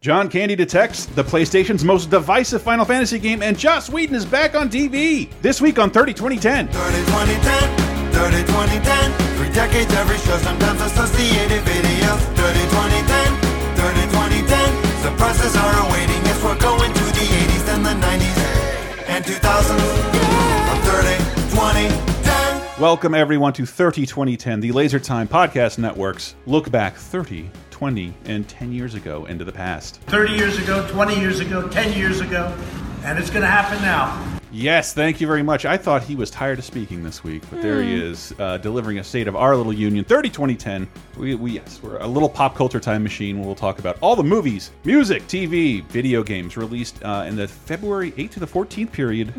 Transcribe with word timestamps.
John 0.00 0.30
Candy 0.30 0.56
detects 0.56 1.04
the 1.04 1.22
PlayStation's 1.22 1.84
most 1.84 2.08
divisive 2.08 2.62
Final 2.62 2.86
Fantasy 2.86 3.18
game, 3.18 3.42
and 3.42 3.58
Joss 3.58 3.90
Whedon 3.90 4.14
is 4.14 4.24
back 4.24 4.54
on 4.54 4.70
TV. 4.70 5.28
This 5.42 5.60
week 5.60 5.78
on 5.78 5.90
30 5.90 6.14
2010. 6.14 6.68
30 6.68 6.96
2010, 7.04 8.12
30 8.12 8.36
2010. 8.46 9.36
Three 9.36 9.52
decades, 9.52 9.92
every 9.92 10.16
show, 10.16 10.38
sometimes 10.38 10.80
associated 10.80 11.60
videos. 11.68 12.16
30 12.32 12.60
2010, 12.72 13.36
30 13.76 14.00
2010. 14.08 15.04
Surprises 15.04 15.54
are 15.56 15.86
awaiting 15.86 16.22
if 16.32 16.42
we're 16.44 16.58
going 16.58 16.94
to 16.94 17.04
the 17.04 17.26
80s, 17.28 17.66
then 17.66 17.82
the 17.82 17.92
90s, 18.00 18.40
and 19.04 19.22
2000s. 19.22 19.84
On 20.72 20.80
30 20.80 21.12
2010. 21.52 22.80
Welcome, 22.80 23.14
everyone, 23.14 23.52
to 23.52 23.66
30 23.66 24.06
2010, 24.06 24.60
the 24.60 24.72
Laser 24.72 24.98
Time 24.98 25.28
Podcast 25.28 25.76
Network's 25.76 26.36
look 26.46 26.70
back 26.70 26.96
30, 26.96 27.50
20, 27.80 28.12
and 28.26 28.46
10 28.46 28.72
years 28.72 28.94
ago 28.94 29.24
into 29.24 29.42
the 29.42 29.50
past. 29.50 30.02
30 30.02 30.34
years 30.34 30.58
ago, 30.58 30.86
20 30.90 31.18
years 31.18 31.40
ago, 31.40 31.66
10 31.66 31.98
years 31.98 32.20
ago, 32.20 32.54
and 33.04 33.18
it's 33.18 33.30
going 33.30 33.40
to 33.40 33.48
happen 33.48 33.80
now. 33.80 34.38
Yes, 34.52 34.92
thank 34.92 35.18
you 35.18 35.26
very 35.26 35.42
much. 35.42 35.64
I 35.64 35.78
thought 35.78 36.02
he 36.02 36.14
was 36.14 36.30
tired 36.30 36.58
of 36.58 36.66
speaking 36.66 37.02
this 37.02 37.24
week, 37.24 37.42
but 37.48 37.62
there 37.62 37.82
he 37.82 37.94
is, 37.94 38.34
uh, 38.38 38.58
delivering 38.58 38.98
a 38.98 39.04
state 39.04 39.28
of 39.28 39.34
our 39.34 39.56
little 39.56 39.72
union. 39.72 40.04
30 40.04 40.28
2010. 40.28 40.88
We, 41.16 41.34
we 41.36 41.52
yes, 41.52 41.80
we're 41.82 41.96
a 41.96 42.06
little 42.06 42.28
pop 42.28 42.54
culture 42.54 42.80
time 42.80 43.02
machine 43.02 43.38
where 43.38 43.46
we'll 43.46 43.54
talk 43.54 43.78
about 43.78 43.96
all 44.02 44.14
the 44.14 44.24
movies, 44.24 44.72
music, 44.84 45.22
TV, 45.22 45.82
video 45.84 46.22
games 46.22 46.58
released 46.58 47.02
uh, 47.02 47.24
in 47.26 47.34
the 47.34 47.48
February 47.48 48.12
8th 48.12 48.32
to 48.32 48.40
the 48.40 48.46
14th 48.46 48.92
period 48.92 49.32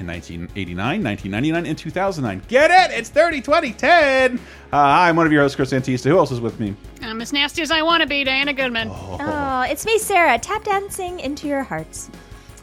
in 0.00 0.06
1989, 0.06 1.04
1999, 1.04 1.66
and 1.66 1.78
2009. 1.78 2.42
Get 2.48 2.70
it? 2.70 2.96
It's 2.98 3.10
30 3.10 3.40
2010. 3.42 4.38
Uh, 4.72 4.76
I'm 4.76 5.16
one 5.16 5.26
of 5.26 5.32
your 5.32 5.42
hosts, 5.42 5.56
Chris 5.56 5.72
Antista. 5.72 6.04
Who 6.10 6.16
else 6.18 6.30
is 6.30 6.40
with 6.40 6.58
me? 6.58 6.74
I'm 7.02 7.20
as 7.20 7.32
nasty 7.32 7.62
as 7.62 7.70
I 7.70 7.82
want 7.82 8.02
to 8.02 8.08
be, 8.08 8.24
Diana 8.24 8.52
Goodman. 8.52 8.88
Oh, 8.90 9.62
it's 9.68 9.84
me, 9.84 9.98
Sarah. 9.98 10.38
Tap 10.38 10.64
dancing 10.64 11.20
into 11.20 11.46
your 11.46 11.62
hearts. 11.62 12.10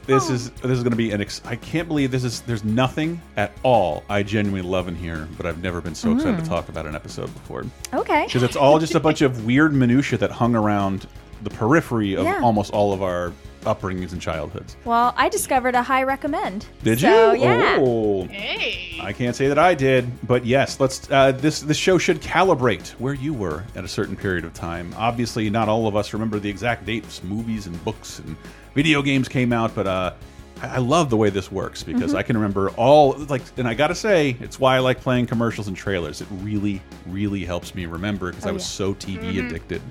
This 0.08 0.30
is 0.30 0.52
this 0.52 0.72
is 0.72 0.84
going 0.84 0.92
to 0.92 0.98
be 0.98 1.12
an. 1.12 1.20
Ex 1.20 1.42
I 1.44 1.58
can't 1.58 1.88
believe 1.88 2.12
this 2.12 2.24
is. 2.24 2.40
There's 2.42 2.64
nothing 2.64 3.22
at 3.36 3.52
all 3.64 4.06
I 4.10 4.24
genuinely 4.24 4.68
love 4.68 4.88
in 4.88 4.96
here, 4.96 5.28
but 5.36 5.46
I've 5.46 5.62
never 5.62 5.82
been 5.82 5.96
so 5.96 6.14
excited 6.14 6.42
to 6.42 6.50
talk 6.50 6.70
about 6.70 6.86
an 6.86 6.96
episode 6.96 7.26
before 7.34 7.66
Okay. 7.94 8.24
because 8.26 8.42
it's 8.42 8.56
all 8.56 8.80
just 8.80 8.96
a 8.96 9.02
bunch 9.02 9.22
of 9.22 9.46
weird 9.46 9.74
minutia 9.74 10.18
that 10.20 10.32
hung 10.32 10.56
around 10.56 11.08
the 11.44 11.50
periphery 11.50 12.16
of 12.16 12.24
Yeah. 12.24 12.40
almost 12.42 12.72
all 12.72 12.94
of 12.94 13.04
our 13.04 13.34
upbringings 13.68 14.12
and 14.14 14.22
childhoods. 14.22 14.76
Well, 14.86 15.14
I 15.18 15.30
discovered 15.30 15.76
a 15.76 15.84
high 15.84 16.04
recommend. 16.04 16.66
Did 16.84 17.00
so, 17.02 17.34
you? 17.34 17.42
Yeah. 17.44 17.78
Oh. 17.80 18.26
Hey. 18.26 19.00
I 19.02 19.14
can't 19.14 19.36
say 19.36 19.48
that 19.48 19.60
I 19.60 19.74
did, 19.76 20.10
but 20.28 20.46
yes, 20.46 20.80
let's. 20.80 21.10
Uh, 21.12 21.32
this 21.34 21.62
this 21.62 21.78
show 21.78 21.98
should 21.98 22.22
calibrate 22.22 22.90
where 23.00 23.14
you 23.14 23.34
were 23.34 23.64
at 23.76 23.84
a 23.84 23.88
certain 23.88 24.16
period 24.16 24.46
of 24.46 24.54
time. 24.54 24.94
Obviously, 24.98 25.50
not 25.50 25.70
all 25.70 25.88
of 25.88 25.96
us 25.96 26.14
remember 26.14 26.40
the 26.40 26.50
exact 26.50 26.86
dates 26.86 27.24
movies 27.24 27.68
and 27.68 27.84
books 27.86 28.20
and 28.20 28.36
video 28.74 29.02
games 29.02 29.28
came 29.28 29.52
out, 29.54 29.74
but 29.76 29.88
uh, 29.88 30.14
I, 30.62 30.76
I 30.76 30.78
love 30.78 31.10
the 31.10 31.18
way 31.18 31.30
this 31.30 31.52
works 31.52 31.84
because 31.84 32.10
Mm-hmm. 32.12 32.18
I 32.18 32.24
can 32.24 32.38
remember 32.38 32.70
all 32.72 33.14
like, 33.30 33.42
and 33.58 33.68
I 33.68 33.74
gotta 33.74 33.96
say, 33.96 34.36
it's 34.40 34.60
why 34.60 34.76
I 34.76 34.80
like 34.80 35.00
playing 35.02 35.28
commercials 35.28 35.68
and 35.68 35.76
trailers. 35.78 36.22
It 36.22 36.28
really, 36.42 36.82
really 37.06 37.44
helps 37.46 37.74
me 37.76 37.86
remember 37.86 38.32
because 38.32 38.46
I 38.46 38.52
was 38.52 38.64
Oh, 38.82 38.90
yeah. 38.90 38.96
so 38.96 39.08
TV 39.08 39.46
addicted 39.46 39.82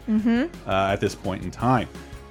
uh, 0.66 0.92
at 0.92 1.00
this 1.00 1.14
point 1.14 1.42
in 1.44 1.50
time. 1.50 1.88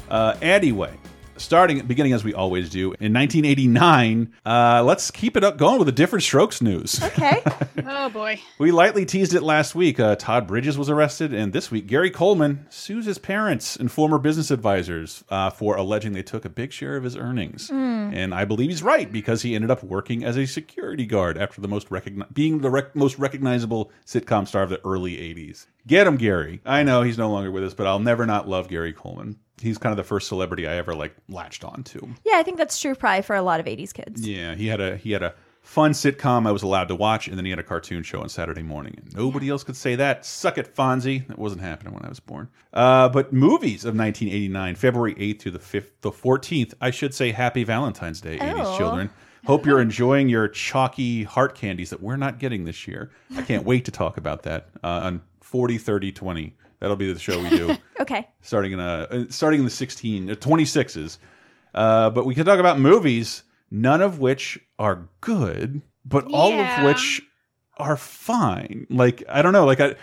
Uh, 0.09 0.35
anyway. 0.41 0.91
Starting 1.37 1.85
beginning 1.85 2.13
as 2.13 2.23
we 2.23 2.33
always 2.33 2.69
do 2.69 2.93
in 2.99 3.13
1989, 3.13 4.33
uh, 4.45 4.83
let's 4.85 5.11
keep 5.11 5.35
it 5.35 5.43
up 5.43 5.57
going 5.57 5.77
with 5.77 5.85
the 5.85 5.91
different 5.91 6.23
strokes 6.23 6.61
news. 6.61 7.01
Okay. 7.03 7.41
Oh 7.87 8.09
boy. 8.09 8.39
We 8.57 8.71
lightly 8.71 9.05
teased 9.05 9.33
it 9.35 9.41
last 9.43 9.75
week. 9.75 9.99
Uh, 9.99 10.15
Todd 10.15 10.47
Bridges 10.47 10.77
was 10.77 10.89
arrested, 10.89 11.33
and 11.33 11.53
this 11.53 11.69
week 11.69 11.85
Gary 11.85 12.09
Coleman 12.09 12.65
sues 12.69 13.05
his 13.05 13.17
parents 13.19 13.75
and 13.75 13.91
former 13.91 14.17
business 14.17 14.49
advisors 14.49 15.23
uh, 15.29 15.49
for 15.51 15.75
alleging 15.75 16.13
they 16.13 16.23
took 16.23 16.45
a 16.45 16.49
big 16.49 16.71
share 16.71 16.95
of 16.97 17.03
his 17.03 17.15
earnings. 17.15 17.69
And 18.13 18.33
I 18.33 18.45
believe 18.45 18.69
he's 18.69 18.81
right 18.83 19.11
because 19.11 19.43
he 19.43 19.55
ended 19.55 19.69
up 19.71 19.83
working 19.83 20.23
as 20.23 20.37
a 20.37 20.45
security 20.45 21.05
guard 21.05 21.37
after 21.37 21.61
the 21.61 21.67
most 21.67 21.87
being 22.33 22.59
the 22.59 22.69
rec 22.69 22.95
most 22.95 23.19
recognizable 23.19 23.91
sitcom 24.05 24.47
star 24.47 24.63
of 24.63 24.69
the 24.69 24.83
early 24.85 25.17
'80s. 25.17 25.67
Get 25.87 26.07
him, 26.07 26.17
Gary. 26.17 26.61
I 26.65 26.83
know 26.83 27.03
he's 27.03 27.17
no 27.17 27.29
longer 27.29 27.51
with 27.51 27.63
us, 27.63 27.73
but 27.73 27.87
I'll 27.87 27.99
never 27.99 28.25
not 28.25 28.47
love 28.47 28.67
Gary 28.67 28.93
Coleman. 28.93 29.37
He's 29.61 29.77
kind 29.77 29.91
of 29.91 29.97
the 29.97 30.03
first 30.03 30.27
celebrity 30.27 30.67
I 30.67 30.75
ever 30.75 30.93
like 30.95 31.15
latched 31.29 31.63
on 31.63 31.83
to. 31.83 32.09
yeah, 32.25 32.33
I 32.35 32.43
think 32.43 32.57
that's 32.57 32.79
true 32.79 32.95
probably 32.95 33.21
for 33.21 33.35
a 33.35 33.41
lot 33.41 33.59
of 33.59 33.65
80s 33.65 33.93
kids. 33.93 34.27
Yeah, 34.27 34.55
he 34.55 34.67
had 34.67 34.81
a 34.81 34.97
he 34.97 35.11
had 35.11 35.23
a 35.23 35.33
fun 35.61 35.93
sitcom 35.93 36.45
I 36.45 36.51
was 36.51 36.61
allowed 36.61 36.89
to 36.89 36.95
watch, 36.95 37.27
and 37.27 37.37
then 37.37 37.45
he 37.45 37.49
had 37.51 37.57
a 37.59 37.63
cartoon 37.63 38.03
show 38.03 38.21
on 38.21 38.29
Saturday 38.29 38.61
morning. 38.61 38.95
And 39.01 39.15
nobody 39.15 39.49
else 39.49 39.63
could 39.63 39.75
say 39.75 39.95
that. 39.95 40.23
Suck 40.25 40.57
it, 40.59 40.75
Fonzie. 40.75 41.27
That 41.27 41.39
wasn't 41.39 41.61
happening 41.61 41.93
when 41.93 42.05
I 42.05 42.09
was 42.09 42.19
born. 42.19 42.49
Uh, 42.73 43.09
but 43.09 43.33
movies 43.33 43.83
of 43.85 43.95
1989, 43.97 44.75
February 44.75 45.15
8th 45.15 45.39
through 45.39 45.51
the 45.53 45.59
5th, 45.59 45.89
the 46.01 46.11
14th. 46.11 46.73
I 46.81 46.91
should 46.91 47.13
say 47.15 47.31
Happy 47.31 47.63
Valentine's 47.63 48.21
Day, 48.21 48.37
80s 48.37 48.53
Oh. 48.63 48.77
children. 48.77 49.09
Hope 49.45 49.65
you're 49.65 49.81
enjoying 49.89 50.29
your 50.29 50.47
chalky 50.49 51.23
heart 51.23 51.55
candies 51.55 51.89
that 51.91 52.01
we're 52.01 52.15
not 52.17 52.37
getting 52.39 52.65
this 52.65 52.87
year. 52.87 53.09
I 53.35 53.41
can't 53.41 53.63
wait 53.65 53.85
to 53.85 53.91
talk 53.91 54.17
about 54.17 54.43
that 54.43 54.67
uh, 54.83 55.01
on 55.03 55.21
40, 55.41 55.77
30, 55.79 56.11
20. 56.11 56.55
That'll 56.85 56.97
be 56.97 57.11
the 57.11 57.19
show 57.19 57.41
we 57.41 57.49
do. 57.49 57.75
Okay. 57.99 58.27
starting 58.41 58.73
in 58.73 58.79
a 58.79 59.07
uh, 59.09 59.25
starting 59.29 59.61
in 59.61 59.65
the 59.65 59.71
16 59.71 60.29
uh, 60.29 60.35
26s 60.35 61.17
uh, 61.73 62.09
but 62.11 62.25
we 62.25 62.35
can 62.35 62.45
talk 62.45 62.59
about 62.59 62.77
movies 62.77 63.41
none 63.71 64.01
of 64.01 64.19
which 64.19 64.59
are 64.77 65.07
good 65.21 65.81
but 66.03 66.25
all 66.31 66.51
of 66.53 66.83
which 66.85 67.21
are 67.77 67.95
fine. 67.97 68.85
Like 68.91 69.23
i 69.29 69.41
don't 69.41 69.53
know 69.53 69.65
like 69.65 69.79
I, 69.79 69.95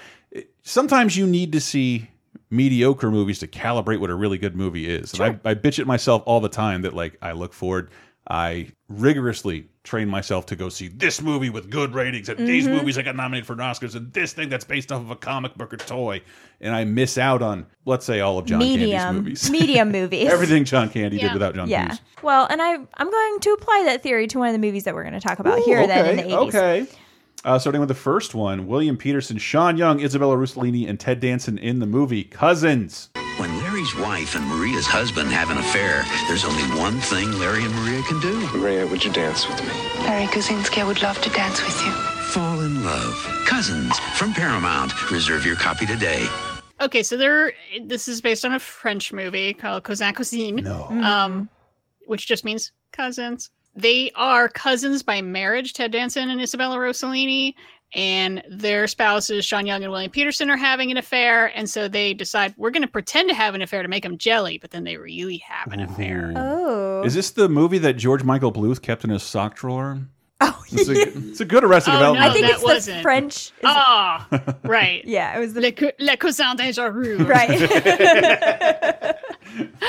sometimes 0.63 1.17
you 1.17 1.27
need 1.27 1.53
to 1.53 1.61
see 1.61 2.09
mediocre 2.51 3.11
movies 3.11 3.39
to 3.41 3.47
calibrate 3.47 4.01
what 4.01 4.11
a 4.11 4.15
really 4.15 4.39
good 4.39 4.57
movie 4.57 4.89
is. 4.89 5.13
And 5.15 5.41
I, 5.45 5.51
I 5.51 5.55
bitch 5.55 5.79
at 5.79 5.87
myself 5.87 6.23
all 6.27 6.41
the 6.41 6.49
time 6.49 6.83
that 6.83 6.95
like 6.95 7.17
i 7.23 7.33
look 7.33 7.53
forward 7.53 7.91
i 8.29 8.67
rigorously 8.89 9.69
train 9.85 10.09
myself 10.09 10.47
to 10.47 10.55
go 10.55 10.69
see 10.69 10.87
this 10.89 11.21
movie 11.21 11.51
with 11.51 11.69
good 11.71 11.93
ratings 11.95 12.29
and 12.29 12.47
these 12.47 12.65
Mm-hmm. 12.67 12.77
movies 12.77 12.95
that 12.97 13.03
got 13.05 13.17
nominated 13.17 13.47
for 13.47 13.57
oscars 13.57 13.95
and 13.97 14.13
this 14.13 14.33
thing 14.33 14.49
that's 14.49 14.65
based 14.65 14.93
off 14.93 15.01
of 15.03 15.11
a 15.11 15.17
comic 15.17 15.55
book 15.57 15.73
or 15.75 15.77
toy 15.77 16.21
and 16.61 16.75
i 16.75 16.85
miss 16.85 17.19
out 17.19 17.43
on 17.43 17.67
let's 17.85 18.07
say 18.07 18.21
all 18.21 18.39
of 18.39 18.47
john 18.47 18.61
candy's 18.61 18.79
medium. 18.81 19.17
movies 19.17 19.51
Medium 19.51 19.91
movies. 19.99 20.29
everything 20.29 20.65
john 20.65 20.89
candy 20.89 21.19
did 21.19 21.33
without 21.33 21.55
john 21.55 21.69
Yeah. 21.69 21.89
hughes 21.89 22.01
Well, 22.23 22.47
and 22.49 22.63
I 22.63 22.75
I'm 22.75 23.11
going 23.11 23.41
to 23.41 23.51
apply 23.55 23.83
that 23.87 24.03
theory 24.05 24.29
to 24.29 24.39
one 24.39 24.47
of 24.49 24.53
the 24.53 24.61
movies 24.65 24.85
that 24.85 24.95
we're 24.95 25.03
going 25.03 25.15
to 25.15 25.21
talk 25.21 25.41
about 25.41 25.59
here 25.61 25.85
then 25.89 26.11
in 26.11 26.17
the 26.29 26.35
80s. 26.35 26.49
Okay. 26.49 26.87
Uh, 27.45 27.59
starting 27.59 27.81
with 27.81 27.89
the 27.89 27.95
first 27.97 28.37
one, 28.37 28.69
William 28.69 28.97
Peterson, 28.97 29.37
Sean 29.37 29.77
Young, 29.77 29.99
Isabella 30.01 30.37
Rossellini, 30.37 30.89
and 30.89 31.01
Ted 31.01 31.19
Danson 31.19 31.59
in 31.59 31.81
the 31.81 31.87
movie 31.87 32.23
Cousins. 32.23 33.11
When 33.93 34.03
Larry's 34.03 34.33
wife 34.33 34.35
and 34.37 34.47
Maria's 34.47 34.87
husband 34.87 35.31
have 35.31 35.51
an 35.51 35.59
affair, 35.59 36.05
there's 36.29 36.45
only 36.45 36.63
one 36.79 36.99
thing 37.01 37.33
Larry 37.39 37.65
and 37.65 37.75
Maria 37.75 38.03
can 38.03 38.21
do 38.21 38.39
Maria, 38.57 38.87
would 38.87 39.05
you 39.05 39.13
dance 39.13 39.49
with 39.49 39.61
me? 39.63 39.73
Larry 40.05 40.27
Kuzinski, 40.27 40.79
I 40.83 40.85
would 40.85 41.03
love 41.03 41.21
to 41.23 41.31
dance 41.31 41.63
with 41.63 41.85
you. 41.85 41.93
fall 42.33 42.61
in 42.61 42.85
love. 42.85 43.15
Cousins 43.47 43.99
from 44.15 44.33
Paramount. 44.33 45.11
Reserve 45.11 45.45
your 45.45 45.57
copy 45.57 45.87
today. 45.87 46.27
Okay, 46.81 47.03
so 47.03 47.17
there. 47.17 47.53
This 47.83 48.09
is 48.09 48.21
based 48.21 48.45
on 48.45 48.53
a 48.53 48.59
French 48.59 49.13
movie 49.13 49.53
called 49.55 49.85
Cousin 49.85 50.15
Cousine. 50.15 50.57
No. 50.57 50.85
Um, 50.85 51.49
which 52.07 52.27
just 52.27 52.45
means 52.45 52.73
cousins. 52.93 53.51
They 53.75 54.11
are 54.15 54.49
cousins 54.49 55.03
by 55.03 55.23
marriage. 55.23 55.73
Ted 55.73 55.93
Danson 55.93 56.31
and 56.31 56.41
Isabella 56.41 56.77
Rossellini, 56.77 57.55
and 57.95 58.43
their 58.49 58.87
spouses 58.87 59.45
Sean 59.45 59.67
Young 59.67 59.83
and 59.83 59.91
William 59.93 60.11
Peterson 60.11 60.49
are 60.51 60.57
having 60.57 60.91
an 60.91 60.97
affair, 60.97 61.47
and 61.57 61.69
so 61.69 61.89
they 61.89 62.15
decide 62.15 62.55
we're 62.57 62.71
going 62.71 62.83
to 62.83 62.89
pretend 62.89 63.29
to 63.29 63.35
have 63.35 63.55
an 63.55 63.63
affair 63.63 63.83
to 63.83 63.89
make 63.89 64.03
them 64.03 64.17
jelly, 64.19 64.59
but 64.59 64.71
then 64.71 64.85
they 64.85 64.97
really 64.97 65.39
have 65.39 65.73
an 65.73 65.81
affair. 65.81 66.33
Oh. 66.37 67.03
Is 67.05 67.15
this 67.15 67.31
the 67.31 67.49
movie 67.49 67.79
that 67.79 67.95
George 67.95 68.23
Michael 68.25 68.53
Bluth 68.53 68.81
kept 68.83 69.05
in 69.05 69.11
his 69.11 69.23
sock 69.23 69.57
drawer? 69.57 69.99
Oh, 70.45 70.61
It's 70.73 70.89
a, 70.89 70.93
it's 71.31 71.41
a 71.41 71.45
good 71.45 71.63
Arrested 71.63 71.91
Oh, 71.95 71.99
Development. 71.99 72.25
no, 72.25 72.31
I 72.31 72.33
think 72.33 72.47
that 72.47 72.53
it's 72.55 72.61
the 72.63 72.67
wasn't. 72.67 73.03
French. 73.03 73.35
is- 73.37 73.53
Ah, 73.65 74.27
right. 74.65 75.05
yeah, 75.05 75.37
it 75.37 75.39
was 75.39 75.55
the 75.55 75.61
Le, 75.61 75.71
cou- 75.73 75.93
le 76.01 76.17
cousin 76.17 76.57
dangereux. 76.57 77.25
right. 77.29 79.13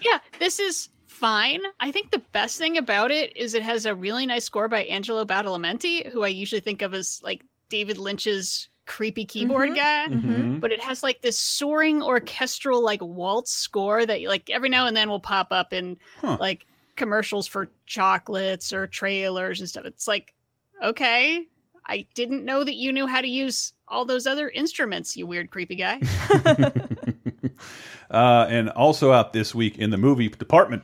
Yeah, 0.00 0.18
this 0.38 0.60
is 0.60 0.88
fine. 1.18 1.60
I 1.80 1.90
think 1.92 2.10
the 2.10 2.22
best 2.32 2.58
thing 2.58 2.78
about 2.78 3.10
it 3.10 3.36
is 3.36 3.54
it 3.54 3.62
has 3.62 3.86
a 3.86 3.94
really 3.94 4.26
nice 4.26 4.44
score 4.44 4.68
by 4.68 4.84
Angelo 4.84 5.24
Badalamenti, 5.24 6.10
who 6.10 6.22
I 6.22 6.28
usually 6.28 6.60
think 6.60 6.82
of 6.82 6.94
as 6.94 7.20
like 7.22 7.44
David 7.68 7.98
Lynch's 7.98 8.68
creepy 8.86 9.24
keyboard 9.26 9.74
guy. 9.74 10.06
Mhm. 10.08 10.60
But 10.60 10.72
it 10.72 10.80
has 10.80 11.02
like 11.02 11.20
this 11.20 11.38
soaring 11.38 12.02
orchestral 12.02 12.82
like 12.82 13.02
waltz 13.02 13.52
score 13.52 14.06
that 14.06 14.22
like 14.22 14.48
every 14.48 14.70
now 14.70 14.86
and 14.86 14.96
then 14.96 15.10
will 15.10 15.20
pop 15.20 15.48
up 15.50 15.72
in 15.74 15.98
Huh. 16.22 16.38
like 16.40 16.66
commercials 16.96 17.46
for 17.46 17.70
chocolates 17.86 18.72
or 18.72 18.86
trailers 18.86 19.60
and 19.60 19.68
stuff. 19.68 19.84
It's 19.84 20.08
like, 20.08 20.34
okay, 20.82 21.44
I 21.86 22.06
didn't 22.14 22.44
know 22.44 22.64
that 22.64 22.74
you 22.76 22.92
knew 22.92 23.06
how 23.06 23.20
to 23.20 23.28
use 23.28 23.72
all 23.88 24.04
those 24.04 24.26
other 24.26 24.48
instruments, 24.48 25.16
you 25.16 25.26
weird 25.26 25.50
creepy 25.50 25.76
guy. 25.76 26.00
uh, 28.10 28.46
and 28.48 28.70
also 28.70 29.12
out 29.12 29.32
this 29.32 29.54
week 29.54 29.78
in 29.78 29.90
the 29.90 29.96
movie 29.98 30.28
department. 30.28 30.82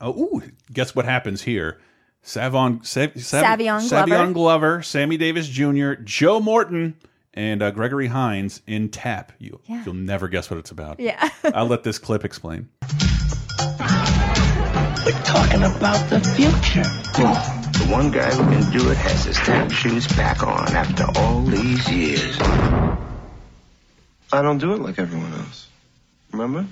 Oh, 0.00 0.12
ooh, 0.12 0.42
guess 0.72 0.94
what 0.94 1.04
happens 1.04 1.42
here? 1.42 1.78
Savon, 2.22 2.84
Sav, 2.84 3.12
Sav, 3.20 3.44
Savion 3.58 3.88
Glover. 3.88 4.06
Savion 4.06 4.32
Glover, 4.34 4.82
Sammy 4.82 5.16
Davis 5.16 5.48
Jr., 5.48 5.94
Joe 6.04 6.40
Morton, 6.40 6.94
and 7.34 7.62
uh, 7.62 7.70
Gregory 7.70 8.06
Hines 8.08 8.62
in 8.66 8.90
Tap. 8.90 9.32
You, 9.38 9.60
Yeah. 9.66 9.82
You'll 9.84 9.94
never 9.94 10.28
guess 10.28 10.50
what 10.50 10.58
it's 10.58 10.70
about. 10.70 11.00
Yeah. 11.00 11.28
I'll 11.54 11.66
let 11.66 11.82
this 11.84 11.98
clip 11.98 12.24
explain. 12.24 12.68
We're 15.04 15.22
talking 15.24 15.62
about 15.62 16.10
the 16.10 16.20
future. 16.36 16.82
The 17.78 17.86
one 17.90 18.10
guy 18.10 18.30
who 18.30 18.42
can 18.44 18.70
do 18.70 18.90
it 18.90 18.96
has 18.98 19.24
his 19.24 19.36
tap 19.38 19.70
shoes 19.70 20.06
back 20.08 20.42
on 20.42 20.68
after 20.74 21.06
all 21.16 21.42
these 21.42 21.88
years. 21.90 22.36
I 24.30 24.42
don't 24.42 24.58
do 24.58 24.74
it 24.74 24.80
like 24.80 24.98
everyone 24.98 25.32
else. 25.32 25.68
Remember? 26.32 26.66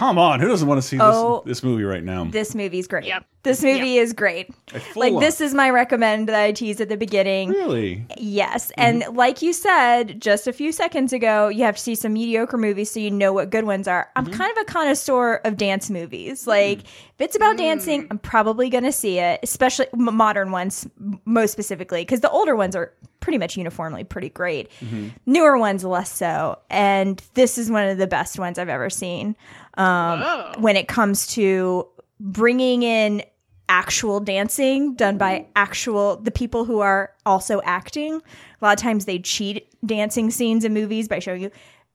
Come 0.00 0.16
on, 0.16 0.40
who 0.40 0.48
doesn't 0.48 0.66
want 0.66 0.80
to 0.80 0.88
see 0.88 0.96
this, 0.96 1.04
Oh. 1.04 1.42
this 1.44 1.62
movie 1.62 1.84
right 1.84 2.02
now? 2.02 2.24
This 2.24 2.54
movie's 2.54 2.86
great. 2.86 3.04
Yep. 3.04 3.26
This 3.42 3.62
movie 3.62 3.98
is 3.98 4.14
great. 4.14 4.48
Like 4.96 5.12
on. 5.12 5.20
this 5.20 5.42
is 5.42 5.52
my 5.52 5.68
recommend 5.68 6.26
that 6.28 6.40
I 6.40 6.52
teased 6.52 6.80
at 6.80 6.88
the 6.88 6.96
beginning. 6.96 7.50
Really? 7.50 8.06
Yes. 8.16 8.72
Mm-hmm. 8.78 8.80
And 8.80 9.16
like 9.16 9.42
you 9.42 9.52
said 9.52 10.18
just 10.18 10.46
a 10.46 10.54
few 10.54 10.72
seconds 10.72 11.12
ago, 11.12 11.48
you 11.48 11.64
have 11.64 11.76
to 11.76 11.82
see 11.82 11.94
some 11.94 12.14
mediocre 12.14 12.56
movies 12.56 12.90
so 12.90 12.98
you 12.98 13.10
know 13.10 13.34
what 13.34 13.50
good 13.50 13.64
ones 13.64 13.86
are. 13.86 14.08
I'm 14.16 14.24
mm-hmm. 14.24 14.34
kind 14.34 14.50
of 14.50 14.62
a 14.62 14.64
connoisseur 14.64 15.34
of 15.44 15.58
dance 15.58 15.90
movies. 15.90 16.46
Like, 16.46 16.78
mm. 16.78 16.84
if 16.84 17.20
it's 17.20 17.36
about 17.36 17.56
mm. 17.56 17.58
dancing, 17.58 18.06
I'm 18.10 18.18
probably 18.18 18.70
going 18.70 18.84
to 18.84 18.92
see 18.92 19.18
it, 19.18 19.40
especially 19.42 19.86
m- 19.92 20.14
modern 20.14 20.50
ones, 20.50 20.88
most 21.26 21.52
specifically, 21.52 22.02
because 22.02 22.20
the 22.20 22.30
older 22.30 22.56
ones 22.56 22.74
are 22.74 22.92
pretty 23.20 23.36
much 23.36 23.56
uniformly 23.56 24.04
pretty 24.04 24.30
great. 24.30 24.70
Mm-hmm. 24.80 25.08
Newer 25.26 25.58
ones, 25.58 25.84
less 25.84 26.10
so. 26.10 26.58
And 26.70 27.22
this 27.34 27.58
is 27.58 27.70
one 27.70 27.86
of 27.86 27.98
the 27.98 28.06
best 28.06 28.38
ones 28.38 28.58
I've 28.58 28.70
ever 28.70 28.88
seen 28.88 29.36
um, 29.80 30.62
when 30.62 30.76
it 30.76 30.88
comes 30.88 31.26
to 31.28 31.86
bringing 32.20 32.82
in 32.82 33.22
actual 33.68 34.18
dancing 34.20 34.94
done 34.94 35.16
by 35.16 35.46
actual 35.54 36.16
the 36.16 36.30
people 36.32 36.64
who 36.64 36.80
are 36.80 37.12
also 37.24 37.60
acting 37.64 38.14
a 38.14 38.64
lot 38.64 38.76
of 38.76 38.82
times 38.82 39.04
they 39.04 39.18
cheat 39.20 39.68
dancing 39.86 40.28
scenes 40.30 40.64
in 40.64 40.74
movies 40.74 41.06
by 41.06 41.20
showing 41.20 41.40
you 41.40 41.50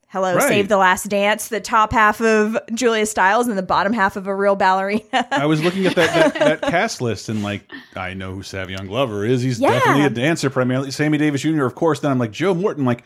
hello 0.08 0.36
Right. 0.36 0.48
save 0.48 0.70
the 0.70 0.78
last 0.78 1.10
dance 1.10 1.50
the 1.50 1.60
top 1.60 1.92
half 1.92 2.22
of 2.22 2.58
julia 2.74 3.06
stiles 3.06 3.50
and 3.50 3.58
the 3.58 3.62
bottom 3.62 3.92
half 3.92 4.16
of 4.16 4.26
a 4.26 4.34
real 4.34 4.56
ballerina 4.56 5.04
I 5.32 5.46
was 5.48 5.62
looking 5.62 5.86
at 5.86 5.96
that, 5.98 6.34
that, 6.34 6.40
that 6.62 6.62
cast 6.72 7.02
list 7.02 7.28
and 7.28 7.44
like 7.44 7.70
I 7.94 8.14
know 8.14 8.34
who 8.34 8.42
Savion 8.42 8.88
Glover 8.88 9.26
is. 9.26 9.42
He's 9.42 9.60
Yeah. 9.60 9.72
definitely 9.72 10.06
a 10.06 10.10
dancer, 10.10 10.50
primarily. 10.50 10.92
Sammy 10.92 11.18
Davis 11.18 11.42
Jr. 11.42 11.66
Of 11.66 11.76
course. 11.76 12.00
Then 12.00 12.12
I'm 12.12 12.20
like 12.20 12.32
Joe 12.32 12.54
Morton. 12.54 12.84
Like, 12.86 13.04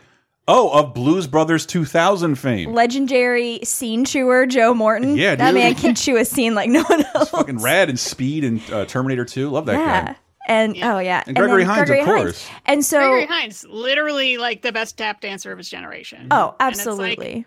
oh, 0.50 0.68
of 0.78 0.92
Blues 0.94 1.26
Brothers 1.26 1.64
2000 1.66 2.34
fame. 2.36 2.72
legendary 2.72 3.60
scene 3.64 4.04
chewer 4.04 4.46
joe 4.46 4.74
morton 4.74 5.16
Yeah, 5.16 5.34
that 5.36 5.52
dude. 5.52 5.54
man 5.54 5.74
can 5.74 5.94
chew 5.94 6.16
a 6.16 6.24
scene 6.24 6.54
like 6.54 6.68
no 6.68 6.82
one 6.82 7.04
else 7.14 7.30
Fucking 7.30 7.58
rad 7.62 7.88
and 7.88 7.98
Speed 7.98 8.44
and 8.44 8.60
uh, 8.72 8.84
Terminator 8.86 9.24
2. 9.24 9.48
Love 9.50 9.66
that 9.66 9.72
yeah 9.78 10.04
guy. 10.12 10.16
and 10.46 10.76
oh 10.82 10.98
yeah 10.98 11.22
And 11.26 11.36
Gregory 11.36 11.64
then 11.64 11.74
Hines, 11.74 11.90
of 11.90 12.04
course. 12.04 12.48
and 12.66 12.84
so 12.84 12.98
Gregory 12.98 13.26
Hines, 13.26 13.64
literally 13.68 14.36
like 14.38 14.62
the 14.62 14.72
best 14.72 14.98
tap 14.98 15.20
dancer 15.20 15.52
of 15.52 15.58
his 15.58 15.68
generation. 15.68 16.28
oh 16.30 16.54
And 16.60 16.72
it's 16.74 16.84
like, 16.86 16.88
absolutely 16.88 17.46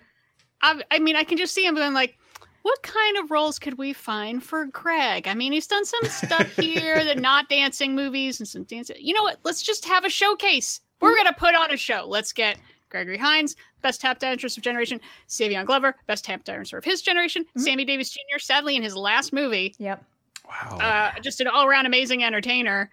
I, 0.61 0.81
I 0.91 0.99
mean, 0.99 1.15
I 1.17 1.23
can 1.25 1.37
just 1.37 1.53
see 1.53 1.65
him 1.65 1.75
being 1.75 1.93
like, 1.93 2.17
what 2.61 2.81
kind 2.83 3.17
of 3.17 3.29
roles 3.29 3.59
could 3.59 3.77
we 3.77 3.91
find 3.91 4.41
for 4.41 4.65
Greg? 4.67 5.27
I 5.27 5.33
mean, 5.33 5.51
he's 5.51 5.67
done 5.67 5.83
some 5.83 6.05
stuff 6.05 6.47
here 6.55 7.03
the 7.03 7.15
not 7.15 7.49
dancing 7.49 7.93
movies 7.95 8.39
and 8.39 8.47
some 8.47 8.63
dancing. 8.63 8.95
You 8.99 9.13
know 9.13 9.23
what? 9.23 9.39
Let's 9.43 9.61
just 9.61 9.83
have 9.85 10.05
a 10.05 10.09
showcase. 10.09 10.79
We're 11.01 11.17
gonna 11.17 11.33
put 11.33 11.53
on 11.53 11.73
a 11.73 11.75
show. 11.75 12.05
Let's 12.07 12.31
get 12.31 12.57
Gregory 12.93 13.17
Hines, 13.17 13.55
best 13.81 14.01
tap 14.01 14.19
dancer 14.19 14.45
of 14.45 14.53
generation. 14.61 15.01
Savion 15.27 15.65
Glover, 15.65 15.95
best 16.05 16.23
tap 16.25 16.43
dancer 16.43 16.77
of 16.77 16.83
his 16.83 17.01
generation. 17.01 17.43
Sammy 17.57 17.85
Davis 17.85 18.11
Jr. 18.11 18.37
Sadly, 18.37 18.75
in 18.75 18.83
his 18.83 18.95
last 18.95 19.33
movie, 19.33 19.73
yep 19.79 20.03
Wow. 20.47 20.77
uh, 20.79 21.19
just 21.21 21.41
an 21.41 21.47
all-around 21.47 21.87
amazing 21.87 22.23
entertainer. 22.23 22.91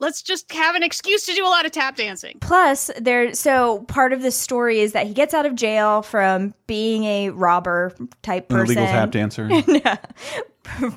Let's 0.00 0.22
just 0.22 0.50
have 0.52 0.74
an 0.74 0.82
excuse 0.82 1.26
to 1.26 1.34
do 1.34 1.44
a 1.44 1.48
lot 1.48 1.66
of 1.66 1.72
tap 1.72 1.94
dancing. 1.96 2.38
Plus, 2.40 2.90
there. 2.98 3.34
So 3.34 3.80
part 3.84 4.12
of 4.12 4.22
the 4.22 4.30
story 4.30 4.80
is 4.80 4.92
that 4.92 5.06
he 5.06 5.12
gets 5.12 5.34
out 5.34 5.46
of 5.46 5.54
jail 5.54 6.02
from 6.02 6.54
being 6.66 7.04
a 7.04 7.30
robber 7.30 7.94
type 8.22 8.50
An 8.50 8.58
person. 8.58 8.78
illegal 8.78 8.92
tap 8.92 9.10
dancer. 9.10 9.48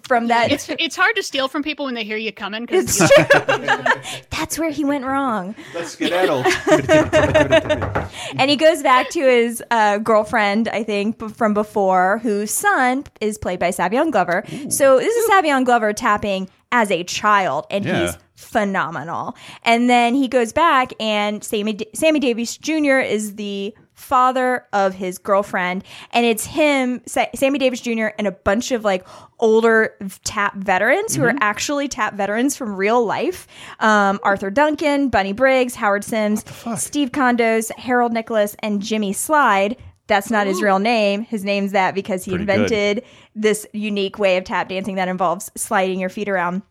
from 0.03 0.27
that, 0.27 0.51
It's 0.51 0.69
it's 0.69 0.95
hard 0.95 1.15
to 1.15 1.23
steal 1.23 1.47
from 1.47 1.63
people 1.63 1.85
when 1.85 1.95
they 1.95 2.03
hear 2.03 2.17
you 2.17 2.31
coming 2.31 2.65
because 2.65 3.01
it's 3.01 3.13
true. 3.13 4.21
That's 4.29 4.57
where 4.59 4.69
he 4.69 4.85
went 4.85 5.03
wrong. 5.05 5.55
Let's 5.73 5.91
skedaddle. 5.91 6.43
And 8.37 8.49
he 8.49 8.55
goes 8.55 8.81
back 8.83 9.09
to 9.11 9.19
his 9.21 9.63
uh, 9.71 9.97
girlfriend, 9.99 10.67
I 10.69 10.83
think, 10.83 11.17
b- 11.19 11.27
from 11.29 11.53
before, 11.53 12.19
whose 12.19 12.51
son 12.51 13.03
is 13.21 13.37
played 13.37 13.59
by 13.59 13.69
Savion 13.69 14.11
Glover. 14.11 14.43
So 14.69 14.97
this 14.99 15.15
is 15.15 15.29
Savion 15.29 15.65
Glover 15.65 15.93
tapping 15.93 16.49
as 16.71 16.89
a 16.91 17.03
child, 17.03 17.65
and 17.69 17.85
Yeah. 17.85 18.05
he's 18.07 18.17
phenomenal. 18.43 19.35
And 19.63 19.89
then 19.89 20.13
he 20.15 20.27
goes 20.27 20.53
back, 20.53 20.91
and 20.99 21.43
Sammy 21.43 21.73
D- 21.73 21.87
Sammy 21.93 22.19
Davis 22.19 22.57
Jr. 22.57 22.99
is 22.99 23.35
the 23.35 23.73
father 23.93 24.65
of 24.73 24.93
his 24.93 25.17
girlfriend, 25.17 25.83
and 26.11 26.25
it's 26.25 26.45
him, 26.45 27.01
Sa- 27.05 27.27
Sammy 27.35 27.57
Davis 27.59 27.79
Jr., 27.79 28.07
and 28.17 28.27
a 28.27 28.31
bunch 28.31 28.71
of 28.71 28.83
like 28.83 29.07
older 29.39 29.95
tap 30.23 30.55
veterans 30.55 31.15
who 31.15 31.23
are 31.23 31.35
actually 31.39 31.87
tap 31.87 32.15
veterans 32.15 32.55
from 32.57 32.75
real 32.75 33.05
life. 33.05 33.47
Um, 33.79 34.19
Arthur 34.23 34.49
Duncan, 34.49 35.09
Bunny 35.09 35.31
Briggs, 35.31 35.75
Howard 35.75 36.03
Sims, 36.03 36.43
Steve 36.77 37.11
Condos, 37.11 37.71
Harold 37.77 38.13
Nicholas, 38.13 38.55
and 38.59 38.81
Jimmy 38.81 39.13
Slyde. 39.13 39.77
That's 40.07 40.29
not 40.29 40.47
his 40.47 40.61
real 40.61 40.79
name. 40.79 41.21
His 41.21 41.45
name's 41.45 41.71
that 41.71 41.95
because 41.95 42.25
he 42.25 42.31
Pretty 42.31 42.45
good. 42.45 42.53
invented 42.63 43.03
this 43.35 43.65
unique 43.71 44.19
way 44.19 44.35
of 44.35 44.43
tap 44.43 44.67
dancing 44.67 44.95
that 44.95 45.07
involves 45.07 45.49
sliding 45.55 45.99
your 45.99 46.09
feet 46.09 46.27
around. 46.27 46.61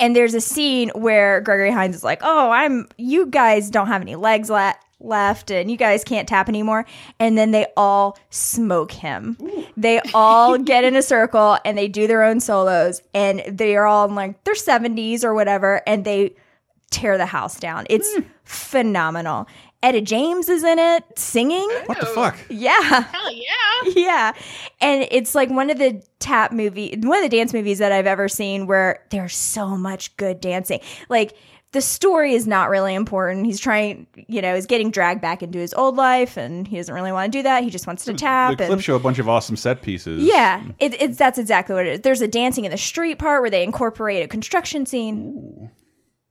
And 0.00 0.14
there's 0.14 0.34
a 0.34 0.40
scene 0.40 0.90
where 0.94 1.40
Gregory 1.40 1.70
Hines 1.70 1.96
is 1.96 2.04
like, 2.04 2.20
"Oh, 2.22 2.50
I'm 2.50 2.88
you 2.96 3.26
guys 3.26 3.70
don't 3.70 3.88
have 3.88 4.02
any 4.02 4.16
legs 4.16 4.50
le- 4.50 4.76
left 5.00 5.50
and 5.50 5.70
you 5.70 5.76
guys 5.76 6.04
can't 6.04 6.28
tap 6.28 6.48
anymore." 6.48 6.86
And 7.18 7.36
then 7.36 7.50
they 7.50 7.66
all 7.76 8.18
smoke 8.30 8.92
him. 8.92 9.36
They 9.76 10.00
all 10.14 10.58
get 10.72 10.84
in 10.84 10.96
a 10.96 11.02
circle 11.02 11.58
and 11.64 11.76
they 11.76 11.88
do 11.88 12.06
their 12.06 12.22
own 12.22 12.40
solos 12.40 13.02
and 13.14 13.42
they 13.48 13.76
are 13.76 13.86
all 13.86 14.08
in 14.08 14.14
like 14.14 14.44
their 14.44 14.54
70s 14.54 15.24
or 15.24 15.34
whatever 15.34 15.82
and 15.86 16.04
they 16.04 16.34
tear 16.90 17.18
the 17.18 17.26
house 17.26 17.58
down. 17.58 17.86
It's 17.90 18.12
hmm. 18.14 18.22
phenomenal. 18.44 19.46
Etta 19.82 20.00
James 20.00 20.48
is 20.48 20.64
in 20.64 20.78
it 20.78 21.04
singing. 21.16 21.68
what 21.86 22.00
the 22.00 22.08
oh. 22.08 22.14
fuck? 22.14 22.38
Yeah. 22.48 22.80
hell 22.80 23.32
yeah. 23.32 23.44
Yeah. 23.94 24.32
And 24.80 25.06
it's 25.12 25.36
like 25.36 25.50
one 25.50 25.70
of 25.70 25.78
the 25.78 26.02
tap 26.18 26.50
movie, 26.50 26.98
one 27.00 27.22
of 27.22 27.30
the 27.30 27.36
dance 27.36 27.52
movies 27.52 27.78
that 27.78 27.92
I've 27.92 28.06
ever 28.06 28.28
seen 28.28 28.66
where 28.66 29.04
there's 29.10 29.36
so 29.36 29.76
much 29.76 30.16
good 30.16 30.40
dancing. 30.40 30.80
Like 31.08 31.36
the 31.72 31.80
story 31.80 32.32
is 32.32 32.46
not 32.46 32.70
really 32.70 32.94
important. 32.94 33.46
He's 33.46 33.60
trying, 33.60 34.06
you 34.26 34.40
know, 34.40 34.54
he's 34.54 34.66
getting 34.66 34.90
dragged 34.90 35.20
back 35.20 35.42
into 35.42 35.58
his 35.58 35.74
old 35.74 35.96
life 35.96 36.36
and 36.36 36.66
he 36.66 36.76
doesn't 36.76 36.94
really 36.94 37.12
want 37.12 37.30
to 37.30 37.38
do 37.38 37.42
that. 37.42 37.62
He 37.62 37.70
just 37.70 37.86
wants 37.86 38.04
to 38.06 38.12
hmm. 38.12 38.16
tap. 38.16 38.58
The 38.58 38.64
and 38.64 38.72
clip 38.72 38.80
show 38.80 38.96
a 38.96 39.00
bunch 39.00 39.18
of 39.18 39.28
awesome 39.28 39.56
set 39.56 39.82
pieces. 39.82 40.24
yeah, 40.24 40.64
it, 40.78 41.00
it's 41.00 41.18
that's 41.18 41.38
exactly 41.38 41.74
what 41.74 41.86
it 41.86 41.92
is. 41.92 42.00
There's 42.00 42.22
a 42.22 42.28
dancing 42.28 42.64
in 42.64 42.70
the 42.70 42.78
street 42.78 43.18
part 43.18 43.42
where 43.42 43.50
they 43.50 43.62
incorporate 43.62 44.24
a 44.24 44.28
construction 44.28 44.86
scene. 44.86 45.70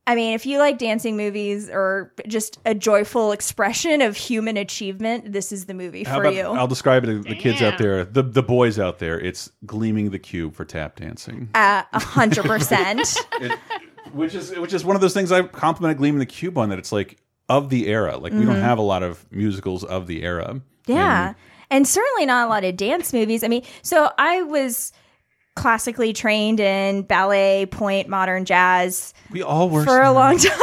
I 0.08 0.16
mean, 0.16 0.34
if 0.34 0.46
you 0.46 0.58
like 0.58 0.78
dancing 0.78 1.18
movies 1.18 1.70
or 1.70 2.14
just 2.28 2.60
a 2.66 2.74
joyful 2.74 3.34
expression 3.34 4.02
of 4.02 4.16
human 4.16 4.56
achievement, 4.56 5.34
this 5.34 5.52
is 5.52 5.66
the 5.66 5.74
movie 5.74 6.06
How 6.06 6.16
for 6.16 6.22
about, 6.22 6.34
you. 6.34 6.44
I'll 6.44 6.66
describe 6.68 7.04
it 7.04 7.08
to 7.08 7.20
the 7.20 7.36
kids 7.36 7.62
out 7.62 7.78
there, 7.78 8.06
the 8.06 8.24
the 8.24 8.42
boys 8.42 8.80
out 8.80 9.00
there. 9.00 9.20
It's 9.20 9.52
gleaming 9.66 10.12
the 10.12 10.20
cube 10.20 10.56
for 10.56 10.64
tap 10.64 10.96
dancing, 10.96 11.50
Uh, 11.54 11.84
A 11.92 12.00
hundred 12.00 12.46
percent. 12.46 13.06
Which 14.14 14.34
is 14.34 14.58
which 14.58 14.74
is 14.74 14.86
one 14.86 14.96
of 14.96 15.02
those 15.02 15.14
things 15.14 15.34
I 15.34 15.44
complimented 15.44 15.98
Gleaming 15.98 16.20
the 16.20 16.26
Cube 16.26 16.58
on. 16.58 16.70
That 16.70 16.80
it's 16.80 16.94
like 16.94 17.18
of 17.50 17.70
the 17.70 17.88
era. 17.88 18.18
Like 18.18 18.32
we 18.32 18.46
don't 18.46 18.56
have 18.62 18.78
a 18.78 18.82
lot 18.82 19.04
of 19.04 19.30
musicals 19.32 19.84
of 19.84 20.08
the 20.08 20.24
era. 20.24 20.54
Mm-hmm. 20.54 20.92
Yeah. 20.94 21.34
And 21.70 21.86
certainly 21.86 22.26
not 22.26 22.48
a 22.48 22.50
lot 22.50 22.64
of 22.64 22.78
dance 22.78 23.12
movies. 23.12 23.44
I 23.44 23.50
mean, 23.50 23.64
so 23.82 24.10
I 24.18 24.44
was 24.44 24.94
classically 25.58 26.14
trained 26.14 26.60
in 26.60 27.02
ballet, 27.02 27.66
pointe, 27.66 28.08
modern 28.08 28.46
jazz 28.46 29.14
We 29.32 29.42
all 29.42 29.70
were 29.70 29.84
for 29.84 30.02
a 30.02 30.12
long 30.12 30.38
time. 30.38 30.60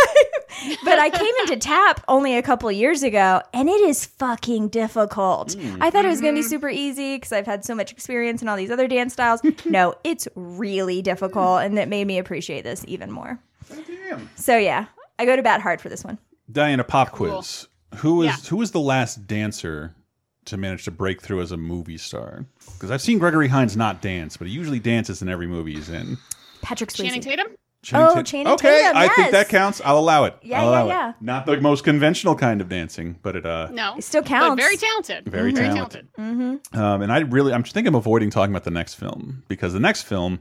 but 0.85 0.99
I 0.99 1.11
came 1.11 1.35
into 1.43 1.57
tap 1.57 2.03
only 2.09 2.37
a 2.37 2.43
couple 2.43 2.71
years 2.73 3.03
ago 3.03 3.43
and 3.53 3.69
it 3.69 3.81
is 3.81 4.07
fucking 4.07 4.69
difficult. 4.69 5.55
Hmm. 5.55 5.83
I 5.83 5.91
thought 5.91 6.05
it 6.05 6.09
was 6.09 6.21
going 6.21 6.35
to 6.35 6.39
be 6.39 6.45
mm-hmm. 6.45 6.49
super 6.49 6.69
easy 6.69 7.17
because 7.17 7.33
I've 7.33 7.47
had 7.47 7.65
so 7.65 7.75
much 7.75 7.93
experience 7.93 8.41
in 8.41 8.49
all 8.49 8.57
these 8.57 8.71
other 8.71 8.89
dance 8.89 9.13
styles. 9.13 9.41
no, 9.65 9.95
it's 10.05 10.29
really 10.35 11.03
difficult 11.03 11.63
and 11.63 11.77
that 11.77 11.89
made 11.89 12.07
me 12.07 12.19
appreciate 12.19 12.63
this 12.63 12.85
even 12.89 13.11
more. 13.11 13.39
Oh, 13.73 14.21
so 14.37 14.57
yeah, 14.57 14.87
I 15.19 15.27
go 15.27 15.37
to 15.37 15.43
bat 15.43 15.61
hard 15.61 15.81
for 15.81 15.89
this 15.89 16.05
one. 16.05 16.19
Diana 16.51 16.85
pop 16.85 17.13
quiz. 17.13 17.69
Who 17.97 18.17
was 18.17 18.27
Yeah. 18.27 18.37
who 18.51 18.57
was 18.57 18.71
the 18.73 18.81
last 18.81 19.27
dancer 19.27 19.95
to 20.47 20.57
manage 20.57 20.85
to 20.85 20.91
break 20.91 21.21
through 21.23 21.41
as 21.41 21.53
a 21.53 21.57
movie 21.57 21.99
star? 21.99 22.47
Because 22.75 22.91
I've 22.91 23.03
seen 23.03 23.19
Gregory 23.19 23.49
Hines 23.49 23.77
not 23.77 24.01
dance, 24.03 24.37
but 24.37 24.47
he 24.47 24.53
usually 24.53 24.81
dances 24.81 25.23
in 25.23 25.29
every 25.29 25.47
movie 25.47 25.75
he's 25.75 25.89
in. 25.89 26.19
Patrick 26.63 26.91
Swayze. 26.91 27.05
Channing 27.07 27.21
Tatum. 27.21 27.47
Channing 27.83 28.07
Oh, 28.09 28.15
Tat- 28.15 28.27
Channing 28.27 28.47
okay, 28.55 28.81
Tatum, 28.83 28.97
I 28.97 29.09
think 29.09 29.33
that 29.33 29.49
counts. 29.51 29.83
I'll 29.85 29.99
allow 29.99 30.25
it. 30.25 30.35
Yeah, 30.43 30.63
I'll 30.63 30.71
yeah, 30.71 30.83
allow 30.83 30.87
yeah. 30.89 31.11
It. 31.11 31.17
Not 31.21 31.45
the 31.45 31.61
most 31.61 31.85
conventional 31.85 32.35
kind 32.35 32.63
of 32.63 32.69
dancing, 32.71 33.19
but 33.23 33.37
it 33.37 33.45
uh 33.45 33.69
No, 33.71 33.97
It 33.99 34.05
still 34.05 34.23
counts. 34.23 34.49
But 34.49 34.63
very 34.63 34.77
talented. 34.79 35.27
Very 35.29 35.53
very 35.53 35.69
talented. 35.69 36.09
talented. 36.17 36.75
Um, 36.75 37.03
and 37.03 37.13
I 37.13 37.19
really, 37.21 37.53
I'm 37.53 37.63
thinking 37.63 37.89
of 37.89 37.95
avoiding 37.95 38.31
talking 38.31 38.53
about 38.55 38.65
the 38.65 38.71
next 38.71 38.95
film 38.95 39.43
because 39.49 39.75
the 39.75 39.81
next 39.81 40.03
film 40.05 40.41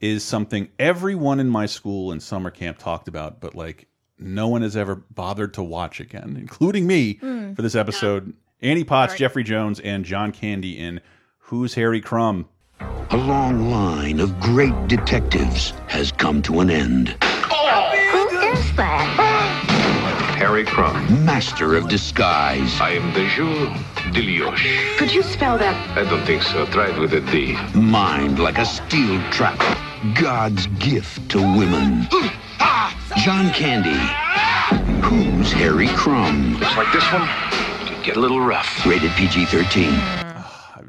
is 0.00 0.22
something 0.22 0.68
everyone 0.78 1.40
in 1.40 1.48
my 1.48 1.64
school 1.64 2.12
and 2.12 2.22
summer 2.22 2.50
camp 2.50 2.76
talked 2.76 3.08
about, 3.08 3.40
but 3.40 3.54
like 3.54 3.86
no 4.18 4.48
one 4.48 4.60
has 4.60 4.76
ever 4.76 4.96
bothered 4.96 5.54
to 5.54 5.62
watch 5.62 5.98
again, 5.98 6.36
including 6.38 6.86
me 6.86 7.14
Hmm. 7.14 7.54
for 7.54 7.62
this 7.62 7.74
episode. 7.74 8.34
Annie 8.62 8.84
Potts, 8.84 9.10
Alright. 9.10 9.18
Jeffrey 9.18 9.42
Jones, 9.42 9.80
and 9.80 10.04
John 10.04 10.30
Candy 10.30 10.78
in 10.78 11.00
Who's 11.38 11.74
Harry 11.74 12.00
Crumb? 12.00 12.48
A 13.10 13.16
long 13.16 13.68
line 13.70 14.20
of 14.20 14.38
great 14.38 14.86
detectives 14.86 15.70
has 15.88 16.12
come 16.12 16.42
to 16.42 16.60
an 16.60 16.70
end. 16.70 17.08
Who 17.08 18.28
is 18.38 18.76
that? 18.76 20.34
Harry 20.38 20.64
Crumb, 20.64 21.24
master 21.24 21.74
of 21.74 21.88
disguise. 21.88 22.80
I 22.80 22.90
am 22.90 23.12
the 23.14 23.28
Jules 23.34 23.76
Delioche. 24.14 24.96
Could 24.96 25.12
you 25.12 25.22
spell 25.24 25.58
that? 25.58 25.98
I 25.98 26.04
don't 26.08 26.24
think 26.24 26.42
so. 26.42 26.64
Try 26.66 26.90
it 26.90 26.98
with 27.00 27.14
a 27.14 27.20
D. 27.32 27.56
Mind 27.74 28.38
like 28.38 28.58
a 28.58 28.64
steel 28.64 29.20
trap. 29.32 29.58
God's 30.14 30.68
gift 30.78 31.28
to 31.30 31.38
women. 31.38 32.06
John 33.24 33.52
Candy. 33.52 33.98
Who's 35.02 35.52
Harry 35.52 35.88
Crumb? 35.88 36.54
Looks 36.54 36.76
like 36.76 36.92
this 36.92 37.12
one 37.12 37.26
could 37.26 37.71
get 38.02 38.16
a 38.16 38.20
little 38.20 38.40
rough. 38.40 38.84
Rated 38.86 39.10
PG 39.12 39.46
13. 39.46 39.84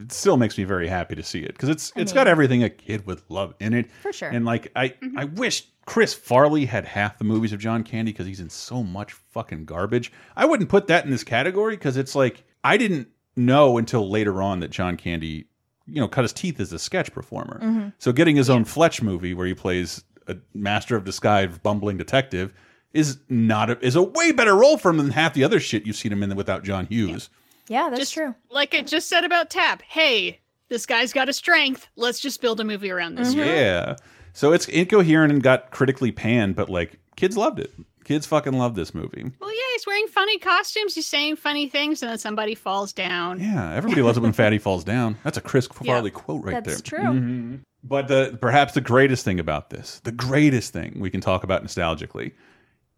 It 0.02 0.12
still 0.12 0.38
makes 0.38 0.58
me 0.58 0.64
very 0.64 0.88
happy 0.88 1.16
to 1.16 1.24
see 1.24 1.42
it 1.44 1.54
because 1.54 1.70
it's 1.70 1.94
it's 1.96 2.12
got 2.12 2.28
everything 2.28 2.64
a 2.64 2.70
kid 2.70 3.06
would 3.08 3.22
love 3.30 3.54
in 3.60 3.74
it. 3.74 3.90
For 4.02 4.12
sure. 4.12 4.30
And 4.30 4.44
like 4.46 4.72
I 4.76 4.96
I 5.16 5.26
wish 5.26 5.68
Chris 5.86 6.14
Farley 6.14 6.66
had 6.66 6.86
half 6.86 7.18
the 7.18 7.24
movies 7.24 7.54
of 7.54 7.60
John 7.60 7.84
Candy 7.84 8.12
because 8.12 8.26
he's 8.28 8.40
in 8.40 8.50
so 8.50 8.84
much 8.84 9.14
fucking 9.14 9.66
garbage. 9.66 10.12
I 10.36 10.46
wouldn't 10.46 10.70
put 10.70 10.88
that 10.88 11.06
in 11.06 11.12
this 11.12 11.24
category 11.24 11.76
because 11.78 11.96
it's 11.98 12.16
like 12.16 12.44
I 12.64 12.76
didn't 12.78 13.08
know 13.36 13.78
until 13.78 14.10
later 14.10 14.42
on 14.42 14.60
that 14.60 14.72
John 14.72 14.98
Candy, 14.98 15.48
you 15.88 16.02
know, 16.02 16.08
cut 16.08 16.24
his 16.24 16.34
teeth 16.34 16.60
as 16.60 16.74
a 16.74 16.80
sketch 16.80 17.14
performer. 17.14 17.60
Mhm. 17.64 17.94
So 17.98 18.12
getting 18.12 18.36
his 18.36 18.50
own 18.50 18.66
Fletch 18.66 19.02
movie 19.02 19.34
where 19.34 19.48
he 19.48 19.54
plays 19.54 20.04
a 20.28 20.36
master 20.54 20.96
of 20.96 21.04
disguise 21.06 21.58
bumbling 21.60 21.98
detective 21.98 22.54
is 22.94 23.18
not 23.30 23.70
a, 23.70 23.86
is 23.86 23.96
a 23.96 24.04
way 24.04 24.32
better 24.32 24.56
role 24.56 24.78
for 24.78 24.90
him 24.92 24.98
than 24.98 25.10
half 25.12 25.34
the 25.34 25.44
other 25.44 25.60
shit 25.60 25.86
you've 25.86 25.96
seen 25.96 26.12
him 26.12 26.24
in 26.24 26.36
without 26.36 26.64
John 26.64 26.86
Hughes. 26.86 27.30
Yeah, 27.68 27.90
that's 27.90 28.00
Just 28.02 28.14
true. 28.14 28.36
Like 28.52 28.76
I 28.76 28.82
just 28.82 29.08
said 29.10 29.24
about 29.24 29.50
Tap. 29.50 29.82
Hey, 29.84 30.42
this 30.70 30.86
guy's 30.86 31.14
got 31.14 31.30
a 31.30 31.34
strength. 31.34 31.88
Let's 31.96 32.20
just 32.20 32.42
build 32.42 32.60
a 32.60 32.64
movie 32.64 32.92
around 32.92 33.16
this. 33.16 33.32
strength. 33.32 33.48
Yeah. 33.50 33.96
So 34.34 34.52
it's 34.52 34.68
incoherent 34.68 35.32
and 35.32 35.42
got 35.42 35.72
critically 35.72 36.12
panned, 36.12 36.56
but 36.56 36.70
like 36.70 37.00
kids 37.16 37.38
loved 37.38 37.60
it. 37.60 37.72
Kids 38.04 38.26
fucking 38.26 38.52
love 38.54 38.76
this 38.76 38.94
movie. 38.94 39.32
Well, 39.40 39.54
yeah, 39.54 39.62
he's 39.72 39.88
wearing 39.88 40.08
funny 40.08 40.38
costumes. 40.38 40.94
He's 40.94 41.08
saying 41.08 41.38
funny 41.38 41.70
things, 41.70 42.02
and 42.04 42.12
then 42.12 42.18
somebody 42.18 42.54
falls 42.54 42.92
down. 42.92 43.40
Yeah, 43.40 43.74
everybody 43.74 44.02
loves 44.02 44.18
it 44.18 44.22
when 44.22 44.34
Fatty 44.34 44.58
falls 44.60 44.84
down. 44.84 45.16
That's 45.24 45.38
a 45.38 45.42
Chris 45.42 45.70
Yeah, 45.82 45.94
Farley 45.94 46.12
quote 46.12 46.44
right 46.44 46.56
that's 46.64 46.66
there. 46.66 46.76
That's 46.76 46.82
true. 46.90 47.00
Mhm. 47.00 47.60
But 47.82 48.10
the 48.10 48.38
perhaps 48.42 48.74
the 48.74 48.82
greatest 48.82 49.24
thing 49.24 49.40
about 49.40 49.70
this, 49.70 50.02
the 50.04 50.12
greatest 50.12 50.74
thing 50.74 50.98
we 51.00 51.10
can 51.10 51.22
talk 51.22 51.46
about 51.46 51.64
nostalgically, 51.64 52.34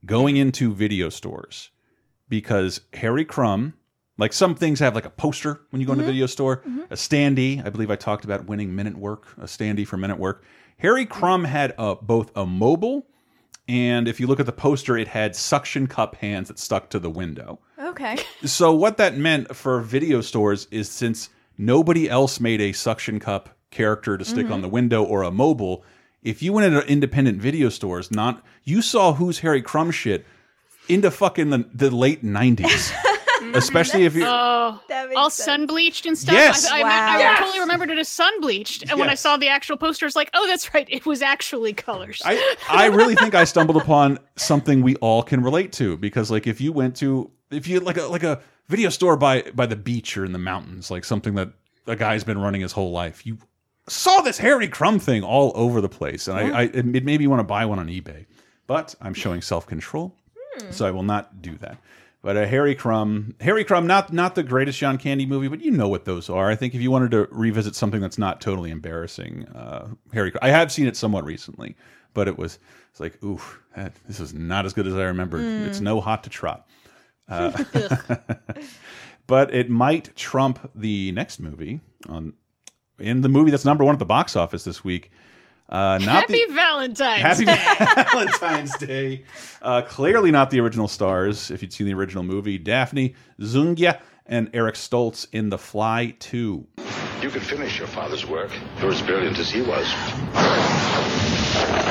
going 0.06 0.38
into 0.38 0.74
video 0.74 1.10
stores 1.10 1.70
because 2.30 2.82
Harry 2.94 3.26
Crumb, 3.26 3.74
like 4.18 4.34
some 4.34 4.56
things 4.56 4.80
have 4.80 4.96
like 4.96 5.06
a 5.06 5.10
poster 5.10 5.62
when 5.70 5.80
you 5.82 5.86
go 5.88 5.94
into 5.94 6.04
a 6.04 6.08
Mhm. 6.08 6.12
video 6.12 6.26
store, 6.26 6.64
a 6.90 6.96
standee. 6.96 7.66
I 7.66 7.70
believe 7.70 7.92
I 7.92 7.96
talked 7.96 8.24
about 8.26 8.46
winning 8.46 8.76
minute 8.76 8.98
work, 8.98 9.26
a 9.38 9.46
standee 9.46 9.86
for 9.88 9.98
minute 9.98 10.18
work. 10.20 10.44
Harry 10.78 11.06
Crumb 11.06 11.46
had 11.46 11.74
a, 11.78 11.96
both 11.96 12.32
a 12.36 12.46
mobile 12.46 13.08
and 13.68 14.08
if 14.08 14.20
you 14.20 14.28
look 14.28 14.40
at 14.40 14.46
the 14.46 14.52
poster, 14.52 14.96
it 14.96 15.08
had 15.08 15.36
suction 15.36 15.88
cup 15.88 16.16
hands 16.18 16.50
that 16.50 16.60
stuck 16.60 16.90
to 16.92 17.00
the 17.00 17.10
window. 17.10 17.60
Okay. 17.84 18.18
So 18.46 18.74
what 18.74 18.98
that 18.98 19.18
meant 19.18 19.56
for 19.56 19.82
video 19.82 20.22
stores 20.22 20.68
is 20.70 20.88
since 20.88 21.30
nobody 21.58 22.08
else 22.10 22.40
made 22.40 22.62
a 22.62 22.74
suction 22.74 23.20
cup 23.20 23.50
character 23.72 24.18
to 24.20 24.24
stick 24.26 24.46
Mhm. 24.48 24.52
on 24.54 24.62
the 24.62 24.70
window 24.70 25.04
or 25.04 25.24
a 25.24 25.32
mobile, 25.32 25.84
if 26.26 26.42
you 26.44 26.52
went 26.52 26.66
into 26.74 26.86
independent 26.92 27.42
video 27.42 27.70
stores, 27.70 28.12
not 28.12 28.44
you 28.66 28.82
saw 28.82 29.14
who's 29.14 29.40
Harry 29.40 29.62
Crumb 29.62 29.92
shit 29.92 30.26
into 30.90 31.10
fucking 31.10 31.50
the, 31.52 31.70
the 31.74 31.90
late 31.90 32.24
nineties. 32.24 32.92
Especially 33.54 34.06
if 34.06 34.16
you 34.16 34.24
Oh, 34.26 34.82
all 35.16 35.30
sun 35.30 35.66
bleached 35.68 36.06
and 36.06 36.18
stuff. 36.18 36.34
Yes. 36.34 36.68
I, 36.70 36.80
I, 36.80 36.84
Wow. 36.84 36.90
I 36.90 37.20
Yes. 37.20 37.40
totally 37.40 37.60
remembered 37.60 37.90
it 37.92 38.00
as 38.00 38.08
sun 38.10 38.42
bleached, 38.42 38.90
and 38.90 39.00
when 39.00 39.10
I 39.10 39.14
saw 39.16 39.38
the 39.38 39.50
actual 39.50 39.78
poster, 39.78 40.06
it's 40.06 40.16
like, 40.16 40.30
oh, 40.34 40.48
that's 40.48 40.74
right, 40.74 40.88
it 40.90 41.06
was 41.06 41.22
actually 41.22 41.74
colors. 41.74 42.22
I, 42.26 42.56
I 42.70 42.86
really 42.88 43.16
think 43.16 43.36
I 43.36 43.44
stumbled 43.44 43.78
upon 43.78 44.20
something 44.36 44.82
we 44.82 44.96
all 44.98 45.22
can 45.22 45.42
relate 45.44 45.72
to 45.74 45.96
because 45.98 46.32
like 46.32 46.48
if 46.48 46.60
you 46.60 46.72
went 46.72 46.96
to 46.98 47.30
if 47.52 47.68
you 47.68 47.80
like 47.82 47.98
a 47.98 48.04
like 48.04 48.24
a 48.24 48.42
video 48.68 48.90
store 48.90 49.16
by 49.16 49.44
by 49.54 49.66
the 49.68 49.76
beach 49.76 50.18
or 50.18 50.26
in 50.26 50.32
the 50.32 50.40
mountains 50.40 50.90
like 50.90 51.06
something 51.06 51.36
that 51.36 51.50
a 51.88 51.96
guy's 51.96 52.24
been 52.24 52.40
running 52.40 52.62
his 52.62 52.72
whole 52.72 52.92
life 52.92 53.26
you 53.28 53.38
saw 53.88 54.22
this 54.22 54.38
Harry 54.38 54.68
Crumb 54.68 55.00
thing 55.00 55.24
all 55.24 55.52
over 55.56 55.82
the 55.82 55.90
place 55.90 56.28
and 56.28 56.38
I, 56.38 56.62
I 56.62 56.64
it 56.64 56.86
made 56.86 57.20
me 57.20 57.28
want 57.28 57.40
to 57.40 57.46
buy 57.46 57.66
one 57.66 57.80
on 57.80 57.88
eBay 57.88 58.26
but 58.68 58.96
I'm 59.02 59.14
showing 59.14 59.42
self 59.42 59.68
control 59.68 60.16
so 60.70 60.86
I 60.86 60.92
will 60.92 61.04
not 61.04 61.42
do 61.42 61.58
that. 61.58 61.78
But 62.22 62.38
uh, 62.38 62.46
Harry 62.48 62.74
Crumb, 62.74 63.36
Harry 63.40 63.64
Crumb, 63.64 63.86
not 63.86 64.12
not 64.12 64.34
the 64.36 64.44
greatest 64.44 64.80
John 64.80 64.98
Candy 64.98 65.26
movie, 65.26 65.48
but 65.48 65.62
you 65.62 65.70
know 65.70 65.88
what 65.88 66.06
those 66.06 66.30
are. 66.30 66.50
I 66.50 66.56
think 66.56 66.74
if 66.74 66.82
you 66.82 66.90
wanted 66.90 67.12
to 67.12 67.28
revisit 67.30 67.76
something 67.76 68.02
that's 68.02 68.18
not 68.18 68.42
totally 68.42 68.72
embarrassing, 68.72 69.46
uh, 69.50 69.90
Harry, 70.12 70.32
I 70.42 70.50
have 70.50 70.72
seen 70.72 70.88
it 70.88 70.98
somewhat 70.98 71.24
recently, 71.24 71.76
but 72.16 72.28
it 72.28 72.38
was 72.38 72.58
it's 72.90 73.00
like, 73.00 73.24
ooh, 73.24 73.42
that, 73.76 73.94
this 74.08 74.20
is 74.20 74.34
not 74.34 74.66
as 74.66 74.74
good 74.74 74.88
as 74.88 74.96
I 74.96 75.04
remembered. 75.04 75.42
Mm. 75.42 75.68
It's 75.68 75.82
no 75.82 76.02
hot 76.02 76.24
to 76.24 76.30
trot. 76.30 76.68
Uh, 77.28 77.64
but 79.26 79.52
it 79.52 79.68
might 79.68 80.16
trump 80.16 80.70
the 80.76 81.12
next 81.14 81.40
movie 81.40 81.80
on 82.08 82.34
in 83.00 83.22
the 83.22 83.30
movie 83.30 83.52
that's 83.52 83.66
number 83.66 83.84
one 83.84 83.94
at 83.94 84.00
the 84.00 84.06
box 84.06 84.36
office 84.36 84.64
this 84.64 84.84
week. 84.84 85.12
Uh, 85.68 85.98
not 85.98 86.02
Happy 86.02 86.46
the, 86.46 86.54
Valentine's 86.54 87.22
Happy 87.22 87.46
Day. 87.46 88.04
Valentine's 88.12 88.78
Day. 88.78 89.24
Uh, 89.62 89.82
clearly 89.82 90.30
not 90.30 90.52
the 90.52 90.60
original 90.60 90.88
stars. 90.88 91.50
If 91.50 91.64
you'd 91.64 91.74
seen 91.74 91.88
the 91.88 91.94
original 91.94 92.24
movie, 92.24 92.60
Daphne 92.60 93.16
Zuniga 93.42 94.00
and 94.28 94.50
Eric 94.54 94.76
Stoltz 94.76 95.28
in 95.32 95.50
The 95.50 95.58
Fly 95.58 96.16
2. 96.20 96.66
You 97.22 97.30
could 97.30 97.42
finish 97.42 97.80
your 97.80 97.88
father's 97.88 98.26
work. 98.28 98.52
You're 98.80 98.92
as 98.92 99.02
brilliant 99.02 99.40
as 99.40 99.50
he 99.50 99.62
was. 99.62 99.88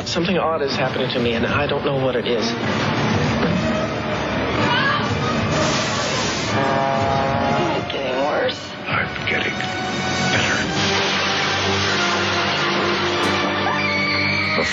Something 0.09 0.39
odd 0.39 0.63
is 0.63 0.77
happening 0.77 1.11
to 1.11 1.19
me, 1.19 1.33
and 1.33 1.47
I 1.47 1.67
don't 1.67 1.85
know 1.85 2.05
what 2.05 2.15
it 2.15 2.27
is. 2.27 2.47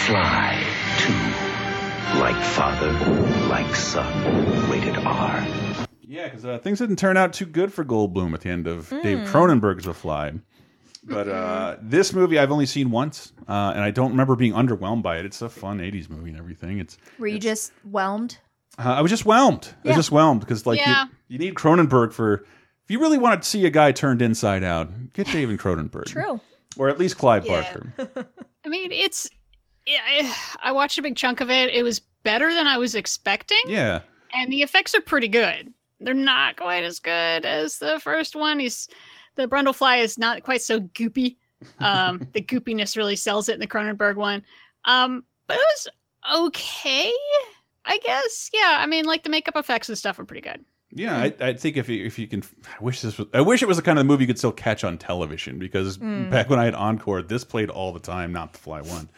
Fly 0.05 0.63
2. 2.13 2.19
Like 2.19 2.41
father, 2.43 2.91
like 3.47 3.73
son. 3.75 4.69
Rated 4.69 4.97
R. 4.97 5.47
Yeah, 6.01 6.25
because 6.25 6.45
uh, 6.45 6.57
things 6.59 6.79
didn't 6.79 6.97
turn 6.97 7.17
out 7.17 7.33
too 7.33 7.45
good 7.45 7.71
for 7.71 7.85
Goldblum 7.85 8.33
at 8.33 8.41
the 8.41 8.49
end 8.49 8.67
of 8.67 8.89
Dave 8.89 9.19
Mm. 9.19 9.27
Cronenberg's 9.27 9.85
The 9.85 9.93
Fly. 9.93 10.33
But 11.03 11.27
uh, 11.29 11.77
this 11.81 12.13
movie 12.13 12.37
I've 12.37 12.51
only 12.51 12.65
seen 12.65 12.91
once, 12.91 13.31
uh, 13.47 13.71
and 13.75 13.83
I 13.83 13.91
don't 13.91 14.11
remember 14.11 14.35
being 14.35 14.53
underwhelmed 14.53 15.01
by 15.03 15.17
it. 15.17 15.25
It's 15.25 15.41
a 15.41 15.49
fun 15.49 15.79
'80s 15.79 16.09
movie 16.09 16.29
and 16.29 16.37
everything. 16.39 16.79
It's 16.79 16.97
Were 17.17 17.27
you 17.27 17.39
just 17.39 17.71
whelmed? 17.89 18.37
uh, 18.77 18.83
I 18.93 19.01
was 19.01 19.09
just 19.11 19.25
whelmed. 19.25 19.73
I 19.85 19.89
was 19.89 19.97
just 19.97 20.11
whelmed 20.11 20.41
because 20.41 20.65
like 20.65 20.79
Yeah. 20.79 21.05
you, 21.05 21.09
you 21.29 21.39
need 21.39 21.55
Cronenberg 21.55 22.11
for 22.13 22.45
if 22.83 22.89
you 22.89 22.99
really 22.99 23.17
want 23.17 23.41
to 23.41 23.47
see 23.49 23.65
a 23.65 23.69
guy 23.69 23.91
turned 23.93 24.21
inside 24.21 24.63
out, 24.63 25.13
get 25.13 25.27
David 25.27 25.59
Cronenberg. 25.59 26.05
True. 26.05 26.39
Or 26.77 26.89
at 26.89 26.99
least 26.99 27.17
Clive 27.17 27.45
Yeah. 27.45 27.61
Barker. 27.97 28.27
I 28.65 28.69
mean, 28.69 28.91
it's. 28.91 29.29
Yeah, 29.85 29.99
I- 30.05 30.35
I 30.63 30.71
watched 30.71 30.97
a 30.97 31.01
big 31.01 31.15
chunk 31.15 31.41
of 31.41 31.49
it. 31.49 31.69
It 31.73 31.83
was 31.83 31.99
better 32.23 32.53
than 32.53 32.67
I 32.67 32.77
was 32.77 32.95
expecting. 32.95 33.61
Yeah. 33.67 34.01
and 34.33 34.51
the 34.51 34.61
effects 34.61 34.95
are 34.95 35.01
pretty 35.01 35.27
good. 35.27 35.73
They're 35.99 36.13
not 36.13 36.55
quite 36.55 36.83
as 36.83 36.99
good 36.99 37.45
as 37.45 37.79
the 37.79 37.99
first 37.99 38.35
one. 38.35 38.59
He's 38.59 38.87
the 39.35 39.47
Brundlefly 39.47 39.99
is 40.03 40.17
not 40.17 40.43
quite 40.43 40.61
so 40.61 40.79
goopy. 40.79 41.35
Um, 41.79 42.27
the 42.33 42.41
goopiness 42.41 42.95
really 42.97 43.15
sells 43.15 43.49
it 43.49 43.53
in 43.55 43.59
the 43.59 43.67
Cronenberg 43.67 44.15
one. 44.15 44.43
Um, 44.85 45.23
but 45.47 45.57
it 45.57 45.65
was 45.75 45.87
okay, 46.47 47.11
I 47.85 47.97
guess. 47.99 48.49
Yeah, 48.53 48.77
I 48.79 48.85
mean, 48.85 49.05
like 49.05 49.23
the 49.23 49.29
makeup 49.29 49.55
effects 49.57 49.89
and 49.89 49.97
stuff 49.97 50.17
are 50.19 50.25
pretty 50.25 50.41
good. 50.41 50.63
Yeah, 50.93 51.17
I, 51.17 51.33
I 51.39 51.53
think 51.53 51.77
if 51.77 51.87
you, 51.87 52.05
if 52.05 52.17
you 52.19 52.27
can, 52.27 52.43
I 52.67 52.83
wish 52.83 53.01
this 53.01 53.17
was. 53.17 53.27
I 53.33 53.41
wish 53.41 53.61
it 53.61 53.67
was 53.67 53.77
the 53.77 53.83
kind 53.83 53.97
of 53.99 54.05
movie 54.05 54.23
you 54.23 54.27
could 54.27 54.37
still 54.37 54.51
catch 54.51 54.83
on 54.83 54.97
television 54.97 55.57
because 55.59 55.97
Mm. 55.97 56.29
back 56.29 56.49
when 56.49 56.59
I 56.59 56.65
had 56.65 56.75
Encore, 56.75 57.21
this 57.21 57.43
played 57.43 57.69
all 57.69 57.93
the 57.93 57.99
time. 57.99 58.31
Not 58.33 58.53
the 58.53 58.59
Fly 58.59 58.81
One. 58.81 59.09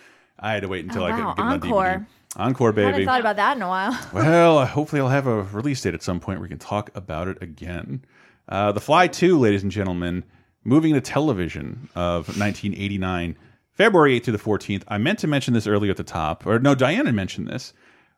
I 0.44 0.54
had 0.54 0.62
to 0.64 0.68
wait 0.68 0.86
until 0.86 1.04
Oh, 1.04 1.06
I 1.08 1.12
wow, 1.12 1.34
could 1.34 1.38
get 1.38 1.44
it 1.44 1.48
on 1.48 1.54
Encore. 1.54 1.86
DVD. 1.86 2.06
Encore, 2.36 2.72
baby. 2.74 2.86
I 2.88 2.92
haven't 2.92 3.06
thought 3.06 3.20
about 3.22 3.36
that 3.38 3.56
in 3.58 3.64
a 3.64 3.68
while. 3.68 4.00
well, 4.14 4.66
hopefully 4.66 5.02
I'll 5.02 5.08
have 5.10 5.28
a 5.28 5.44
release 5.44 5.82
date 5.82 5.94
at 5.94 6.04
some 6.04 6.20
point 6.20 6.40
where 6.40 6.44
we 6.44 6.50
can 6.50 6.60
talk 6.60 6.90
about 6.96 7.28
it 7.28 7.42
again. 7.42 8.04
Uh, 8.50 8.72
the 8.72 8.82
Fly 8.82 9.08
2, 9.08 9.40
ladies 9.40 9.64
and 9.64 9.72
gentlemen, 9.72 10.24
moving 10.64 10.94
to 10.94 11.02
television 11.02 11.90
of 11.96 12.28
1989, 12.38 13.38
February 13.72 14.20
8th 14.20 14.24
through 14.26 14.34
the 14.38 14.40
14th. 14.44 14.84
I 14.88 14.98
meant 14.98 15.20
to 15.20 15.28
mention 15.28 15.54
this 15.54 15.66
earlier 15.68 15.92
at 15.92 15.98
the 15.98 16.04
top, 16.04 16.46
or 16.46 16.60
no, 16.60 16.76
Diana 16.76 17.12
mentioned 17.12 17.48
this. 17.48 17.74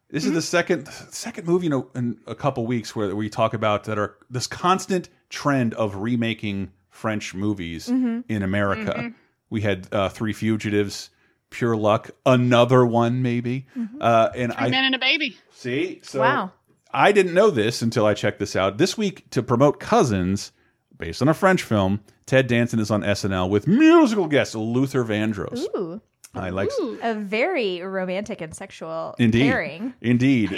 This 0.09 0.23
is 0.25 0.33
the 0.33 0.41
second 0.41 0.87
second 0.87 1.47
movie 1.47 1.65
in 1.65 1.73
a, 1.73 1.81
in 1.97 2.17
a 2.27 2.35
couple 2.35 2.65
weeks 2.67 2.95
where 2.95 3.15
we 3.15 3.27
talk 3.29 3.53
about 3.53 3.83
that 3.85 3.97
are 3.97 4.15
this 4.29 4.47
constant 4.47 5.09
trend 5.29 5.73
of 5.73 5.95
remaking 5.95 6.71
French 6.89 7.33
movies 7.33 7.87
Mhm. 7.89 8.23
in 8.29 8.43
America. 8.43 8.93
Mhm. 8.97 9.13
We 9.49 9.61
had 9.61 9.87
uh, 9.91 10.09
Three 10.09 10.31
Fugitives, 10.31 11.09
pure 11.55 11.75
luck. 11.77 12.11
Another 12.25 12.85
one, 12.85 13.21
maybe. 13.21 13.65
Uh, 13.99 14.29
and 14.35 14.53
Three 14.53 14.65
I 14.67 14.69
men 14.69 14.83
and 14.83 14.95
a 14.95 14.99
baby. 14.99 15.37
see. 15.51 15.99
So 16.03 16.19
Wow. 16.21 16.51
I 16.93 17.11
didn't 17.11 17.33
know 17.33 17.49
this 17.49 17.81
until 17.81 18.05
I 18.05 18.13
checked 18.13 18.39
this 18.39 18.55
out. 18.55 18.77
This 18.77 18.97
week, 18.97 19.29
to 19.31 19.41
promote 19.43 19.79
Cousins, 19.79 20.51
based 20.97 21.21
on 21.21 21.27
a 21.27 21.33
French 21.33 21.63
film, 21.63 21.99
Ted 22.25 22.47
Danson 22.47 22.79
is 22.79 22.89
on 22.91 23.01
SNL 23.03 23.49
with 23.49 23.67
musical 23.67 24.27
guest 24.27 24.55
Luther 24.55 25.03
Vandross. 25.03 25.59
Ooh. 25.75 26.01
I 26.33 26.49
like 26.49 26.69
A 27.01 27.13
very 27.15 27.81
romantic 27.81 28.41
and 28.41 28.53
sexual 28.53 29.15
Indeed. 29.17 29.43
pairing. 29.49 29.93
Indeed. 30.01 30.51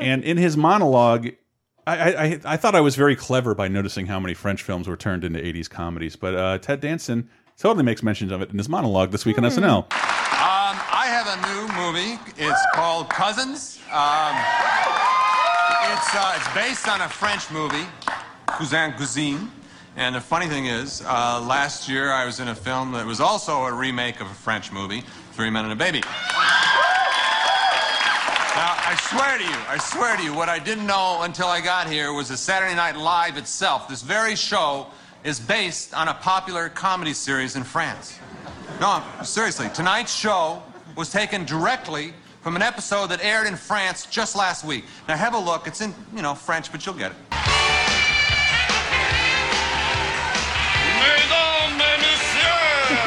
And 0.00 0.24
in 0.24 0.36
his 0.36 0.56
monologue, 0.56 1.28
I, 1.86 1.96
I, 1.96 2.22
I- 2.24 2.40
I 2.44 2.56
thought 2.56 2.74
I 2.74 2.80
was 2.80 2.96
very 2.96 3.14
clever 3.16 3.54
by 3.54 3.68
noticing 3.68 4.06
how 4.06 4.18
many 4.20 4.34
French 4.34 4.62
films 4.64 4.88
were 4.88 4.96
turned 4.96 5.22
into 5.24 5.38
80s 5.40 5.70
comedies, 5.70 6.16
but 6.16 6.34
uh, 6.34 6.58
Ted 6.58 6.80
Danson 6.80 7.28
totally 7.58 7.84
makes 7.84 8.02
mention 8.02 8.32
of 8.32 8.42
it 8.42 8.50
in 8.50 8.58
his 8.58 8.68
monologue 8.68 9.10
this 9.12 9.24
week 9.24 9.38
on 9.38 9.44
SNL. 9.44 9.86
A 11.30 11.36
new 11.46 11.68
movie. 11.74 12.18
It's 12.38 12.66
called 12.74 13.08
Cousins. 13.08 13.78
Um, 13.92 14.34
it's, 15.92 16.12
uh, 16.12 16.34
it's 16.34 16.54
based 16.54 16.88
on 16.88 17.02
a 17.02 17.08
French 17.08 17.48
movie, 17.52 17.86
Cousin 18.48 18.92
Cousine. 18.94 19.48
And 19.94 20.16
the 20.16 20.20
funny 20.20 20.48
thing 20.48 20.66
is, 20.66 21.02
uh, 21.06 21.40
last 21.40 21.88
year 21.88 22.10
I 22.10 22.24
was 22.24 22.40
in 22.40 22.48
a 22.48 22.54
film 22.56 22.90
that 22.92 23.06
was 23.06 23.20
also 23.20 23.62
a 23.62 23.72
remake 23.72 24.20
of 24.20 24.28
a 24.28 24.34
French 24.34 24.72
movie, 24.72 25.04
Three 25.34 25.50
Men 25.50 25.62
and 25.66 25.72
a 25.72 25.76
Baby. 25.76 26.00
Now, 26.00 26.08
I 28.88 28.98
swear 29.00 29.38
to 29.38 29.44
you, 29.44 29.56
I 29.68 29.78
swear 29.78 30.16
to 30.16 30.22
you, 30.24 30.34
what 30.34 30.48
I 30.48 30.58
didn't 30.58 30.86
know 30.88 31.22
until 31.22 31.46
I 31.46 31.60
got 31.60 31.88
here 31.88 32.12
was 32.12 32.30
that 32.30 32.38
Saturday 32.38 32.74
Night 32.74 32.96
Live 32.96 33.36
itself, 33.36 33.86
this 33.88 34.02
very 34.02 34.34
show, 34.34 34.88
is 35.22 35.38
based 35.38 35.94
on 35.94 36.08
a 36.08 36.14
popular 36.14 36.68
comedy 36.70 37.12
series 37.12 37.54
in 37.54 37.62
France. 37.62 38.18
No, 38.80 39.00
seriously, 39.22 39.68
tonight's 39.72 40.12
show 40.12 40.64
was 40.96 41.10
taken 41.10 41.44
directly 41.44 42.12
from 42.42 42.56
an 42.56 42.62
episode 42.62 43.08
that 43.08 43.22
aired 43.22 43.46
in 43.46 43.56
France 43.56 44.06
just 44.06 44.34
last 44.36 44.64
week. 44.64 44.84
Now 45.08 45.16
have 45.16 45.34
a 45.34 45.38
look. 45.38 45.66
It's 45.66 45.80
in, 45.80 45.94
you 46.14 46.22
know, 46.22 46.34
French, 46.34 46.72
but 46.72 46.84
you'll 46.86 46.94
get 46.94 47.12
it. 47.12 47.16
Mesdames 51.00 51.82
et 51.82 51.98
messieurs, 52.00 52.98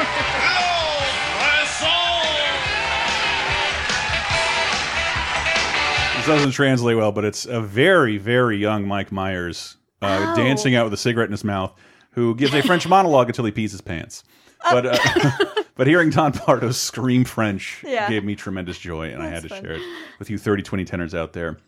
This 6.16 6.26
doesn't 6.26 6.52
translate 6.52 6.96
well, 6.96 7.12
but 7.12 7.24
it's 7.24 7.44
a 7.44 7.60
very, 7.60 8.16
very 8.18 8.56
young 8.56 8.86
Mike 8.88 9.12
Myers 9.12 9.76
uh, 10.00 10.32
Oh. 10.32 10.36
dancing 10.36 10.74
out 10.74 10.84
with 10.84 10.94
a 10.94 10.96
cigarette 10.96 11.28
in 11.28 11.32
his 11.32 11.44
mouth, 11.44 11.72
who 12.12 12.34
gives 12.34 12.54
a 12.54 12.62
French 12.62 12.86
monologue 12.88 13.28
until 13.28 13.44
he 13.44 13.50
pees 13.50 13.72
his 13.72 13.80
pants. 13.82 14.22
But 14.70 14.86
uh, 14.86 15.62
but 15.76 15.86
hearing 15.86 16.10
Don 16.10 16.32
Pardo 16.32 16.70
scream 16.72 17.24
French 17.24 17.82
Yeah. 17.86 18.08
gave 18.08 18.24
me 18.24 18.34
tremendous 18.34 18.78
joy, 18.78 19.10
and 19.10 19.22
I 19.22 19.28
had 19.28 19.42
to 19.42 19.48
fun. 19.48 19.62
share 19.62 19.72
it 19.74 19.82
with 20.18 20.30
you 20.30 20.38
30 20.38 20.62
20 20.62 20.84
tenors 20.84 21.14
out 21.14 21.32
there. 21.32 21.58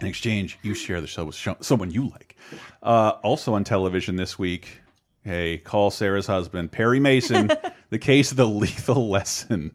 In 0.00 0.06
exchange, 0.06 0.58
you 0.62 0.74
share 0.74 1.00
the 1.00 1.06
show 1.06 1.24
with 1.26 1.36
someone 1.60 1.90
you 1.90 2.08
like. 2.08 2.36
Uh, 2.82 3.12
also 3.22 3.54
on 3.54 3.62
television 3.62 4.16
this 4.16 4.36
week, 4.38 4.80
hey, 5.22 5.58
call 5.58 5.90
Sarah's 5.92 6.26
husband, 6.26 6.72
Perry 6.72 6.98
Mason, 6.98 7.48
the 7.90 7.98
case 7.98 8.32
of 8.32 8.36
the 8.36 8.46
lethal 8.46 9.08
lesson. 9.08 9.72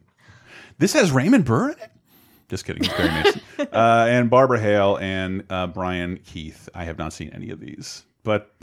This 0.78 0.92
has 0.92 1.10
Raymond 1.10 1.46
Burr 1.46 1.70
in 1.70 1.78
it? 1.78 1.90
Just 2.50 2.66
kidding. 2.66 2.84
It's 2.84 2.92
Perry 2.92 3.08
Mason. 3.08 3.40
uh, 3.72 4.06
and 4.10 4.28
Barbara 4.28 4.60
Hale 4.60 4.98
and 5.00 5.44
uh, 5.48 5.68
Brian 5.68 6.18
Keith. 6.18 6.68
I 6.74 6.84
have 6.84 6.98
not 6.98 7.12
seen 7.14 7.30
any 7.30 7.48
of 7.50 7.58
these. 7.60 8.04
But 8.22 8.54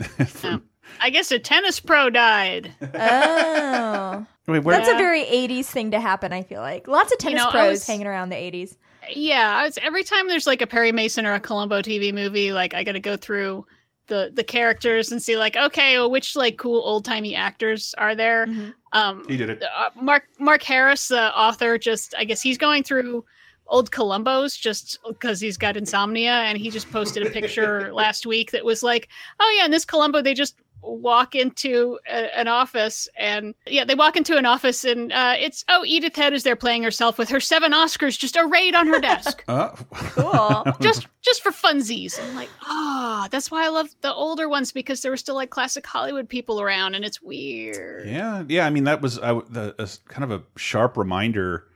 I 1.00 1.10
guess 1.10 1.30
a 1.30 1.38
tennis 1.38 1.80
pro 1.80 2.10
died. 2.10 2.72
Oh. 2.94 4.26
Wait, 4.46 4.60
where- 4.60 4.76
That's 4.76 4.88
a 4.88 4.96
very 4.96 5.24
80s 5.24 5.66
thing 5.66 5.90
to 5.90 6.00
happen, 6.00 6.32
I 6.32 6.42
feel 6.42 6.60
like. 6.60 6.88
Lots 6.88 7.12
of 7.12 7.18
tennis 7.18 7.42
know, 7.42 7.48
I 7.48 7.52
pros 7.52 7.70
was- 7.70 7.86
hanging 7.86 8.06
around 8.06 8.30
the 8.30 8.36
80s. 8.36 8.76
Yeah, 9.14 9.54
I 9.56 9.64
was, 9.64 9.78
every 9.82 10.04
time 10.04 10.28
there's 10.28 10.46
like 10.46 10.60
a 10.60 10.66
Perry 10.66 10.92
Mason 10.92 11.24
or 11.24 11.32
a 11.34 11.40
Columbo 11.40 11.80
TV 11.80 12.12
movie, 12.12 12.52
like 12.52 12.74
I 12.74 12.84
got 12.84 12.92
to 12.92 13.00
go 13.00 13.16
through 13.16 13.64
the 14.08 14.30
the 14.34 14.44
characters 14.44 15.10
and 15.12 15.22
see 15.22 15.36
like, 15.38 15.56
okay, 15.56 15.98
well, 15.98 16.10
which 16.10 16.34
like 16.36 16.56
cool 16.58 16.80
old 16.84 17.04
timey 17.06 17.34
actors 17.34 17.94
are 17.96 18.14
there? 18.14 18.46
Um, 18.92 19.24
He 19.28 19.36
did 19.38 19.48
it. 19.50 19.62
uh, 19.62 19.90
Mark 20.00 20.24
Mark 20.38 20.62
Harris, 20.62 21.08
the 21.08 21.34
author, 21.34 21.78
just 21.78 22.14
I 22.18 22.24
guess 22.24 22.42
he's 22.42 22.58
going 22.58 22.82
through 22.82 23.24
old 23.66 23.90
Columbos 23.90 24.58
just 24.58 24.98
because 25.06 25.40
he's 25.40 25.56
got 25.56 25.76
insomnia, 25.76 26.32
and 26.32 26.58
he 26.58 26.68
just 26.70 26.90
posted 26.90 27.26
a 27.26 27.30
picture 27.30 27.92
last 27.94 28.26
week 28.26 28.50
that 28.50 28.64
was 28.64 28.82
like, 28.82 29.08
oh 29.40 29.54
yeah, 29.58 29.64
in 29.64 29.70
this 29.70 29.84
Columbo 29.86 30.20
they 30.20 30.34
just 30.34 30.54
walk 30.82 31.34
into 31.34 31.98
a, 32.08 32.38
an 32.38 32.48
office 32.48 33.08
and 33.16 33.54
yeah 33.66 33.84
they 33.84 33.94
walk 33.94 34.16
into 34.16 34.36
an 34.36 34.46
office 34.46 34.84
and 34.84 35.12
uh, 35.12 35.34
it's 35.38 35.64
oh 35.68 35.84
edith 35.86 36.16
head 36.16 36.32
is 36.32 36.42
there 36.44 36.56
playing 36.56 36.82
herself 36.82 37.18
with 37.18 37.28
her 37.28 37.40
seven 37.40 37.72
oscars 37.72 38.18
just 38.18 38.36
arrayed 38.36 38.74
on 38.74 38.86
her 38.86 39.00
desk 39.00 39.42
Uh, 39.48 39.68
Cool. 39.92 40.64
just 40.80 41.06
just 41.20 41.42
for 41.42 41.50
funsies 41.50 42.18
i'm 42.22 42.34
like 42.36 42.48
ah 42.62 43.28
that's 43.30 43.50
why 43.50 43.64
i 43.64 43.68
love 43.68 43.88
the 44.02 44.12
older 44.14 44.48
ones 44.48 44.72
because 44.72 45.02
there 45.02 45.10
were 45.10 45.16
still 45.16 45.34
like 45.34 45.50
classic 45.50 45.86
hollywood 45.86 46.28
people 46.28 46.60
around 46.60 46.94
and 46.94 47.04
it's 47.04 47.20
weird 47.20 48.08
yeah, 48.08 48.44
yeah. 48.48 48.66
I 48.66 48.70
mean, 48.70 48.84
that 48.84 49.02
was 49.02 49.18
I, 49.18 49.32
the, 49.32 49.74
a, 49.78 49.88
kind 50.10 50.24
of 50.24 50.30
a 50.30 50.42
sharp 50.58 50.96
reminder 50.96 51.66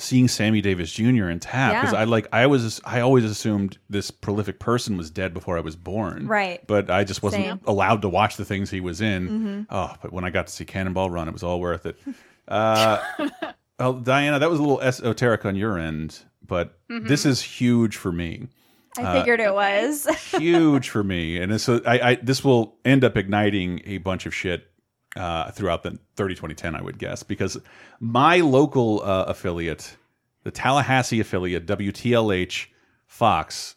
seeing 0.00 0.28
Sammy 0.28 0.60
Davis 0.60 0.90
Jr. 0.92 1.28
in 1.28 1.38
Tap 1.40 1.74
because 1.80 1.92
Yeah. 1.92 2.00
I 2.00 2.04
like 2.04 2.26
I 2.32 2.46
was 2.46 2.80
I 2.84 3.00
always 3.00 3.24
assumed 3.24 3.78
this 3.88 4.10
prolific 4.10 4.58
person 4.58 4.96
was 4.96 5.10
dead 5.10 5.32
before 5.34 5.56
I 5.56 5.60
was 5.60 5.76
born. 5.76 6.26
Right. 6.26 6.66
But 6.66 6.90
I 6.90 7.04
just 7.04 7.22
wasn't 7.22 7.44
Same. 7.44 7.60
allowed 7.66 8.02
to 8.02 8.08
watch 8.08 8.36
the 8.36 8.44
things 8.44 8.70
he 8.70 8.80
was 8.80 9.00
in. 9.00 9.28
Mhm. 9.28 9.66
Oh, 9.70 9.94
but 10.02 10.12
when 10.12 10.24
I 10.24 10.30
got 10.30 10.46
to 10.48 10.52
see 10.52 10.64
Cannonball 10.64 11.10
Run, 11.10 11.28
it 11.28 11.32
was 11.32 11.42
all 11.42 11.60
worth 11.60 11.86
it. 11.86 11.96
Uh, 12.48 12.98
well, 13.78 13.92
Diana, 13.92 14.40
that 14.40 14.50
was 14.50 14.58
a 14.58 14.62
little 14.62 14.80
esoteric 14.80 15.44
on 15.44 15.54
your 15.54 15.78
end, 15.78 16.18
but 16.44 16.76
Mhm. 16.88 17.06
this 17.06 17.24
is 17.24 17.40
huge 17.40 17.96
for 17.96 18.10
me. 18.10 18.48
I 18.98 19.02
Uh, 19.02 19.12
figured 19.20 19.38
it 19.38 19.54
was. 19.54 20.06
huge 20.32 20.88
for 20.88 21.04
me, 21.04 21.38
and 21.40 21.60
so 21.60 21.80
I, 21.86 22.00
I 22.10 22.14
this 22.16 22.42
will 22.42 22.74
end 22.84 23.04
up 23.04 23.16
igniting 23.16 23.82
a 23.84 23.98
bunch 23.98 24.26
of 24.26 24.34
shit 24.34 24.66
uh, 25.16 25.50
throughout 25.50 25.82
the 25.82 25.98
30 26.16 26.34
2010 26.34 26.74
I 26.74 26.82
would 26.82 26.98
guess 26.98 27.22
because 27.22 27.58
my 27.98 28.40
local 28.40 29.02
uh, 29.02 29.24
affiliate, 29.28 29.96
the 30.44 30.50
Tallahassee 30.50 31.20
affiliate 31.20 31.66
WTLH 31.66 32.66
Fox, 33.06 33.76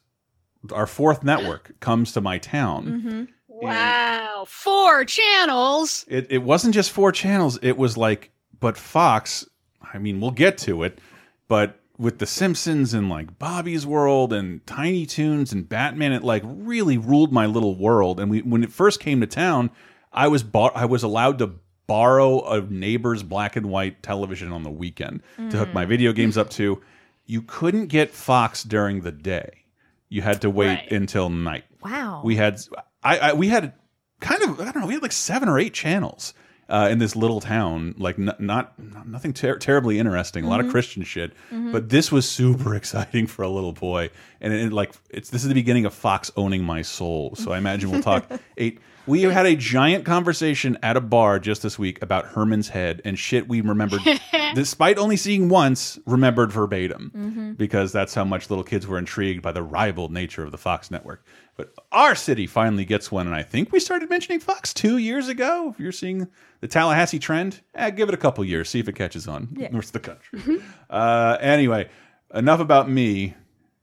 our 0.71 0.87
fourth 0.87 1.23
network 1.23 1.73
comes 1.79 2.13
to 2.13 2.21
my 2.21 2.37
town. 2.37 2.85
Mm-hmm. 2.85 3.23
wow 3.47 4.43
four 4.45 5.05
channels 5.05 6.05
It 6.07 6.27
it 6.29 6.39
wasn't 6.39 6.73
just 6.73 6.91
four 6.91 7.11
channels. 7.11 7.57
It 7.61 7.77
was 7.77 7.97
like, 7.97 8.31
but 8.59 8.77
Fox. 8.77 9.47
I 9.93 9.97
mean, 9.99 10.19
we'll 10.19 10.31
get 10.31 10.57
to 10.59 10.83
it, 10.83 10.99
but 11.47 11.79
with 11.97 12.19
the 12.19 12.25
Simpsons 12.25 12.93
and 12.93 13.09
like 13.09 13.37
Bobby's 13.37 13.85
World 13.85 14.33
and 14.33 14.65
Tiny 14.65 15.05
Toons 15.05 15.53
and 15.53 15.67
Batman, 15.67 16.11
it 16.11 16.23
like 16.23 16.41
really 16.45 16.97
ruled 16.97 17.31
my 17.31 17.45
little 17.45 17.75
world. 17.75 18.19
And 18.19 18.31
we 18.31 18.41
when 18.41 18.63
it 18.63 18.71
first 18.71 18.99
came 18.99 19.21
to 19.21 19.27
town, 19.27 19.69
I 20.13 20.27
was 20.27 20.43
bar 20.43 20.71
I 20.75 20.85
was 20.85 21.03
allowed 21.03 21.39
to 21.39 21.51
borrow 21.87 22.43
a 22.49 22.61
neighbor's 22.61 23.23
black 23.23 23.55
and 23.55 23.65
white 23.67 24.01
television 24.03 24.51
on 24.51 24.63
the 24.63 24.69
weekend 24.71 25.21
to 25.37 25.57
hook 25.57 25.73
my 25.73 25.85
Mm. 25.85 25.89
video 25.89 26.13
games 26.13 26.37
up 26.37 26.49
to. 26.51 26.81
You 27.25 27.41
couldn't 27.41 27.87
get 27.87 28.11
Fox 28.11 28.63
during 28.63 29.01
the 29.01 29.11
day. 29.11 29.65
You 30.09 30.21
had 30.21 30.41
to 30.41 30.49
wait 30.49 30.67
Right. 30.67 30.91
until 30.91 31.29
night. 31.29 31.65
Wow. 31.83 32.21
We 32.23 32.35
had 32.37 32.59
I, 33.03 33.17
I 33.17 33.33
we 33.33 33.49
had 33.49 33.73
kind 34.21 34.41
of 34.43 34.59
I 34.61 34.65
don't 34.71 34.81
know 34.81 34.87
we 34.87 34.93
had 34.93 35.01
like 35.03 35.11
seven 35.11 35.49
or 35.49 35.59
eight 35.59 35.73
channels 35.73 36.33
uh, 36.69 36.87
in 36.89 36.97
this 36.97 37.13
little 37.15 37.41
town 37.41 37.93
like 37.97 38.17
n 38.17 38.31
not 38.39 38.73
nothing 39.05 39.33
ter 39.33 39.57
terribly 39.57 39.99
interesting 39.99 40.45
a 40.45 40.49
lot 40.49 40.61
of 40.61 40.67
Mhm. 40.67 40.71
Christian 40.71 41.03
shit 41.03 41.33
Mhm. 41.51 41.73
but 41.73 41.89
this 41.89 42.09
was 42.11 42.27
super 42.29 42.73
exciting 42.79 43.27
for 43.27 43.41
a 43.43 43.49
little 43.49 43.73
boy 43.73 44.09
and 44.39 44.53
it, 44.53 44.71
like 44.71 44.93
it's 45.09 45.29
this 45.29 45.41
is 45.43 45.49
the 45.49 45.53
beginning 45.53 45.85
of 45.85 45.93
Fox 45.93 46.31
owning 46.37 46.63
my 46.63 46.81
soul 46.81 47.35
so 47.35 47.51
I 47.51 47.57
imagine 47.57 47.91
we'll 47.91 48.01
talk 48.01 48.25
eight 48.57 48.79
we 49.05 49.21
had 49.23 49.45
a 49.45 49.55
giant 49.55 50.05
conversation 50.05 50.77
at 50.81 50.95
a 50.97 51.01
bar 51.01 51.39
just 51.39 51.61
this 51.63 51.77
week 51.77 52.01
about 52.01 52.25
Herman's 52.25 52.69
head 52.69 53.01
and 53.03 53.17
shit 53.19 53.47
we 53.47 53.61
remembered 53.61 54.01
despite 54.55 54.97
only 54.97 55.17
seeing 55.17 55.49
once 55.49 55.99
remembered 56.05 56.51
verbatim 56.51 57.11
Mhm. 57.15 57.57
because 57.57 57.91
that's 57.91 58.13
how 58.13 58.23
much 58.23 58.49
little 58.49 58.63
kids 58.63 58.87
were 58.87 58.97
intrigued 58.97 59.41
by 59.41 59.51
the 59.51 59.63
rival 59.63 60.09
nature 60.09 60.43
of 60.43 60.51
the 60.51 60.57
Fox 60.57 60.89
network. 60.91 61.25
But 61.55 61.73
our 61.91 62.15
city 62.15 62.47
finally 62.47 62.83
gets 62.85 63.11
one, 63.11 63.27
and 63.27 63.35
I 63.35 63.43
think 63.43 63.71
we 63.71 63.79
started 63.79 64.09
mentioning 64.09 64.39
Fox 64.39 64.73
two 64.73 64.97
years 64.97 65.27
ago. 65.27 65.69
If 65.73 65.79
you're 65.79 65.91
seeing 65.91 66.27
the 66.61 66.67
Tallahassee 66.67 67.19
trend, 67.19 67.61
eh, 67.75 67.91
give 67.91 68.09
it 68.09 68.15
a 68.15 68.17
couple 68.17 68.43
years, 68.43 68.69
see 68.69 68.79
if 68.79 68.87
it 68.87 68.95
catches 68.95 69.27
on. 69.27 69.49
Yeah. 69.55 69.69
The 69.69 69.75
rest 69.77 69.95
of 69.95 70.01
the 70.01 70.07
country. 70.09 70.63
uh, 70.89 71.37
anyway, 71.39 71.89
enough 72.33 72.59
about 72.59 72.89
me. 72.89 73.35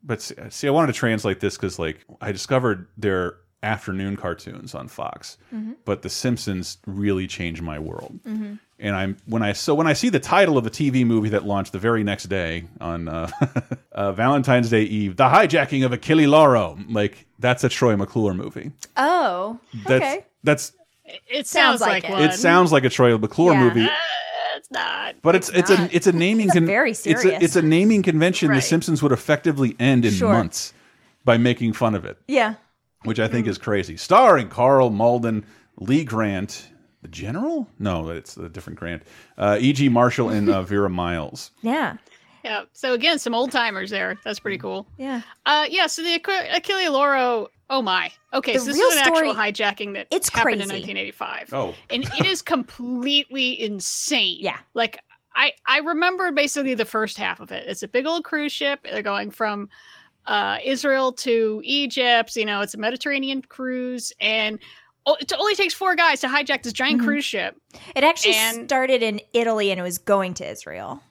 But 0.03 0.21
see, 0.23 0.35
see, 0.49 0.67
I 0.67 0.71
wanted 0.71 0.89
to 0.95 0.99
translate 0.99 1.39
this 1.41 1.57
because, 1.57 1.79
like, 1.79 2.05
I 2.21 2.33
discovered 2.33 2.89
their 2.97 3.35
afternoon 3.63 4.17
cartoons 4.17 4.75
on 4.75 4.89
Fox, 4.89 5.37
Mhm. 5.55 5.75
but 5.85 6.03
The 6.03 6.09
Simpsons 6.09 6.79
really 6.87 7.27
changed 7.27 7.61
my 7.63 7.79
world 7.79 8.19
Mhm. 8.27 8.59
and 8.79 8.97
I'm 8.97 9.17
when 9.27 9.43
I 9.43 9.53
so 9.53 9.75
when 9.75 9.87
I 9.87 9.93
see 9.93 10.09
the 10.09 10.19
title 10.21 10.57
of 10.57 10.65
the 10.65 10.71
TV 10.71 11.05
movie 11.05 11.29
that 11.31 11.45
launched 11.45 11.73
the 11.73 11.79
very 11.79 12.03
next 12.03 12.25
day 12.31 12.65
on 12.81 13.09
uh, 13.09 13.29
uh, 13.93 14.13
Valentine's 14.13 14.71
Day 14.71 14.83
Eve, 14.85 15.17
the 15.17 15.29
hijacking 15.29 15.85
of 15.85 15.93
Achille 15.93 16.27
Lauro, 16.29 16.79
like 16.89 17.27
that's 17.39 17.63
a 17.65 17.69
Troy 17.69 17.97
McClure 17.97 18.33
movie. 18.35 18.73
Oh, 18.97 19.59
That's 19.87 20.03
okay. 20.05 20.25
that's 20.43 20.73
it 21.29 21.47
sounds, 21.47 21.81
like, 21.81 22.05
it. 22.05 22.11
one 22.11 22.23
it 22.23 22.33
sounds 22.35 22.71
like 22.73 22.85
a 22.85 22.89
Troy 22.91 23.19
McClure 23.19 23.53
Yeah. 23.55 23.61
movie. 23.61 23.85
Uh, 23.85 23.89
it's 24.57 24.69
it's 24.69 24.71
not. 24.71 25.17
But 25.23 25.35
it's 25.35 25.49
it's, 25.51 25.69
a 25.71 25.77
not. 25.77 25.93
it's 25.95 26.07
a 26.07 26.13
naming 26.13 26.47
It's 26.47 26.55
con- 26.55 26.67
very 26.67 26.93
It's 26.93 27.07
a, 27.07 27.43
it's 27.45 27.57
a 27.57 27.63
naming 27.63 28.03
convention 28.03 28.49
Right. 28.49 28.57
the 28.57 28.63
Simpsons 28.63 29.03
would 29.03 29.13
effectively 29.13 29.75
end 29.81 30.05
in 30.05 30.13
Sure. 30.15 30.33
months 30.33 30.73
by 31.25 31.37
making 31.37 31.73
fun 31.75 31.95
of 31.95 32.05
it, 32.07 32.17
Yeah. 32.29 32.55
Which 33.05 33.19
I 33.19 33.29
think 33.29 33.47
is 33.47 33.57
crazy. 33.59 33.97
Starring 33.97 34.49
Karl 34.49 34.91
Malden, 34.91 35.45
Lee 35.79 36.05
Grant, 36.05 36.69
the 37.03 37.09
General? 37.09 37.67
No, 37.79 38.11
it's 38.11 38.37
a 38.37 38.49
different 38.49 38.79
Grant. 38.79 39.03
Uh, 39.39 39.57
E.G. 39.59 39.89
Marshall 39.89 40.29
and 40.29 40.51
uh, 40.51 40.63
Vera 40.63 40.91
Miles. 40.91 41.51
Yeah. 41.63 41.97
Yeah. 42.45 42.65
So 42.73 42.93
again, 42.93 43.19
some 43.19 43.35
old 43.35 43.53
timers 43.53 43.91
there. 43.91 44.19
That's 44.25 44.39
pretty 44.39 44.59
cool. 44.59 44.87
Yeah. 44.99 45.23
Uh, 45.47 45.67
yeah. 45.71 45.87
So 45.87 46.03
the 46.03 46.19
Aqu- 46.19 46.57
Achille 46.57 46.93
Lauro. 46.93 47.49
Oh 47.71 47.81
my. 47.83 48.11
Okay. 48.35 48.55
The 48.55 48.59
so 48.61 48.65
this 48.67 48.77
real 48.77 48.89
is 48.89 48.95
an 48.97 48.99
actual 49.01 49.35
hijacking 49.35 49.95
that 49.95 50.07
it's 50.11 50.29
happened 50.29 50.55
in 50.61 50.69
1985. 50.69 51.51
Oh. 51.53 51.75
and 51.91 52.05
it 52.19 52.27
is 52.27 52.43
completely 52.43 53.61
insane. 53.63 54.39
Yeah. 54.41 54.59
Like 54.75 54.99
I 55.35 55.53
I 55.67 55.79
remember 55.79 56.33
basically 56.33 56.75
the 56.75 56.85
first 56.85 57.17
half 57.17 57.41
of 57.41 57.51
it. 57.53 57.65
It's 57.69 57.83
a 57.83 57.89
big 57.89 58.07
old 58.07 58.25
cruise 58.25 58.53
ship. 58.53 58.81
They're 58.85 59.03
going 59.03 59.31
from 59.31 59.69
uh, 60.27 60.59
Israel 60.65 61.13
to 61.13 61.61
Egypt. 61.65 62.37
You 62.37 62.45
know, 62.45 62.61
it's 62.61 62.75
a 62.75 62.79
Mediterranean 62.79 63.43
cruise, 63.43 64.13
and 64.21 64.59
oh, 65.07 65.17
it 65.21 65.33
only 65.39 65.55
takes 65.55 65.75
four 65.75 65.95
guys 65.97 66.21
to 66.21 66.29
hijack 66.29 66.63
this 66.63 66.73
giant 66.73 67.01
Mhm. 67.01 67.05
cruise 67.05 67.25
ship. 67.25 67.57
It 67.97 68.05
actually 68.05 68.35
And- 68.35 68.67
started 68.69 69.03
in 69.03 69.21
Italy 69.33 69.71
and 69.71 69.81
it 69.81 69.83
was 69.83 69.99
going 69.99 70.35
to 70.35 70.49
Israel. 70.49 71.03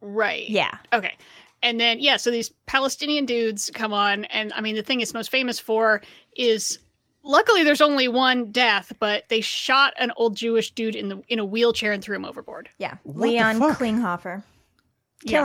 Right. 0.00 0.48
Yeah. 0.48 0.76
Okay. 0.92 1.14
And 1.62 1.80
then 1.80 1.98
yeah, 1.98 2.18
so 2.18 2.30
these 2.30 2.50
Palestinian 2.66 3.26
dudes 3.26 3.70
come 3.74 3.92
on, 3.92 4.26
and 4.26 4.52
I 4.54 4.60
mean 4.60 4.76
the 4.76 4.82
thing 4.82 5.00
it's 5.00 5.12
most 5.14 5.30
famous 5.30 5.58
for 5.58 6.02
is 6.36 6.78
luckily 7.24 7.64
there's 7.64 7.80
only 7.80 8.06
one 8.06 8.52
death, 8.52 8.92
but 9.00 9.24
they 9.28 9.40
shot 9.40 9.92
an 9.98 10.12
old 10.16 10.36
Jewish 10.36 10.70
dude 10.70 10.94
in 10.94 11.08
the 11.08 11.20
in 11.28 11.40
a 11.40 11.44
wheelchair 11.44 11.90
and 11.92 12.00
threw 12.02 12.14
him 12.14 12.24
overboard. 12.24 12.68
Yeah. 12.78 12.98
What 13.02 13.28
Leon 13.28 13.58
fuck? 13.58 13.78
Klinghofer. 13.78 14.44
Yeah. 15.24 15.42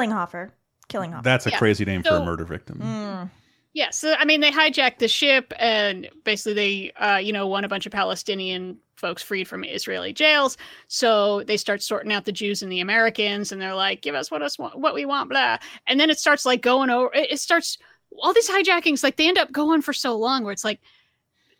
Killinghofer. 0.93 1.11
Killinghofer. 1.19 1.23
That's 1.23 1.47
a 1.47 1.51
Yeah. 1.51 1.57
crazy 1.57 1.85
name 1.85 2.03
for 2.03 2.15
a 2.15 2.23
murder 2.25 2.45
victim. 2.45 2.79
Mm. 2.79 3.29
Yeah, 3.73 3.89
so 3.89 4.13
I 4.19 4.25
mean 4.25 4.41
they 4.41 4.51
hijacked 4.51 4.99
the 4.99 5.07
ship 5.07 5.51
and 5.57 6.07
basically 6.23 6.53
they 6.53 6.91
uh 7.03 7.17
you 7.17 7.33
know 7.33 7.47
want 7.47 7.65
a 7.65 7.69
bunch 7.69 7.85
of 7.87 7.91
Palestinian 7.91 8.77
folks 8.97 9.23
freed 9.23 9.47
from 9.47 9.63
Israeli 9.63 10.13
jails. 10.13 10.57
So 10.87 11.43
they 11.43 11.57
start 11.57 11.81
sorting 11.81 12.13
out 12.13 12.25
the 12.25 12.31
Jews 12.31 12.61
and 12.61 12.71
the 12.71 12.79
Americans 12.81 13.51
and 13.51 13.59
they're 13.61 13.73
like, 13.75 14.01
give 14.01 14.15
us 14.15 14.29
what 14.31 14.41
us 14.43 14.57
want, 14.59 14.77
what 14.77 14.93
we 14.93 15.05
want, 15.05 15.29
blah. 15.29 15.57
And 15.87 15.99
then 15.99 16.09
it 16.09 16.19
starts 16.19 16.45
like 16.45 16.61
going 16.61 16.89
over 16.89 17.11
it, 17.15 17.31
it 17.31 17.39
starts 17.39 17.77
all 18.19 18.31
these 18.33 18.49
hijackings 18.49 19.03
like 19.03 19.15
they 19.17 19.27
end 19.27 19.39
up 19.39 19.51
going 19.51 19.81
for 19.81 19.91
so 19.91 20.15
long 20.15 20.43
where 20.43 20.53
it's 20.53 20.63
like 20.63 20.79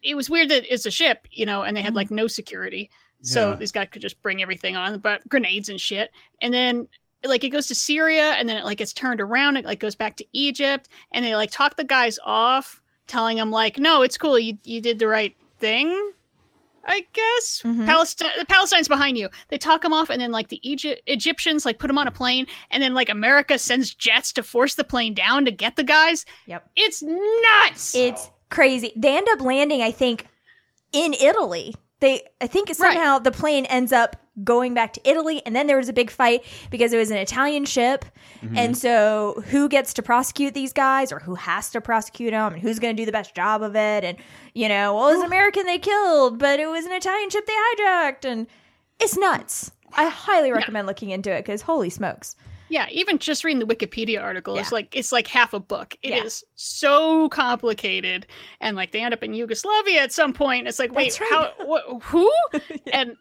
it 0.04 0.16
was 0.16 0.30
weird 0.30 0.50
that 0.50 0.72
it's 0.72 0.86
a 0.86 0.92
ship, 0.92 1.28
you 1.32 1.46
know, 1.46 1.64
and 1.64 1.76
they 1.76 1.82
had 1.82 1.96
like 1.96 2.12
no 2.12 2.28
security. 2.28 2.92
So 3.24 3.52
Yeah. 3.52 3.56
these 3.56 3.72
guys 3.72 3.88
could 3.92 4.02
just 4.04 4.22
bring 4.22 4.42
everything 4.42 4.76
on, 4.76 5.00
but 5.00 5.28
grenades 5.28 5.70
and 5.70 5.80
shit. 5.82 6.12
And 6.42 6.54
then 6.54 6.88
like 7.26 7.44
it 7.44 7.50
goes 7.50 7.68
to 7.68 7.76
Syria 7.76 8.32
and 8.34 8.48
then 8.50 8.58
it 8.58 8.66
like 8.66 8.78
gets 8.80 8.94
turned 8.94 9.22
around, 9.22 9.58
it 9.58 9.66
like 9.66 9.80
goes 9.80 9.96
back 9.96 10.16
to 10.18 10.26
Egypt, 10.34 10.90
and 11.12 11.24
they 11.26 11.36
like 11.36 11.52
talk 11.52 11.76
the 11.78 11.84
guys 11.84 12.20
off, 12.24 12.82
telling 13.08 13.38
them 13.38 13.52
like, 13.52 13.78
no, 13.78 14.02
it's 14.02 14.18
cool, 14.18 14.38
you 14.40 14.58
you 14.64 14.82
did 14.82 15.00
the 15.00 15.08
right 15.08 15.36
thing. 15.60 16.12
I 16.86 17.06
guess 17.14 17.62
Mhm. 17.64 17.86
Palestine, 17.86 18.32
the 18.38 18.46
Palestine's 18.46 18.90
behind 18.90 19.18
you. 19.18 19.30
They 19.48 19.58
talk 19.58 19.82
them 19.84 19.94
off, 19.94 20.10
and 20.10 20.22
then 20.22 20.32
like 20.32 20.50
the 20.50 20.60
Egypt 20.70 21.02
Egyptians 21.08 21.66
like 21.66 21.80
put 21.80 21.88
them 21.88 21.98
on 21.98 22.08
a 22.08 22.12
plane, 22.12 22.46
and 22.72 22.84
then 22.84 22.94
like 22.94 23.08
America 23.10 23.58
sends 23.58 23.94
jets 23.94 24.34
to 24.34 24.44
force 24.44 24.76
the 24.76 24.84
plane 24.84 25.14
down 25.14 25.46
to 25.46 25.52
get 25.52 25.78
the 25.78 25.84
guys. 25.86 26.26
Yep. 26.46 26.70
It's 26.76 27.02
nuts. 27.02 27.96
It's 27.96 28.30
crazy. 28.50 28.92
They 28.98 29.16
end 29.16 29.28
up 29.32 29.40
landing, 29.40 29.82
I 29.82 29.92
think, 29.92 30.28
in 30.92 31.14
Italy. 31.14 31.74
They, 32.02 32.24
I 32.42 32.48
think 32.48 32.74
somehow 32.76 33.18
the 33.20 33.32
plane 33.32 33.66
ends 33.68 33.94
up 33.94 34.18
going 34.44 34.74
back 34.74 34.94
to 34.94 35.10
Italy, 35.10 35.42
and 35.46 35.56
then 35.56 35.68
there 35.68 35.78
was 35.78 35.90
a 35.90 35.94
big 35.94 36.10
fight 36.10 36.44
because 36.72 36.94
it 36.94 36.98
was 36.98 37.12
an 37.12 37.18
Italian 37.18 37.66
ship, 37.66 38.06
mm-hmm. 38.42 38.58
and 38.58 38.78
so 38.78 39.44
who 39.48 39.70
gets 39.70 39.94
to 39.96 40.02
prosecute 40.02 40.54
these 40.54 40.74
guys, 40.74 41.12
or 41.12 41.20
who 41.20 41.36
has 41.36 41.70
to 41.72 41.82
prosecute 41.82 42.32
them, 42.32 42.54
and 42.54 42.62
who's 42.62 42.80
going 42.80 42.96
to 42.96 43.02
do 43.02 43.06
the 43.06 43.12
best 43.12 43.36
job 43.36 43.62
of 43.62 43.76
it, 43.76 44.04
and 44.04 44.18
you 44.54 44.68
know, 44.68 44.96
well, 44.96 45.10
it 45.10 45.14
was 45.14 45.20
an 45.22 45.28
American 45.28 45.66
they 45.66 45.78
killed, 45.78 46.40
but 46.40 46.60
it 46.60 46.68
was 46.68 46.86
an 46.86 46.92
Italian 46.94 47.30
ship 47.30 47.46
they 47.46 47.54
hijacked, 47.84 48.26
and 48.26 48.48
it's 49.00 49.18
nuts. 49.18 49.72
I 49.94 50.10
highly 50.10 50.52
recommend 50.52 50.88
looking 50.88 51.12
into 51.12 51.32
it 51.32 51.44
because 51.46 51.62
holy 51.62 51.90
smokes. 51.90 52.36
Yeah, 52.70 52.88
even 52.90 53.20
just 53.20 53.44
reading 53.44 53.60
the 53.60 53.72
Wikipedia 53.72 54.20
article, 54.20 54.58
it's 54.58 54.72
Yeah. 54.72 54.76
like 54.78 54.96
it's 54.96 55.12
like 55.12 55.28
half 55.28 55.54
a 55.54 55.60
book. 55.60 55.96
It 56.02 56.26
is 56.26 56.44
Yeah. 56.44 56.50
so 56.56 57.30
complicated, 57.30 58.26
and 58.60 58.76
like 58.76 58.92
they 58.92 59.02
end 59.02 59.14
up 59.14 59.22
in 59.22 59.36
Yugoslavia 59.36 60.02
at 60.02 60.12
some 60.12 60.34
point. 60.34 60.68
It's 60.68 60.80
like, 60.80 60.92
wait, 60.92 61.20
right. 61.20 61.30
how? 61.30 61.52
Wh- 61.68 62.02
who? 62.04 62.32
And 62.92 63.16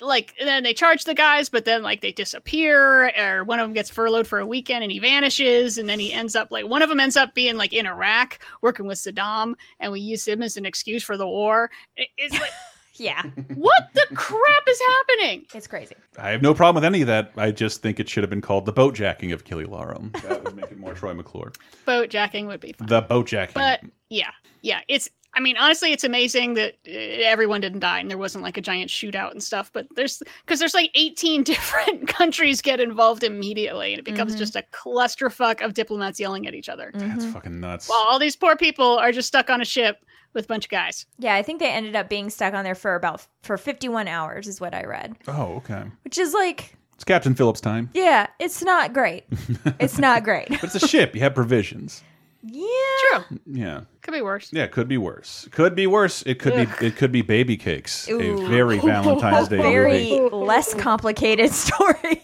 like, 0.00 0.34
and 0.38 0.46
then 0.48 0.62
they 0.62 0.74
charge 0.74 1.04
the 1.04 1.14
guys, 1.14 1.48
but 1.48 1.64
then 1.64 1.82
like 1.82 2.00
they 2.00 2.12
disappear, 2.12 3.10
or 3.18 3.44
one 3.44 3.58
of 3.58 3.64
them 3.64 3.72
gets 3.74 3.90
furloughed 3.90 4.26
for 4.26 4.38
a 4.38 4.46
weekend 4.46 4.82
and 4.82 4.92
he 4.92 4.98
vanishes, 4.98 5.78
and 5.78 5.88
then 5.88 5.98
he 5.98 6.12
ends 6.12 6.36
up 6.36 6.50
like 6.50 6.66
one 6.66 6.82
of 6.82 6.88
them 6.88 7.00
ends 7.00 7.16
up 7.16 7.34
being 7.34 7.56
like 7.56 7.72
in 7.72 7.86
Iraq 7.86 8.38
working 8.62 8.86
with 8.86 8.98
Saddam, 8.98 9.54
and 9.80 9.92
we 9.92 10.00
use 10.00 10.26
him 10.26 10.42
as 10.42 10.56
an 10.56 10.66
excuse 10.66 11.02
for 11.02 11.16
the 11.16 11.26
war. 11.26 11.70
It- 11.96 12.08
It's 12.16 12.34
like, 12.34 12.50
Yeah, 12.98 13.22
what 13.56 13.88
the 13.92 14.06
crap 14.14 14.62
is 14.66 14.80
happening? 14.80 15.44
it's 15.54 15.66
crazy. 15.66 15.94
I 16.16 16.30
have 16.30 16.40
no 16.40 16.54
problem 16.54 16.76
with 16.76 16.84
any 16.86 17.02
of 17.02 17.08
that. 17.08 17.30
I 17.36 17.50
just 17.50 17.82
think 17.82 18.00
it 18.00 18.08
should 18.08 18.22
have 18.22 18.30
been 18.30 18.40
called 18.40 18.64
the 18.64 18.72
boat 18.72 18.94
jacking 18.94 19.32
of 19.32 19.44
Killy 19.44 19.66
Larum. 19.66 20.12
That 20.22 20.42
would 20.42 20.56
make 20.56 20.72
it 20.72 20.78
more 20.78 20.94
Troy 20.94 21.12
McClure. 21.12 21.52
Boat 21.84 22.08
jacking 22.08 22.46
would 22.46 22.60
be 22.60 22.72
fun. 22.72 22.88
The 22.88 23.02
boat 23.02 23.26
jacking. 23.26 23.52
But 23.54 23.82
yeah, 24.08 24.30
yeah, 24.62 24.80
it's. 24.88 25.10
I 25.36 25.40
mean, 25.40 25.56
honestly, 25.58 25.92
it's 25.92 26.02
amazing 26.02 26.54
that 26.54 26.76
uh, 26.88 26.90
everyone 26.90 27.60
didn't 27.60 27.80
die 27.80 28.00
and 28.00 28.10
there 28.10 28.16
wasn't 28.18 28.42
like 28.42 28.56
a 28.56 28.60
giant 28.62 28.90
shootout 28.90 29.32
and 29.32 29.42
stuff. 29.42 29.70
But 29.72 29.86
there's 29.94 30.22
because 30.44 30.58
there's 30.58 30.74
like 30.74 30.90
18 30.94 31.42
different 31.52 32.08
countries 32.08 32.62
get 32.62 32.80
involved 32.80 33.22
immediately, 33.22 33.92
and 33.92 33.98
it 34.00 34.04
becomes 34.04 34.34
Mhm. 34.34 34.38
just 34.38 34.56
a 34.56 34.64
clusterfuck 34.72 35.62
of 35.64 35.74
diplomats 35.74 36.18
yelling 36.18 36.46
at 36.46 36.54
each 36.54 36.68
other. 36.68 36.90
That's 36.94 37.24
Mhm. 37.26 37.32
fucking 37.32 37.60
nuts. 37.60 37.88
While 37.88 38.04
all 38.08 38.18
these 38.18 38.34
poor 38.36 38.56
people 38.56 38.98
are 38.98 39.12
just 39.12 39.28
stuck 39.28 39.50
on 39.50 39.60
a 39.60 39.64
ship 39.64 40.04
with 40.32 40.46
a 40.46 40.48
bunch 40.48 40.64
of 40.66 40.70
guys. 40.70 41.06
Yeah, 41.18 41.34
I 41.34 41.42
think 41.42 41.60
they 41.60 41.70
ended 41.70 41.94
up 41.96 42.08
being 42.08 42.30
stuck 42.30 42.52
on 42.54 42.64
there 42.64 42.74
for 42.74 42.94
about 42.94 43.26
for 43.42 43.56
51 43.56 44.08
hours 44.08 44.48
is 44.48 44.60
what 44.60 44.74
I 44.74 44.84
read. 44.84 45.16
oh, 45.28 45.56
okay. 45.56 45.84
Which 46.04 46.18
is 46.18 46.32
like, 46.34 46.76
It's 46.94 47.04
Captain 47.04 47.34
Phillips' 47.34 47.60
time. 47.60 47.90
yeah, 47.94 48.26
it's 48.38 48.62
not 48.62 48.92
great. 48.94 49.24
it's 49.80 49.98
not 49.98 50.24
great. 50.24 50.48
But 50.48 50.64
it's 50.64 50.74
a 50.74 50.86
ship. 50.88 51.14
You 51.14 51.20
have 51.22 51.34
provisions. 51.34 52.02
Yeah. 52.48 53.22
True, 53.28 53.38
Yeah. 53.46 53.80
could 54.02 54.12
be 54.14 54.22
worse. 54.22 54.50
Yeah, 54.52 54.66
could 54.66 54.88
be 54.88 54.98
worse. 54.98 55.48
Could 55.50 55.74
be 55.74 55.86
worse. 55.86 56.22
It 56.26 56.38
could 56.38 56.52
Ugh. 56.54 56.68
be 56.80 56.86
it 56.86 56.96
could 56.96 57.12
be 57.12 57.22
baby 57.22 57.56
cakes. 57.56 58.08
Ooh. 58.08 58.20
A 58.44 58.48
very 58.48 58.78
Valentine's 58.78 59.48
Day 59.48 59.58
A 59.58 59.62
Very 59.62 60.10
movie. 60.20 60.34
less 60.36 60.74
complicated 60.74 61.50
story. 61.64 62.22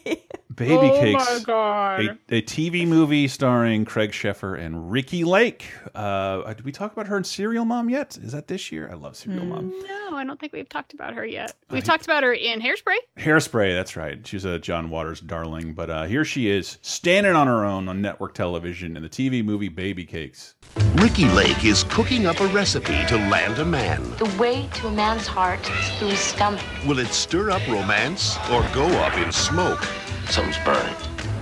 Baby 0.56 0.90
oh 0.92 1.00
cakes. 1.00 1.24
my 1.24 1.40
god! 1.44 2.18
A, 2.30 2.36
a 2.36 2.42
TV 2.42 2.86
movie 2.86 3.28
starring 3.28 3.84
Craig 3.84 4.10
Sheffer 4.10 4.58
and 4.58 4.90
Ricki 4.90 5.24
Lake. 5.24 5.66
Uh, 5.94 6.52
did 6.52 6.64
we 6.64 6.72
talk 6.72 6.92
about 6.92 7.06
her 7.06 7.16
in 7.16 7.24
Serial 7.24 7.64
Mom 7.64 7.88
yet? 7.88 8.18
Is 8.20 8.32
that 8.32 8.48
this 8.48 8.72
year? 8.72 8.88
I 8.90 8.94
love 8.94 9.16
Serial 9.16 9.44
Mom. 9.44 9.70
no, 9.86 10.16
I 10.16 10.24
don't 10.24 10.38
think 10.40 10.52
we've 10.52 10.68
talked 10.68 10.94
about 10.94 11.14
her 11.14 11.24
yet. 11.24 11.54
We've 11.70 11.82
I- 11.82 11.86
talked 11.86 12.04
about 12.04 12.22
her 12.22 12.32
in 12.32 12.60
Hairspray. 12.60 12.96
Hairspray, 13.18 13.72
that's 13.74 13.96
right. 13.96 14.26
She's 14.26 14.44
a 14.44 14.58
John 14.58 14.90
Waters 14.90 15.20
darling, 15.20 15.74
but 15.74 15.90
uh, 15.90 16.04
here 16.04 16.24
she 16.24 16.50
is, 16.50 16.78
standing 16.82 17.34
on 17.34 17.46
her 17.46 17.64
own 17.64 17.88
on 17.88 18.02
network 18.02 18.34
television 18.34 18.96
in 18.96 19.02
the 19.02 19.08
TV 19.08 19.44
movie 19.44 19.68
Baby 19.68 20.04
Cakes. 20.04 20.54
Ricki 20.96 21.28
Lake 21.30 21.64
is 21.64 21.84
cooking 21.84 22.26
up 22.26 22.40
a 22.40 22.46
recipe 22.48 23.04
to 23.06 23.16
land 23.28 23.58
a 23.58 23.64
man. 23.64 24.02
The 24.18 24.34
way 24.40 24.68
to 24.74 24.88
a 24.88 24.92
man's 24.92 25.26
heart 25.26 25.60
is 25.70 25.90
through 25.98 26.08
his 26.08 26.18
stomach. 26.20 26.60
Will 26.86 26.98
it 26.98 27.08
stir 27.08 27.50
up 27.50 27.66
romance 27.68 28.36
or 28.50 28.62
go 28.74 28.86
up 29.02 29.16
in 29.16 29.30
smoke? 29.32 29.86
Something's 30.32 30.56
burning. 30.64 30.94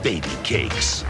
Baby 0.03 0.29
cakes. 0.43 1.05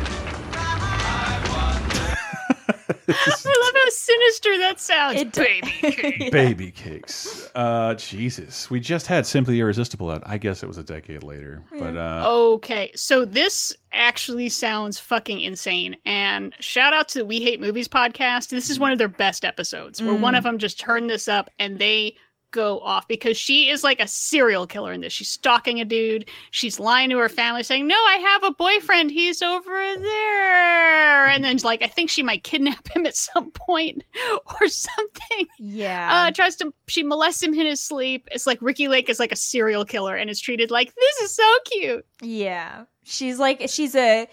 I 3.09 3.09
love 3.09 3.75
how 3.75 3.88
sinister 3.88 4.59
that 4.59 4.79
sounds. 4.79 5.21
It- 5.21 5.33
baby. 5.33 6.31
Baby 6.31 6.71
Cakes. 6.73 7.49
Uh, 7.55 7.95
Jesus, 7.95 8.69
we 8.69 8.81
just 8.81 9.07
had 9.07 9.25
Simply 9.27 9.59
Irresistible 9.61 10.11
out. 10.11 10.23
I 10.27 10.37
guess 10.37 10.62
it 10.62 10.66
was 10.66 10.77
a 10.77 10.83
decade 10.83 11.23
later, 11.23 11.62
but 11.79 11.97
uh, 11.97 12.25
Okay, 12.27 12.93
so 12.95 13.25
this 13.25 13.75
actually 13.93 14.51
sounds 14.51 14.99
fucking 14.99 15.40
insane. 15.40 15.97
And 16.05 16.55
shout 16.61 16.93
out 16.93 17.09
to 17.09 17.21
the 17.21 17.25
We 17.25 17.40
Hate 17.40 17.62
Movies 17.62 17.88
podcast. 17.88 18.51
This 18.51 18.69
is 18.69 18.79
one 18.79 18.93
of 18.93 18.99
their 18.99 19.09
best 19.09 19.43
episodes 19.43 20.03
where 20.03 20.14
one 20.14 20.35
of 20.35 20.45
them 20.45 20.59
just 20.59 20.79
turned 20.79 21.09
this 21.09 21.29
up 21.29 21.49
and 21.59 21.79
they 21.79 22.14
go 22.51 22.81
off 22.81 23.07
because 23.09 23.37
she 23.37 23.69
is 23.69 23.85
like 23.85 24.01
a 24.01 24.09
serial 24.09 24.67
killer 24.67 24.93
in 24.93 25.01
this. 25.01 25.13
She's 25.13 25.29
stalking 25.31 25.81
a 25.81 25.85
dude. 25.85 26.29
She's 26.51 26.81
lying 26.81 27.11
to 27.11 27.19
her 27.19 27.29
family 27.29 27.63
saying, 27.63 27.87
No, 27.87 27.95
I 27.95 28.17
have 28.17 28.45
a 28.45 28.53
boyfriend. 28.55 29.11
He's 29.11 29.43
over 29.43 29.95
there. 29.99 31.27
And 31.27 31.45
then, 31.45 31.57
like, 31.65 31.83
I 31.83 31.87
think 31.87 32.11
she 32.11 32.23
might 32.23 32.43
kidnap 32.45 32.89
him 32.89 33.07
at 33.07 33.17
some 33.17 33.51
point 33.53 34.03
or 34.61 34.69
something 34.69 35.47
Yeah. 35.59 36.27
uh 36.27 36.31
tries 36.33 36.57
to 36.57 36.73
she 36.89 37.03
molests 37.03 37.43
him 37.43 37.55
in 37.55 37.67
his 37.67 37.81
sleep 37.81 38.29
it's 38.33 38.47
like 38.47 38.61
ricki 38.61 38.89
lake 38.89 39.09
is 39.09 39.19
like 39.19 39.33
a 39.33 39.37
serial 39.37 39.85
killer 39.85 40.17
and 40.17 40.29
is 40.31 40.41
treated 40.41 40.71
like 40.71 40.93
this 40.95 41.17
is 41.23 41.35
so 41.35 41.49
cute 41.67 42.07
yeah. 42.23 42.85
She's 43.05 43.39
like 43.39 43.63
she's 43.69 43.95
a 43.97 44.29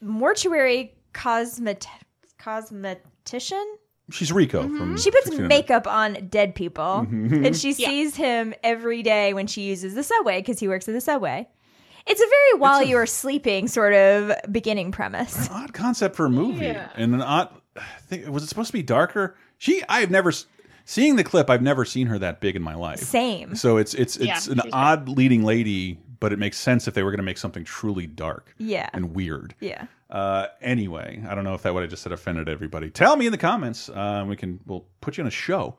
mortuary 0.00 0.94
cosmet 1.14 1.86
cosmetician. 2.38 3.64
She's 4.12 4.32
Rico 4.32 4.62
from. 4.62 4.96
She 4.96 5.10
puts 5.10 5.26
1600. 5.26 5.48
makeup 5.48 5.86
on 5.86 6.28
dead 6.28 6.54
people, 6.54 7.06
Mhm. 7.10 7.46
and 7.46 7.56
she 7.56 7.70
Yeah. 7.72 7.88
sees 7.88 8.16
him 8.16 8.54
every 8.62 9.02
day 9.02 9.34
when 9.34 9.46
she 9.46 9.62
uses 9.62 9.94
the 9.94 10.02
subway 10.02 10.40
because 10.40 10.60
he 10.60 10.68
works 10.68 10.86
at 10.88 10.92
the 10.94 11.00
subway. 11.00 11.48
It's 12.06 12.20
a 12.20 12.24
very 12.26 12.60
while 12.60 12.82
you 12.82 12.96
are 12.96 13.06
sleeping 13.06 13.68
sort 13.68 13.92
of 13.94 14.32
beginning 14.50 14.90
premise. 14.92 15.48
An 15.48 15.54
odd 15.54 15.72
concept 15.72 16.16
for 16.16 16.26
a 16.26 16.30
movie 16.30 16.66
and 16.96 17.14
an 17.14 17.22
odd 17.22 17.48
I 17.76 17.82
think 18.08 18.28
was 18.28 18.42
it 18.42 18.48
supposed 18.48 18.66
to 18.68 18.72
be 18.74 18.82
darker 18.82 19.34
she 19.56 19.82
i've 19.88 20.10
never 20.10 20.28
s- 20.28 20.44
seeing 20.84 21.16
the 21.16 21.24
clip 21.24 21.48
i've 21.48 21.62
never 21.62 21.86
seen 21.86 22.08
her 22.08 22.18
that 22.18 22.38
big 22.42 22.54
in 22.54 22.60
my 22.60 22.74
life 22.74 22.98
Same. 22.98 23.54
so 23.54 23.78
it's 23.78 23.94
it's 23.94 24.18
Yeah, 24.18 24.36
it's 24.36 24.46
an 24.48 24.60
she's 24.62 24.72
odd 24.74 25.08
leading 25.08 25.42
lady 25.42 25.98
but 26.20 26.34
it 26.34 26.38
makes 26.38 26.58
sense 26.58 26.86
if 26.86 26.92
they 26.92 27.02
were 27.02 27.10
going 27.10 27.16
to 27.18 27.22
make 27.24 27.38
something 27.38 27.64
truly 27.64 28.06
dark 28.06 28.54
Yeah. 28.58 28.90
and 28.92 29.14
weird 29.14 29.54
Yeah. 29.60 29.86
Uh 30.12 30.46
anyway 30.60 31.22
i 31.28 31.34
don't 31.34 31.42
know 31.44 31.54
if 31.54 31.62
that 31.62 31.74
what 31.74 31.82
i 31.82 31.86
just 31.86 32.02
said 32.02 32.12
offended 32.12 32.48
everybody 32.48 32.88
tell 32.90 33.16
me 33.16 33.26
in 33.26 33.32
the 33.32 33.38
comments 33.38 33.88
uh 33.88 34.24
we 34.28 34.36
can 34.36 34.60
we'll 34.66 34.84
put 35.00 35.16
you 35.18 35.22
on 35.24 35.28
a 35.28 35.30
show 35.30 35.74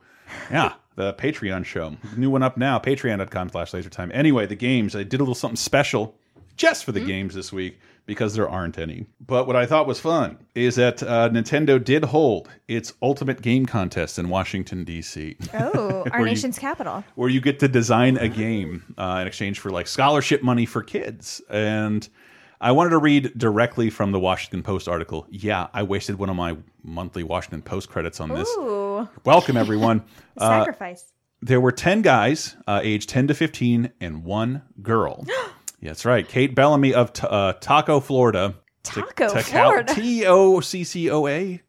yeah 0.52 0.74
the 0.96 1.14
patreon 1.14 1.64
show 1.64 1.96
new 2.18 2.30
one 2.30 2.44
up 2.44 2.58
now 2.58 2.78
patreon.com 2.80 3.50
slash 3.50 3.72
lasertime 3.72 4.10
anyway 4.14 4.46
the 4.46 4.56
games 4.56 4.96
i 4.96 5.04
did 5.04 5.20
a 5.20 5.24
little 5.24 5.36
something 5.36 5.56
special 5.56 6.16
just 6.56 6.84
for 6.86 6.92
the 6.92 7.00
games 7.00 7.34
this 7.34 7.52
week 7.52 7.80
because 8.06 8.36
there 8.36 8.48
aren't 8.48 8.78
any. 8.78 9.08
But 9.26 9.48
what 9.48 9.56
I 9.56 9.66
thought 9.66 9.88
was 9.88 10.00
fun 10.00 10.38
is 10.54 10.76
that 10.76 11.02
uh, 11.02 11.30
Nintendo 11.30 11.84
did 11.84 12.04
hold 12.04 12.48
its 12.68 12.94
ultimate 13.02 13.42
game 13.42 13.66
contest 13.66 14.20
in 14.20 14.30
Washington 14.30 14.84
D.C. 14.84 15.36
Oh, 15.56 16.04
our 16.04 16.04
Where 16.12 16.20
you- 16.20 16.26
nation's 16.26 16.60
capital. 16.60 17.04
where 17.16 17.30
you 17.30 17.42
get 17.42 17.58
to 17.62 17.68
design 17.68 18.18
a 18.18 18.28
game 18.30 18.84
uh, 19.00 19.18
in 19.22 19.26
exchange 19.28 19.60
for 19.62 19.72
like 19.72 19.88
scholarship 19.88 20.44
money 20.44 20.68
for 20.68 20.84
kids. 20.84 21.42
And 21.50 22.08
I 22.64 22.72
wanted 22.72 22.92
to 22.92 22.98
read 22.98 23.38
directly 23.38 23.90
from 23.90 24.14
the 24.14 24.20
Washington 24.22 24.64
Post 24.64 24.88
article. 24.88 25.28
Yeah, 25.30 25.68
I 25.74 25.84
wasted 25.84 26.18
one 26.18 26.30
of 26.30 26.38
my 26.38 26.56
monthly 26.82 27.22
Washington 27.22 27.62
Post 27.62 27.90
credits 27.90 28.22
on 28.22 28.30
this. 28.30 28.48
Ooh. 28.58 29.06
Welcome, 29.26 29.58
everyone. 29.58 30.04
Uh, 30.36 30.64
Sacrifice. 30.64 31.14
there 31.44 31.62
were 31.62 31.72
10 31.72 32.02
guys, 32.02 32.56
uh, 32.66 32.80
aged 32.82 33.08
10 33.08 33.28
to 33.28 33.36
15, 33.36 33.92
and 34.02 34.24
one 34.24 34.64
girl. 34.82 35.28
Yeah, 35.80 35.90
That's 35.90 36.06
right. 36.06 36.26
Kate 36.26 36.56
Bellamy 36.56 36.94
of 36.94 37.12
T 37.12 37.28
uh, 37.30 37.54
Taco, 37.54 38.00
Florida. 38.00 38.56
Taco, 38.84 39.28
Tacao- 39.28 39.42
Florida. 39.42 39.94
T 39.94 40.26
O 40.26 40.62
C 40.62 40.86
C 40.86 41.12
O 41.12 41.28
A. 41.28 41.62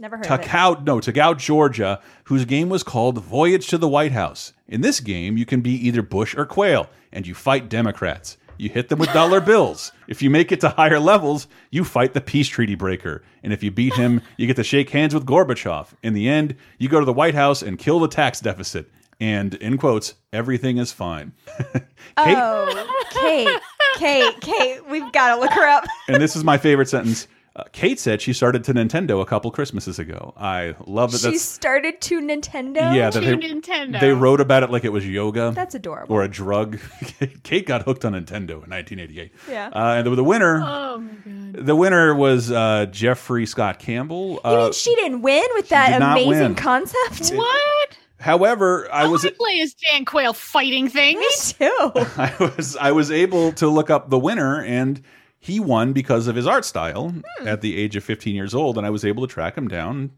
Never 0.00 0.16
heard 0.16 0.26
of 0.26 0.40
it. 0.40 0.84
No, 0.84 0.98
Takao, 0.98 1.38
Georgia, 1.38 2.00
whose 2.24 2.44
game 2.44 2.68
was 2.68 2.82
called 2.82 3.22
Voyage 3.22 3.68
to 3.68 3.78
the 3.78 3.88
White 3.88 4.10
House. 4.10 4.54
In 4.66 4.80
this 4.80 4.98
game, 4.98 5.36
you 5.36 5.46
can 5.46 5.60
be 5.60 5.70
either 5.86 6.02
Bush 6.02 6.34
or 6.34 6.46
Quayle, 6.46 6.88
and 7.12 7.26
you 7.28 7.34
fight 7.34 7.68
Democrats. 7.68 8.36
You 8.60 8.68
hit 8.68 8.90
them 8.90 8.98
with 8.98 9.10
dollar 9.14 9.40
bills. 9.40 9.90
If 10.06 10.20
you 10.20 10.28
make 10.28 10.52
it 10.52 10.60
to 10.60 10.68
higher 10.68 11.00
levels, 11.00 11.46
you 11.70 11.82
fight 11.82 12.12
the 12.12 12.20
peace 12.20 12.46
treaty 12.46 12.74
breaker. 12.74 13.22
And 13.42 13.54
if 13.54 13.62
you 13.62 13.70
beat 13.70 13.94
him, 13.94 14.20
you 14.36 14.46
get 14.46 14.56
to 14.56 14.64
shake 14.64 14.90
hands 14.90 15.14
with 15.14 15.24
Gorbachev. 15.24 15.88
In 16.02 16.12
the 16.12 16.28
end, 16.28 16.54
you 16.76 16.86
go 16.90 17.00
to 17.00 17.06
the 17.06 17.12
White 17.12 17.34
House 17.34 17.62
and 17.62 17.78
kill 17.78 18.00
the 18.00 18.06
tax 18.08 18.38
deficit. 18.38 18.90
And, 19.18 19.54
in 19.54 19.78
quotes, 19.78 20.12
everything 20.30 20.76
is 20.76 20.92
fine. 20.92 21.32
Oh, 22.16 22.98
Kate, 23.10 23.60
Kate, 23.96 24.40
Kate, 24.40 24.86
we've 24.88 25.10
got 25.12 25.34
to 25.34 25.40
look 25.40 25.52
her 25.52 25.66
up. 25.66 25.84
and 26.08 26.20
this 26.20 26.36
is 26.36 26.44
my 26.44 26.58
favorite 26.58 26.88
sentence. 26.88 27.28
Uh, 27.56 27.64
Kate 27.72 27.98
said 27.98 28.22
she 28.22 28.32
started 28.32 28.62
to 28.64 28.72
Nintendo 28.74 29.20
a 29.20 29.24
couple 29.26 29.50
Christmases 29.50 29.98
ago. 29.98 30.32
I 30.36 30.76
love 30.86 31.10
that. 31.12 31.18
She 31.18 31.30
That's 31.32 31.42
started 31.42 32.00
to 32.02 32.20
Nintendo. 32.20 32.94
yeah, 32.94 33.10
that 33.10 33.20
they, 33.24 33.34
Nintendo. 33.36 33.98
they 34.00 34.12
wrote 34.12 34.40
about 34.40 34.62
it 34.62 34.70
like 34.70 34.84
it 34.84 34.90
was 34.92 35.06
yoga. 35.06 35.50
That's 35.52 35.74
adorable. 35.74 36.14
Or 36.14 36.22
a 36.22 36.28
drug. 36.28 36.78
Kate 37.42 37.66
got 37.66 37.82
hooked 37.82 38.04
on 38.04 38.12
Nintendo 38.12 38.62
in 38.62 38.70
1988. 38.70 39.32
Yeah. 39.50 39.66
Uh, 39.74 39.94
and 39.96 40.06
the, 40.06 40.14
the 40.14 40.22
winner, 40.24 40.62
Oh 40.64 40.98
my 40.98 41.10
god. 41.52 41.66
the 41.66 41.74
winner 41.74 42.14
was 42.14 42.52
uh, 42.52 42.86
Jeffrey 42.90 43.46
Scott 43.46 43.80
Campbell. 43.80 44.34
You 44.34 44.40
Uh, 44.50 44.62
mean 44.64 44.72
she 44.72 44.94
didn't 44.94 45.22
win 45.22 45.44
with 45.54 45.70
that 45.70 46.00
amazing 46.00 46.28
win. 46.30 46.54
concept? 46.54 47.30
What? 47.34 47.96
however, 48.20 48.88
I 48.92 49.06
was 49.08 49.24
I 49.26 49.30
play 49.30 49.60
as 49.60 49.74
Dan 49.74 50.04
Quayle 50.04 50.34
fighting 50.34 50.88
things. 50.88 51.58
Me 51.58 51.66
Too. 51.66 51.90
I 52.16 52.32
was 52.56 52.76
I 52.76 52.92
was 52.92 53.10
able 53.10 53.50
to 53.52 53.66
look 53.66 53.90
up 53.90 54.08
the 54.10 54.18
winner 54.18 54.62
and 54.62 55.02
he 55.42 55.58
won 55.58 55.92
because 55.94 56.26
of 56.26 56.36
his 56.36 56.46
art 56.46 56.64
style 56.64 57.08
Hmm. 57.38 57.48
at 57.48 57.60
the 57.62 57.76
age 57.78 57.96
of 57.96 58.04
15 58.04 58.34
years 58.34 58.54
old 58.54 58.76
and 58.78 58.86
I 58.86 58.90
was 58.90 59.04
able 59.04 59.26
to 59.26 59.32
track 59.32 59.56
him 59.56 59.66
down 59.68 60.10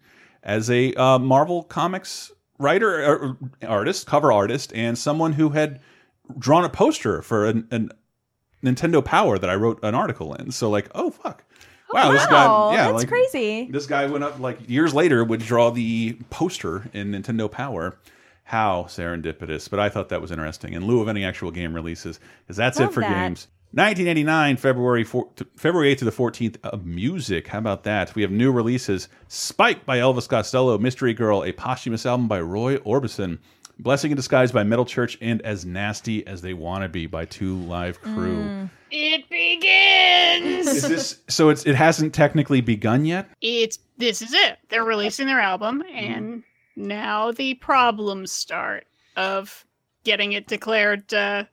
as 0.42 0.68
a 0.68 0.92
uh, 0.94 1.18
Marvel 1.18 1.62
comics 1.62 2.32
writer 2.58 3.04
or 3.04 3.36
artist, 3.66 4.06
cover 4.06 4.32
artist 4.32 4.72
and 4.74 4.98
someone 4.98 5.32
who 5.34 5.50
had 5.50 5.80
drawn 6.38 6.64
a 6.64 6.68
poster 6.68 7.22
for 7.22 7.46
an, 7.46 7.66
an 7.70 7.90
Nintendo 8.64 9.04
Power 9.04 9.38
that 9.38 9.48
I 9.50 9.54
wrote 9.54 9.78
an 9.82 9.94
article 9.94 10.34
in. 10.34 10.50
So 10.52 10.68
like, 10.70 10.88
oh 10.94 11.10
fuck. 11.10 11.44
Wow, 11.92 12.10
this 12.12 12.24
guy 12.26 12.72
yeah, 12.74 12.84
that's 12.86 12.98
like 13.02 13.08
crazy. 13.08 13.68
this 13.70 13.86
guy 13.86 14.06
went 14.06 14.24
up 14.24 14.38
like 14.40 14.58
years 14.68 14.94
later 14.94 15.22
would 15.24 15.40
draw 15.40 15.70
the 15.70 16.16
poster 16.30 16.88
in 16.94 17.12
Nintendo 17.12 17.50
Power. 17.50 17.98
How 18.44 18.84
serendipitous! 18.88 19.68
But 19.68 19.78
I 19.78 19.88
thought 19.90 20.08
that 20.08 20.20
was 20.22 20.30
interesting 20.30 20.72
in 20.72 20.86
lieu 20.86 21.00
of 21.02 21.08
any 21.08 21.22
actual 21.24 21.50
game 21.50 21.74
releases, 21.74 22.18
because 22.44 22.56
that's 22.56 22.80
it 22.80 22.92
for 22.92 23.00
that. 23.00 23.08
games. 23.26 23.46
1989, 23.74 24.56
February 24.58 25.02
4, 25.04 25.28
to- 25.36 25.46
February 25.56 25.94
8th 25.94 25.98
to 26.00 26.04
the 26.04 26.10
14th 26.12 26.56
of 26.62 26.84
music. 26.84 27.48
How 27.48 27.58
about 27.58 27.84
that? 27.84 28.14
We 28.14 28.22
have 28.22 28.30
new 28.30 28.52
releases: 28.52 29.08
Spike 29.28 29.86
by 29.86 29.98
Elvis 29.98 30.28
Costello, 30.28 30.76
Mystery 30.78 31.14
Girl, 31.14 31.42
a 31.42 31.52
posthumous 31.52 32.04
album 32.04 32.28
by 32.28 32.40
Roy 32.40 32.76
Orbison, 32.78 33.38
Blessing 33.78 34.10
in 34.10 34.16
Disguise 34.16 34.52
by 34.52 34.62
Metal 34.62 34.84
Church, 34.84 35.16
and 35.22 35.40
As 35.42 35.64
Nasty 35.64 36.26
as 36.26 36.42
They 36.42 36.52
Wanna 36.52 36.88
Be 36.88 37.06
by 37.06 37.24
Two 37.24 37.56
Live 37.56 38.00
Crew. 38.02 38.68
It 38.90 39.26
begins. 39.30 40.66
Is 40.66 40.88
this 40.88 41.18
so? 41.28 41.48
It's 41.48 41.64
it 41.64 41.74
hasn't 41.74 42.12
technically 42.12 42.60
begun 42.60 43.06
yet. 43.06 43.28
it's 43.40 43.78
this 43.96 44.20
is 44.20 44.34
it. 44.34 44.58
They're 44.68 44.84
releasing 44.84 45.26
their 45.26 45.40
album, 45.40 45.82
and 45.94 46.42
now 46.76 47.32
the 47.32 47.54
problems 47.54 48.32
start 48.32 48.86
of 49.16 49.64
getting 50.04 50.32
it 50.32 50.46
declared, 50.46 51.12
uh, 51.14 51.44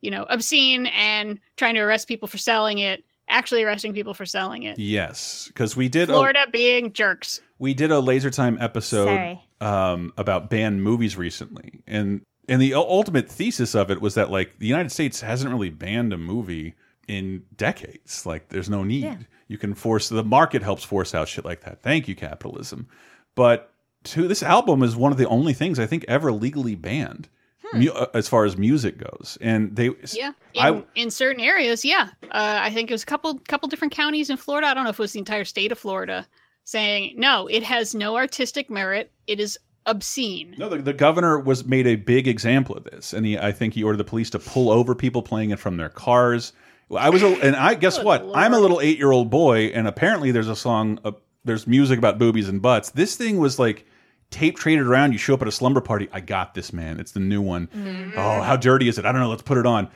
you 0.00 0.10
know, 0.10 0.24
obscene 0.28 0.86
and 0.86 1.38
trying 1.56 1.74
to 1.74 1.80
arrest 1.80 2.08
people 2.08 2.28
for 2.28 2.38
selling 2.38 2.78
it. 2.78 3.04
Actually, 3.30 3.62
arresting 3.62 3.92
people 3.92 4.14
for 4.14 4.24
selling 4.24 4.62
it. 4.62 4.78
Yes, 4.78 5.48
because 5.48 5.76
we 5.76 5.88
did. 5.90 6.08
a- 6.08 6.12
Florida 6.14 6.46
being 6.50 6.92
jerks. 6.94 7.40
we 7.58 7.74
did 7.74 7.90
a 7.90 8.00
laser 8.00 8.30
time 8.30 8.56
episode 8.60 9.38
um, 9.60 10.12
about 10.16 10.48
banned 10.48 10.82
movies 10.82 11.16
recently 11.16 11.80
and 11.86 12.22
and 12.48 12.62
the 12.62 12.72
ultimate 12.72 13.28
thesis 13.30 13.74
of 13.74 13.90
it 13.90 14.00
was 14.00 14.14
that 14.14 14.30
like 14.30 14.58
the 14.60 14.66
united 14.66 14.90
states 14.92 15.20
hasn't 15.20 15.50
really 15.52 15.68
banned 15.68 16.12
a 16.12 16.16
movie 16.16 16.74
in 17.08 17.42
decades 17.56 18.24
like 18.24 18.48
there's 18.50 18.70
no 18.70 18.84
need 18.84 19.02
Yeah. 19.02 19.16
you 19.48 19.58
can 19.58 19.74
force 19.74 20.08
the 20.08 20.22
market 20.22 20.62
helps 20.62 20.84
force 20.84 21.12
out 21.14 21.26
shit 21.28 21.44
like 21.44 21.62
that 21.62 21.82
thank 21.82 22.06
you 22.06 22.14
capitalism 22.14 22.86
but 23.34 23.72
to 24.04 24.28
this 24.28 24.42
album 24.44 24.82
is 24.84 24.94
one 24.96 25.10
of 25.12 25.18
the 25.18 25.26
only 25.28 25.52
things 25.52 25.78
i 25.80 25.86
think 25.86 26.04
ever 26.06 26.30
legally 26.32 26.76
banned 26.76 27.28
mu- 27.74 27.90
uh, 27.90 28.06
as 28.14 28.28
far 28.28 28.44
as 28.44 28.56
music 28.56 28.98
goes 28.98 29.38
and 29.40 29.74
they 29.74 29.90
Yeah, 30.12 30.32
in, 30.54 30.62
I, 30.62 30.84
in 30.94 31.10
certain 31.10 31.40
areas, 31.42 31.84
yeah. 31.84 32.10
Uh, 32.24 32.58
I 32.62 32.70
think 32.70 32.90
it 32.90 32.94
was 32.94 33.02
a 33.02 33.06
couple 33.06 33.38
couple 33.48 33.68
different 33.68 33.92
counties 33.92 34.30
in 34.30 34.36
Florida. 34.36 34.66
I 34.68 34.74
don't 34.74 34.84
know 34.84 34.90
if 34.90 34.98
it 34.98 35.02
was 35.02 35.12
the 35.12 35.18
entire 35.18 35.44
state 35.44 35.72
of 35.72 35.78
Florida 35.78 36.26
saying 36.64 37.14
no, 37.16 37.46
it 37.46 37.62
has 37.62 37.94
no 37.94 38.16
artistic 38.16 38.68
merit. 38.68 39.10
It 39.26 39.40
is 39.40 39.58
obscene. 39.86 40.54
No, 40.58 40.68
the, 40.68 40.78
the 40.78 40.92
governor 40.92 41.38
was 41.38 41.64
made 41.64 41.86
a 41.86 41.96
big 41.96 42.28
example 42.28 42.76
of 42.76 42.84
this, 42.84 43.12
and 43.12 43.26
he, 43.26 43.38
I 43.38 43.52
think 43.52 43.74
he 43.74 43.82
ordered 43.82 43.96
the 43.96 44.04
police 44.04 44.30
to 44.30 44.38
pull 44.38 44.70
over 44.70 44.94
people 44.94 45.22
playing 45.22 45.50
it 45.50 45.58
from 45.58 45.76
their 45.76 45.88
cars. 45.88 46.52
I 46.96 47.10
was, 47.10 47.22
a, 47.22 47.28
and 47.42 47.56
I 47.56 47.74
guess 47.74 48.02
what? 48.02 48.24
I'm 48.34 48.54
a 48.54 48.58
little 48.58 48.80
eight 48.80 48.98
year 48.98 49.12
old 49.12 49.30
boy, 49.30 49.66
and 49.66 49.88
apparently 49.88 50.30
there's 50.30 50.48
a 50.48 50.56
song, 50.56 50.98
uh, 51.04 51.12
there's 51.44 51.66
music 51.66 51.98
about 51.98 52.18
boobies 52.18 52.48
and 52.48 52.62
butts. 52.62 52.90
This 52.90 53.16
thing 53.16 53.38
was 53.38 53.58
like 53.58 53.86
tape 54.30 54.56
traded 54.58 54.86
around. 54.86 55.12
You 55.12 55.18
show 55.18 55.34
up 55.34 55.42
at 55.42 55.48
a 55.48 55.52
slumber 55.52 55.80
party. 55.80 56.08
I 56.12 56.20
got 56.20 56.54
this, 56.54 56.72
man. 56.72 57.00
It's 57.00 57.12
the 57.12 57.20
new 57.20 57.40
one. 57.42 57.68
Oh, 58.16 58.42
how 58.42 58.56
dirty 58.56 58.88
is 58.88 58.98
it? 58.98 59.04
I 59.04 59.12
don't 59.12 59.20
know. 59.20 59.28
Let's 59.30 59.42
put 59.42 59.58
it 59.58 59.66
on. 59.66 59.88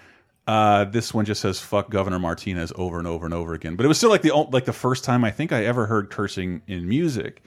Uh, 0.46 0.84
this 0.86 1.14
one 1.14 1.24
just 1.24 1.40
says 1.40 1.60
"fuck 1.60 1.88
Governor 1.90 2.18
Martinez" 2.18 2.72
over 2.74 2.98
and 2.98 3.06
over 3.06 3.24
and 3.24 3.32
over 3.34 3.54
again. 3.54 3.76
But 3.76 3.84
it 3.84 3.88
was 3.88 3.96
still 3.98 4.10
like 4.10 4.22
the 4.22 4.32
like 4.34 4.64
the 4.64 4.72
first 4.72 5.04
time 5.04 5.24
I 5.24 5.30
think 5.30 5.52
I 5.52 5.64
ever 5.64 5.86
heard 5.86 6.10
cursing 6.10 6.62
in 6.66 6.88
music. 6.88 7.42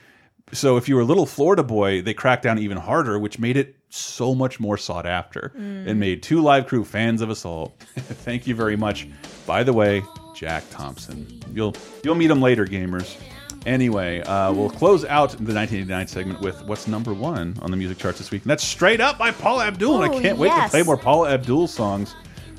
So 0.54 0.78
if 0.78 0.88
you 0.88 0.96
were 0.96 1.02
a 1.02 1.06
little 1.06 1.26
Florida 1.26 1.64
boy, 1.64 2.02
they 2.04 2.14
cracked 2.14 2.44
down 2.44 2.60
even 2.60 2.78
harder, 2.78 3.18
which 3.20 3.40
made 3.40 3.58
it 3.58 3.76
so 3.90 4.34
much 4.36 4.60
more 4.60 4.78
sought 4.78 5.06
after 5.08 5.52
Mm. 5.58 5.88
and 5.90 6.00
made 6.00 6.22
two 6.22 6.40
live 6.42 6.68
crew 6.68 6.86
fans 6.86 7.22
of 7.22 7.30
us 7.30 7.44
all. 7.46 7.76
Thank 7.98 8.46
you 8.48 8.56
very 8.56 8.76
much. 8.78 9.08
By 9.48 9.64
the 9.64 9.74
way, 9.74 10.04
Jack 10.36 10.64
Thompson. 10.70 11.42
You'll 11.54 11.76
you'll 12.04 12.16
meet 12.16 12.32
him 12.32 12.42
later, 12.42 12.66
gamers. 12.66 13.18
Anyway, 13.66 14.22
uh, 14.22 14.54
we'll 14.54 14.70
close 14.70 15.04
out 15.06 15.30
the 15.32 15.54
1989 15.54 16.08
segment 16.08 16.42
with 16.42 16.62
what's 16.66 16.88
number 16.88 17.14
one 17.14 17.56
on 17.62 17.72
the 17.72 17.78
music 17.78 17.98
charts 17.98 18.20
this 18.20 18.30
week, 18.32 18.44
and 18.44 18.52
that's 18.52 18.64
"Straight 18.64 19.02
Up" 19.02 19.18
by 19.18 19.32
Paula 19.32 19.66
Abdul. 19.66 20.04
and 20.04 20.14
I 20.14 20.22
can't 20.22 20.38
wait 20.38 20.50
to 20.50 20.70
play 20.70 20.84
more 20.84 20.98
Paula 20.98 21.32
Abdul 21.32 21.68
songs. 21.68 22.16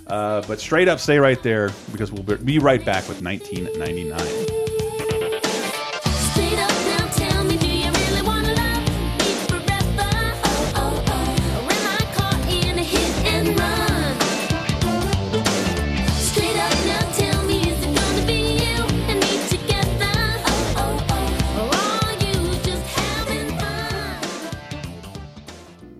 Uh, 0.07 0.43
but 0.47 0.61
straight 0.61 0.89
up, 0.89 1.01
stay 1.01 1.19
right 1.19 1.43
there 1.43 1.71
because 1.91 2.13
we'll 2.13 2.23
be 2.39 2.59
right 2.59 2.85
back 2.85 3.09
with 3.09 3.23
1999. 3.23 4.56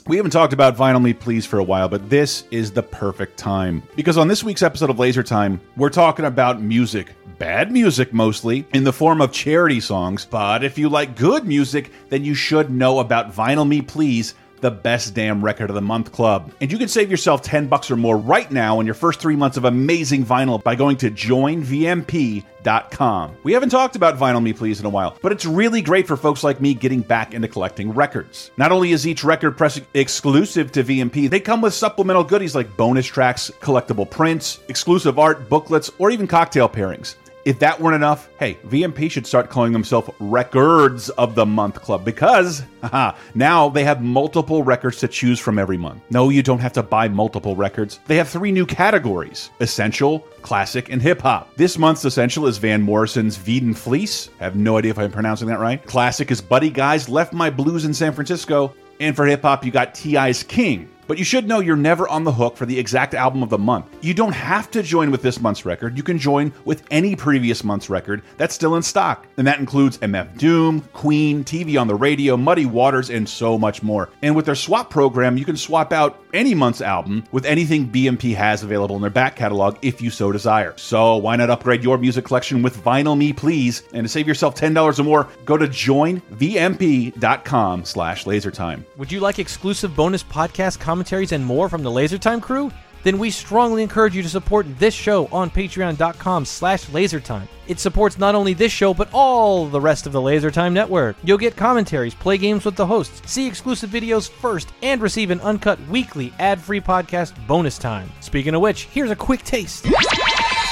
We 0.09 0.17
haven't 0.19 0.31
talked 0.31 0.53
about 0.53 0.77
Vinyl 0.77 1.03
Me 1.03 1.13
Please 1.13 1.45
for 1.47 1.59
a 1.59 1.65
while, 1.65 1.89
but 1.89 2.09
this 2.09 2.45
is 2.53 2.71
the 2.71 2.83
perfect 2.83 3.37
time. 3.37 3.83
Because 3.97 4.17
on 4.17 4.29
this 4.29 4.45
week's 4.45 4.63
episode 4.63 4.89
of 4.89 5.01
Laser 5.01 5.25
Time, 5.25 5.61
we're 5.77 5.91
talking 5.91 6.27
about 6.27 6.63
music. 6.63 7.09
Bad 7.41 7.73
music 7.73 8.13
mostly, 8.13 8.65
in 8.73 8.85
the 8.85 8.93
form 8.93 9.21
of 9.21 9.33
charity 9.33 9.81
songs. 9.81 10.25
But 10.25 10.63
if 10.63 10.79
you 10.79 10.89
like 10.89 11.17
good 11.17 11.45
music, 11.45 11.91
then 12.09 12.25
you 12.25 12.35
should 12.35 12.71
know 12.71 13.01
about 13.01 13.35
Vinyl 13.35 13.67
Me 13.67 13.83
Please 13.83 14.35
the 14.61 14.71
best 14.71 15.15
damn 15.15 15.45
record 15.45 15.71
of 15.71 15.75
the 15.75 15.83
month 15.83 16.13
club. 16.13 16.53
And 16.61 16.71
you 16.73 16.79
can 16.79 16.89
save 16.89 17.11
yourself 17.11 17.43
10 17.43 17.67
bucks 17.69 17.91
or 17.91 17.97
more 17.97 18.17
right 18.17 18.51
now 18.51 18.79
on 18.79 18.87
your 18.87 18.95
first 18.95 19.21
3 19.21 19.37
months 19.37 19.57
of 19.57 19.65
amazing 19.65 20.25
vinyl 20.25 20.63
by 20.63 20.75
going 20.75 20.97
to 20.99 21.11
joinvmp.com. 21.11 22.47
We 23.43 23.53
haven't 23.53 23.69
talked 23.69 23.97
about 23.97 24.19
Vinyl 24.19 24.43
Me 24.43 24.53
Please 24.53 24.81
in 24.81 24.87
a 24.87 24.91
while, 24.91 25.17
but 25.23 25.31
it's 25.33 25.45
really 25.47 25.83
great 25.83 26.07
for 26.07 26.17
folks 26.17 26.43
like 26.43 26.61
me 26.61 26.75
getting 26.75 27.01
back 27.01 27.33
into 27.35 27.49
collecting 27.49 27.93
records. 27.93 28.51
Not 28.57 28.73
only 28.73 28.93
is 28.93 29.07
each 29.07 29.23
record 29.23 29.57
press 29.57 29.81
exclusive 29.95 30.73
to 30.73 30.83
VMP, 30.83 31.31
they 31.31 31.41
come 31.41 31.61
with 31.61 31.75
supplemental 31.75 32.25
goodies 32.25 32.55
like 32.57 32.77
bonus 32.77 33.07
tracks, 33.07 33.51
collectible 33.61 34.11
prints, 34.11 34.59
exclusive 34.69 35.19
art, 35.19 35.49
booklets, 35.49 35.91
or 35.99 36.11
even 36.11 36.27
cocktail 36.27 36.69
pairings. 36.69 37.15
If 37.47 37.61
that 37.61 37.81
weren't 37.81 37.95
enough, 37.95 38.29
hey, 38.41 38.55
VMP 38.67 39.09
should 39.09 39.25
start 39.25 39.51
calling 39.51 39.73
themselves 39.73 40.11
Records 40.19 41.11
of 41.11 41.37
the 41.37 41.47
Month 41.47 41.81
Club 41.81 42.05
because 42.05 42.65
haha, 42.83 43.17
now 43.37 43.69
they 43.69 43.85
have 43.85 44.03
multiple 44.03 44.65
records 44.65 44.99
to 44.99 45.07
choose 45.07 45.39
from 45.39 45.57
every 45.57 45.77
month. 45.77 46.03
No, 46.11 46.29
you 46.29 46.43
don't 46.43 46.59
have 46.59 46.73
to 46.73 46.83
buy 46.83 47.07
multiple 47.07 47.55
records. 47.55 48.01
They 48.09 48.17
have 48.17 48.29
three 48.29 48.51
new 48.51 48.67
categories 48.67 49.51
Essential, 49.61 50.19
Classic, 50.43 50.89
and 50.89 51.01
Hip 51.01 51.21
Hop. 51.21 51.55
This 51.55 51.79
month's 51.79 52.05
Essential 52.05 52.49
is 52.49 52.59
Van 52.59 52.83
Morrison's 52.83 53.37
Veed 53.37 53.79
Fleece. 53.79 54.29
I 54.41 54.45
have 54.45 54.57
no 54.57 54.77
idea 54.79 54.91
if 54.91 54.99
I'm 54.99 55.13
pronouncing 55.13 55.47
that 55.47 55.61
right. 55.61 55.81
Classic 55.87 56.29
is 56.33 56.41
Buddy 56.41 56.71
Guys 56.71 57.09
Left 57.09 57.33
My 57.33 57.49
Blues 57.49 57.85
in 57.85 57.95
San 57.95 58.13
Francisco. 58.13 58.75
And 58.99 59.15
for 59.15 59.25
hip 59.25 59.43
hop, 59.43 59.65
you 59.65 59.71
got 59.71 59.95
T.I.'s 59.95 60.43
King. 60.43 60.91
But 61.07 61.19
you 61.19 61.25
should 61.25 61.47
know 61.47 61.61
you're 61.61 61.77
never 61.77 62.09
on 62.09 62.25
the 62.25 62.33
hook 62.33 62.57
for 62.57 62.67
the 62.67 62.79
exact 62.79 63.15
album 63.15 63.43
of 63.43 63.51
the 63.51 63.59
month. 63.59 63.87
You 64.01 64.15
don't 64.15 64.35
have 64.35 64.71
to 64.73 64.83
join 64.83 65.11
with 65.11 65.23
this 65.23 65.41
month's 65.41 65.65
record. 65.65 65.97
You 65.97 66.03
can 66.03 66.19
join 66.19 66.53
with 66.65 66.83
any 66.91 67.15
previous 67.15 67.63
month's 67.63 67.89
record 67.89 68.23
that's 68.37 68.55
still 68.55 68.77
in 68.77 68.83
stock. 68.83 69.27
And 69.37 69.47
that 69.47 69.59
includes 69.59 69.99
MF 69.99 70.37
Doom, 70.39 70.81
Queen, 70.93 71.45
TV 71.45 71.81
on 71.81 71.87
the 71.87 71.95
radio, 71.95 72.37
Muddy 72.37 72.67
Waters, 72.67 73.11
and 73.11 73.29
so 73.29 73.59
much 73.59 73.83
more. 73.83 74.11
And 74.23 74.35
with 74.35 74.47
their 74.47 74.55
swap 74.55 74.91
program, 74.91 75.37
you 75.37 75.45
can 75.45 75.57
swap 75.57 75.93
out 75.93 76.26
any 76.37 76.55
month's 76.55 76.81
album 76.81 77.25
with 77.33 77.45
anything 77.47 77.89
VMP 77.91 78.35
has 78.35 78.63
available 78.63 78.95
in 78.97 79.03
their 79.03 79.11
back 79.11 79.35
catalog 79.35 79.79
if 79.83 80.01
you 80.01 80.11
so 80.11 80.31
desire. 80.31 80.75
So 80.77 81.17
why 81.17 81.35
not 81.37 81.51
upgrade 81.51 81.83
your 81.83 81.99
music 81.99 82.27
collection 82.27 82.63
with 82.63 82.77
Vinyl 82.85 83.19
Me 83.19 83.33
Please? 83.33 83.83
And 83.93 84.05
to 84.05 84.09
save 84.09 84.29
yourself 84.29 84.55
$10 84.55 84.99
or 84.99 85.03
more, 85.03 85.29
go 85.45 85.57
to 85.57 85.67
joinvmp.com 85.67 86.25
slash 87.85 88.25
lasertime. 88.25 88.85
Would 88.97 89.11
you 89.11 89.21
like 89.21 89.39
exclusive 89.39 89.97
bonus 89.97 90.23
podcast 90.23 90.79
commentaries 90.79 91.33
and 91.33 91.45
more 91.45 91.69
from 91.69 91.83
the 91.83 91.91
LaserTime 91.91 92.43
crew? 92.43 92.71
Then 93.07 93.19
we 93.19 93.31
strongly 93.31 93.85
encourage 93.85 94.17
you 94.17 94.23
to 94.25 94.29
support 94.29 94.67
this 94.81 94.93
show 94.93 95.29
on 95.29 95.49
patreon.com 95.49 96.45
slash 96.45 96.87
lasertime. 96.87 97.47
It 97.69 97.79
supports 97.79 98.19
not 98.19 98.35
only 98.35 98.53
this 98.53 98.73
show, 98.73 98.93
but 98.95 99.09
all 99.13 99.67
the 99.67 99.81
rest 99.81 100.09
of 100.09 100.13
the 100.13 100.21
LaserTime 100.21 100.73
network. 100.73 101.15
You'll 101.23 101.39
get 101.39 101.55
commentaries, 101.55 102.17
play 102.17 102.37
games 102.37 102.65
with 102.65 102.75
the 102.75 102.85
hosts, 102.85 103.23
see 103.31 103.47
exclusive 103.47 103.91
videos 103.91 104.29
first, 104.29 104.73
and 104.83 105.01
receive 105.01 105.31
an 105.31 105.41
uncut 105.43 105.79
weekly 105.89 106.35
ad-free 106.41 106.81
podcast 106.81 107.35
bonus 107.47 107.79
time. 107.79 108.11
Speaking 108.19 108.57
of 108.57 108.61
which, 108.61 108.87
here's 108.87 109.13
a 109.13 109.17
quick 109.17 109.45
taste. 109.45 109.87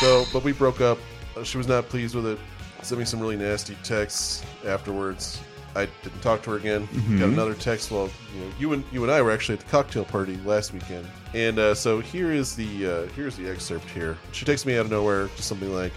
So, 0.00 0.24
but 0.32 0.42
we 0.42 0.50
broke 0.50 0.80
up. 0.80 0.98
She 1.44 1.56
was 1.56 1.68
not 1.68 1.88
pleased 1.88 2.16
with 2.16 2.26
it. 2.26 2.40
Sent 2.82 2.98
me 2.98 3.04
some 3.04 3.20
really 3.20 3.36
nasty 3.36 3.76
texts 3.84 4.44
afterwards. 4.66 5.40
I 5.76 5.86
didn't 6.02 6.20
talk 6.20 6.42
to 6.44 6.50
her 6.50 6.56
again. 6.56 6.86
Mhm. 6.92 7.18
Got 7.18 7.28
another 7.30 7.54
text. 7.54 7.90
Well, 7.90 8.08
you 8.34 8.40
know, 8.44 8.50
you 8.58 8.72
and 8.74 8.84
you 8.92 9.02
and 9.02 9.10
I 9.12 9.20
were 9.22 9.30
actually 9.32 9.54
at 9.58 9.60
the 9.64 9.70
cocktail 9.70 10.04
party 10.04 10.38
last 10.44 10.72
weekend, 10.72 11.06
and 11.34 11.58
uh, 11.58 11.74
so 11.74 12.00
here 12.00 12.32
is 12.32 12.54
the 12.54 12.86
uh, 12.86 13.02
here's 13.16 13.36
the 13.36 13.48
excerpt. 13.48 13.88
Here, 13.90 14.16
she 14.32 14.44
texts 14.44 14.66
me 14.66 14.74
out 14.76 14.84
of 14.86 14.90
nowhere, 14.90 15.26
just 15.36 15.48
something 15.48 15.72
like, 15.74 15.92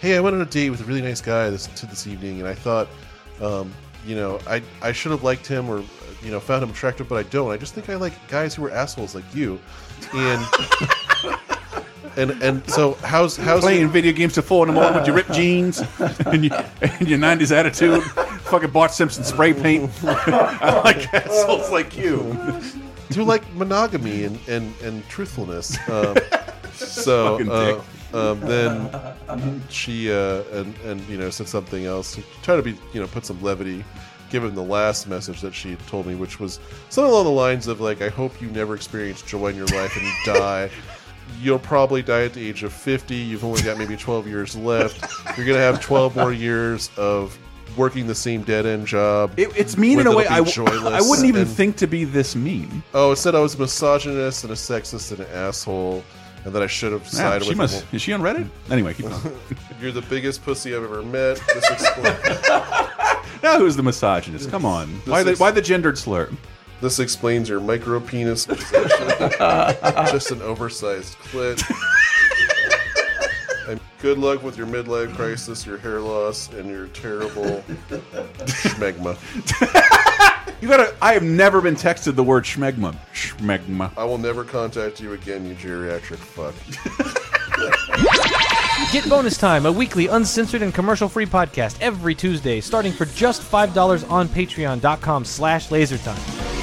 "Hey, 0.00 0.16
I 0.16 0.20
went 0.20 0.36
on 0.36 0.42
a 0.42 0.46
date 0.46 0.70
with 0.70 0.80
a 0.80 0.84
really 0.84 1.02
nice 1.02 1.20
guy 1.20 1.50
this 1.50 1.66
to 1.66 1.86
this 1.86 2.06
evening, 2.06 2.38
and 2.40 2.48
I 2.48 2.54
thought, 2.54 2.88
um, 3.40 3.72
you 4.06 4.14
know, 4.16 4.38
I 4.46 4.62
I 4.82 4.92
should 4.92 5.10
have 5.12 5.22
liked 5.24 5.46
him 5.46 5.68
or 5.68 5.82
you 6.22 6.30
know 6.30 6.38
found 6.40 6.62
him 6.62 6.70
attractive, 6.70 7.08
but 7.08 7.16
I 7.16 7.24
don't. 7.24 7.50
I 7.50 7.56
just 7.56 7.74
think 7.74 7.88
I 7.90 7.96
like 7.96 8.12
guys 8.28 8.54
who 8.54 8.64
are 8.66 8.70
assholes 8.70 9.14
like 9.14 9.34
you, 9.34 9.58
and." 10.14 10.44
And 12.16 12.42
and 12.42 12.68
so 12.70 12.94
how's 13.02 13.36
how's 13.36 13.60
playing 13.60 13.88
video 13.88 14.12
games 14.12 14.34
to 14.34 14.42
four 14.42 14.66
in 14.66 14.74
the 14.74 14.80
morning 14.80 14.98
with 14.98 15.06
your 15.06 15.16
ripped 15.16 15.32
jeans 15.32 15.82
and, 16.26 16.44
you, 16.44 16.50
and 16.80 17.08
your 17.08 17.18
'90s 17.18 17.54
attitude, 17.54 18.02
fucking 18.42 18.70
Bart 18.70 18.90
Simpson 18.90 19.22
spray 19.22 19.52
paint. 19.52 19.90
I 20.04 20.80
like 20.82 21.12
assholes 21.12 21.70
like 21.70 21.96
you. 21.96 22.34
do 23.10 23.22
like 23.22 23.42
monogamy 23.54 24.24
and 24.24 24.38
and, 24.48 24.74
and 24.80 25.06
truthfulness. 25.08 25.76
Um, 25.90 26.16
so 26.72 27.38
uh, 28.14 28.30
um, 28.32 28.40
then 28.40 29.62
she 29.68 30.10
uh, 30.10 30.42
and 30.52 30.74
and 30.78 31.06
you 31.08 31.18
know 31.18 31.28
said 31.28 31.48
something 31.48 31.84
else. 31.84 32.18
Try 32.42 32.56
to 32.56 32.62
be 32.62 32.78
you 32.94 33.00
know 33.00 33.06
put 33.06 33.26
some 33.26 33.42
levity. 33.42 33.84
Given 34.28 34.56
the 34.56 34.62
last 34.62 35.06
message 35.06 35.40
that 35.42 35.54
she 35.54 35.76
told 35.86 36.04
me, 36.04 36.16
which 36.16 36.40
was 36.40 36.58
something 36.88 37.12
along 37.12 37.26
the 37.26 37.30
lines 37.30 37.68
of 37.68 37.80
like, 37.80 38.02
"I 38.02 38.08
hope 38.08 38.40
you 38.40 38.48
never 38.48 38.74
experience 38.74 39.22
joy 39.22 39.48
in 39.48 39.56
your 39.56 39.66
life 39.66 39.96
and 39.96 40.04
you 40.04 40.12
die." 40.24 40.70
You'll 41.40 41.58
probably 41.58 42.02
die 42.02 42.24
at 42.24 42.32
the 42.34 42.46
age 42.48 42.62
of 42.62 42.72
50. 42.72 43.14
You've 43.14 43.44
only 43.44 43.62
got 43.62 43.78
maybe 43.78 43.96
12 43.96 44.26
years 44.26 44.56
left. 44.56 45.00
You're 45.36 45.46
going 45.46 45.58
to 45.58 45.62
have 45.62 45.80
12 45.80 46.16
more 46.16 46.32
years 46.32 46.90
of 46.96 47.38
working 47.76 48.06
the 48.06 48.14
same 48.14 48.42
dead 48.42 48.64
end 48.64 48.86
job. 48.86 49.32
It, 49.38 49.50
it's 49.56 49.76
mean 49.76 50.00
in 50.00 50.06
a 50.06 50.16
way 50.16 50.26
I, 50.26 50.40
be 50.40 50.50
w- 50.50 50.52
joyless 50.52 50.94
I 51.04 51.06
wouldn't 51.06 51.28
even 51.28 51.42
and- 51.42 51.50
think 51.50 51.76
to 51.76 51.86
be 51.86 52.04
this 52.04 52.34
mean. 52.34 52.82
Oh, 52.94 53.12
it 53.12 53.16
said 53.16 53.34
I 53.34 53.40
was 53.40 53.54
a 53.54 53.58
misogynist 53.58 54.44
and 54.44 54.52
a 54.52 54.56
sexist 54.56 55.10
and 55.10 55.20
an 55.20 55.26
asshole, 55.32 56.02
and 56.46 56.54
that 56.54 56.62
I 56.62 56.66
should 56.68 56.92
have 56.92 57.06
Yeah, 57.12 57.38
she 57.40 57.50
with. 57.50 57.58
must, 57.58 57.84
is 57.92 58.00
she 58.00 58.12
on 58.14 58.22
Reddit? 58.22 58.48
Anyway, 58.70 58.94
keep 58.94 59.06
going. 59.10 59.36
You're 59.80 59.92
the 59.92 60.02
biggest 60.02 60.42
pussy 60.42 60.74
I've 60.74 60.84
ever 60.84 61.02
met. 61.02 61.38
This 61.52 61.70
explains. 61.70 62.48
now 63.42 63.58
who's 63.58 63.76
the 63.76 63.82
misogynist? 63.82 64.48
Come 64.50 64.64
on. 64.64 64.94
This 65.00 65.06
Why 65.08 65.22
the, 65.22 65.34
why 65.36 65.50
the 65.50 65.60
gendered 65.62 65.98
slur? 65.98 66.30
This 66.80 66.98
explains 66.98 67.48
your 67.48 67.60
micro 67.60 68.00
penis 68.00 68.46
possession. 68.46 69.08
Just 70.12 70.30
an 70.30 70.42
oversized 70.42 71.14
clit. 71.18 71.62
and 73.68 73.80
good 74.00 74.18
luck 74.18 74.42
with 74.42 74.56
your 74.58 74.66
midlife 74.66 75.14
crisis, 75.14 75.64
your 75.66 75.78
hair 75.78 76.00
loss, 76.00 76.50
and 76.52 76.68
your 76.68 76.88
terrible 76.88 77.64
schmegma. 78.46 79.16
You 80.62 80.68
gotta. 80.68 80.94
I 81.02 81.12
have 81.12 81.22
never 81.22 81.60
been 81.60 81.76
texted 81.76 82.14
the 82.14 82.24
word 82.24 82.44
schmegma. 82.44 82.96
Schmegma. 83.12 83.90
I 83.96 84.04
will 84.04 84.18
never 84.18 84.42
contact 84.44 85.00
you 85.00 85.12
again, 85.12 85.46
you 85.46 85.54
geriatric 85.54 86.16
fuck. 86.16 86.54
Get 88.92 89.08
Bonus 89.08 89.36
Time, 89.36 89.66
a 89.66 89.72
weekly 89.72 90.06
uncensored 90.06 90.62
and 90.62 90.72
commercial-free 90.72 91.26
podcast 91.26 91.76
every 91.80 92.14
Tuesday, 92.14 92.60
starting 92.60 92.92
for 92.92 93.04
just 93.06 93.42
$5 93.42 94.10
on 94.10 94.28
patreon.com 94.28 95.24
slash 95.24 95.68
lasertime. 95.68 96.55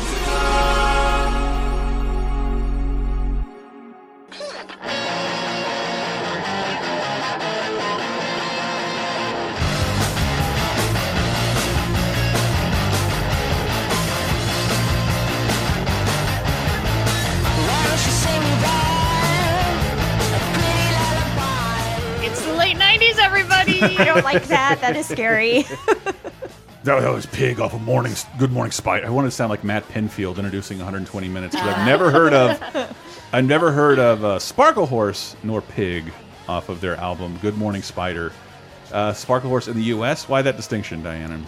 I 24.00 24.06
don't 24.06 24.24
like 24.24 24.46
that. 24.46 24.80
That 24.82 24.96
is 24.96 25.08
scary. 25.08 25.66
That, 26.84 27.00
that 27.00 27.14
was 27.14 27.26
Pig 27.26 27.62
off 27.62 27.74
of 27.74 27.82
Morning 27.82 28.14
Good 28.38 28.52
Morning 28.52 28.74
Spider. 28.74 29.08
I 29.08 29.10
wanted 29.10 29.30
to 29.30 29.32
sound 29.32 29.50
like 29.50 29.64
Matt 29.64 29.88
Pinfield 29.88 30.36
introducing 30.36 30.80
120 30.80 31.30
minutes. 31.30 31.56
'cause 31.56 31.66
I've 31.66 31.86
never 31.88 32.12
heard 32.12 32.34
of, 32.34 32.94
I've 33.32 33.46
never 33.46 33.72
heard 33.72 34.00
of 34.00 34.26
uh, 34.26 34.38
Sparkle 34.38 34.86
Horse 34.86 35.38
nor 35.44 35.62
Pig 35.62 36.12
off 36.50 36.68
of 36.68 36.82
their 36.82 36.98
album 36.98 37.40
Good 37.42 37.58
Morning 37.58 37.82
Spider. 37.82 38.34
Uh, 38.92 39.14
Sparkle 39.14 39.48
Horse 39.50 39.70
in 39.70 39.76
the 39.78 39.84
U.S. 39.96 40.28
Why 40.28 40.42
that 40.42 40.58
distinction, 40.58 41.02
Diana? 41.02 41.40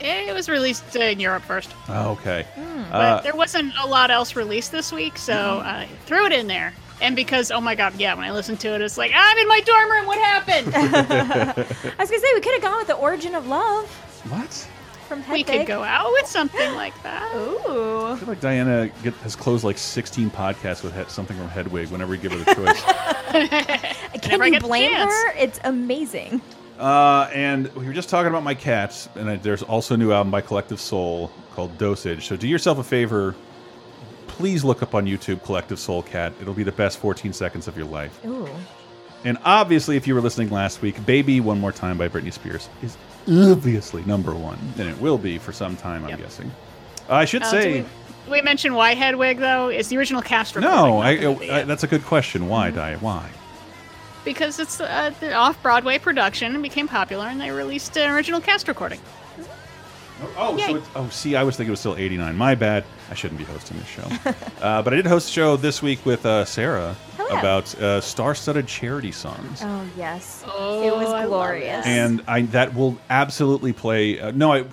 it 0.00 0.34
was 0.34 0.50
released 0.50 0.94
in 0.96 1.18
Europe 1.18 1.44
first. 1.44 1.70
Oh, 1.88 2.10
okay. 2.10 2.44
But 2.90 2.94
Uh, 2.94 3.20
there 3.22 3.34
wasn't 3.34 3.72
a 3.80 3.86
lot 3.86 4.10
else 4.10 4.36
released 4.36 4.70
this 4.70 4.92
week, 4.92 5.16
so 5.16 5.62
I 5.64 5.88
threw 6.04 6.26
it 6.26 6.32
in 6.32 6.46
there. 6.46 6.74
And 7.00 7.14
because, 7.14 7.50
oh 7.50 7.60
my 7.60 7.74
god, 7.74 7.94
yeah, 7.98 8.14
when 8.14 8.24
I 8.24 8.32
listen 8.32 8.56
to 8.58 8.74
it, 8.74 8.80
it's 8.80 8.98
like, 8.98 9.12
I'm 9.14 9.38
in 9.38 9.48
my 9.48 9.60
dorm 9.60 9.90
room, 9.90 10.06
what 10.06 10.18
happened? 10.18 10.74
I 10.74 11.94
was 11.98 12.10
gonna 12.10 12.20
say 12.20 12.28
we 12.34 12.40
could 12.40 12.54
have 12.54 12.62
gone 12.62 12.78
with 12.78 12.88
the 12.88 12.96
origin 12.96 13.34
of 13.34 13.46
love. 13.46 13.88
What? 14.30 14.68
From 15.08 15.24
we 15.30 15.42
could 15.42 15.66
go 15.66 15.82
out 15.82 16.10
with 16.12 16.26
something 16.26 16.74
like 16.74 17.00
that. 17.02 17.34
Ooh. 17.34 18.04
I 18.08 18.16
feel 18.16 18.28
like 18.28 18.40
Diana 18.40 18.90
get, 19.02 19.14
has 19.14 19.34
closed 19.34 19.64
like 19.64 19.78
16 19.78 20.30
podcasts 20.30 20.82
with 20.84 20.94
he 20.94 21.02
something 21.10 21.34
from 21.34 21.48
Hedwig 21.48 21.88
whenever 21.88 22.14
you 22.14 22.20
give 22.20 22.32
her 22.32 22.38
the 22.38 22.54
choice. 22.54 22.82
Can 24.20 24.30
Never 24.32 24.44
you 24.46 24.52
get 24.52 24.62
the 24.62 24.68
blame 24.68 24.90
chance. 24.90 25.10
her? 25.10 25.30
It's 25.38 25.60
amazing. 25.64 26.42
Uh, 26.78 27.30
and 27.32 27.74
we 27.74 27.86
were 27.86 27.94
just 27.94 28.10
talking 28.10 28.28
about 28.28 28.42
my 28.42 28.54
cats, 28.54 29.08
and 29.14 29.30
I, 29.30 29.36
there's 29.36 29.62
also 29.62 29.94
a 29.94 29.96
new 29.96 30.12
album 30.12 30.30
by 30.30 30.42
Collective 30.42 30.78
Soul 30.80 31.30
called 31.54 31.76
Dosage. 31.78 32.26
So 32.26 32.36
do 32.36 32.46
yourself 32.46 32.78
a 32.78 32.84
favor, 32.84 33.34
please 34.38 34.64
look 34.64 34.82
up 34.82 34.94
on 34.94 35.04
YouTube 35.04 35.42
Collective 35.44 35.78
Soul 35.78 36.02
Cat. 36.02 36.32
It'll 36.40 36.54
be 36.54 36.62
the 36.62 36.72
best 36.72 36.98
14 36.98 37.32
seconds 37.32 37.68
of 37.68 37.76
your 37.76 37.86
life. 37.86 38.24
Ooh. 38.24 38.48
And 39.24 39.36
obviously, 39.44 39.96
if 39.96 40.06
you 40.06 40.14
were 40.14 40.20
listening 40.20 40.48
last 40.50 40.80
week, 40.80 41.04
Baby 41.04 41.40
One 41.40 41.60
More 41.60 41.72
Time 41.72 41.98
by 41.98 42.08
Britney 42.08 42.32
Spears 42.32 42.68
is 42.82 42.96
obviously 43.28 44.04
number 44.04 44.32
one. 44.32 44.58
And 44.78 44.88
it 44.88 44.98
will 45.00 45.18
be 45.18 45.38
for 45.38 45.52
some 45.52 45.76
time, 45.76 46.04
I'm 46.04 46.16
guessing. 46.16 46.50
I 47.08 47.24
should 47.24 47.42
Uh, 47.42 47.50
say. 47.50 47.80
do 47.80 47.86
we, 48.26 48.32
we 48.32 48.42
mentioned 48.42 48.76
why 48.76 48.94
Hedwig 48.94 49.38
though? 49.38 49.70
Is 49.70 49.88
the 49.88 49.96
original 49.98 50.22
cast 50.22 50.54
recording? 50.54 50.76
No, 50.78 51.02
not 51.02 51.42
I. 51.42 51.60
I, 51.60 51.62
that's 51.64 51.82
a 51.82 51.88
good 51.88 52.04
question. 52.04 52.48
Why, 52.48 52.70
Diet? 52.70 53.02
Why? 53.02 53.28
because 54.24 54.58
it's 54.58 54.78
uh, 54.78 55.10
the 55.20 55.32
off-Broadway 55.32 55.98
production 55.98 56.52
and 56.52 56.62
became 56.62 56.86
popular, 56.86 57.26
and 57.28 57.40
they 57.40 57.50
released 57.50 57.96
an 57.96 58.10
original 58.10 58.40
cast 58.42 58.68
recording. 58.68 59.00
Oh, 60.36 60.56
Yay. 60.56 60.66
so 60.66 60.76
it's, 60.76 60.88
oh, 60.96 61.08
see, 61.10 61.36
I 61.36 61.42
was 61.42 61.56
thinking 61.56 61.68
it 61.68 61.72
was 61.72 61.80
still 61.80 61.96
89. 61.96 62.36
My 62.36 62.54
bad. 62.54 62.84
I 63.10 63.14
shouldn't 63.14 63.38
be 63.38 63.44
hosting 63.44 63.78
this 63.78 63.86
show. 63.88 64.02
uh, 64.62 64.82
but 64.82 64.92
I 64.92 64.96
did 64.96 65.06
host 65.06 65.28
a 65.28 65.32
show 65.32 65.56
this 65.56 65.80
week 65.82 66.04
with 66.04 66.26
uh, 66.26 66.44
Sarah 66.44 66.94
Hello. 67.16 67.38
about 67.38 67.74
uh, 67.80 68.00
star-studded 68.00 68.66
charity 68.66 69.12
songs. 69.12 69.60
Oh 69.62 69.86
yes, 69.96 70.44
Oh, 70.46 70.82
it 70.86 70.94
was 70.94 71.08
I 71.12 71.26
glorious. 71.26 71.86
and 71.86 72.22
I 72.26 72.42
that 72.42 72.74
will 72.74 72.98
absolutely 73.10 73.72
play. 73.72 74.18
Uh, 74.20 74.30
no, 74.32 74.52
I, 74.52 74.64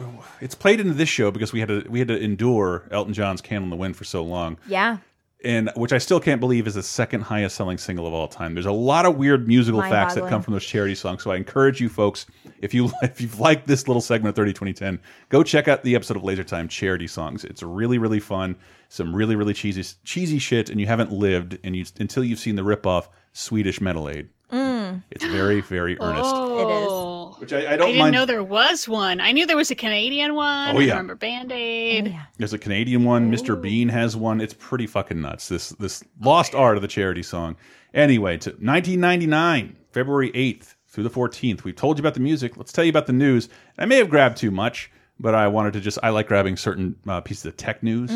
it's 0.42 0.56
played 0.56 0.80
into 0.80 0.94
this 0.94 1.10
show 1.10 1.32
because 1.32 1.54
we 1.54 1.60
had 1.60 1.70
to 1.70 1.86
we 1.90 2.00
had 2.00 2.08
to 2.10 2.18
endure 2.20 2.84
Elton 2.92 3.14
John's 3.14 3.42
"Candle 3.42 3.66
in 3.66 3.70
the 3.70 3.76
Wind" 3.76 3.96
for 3.96 4.04
so 4.04 4.24
long, 4.24 4.58
yeah, 4.68 4.98
and 5.46 5.72
which 5.76 5.94
I 5.94 6.00
still 6.00 6.20
can't 6.20 6.42
believe 6.42 6.66
is 6.66 6.74
the 6.74 6.84
second 6.84 7.22
highest 7.22 7.56
selling 7.56 7.78
single 7.78 8.08
of 8.08 8.14
all 8.14 8.28
time. 8.28 8.56
There's 8.56 8.66
a 8.66 8.72
lot 8.72 9.06
of 9.06 9.16
weird 9.18 9.48
musical 9.48 9.82
facts 9.82 10.16
that 10.16 10.28
come 10.28 10.42
from 10.42 10.54
those 10.54 10.66
charity 10.66 10.96
songs. 10.96 11.24
So 11.24 11.32
I 11.32 11.36
encourage 11.36 11.80
you 11.80 11.88
folks, 11.88 12.26
if 12.62 12.74
you 12.74 12.92
if 13.04 13.22
you've 13.22 13.40
liked 13.40 13.68
this 13.68 13.88
little 13.88 14.02
segment 14.02 14.30
of 14.30 14.36
30 14.36 14.52
2010, 14.54 15.00
go 15.30 15.44
check 15.44 15.68
out 15.68 15.84
the 15.84 15.96
episode 15.96 16.18
of 16.18 16.24
Laser 16.24 16.44
Time 16.44 16.68
charity 16.68 17.08
songs. 17.08 17.46
It's 17.46 17.62
really 17.62 17.98
really 18.00 18.20
fun. 18.20 18.56
Some 18.90 19.16
really 19.16 19.36
really 19.36 19.54
cheesy 19.54 19.84
cheesy 20.04 20.40
shit, 20.40 20.70
and 20.70 20.80
you 20.80 20.88
haven't 20.88 21.12
lived 21.12 21.60
and 21.64 21.76
you 21.76 21.86
until 22.00 22.24
you've 22.24 22.40
seen 22.40 22.56
the 22.56 22.64
ripoff 22.64 23.08
Swedish 23.34 23.80
Metal 23.80 24.10
Aid. 24.10 24.30
Mm. 24.52 25.04
It's 25.12 25.26
very 25.26 25.62
very 25.62 26.00
earnest. 26.00 26.36
Oh, 26.36 27.05
Which 27.40 27.54
I, 27.54 27.74
I 27.74 27.78
don't 27.78 27.88
didn't 27.88 28.00
mind. 28.00 28.14
know 28.14 28.26
there 28.26 28.44
was 28.44 28.88
one. 28.88 29.20
I 29.20 29.32
knew 29.32 29.46
there 29.46 29.58
was 29.58 29.72
a 29.72 29.76
Canadian 29.76 30.36
one. 30.36 30.76
Oh, 30.76 30.80
I 30.80 30.84
yeah. 30.84 30.92
remember 30.94 31.16
Band 31.16 31.52
Aid. 31.52 32.18
There's 32.38 32.54
a 32.54 32.58
Canadian 32.58 33.04
one. 33.04 33.32
Mr. 33.32 33.60
Bean 33.60 33.90
has 33.90 34.16
one. 34.16 34.42
It's 34.42 34.54
pretty 34.54 34.88
fucking 34.88 35.22
nuts. 35.22 35.48
This 35.50 35.70
this 35.72 36.04
lost 36.22 36.56
art 36.56 36.76
of 36.78 36.82
the 36.82 36.88
charity 36.88 37.24
song. 37.24 37.56
Anyway, 37.94 38.38
to 38.40 38.50
1999, 38.52 39.76
February 39.92 40.32
8th 40.32 40.76
through 40.88 41.04
the 41.04 41.10
14th. 41.10 41.64
We've 41.64 41.76
told 41.76 41.98
you 41.98 42.02
about 42.02 42.14
the 42.14 42.20
music. 42.20 42.58
Let's 42.58 42.72
tell 42.72 42.84
you 42.84 42.90
about 42.90 43.06
the 43.06 43.14
news. 43.14 43.50
I 43.78 43.86
may 43.86 43.98
have 43.98 44.10
grabbed 44.10 44.38
too 44.38 44.52
much, 44.52 44.92
but 45.20 45.36
I 45.36 45.48
wanted 45.48 45.74
to 45.74 45.82
just. 45.82 46.00
I 46.04 46.10
like 46.10 46.28
grabbing 46.28 46.58
certain 46.58 46.96
uh, 47.08 47.22
pieces 47.22 47.46
of 47.46 47.58
tech 47.58 47.84
news. 47.84 48.12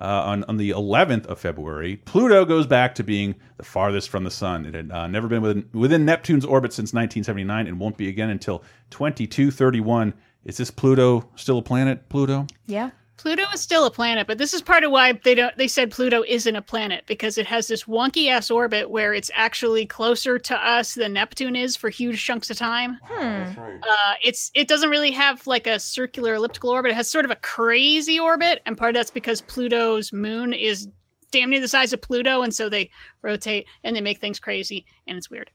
Uh, 0.00 0.22
on, 0.26 0.44
on 0.44 0.58
the 0.58 0.70
11th 0.70 1.26
of 1.26 1.40
February, 1.40 1.96
Pluto 1.96 2.44
goes 2.44 2.68
back 2.68 2.94
to 2.94 3.02
being 3.02 3.34
the 3.56 3.64
farthest 3.64 4.08
from 4.08 4.22
the 4.22 4.30
sun. 4.30 4.64
It 4.64 4.74
had 4.74 4.92
uh, 4.92 5.08
never 5.08 5.26
been 5.26 5.42
within, 5.42 5.68
within 5.72 6.04
Neptune's 6.04 6.44
orbit 6.44 6.72
since 6.72 6.92
1979 6.92 7.66
and 7.66 7.80
won't 7.80 7.96
be 7.96 8.08
again 8.08 8.30
until 8.30 8.62
2231. 8.90 10.14
Is 10.44 10.56
this 10.56 10.70
Pluto 10.70 11.28
still 11.34 11.58
a 11.58 11.62
planet, 11.62 12.08
Pluto? 12.08 12.46
yeah. 12.66 12.90
Pluto 13.18 13.42
is 13.52 13.60
still 13.60 13.84
a 13.84 13.90
planet, 13.90 14.28
but 14.28 14.38
this 14.38 14.54
is 14.54 14.62
part 14.62 14.84
of 14.84 14.92
why 14.92 15.12
they 15.12 15.34
don't. 15.34 15.54
They 15.56 15.66
said 15.66 15.90
Pluto 15.90 16.22
isn't 16.26 16.54
a 16.54 16.62
planet 16.62 17.04
because 17.06 17.36
it 17.36 17.46
has 17.46 17.66
this 17.66 17.84
wonky 17.84 18.30
ass 18.30 18.50
orbit 18.50 18.90
where 18.90 19.12
it's 19.12 19.30
actually 19.34 19.86
closer 19.86 20.38
to 20.38 20.56
us 20.56 20.94
than 20.94 21.14
Neptune 21.14 21.56
is 21.56 21.76
for 21.76 21.90
huge 21.90 22.24
chunks 22.24 22.48
of 22.48 22.56
time. 22.56 22.98
Hmm. 23.02 23.58
Uh, 23.58 24.14
it's 24.24 24.52
it 24.54 24.68
doesn't 24.68 24.90
really 24.90 25.10
have 25.10 25.46
like 25.48 25.66
a 25.66 25.80
circular 25.80 26.34
elliptical 26.34 26.70
orbit. 26.70 26.92
It 26.92 26.94
has 26.94 27.10
sort 27.10 27.24
of 27.24 27.32
a 27.32 27.36
crazy 27.36 28.20
orbit, 28.20 28.62
and 28.64 28.78
part 28.78 28.90
of 28.90 29.00
that's 29.00 29.10
because 29.10 29.40
Pluto's 29.42 30.12
moon 30.12 30.52
is 30.52 30.88
damn 31.32 31.50
near 31.50 31.60
the 31.60 31.68
size 31.68 31.92
of 31.92 32.00
Pluto, 32.00 32.42
and 32.42 32.54
so 32.54 32.68
they 32.68 32.88
rotate 33.22 33.66
and 33.82 33.96
they 33.96 34.00
make 34.00 34.20
things 34.20 34.38
crazy, 34.38 34.86
and 35.08 35.18
it's 35.18 35.28
weird. 35.28 35.50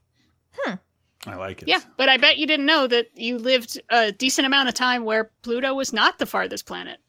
Hmm. 0.57 0.75
I 1.25 1.35
like 1.35 1.61
it. 1.61 1.69
Yeah, 1.69 1.79
but 1.95 2.09
I 2.09 2.17
bet 2.17 2.37
you 2.37 2.45
didn't 2.45 2.65
know 2.65 2.87
that 2.87 3.07
you 3.15 3.37
lived 3.37 3.81
a 3.89 4.11
decent 4.11 4.45
amount 4.45 4.67
of 4.67 4.75
time 4.75 5.05
where 5.05 5.31
Pluto 5.41 5.73
was 5.73 5.93
not 5.93 6.19
the 6.19 6.25
farthest 6.25 6.65
planet. 6.65 6.99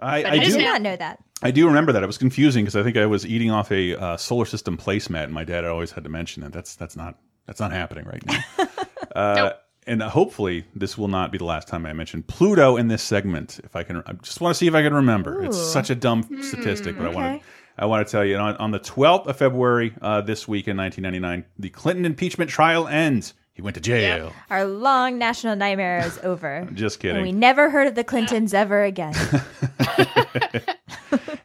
I, 0.00 0.22
I 0.22 0.30
I 0.30 0.34
is 0.36 0.52
do. 0.52 0.58
did 0.58 0.64
not 0.64 0.82
know 0.82 0.96
that. 0.96 1.18
I 1.42 1.50
do 1.50 1.66
remember 1.66 1.92
that. 1.92 2.02
It 2.02 2.06
was 2.06 2.18
confusing 2.18 2.64
because 2.64 2.76
I 2.76 2.82
think 2.82 2.96
I 2.96 3.06
was 3.06 3.24
eating 3.26 3.50
off 3.50 3.70
a 3.72 3.94
uh, 3.96 4.16
solar 4.16 4.44
system 4.44 4.76
placemat, 4.76 5.24
and 5.24 5.32
my 5.32 5.44
dad 5.44 5.64
always 5.64 5.92
had 5.92 6.04
to 6.04 6.10
mention 6.10 6.42
that. 6.42 6.52
That's 6.52 6.74
that's 6.76 6.96
not 6.96 7.16
that's 7.46 7.60
not 7.60 7.72
happening 7.72 8.04
right 8.06 8.24
now. 8.26 8.44
uh, 9.16 9.52
And 9.86 10.02
hopefully, 10.02 10.64
this 10.74 10.98
will 10.98 11.08
not 11.08 11.32
be 11.32 11.38
the 11.38 11.44
last 11.46 11.66
time 11.66 11.86
I 11.86 11.94
mention 11.94 12.22
Pluto 12.22 12.76
in 12.76 12.88
this 12.88 13.02
segment. 13.02 13.58
If 13.64 13.74
I 13.74 13.84
can, 13.84 14.02
I 14.06 14.12
just 14.14 14.38
want 14.40 14.54
to 14.54 14.58
see 14.58 14.66
if 14.66 14.74
I 14.74 14.82
can 14.82 14.92
remember. 14.92 15.42
It's 15.42 15.56
such 15.56 15.88
a 15.88 15.94
dumb 15.94 16.28
statistic, 16.42 16.96
but 16.98 17.06
I 17.06 17.08
want 17.10 17.40
to. 17.40 17.46
I 17.80 17.86
want 17.86 18.06
to 18.06 18.10
tell 18.10 18.24
you 18.24 18.36
on, 18.36 18.56
on 18.56 18.70
the 18.72 18.80
12th 18.80 19.28
of 19.28 19.36
February 19.36 19.94
uh, 20.02 20.20
this 20.20 20.48
week 20.48 20.66
in 20.66 20.76
1999, 20.76 21.44
the 21.60 21.70
Clinton 21.70 22.04
impeachment 22.04 22.50
trial 22.50 22.88
ends. 22.88 23.34
He 23.58 23.62
went 23.62 23.74
to 23.74 23.80
jail. 23.80 24.32
Our 24.50 24.64
long 24.64 25.18
national 25.18 25.56
nightmare 25.56 25.98
is 26.06 26.16
over. 26.22 26.68
Just 26.74 27.02
And 27.02 27.22
we 27.22 27.32
never 27.32 27.68
heard 27.68 27.88
of 27.88 27.96
the 27.96 28.04
Clintons 28.04 28.54
ever 28.54 28.84
again. 28.84 29.14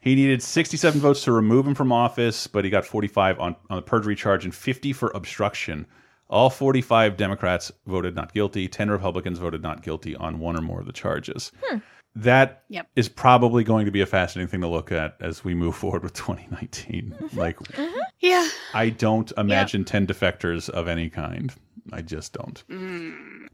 He 0.02 0.16
needed 0.16 0.44
67 0.44 1.00
votes 1.00 1.24
to 1.24 1.32
remove 1.32 1.66
him 1.66 1.74
from 1.74 1.94
office, 1.94 2.46
but 2.46 2.66
he 2.66 2.70
got 2.70 2.86
45 2.86 3.40
on, 3.40 3.56
on 3.70 3.78
the 3.78 3.82
perjury 3.82 4.18
charge 4.18 4.44
and 4.44 4.54
50 4.54 4.92
for 4.92 5.12
obstruction. 5.16 5.88
All 6.30 6.50
45 6.50 7.16
Democrats 7.16 7.72
voted 7.88 8.14
not 8.14 8.34
guilty. 8.34 8.68
10 8.68 8.92
Republicans 8.92 9.40
voted 9.40 9.64
not 9.64 9.82
guilty 9.82 10.14
on 10.18 10.40
one 10.40 10.58
or 10.58 10.62
more 10.62 10.82
of 10.82 10.86
the 10.86 10.92
charges. 10.92 11.54
Hmm. 11.64 11.78
That 12.16 12.64
is 12.96 13.08
Yep. 13.08 13.16
probably 13.16 13.64
going 13.64 13.86
to 13.86 13.92
be 13.92 14.02
a 14.02 14.06
fascinating 14.06 14.50
thing 14.50 14.62
to 14.62 14.68
look 14.68 14.92
at 14.92 15.16
as 15.20 15.44
we 15.44 15.56
move 15.56 15.76
forward 15.76 16.04
with 16.04 16.14
2019. 16.14 17.16
Mm-hmm. 17.18 17.40
Like, 17.40 17.58
mm-hmm. 17.60 18.00
Yeah. 18.20 18.48
I 18.74 18.90
don't 18.90 19.32
imagine 19.38 19.84
10 19.86 20.06
defectors 20.06 20.70
of 20.70 20.88
any 20.88 21.10
kind. 21.10 21.54
I 21.92 22.02
just 22.02 22.34
don't. 22.34 22.64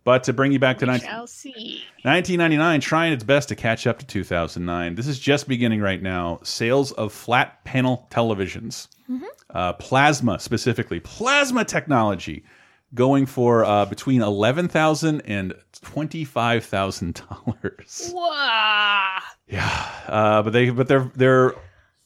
But 0.04 0.24
to 0.26 0.34
bring 0.34 0.52
you 0.52 0.60
back 0.60 0.78
to 0.80 0.86
19 0.86 1.10
1999 2.04 2.82
trying 2.82 3.14
its 3.14 3.24
best 3.24 3.50
to 3.50 3.56
catch 3.56 3.88
up 3.88 4.00
to 4.00 4.06
2009. 4.06 4.96
This 4.96 5.08
is 5.08 5.20
just 5.20 5.48
beginning 5.48 5.82
right 5.82 6.02
now. 6.02 6.40
Sales 6.44 6.92
of 6.94 7.12
flat 7.12 7.64
panel 7.66 8.08
televisions, 8.12 8.88
uh, 9.54 9.74
plasma 9.74 10.40
specifically, 10.40 11.00
plasma 11.00 11.66
technology, 11.66 12.44
going 12.94 13.26
for 13.26 13.66
uh, 13.66 13.86
between 13.86 14.22
eleven 14.22 14.68
thousand 14.68 15.22
and 15.22 15.54
twenty 15.82 16.24
five 16.24 16.64
thousand 16.66 17.22
dollars. 17.30 18.12
Wow. 18.16 19.18
Uh, 20.08 20.42
but 20.44 20.54
they, 20.54 20.70
but 20.70 20.88
they're 20.88 21.12
they're 21.16 21.54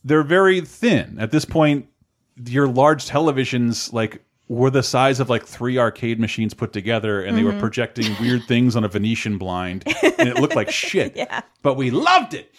they're 0.03 0.23
very 0.23 0.61
thin 0.61 1.17
at 1.19 1.31
this 1.31 1.45
point. 1.45 1.87
Your 2.47 2.67
large 2.67 3.07
televisions, 3.07 3.93
like, 3.93 4.23
were 4.53 4.69
the 4.69 4.83
size 4.83 5.19
of 5.19 5.29
like 5.29 5.45
three 5.45 5.77
arcade 5.77 6.19
machines 6.19 6.53
put 6.53 6.73
together, 6.73 7.21
and 7.23 7.37
they 7.37 7.43
were 7.43 7.53
Mhm. 7.53 7.59
projecting 7.59 8.15
weird 8.21 8.43
things 8.47 8.75
on 8.75 8.83
a 8.83 8.87
Venetian 8.87 9.37
blind, 9.37 9.83
and 10.17 10.27
it 10.29 10.35
looked 10.39 10.55
like 10.55 10.69
shit. 10.69 11.15
Yeah. 11.15 11.41
But 11.61 11.75
we 11.75 11.89
loved 11.91 12.33
it. 12.33 12.53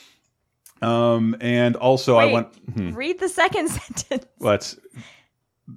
Um, 0.82 1.36
and 1.40 1.76
also 1.76 2.16
I 2.16 2.26
Wait, 2.26 2.32
went. 2.32 2.49
hmm, 2.74 2.90
Read 2.95 3.18
the 3.20 3.28
second 3.28 3.68
sentence. 3.80 4.26
what? 4.38 4.74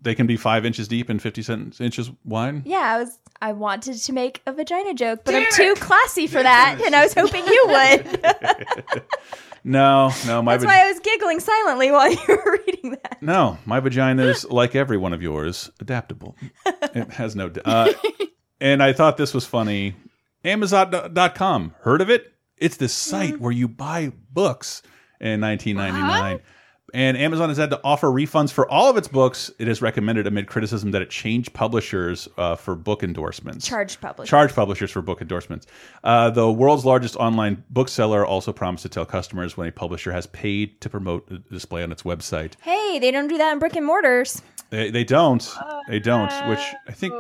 They 0.02 0.16
can 0.16 0.28
be 0.28 0.36
five 0.36 0.66
inches 0.66 0.88
deep 0.90 1.08
and 1.10 1.22
fifty 1.22 1.42
inches 1.80 2.12
wide. 2.26 2.66
Yeah, 2.66 2.80
I 2.80 2.98
was. 3.00 3.20
I 3.42 3.54
wanted 3.54 3.98
to 3.98 4.12
make 4.14 4.42
a 4.48 4.52
vagina 4.52 4.94
joke, 4.96 5.22
but 5.24 5.36
I'm 5.36 5.46
too 5.54 5.76
classy 5.76 6.26
for 6.28 6.42
that, 6.42 6.82
and 6.84 6.96
I 6.96 7.04
was 7.04 7.14
hoping 7.14 7.46
you 7.46 7.64
would. 7.68 9.04
No, 9.64 10.12
no, 10.26 10.42
my 10.42 10.58
That's 10.58 10.66
why 10.66 10.84
I 10.84 10.92
was 10.92 11.00
giggling 11.00 11.40
silently 11.40 11.92
while 11.92 12.12
you 12.12 12.20
were 12.28 12.60
reading 12.66 12.92
that. 12.92 13.22
No, 13.22 13.58
my 13.66 13.80
vagina 13.80 14.24
is 14.24 14.46
like 14.46 14.76
every 14.76 14.98
one 14.98 15.14
of 15.14 15.22
yours, 15.22 15.70
adaptable. 15.80 16.36
it 16.66 17.12
has 17.12 17.36
no. 17.36 17.52
Uh, 17.66 17.92
and 18.62 18.82
I 18.82 18.94
thought 18.94 19.18
this 19.18 19.34
was 19.34 19.46
funny. 19.46 19.96
Amazon.com, 20.44 21.76
heard 21.82 22.02
of 22.02 22.10
it? 22.10 22.34
It's 22.58 22.78
this 22.78 22.94
site 22.94 23.40
where 23.40 23.52
you 23.52 23.68
buy 23.68 24.12
books 24.32 24.82
in 25.20 25.42
1999. 25.42 26.40
And 26.94 27.18
Amazon 27.18 27.50
has 27.50 27.58
had 27.58 27.70
to 27.72 27.82
offer 27.84 28.08
refunds 28.08 28.52
for 28.52 28.70
all 28.70 28.90
of 28.90 28.96
its 28.96 29.10
books. 29.10 29.52
It 29.60 29.68
has 29.68 29.82
recommended 29.82 30.26
amid 30.26 30.48
criticism 30.48 30.92
that 30.92 31.02
it 31.02 31.10
changed 31.10 31.54
publishers 31.54 32.30
uh, 32.38 32.56
for 32.56 32.76
book 32.76 33.04
endorsements. 33.04 33.68
Charged 33.68 34.00
publishers. 34.00 34.30
Charge 34.30 34.56
publishers 34.56 34.92
for 34.92 35.02
book 35.02 35.22
endorsements. 35.22 35.68
Uh, 36.04 36.30
the 36.30 36.50
world's 36.50 36.86
largest 36.86 37.18
online 37.18 37.64
bookseller 37.70 38.26
also 38.26 38.54
promised 38.54 38.84
to 38.84 38.90
tell 38.90 39.06
customers 39.06 39.58
when 39.58 39.68
a 39.68 39.72
publisher 39.72 40.14
has 40.14 40.28
paid 40.28 40.80
to 40.80 40.90
promote 40.90 41.30
a 41.30 41.40
display 41.52 41.84
on 41.84 41.92
its 41.92 42.04
website. 42.04 42.54
Hey, 42.62 43.00
they 43.00 43.12
don't 43.12 43.28
do 43.28 43.38
that 43.38 43.52
in 43.52 43.60
brick 43.60 43.76
and 43.76 43.86
mortars. 43.86 44.42
They, 44.70 44.90
they 44.90 45.04
don't. 45.04 45.50
They 45.88 46.00
don't. 46.00 46.32
Which 46.50 46.60
I 46.88 46.92
think 46.92 47.14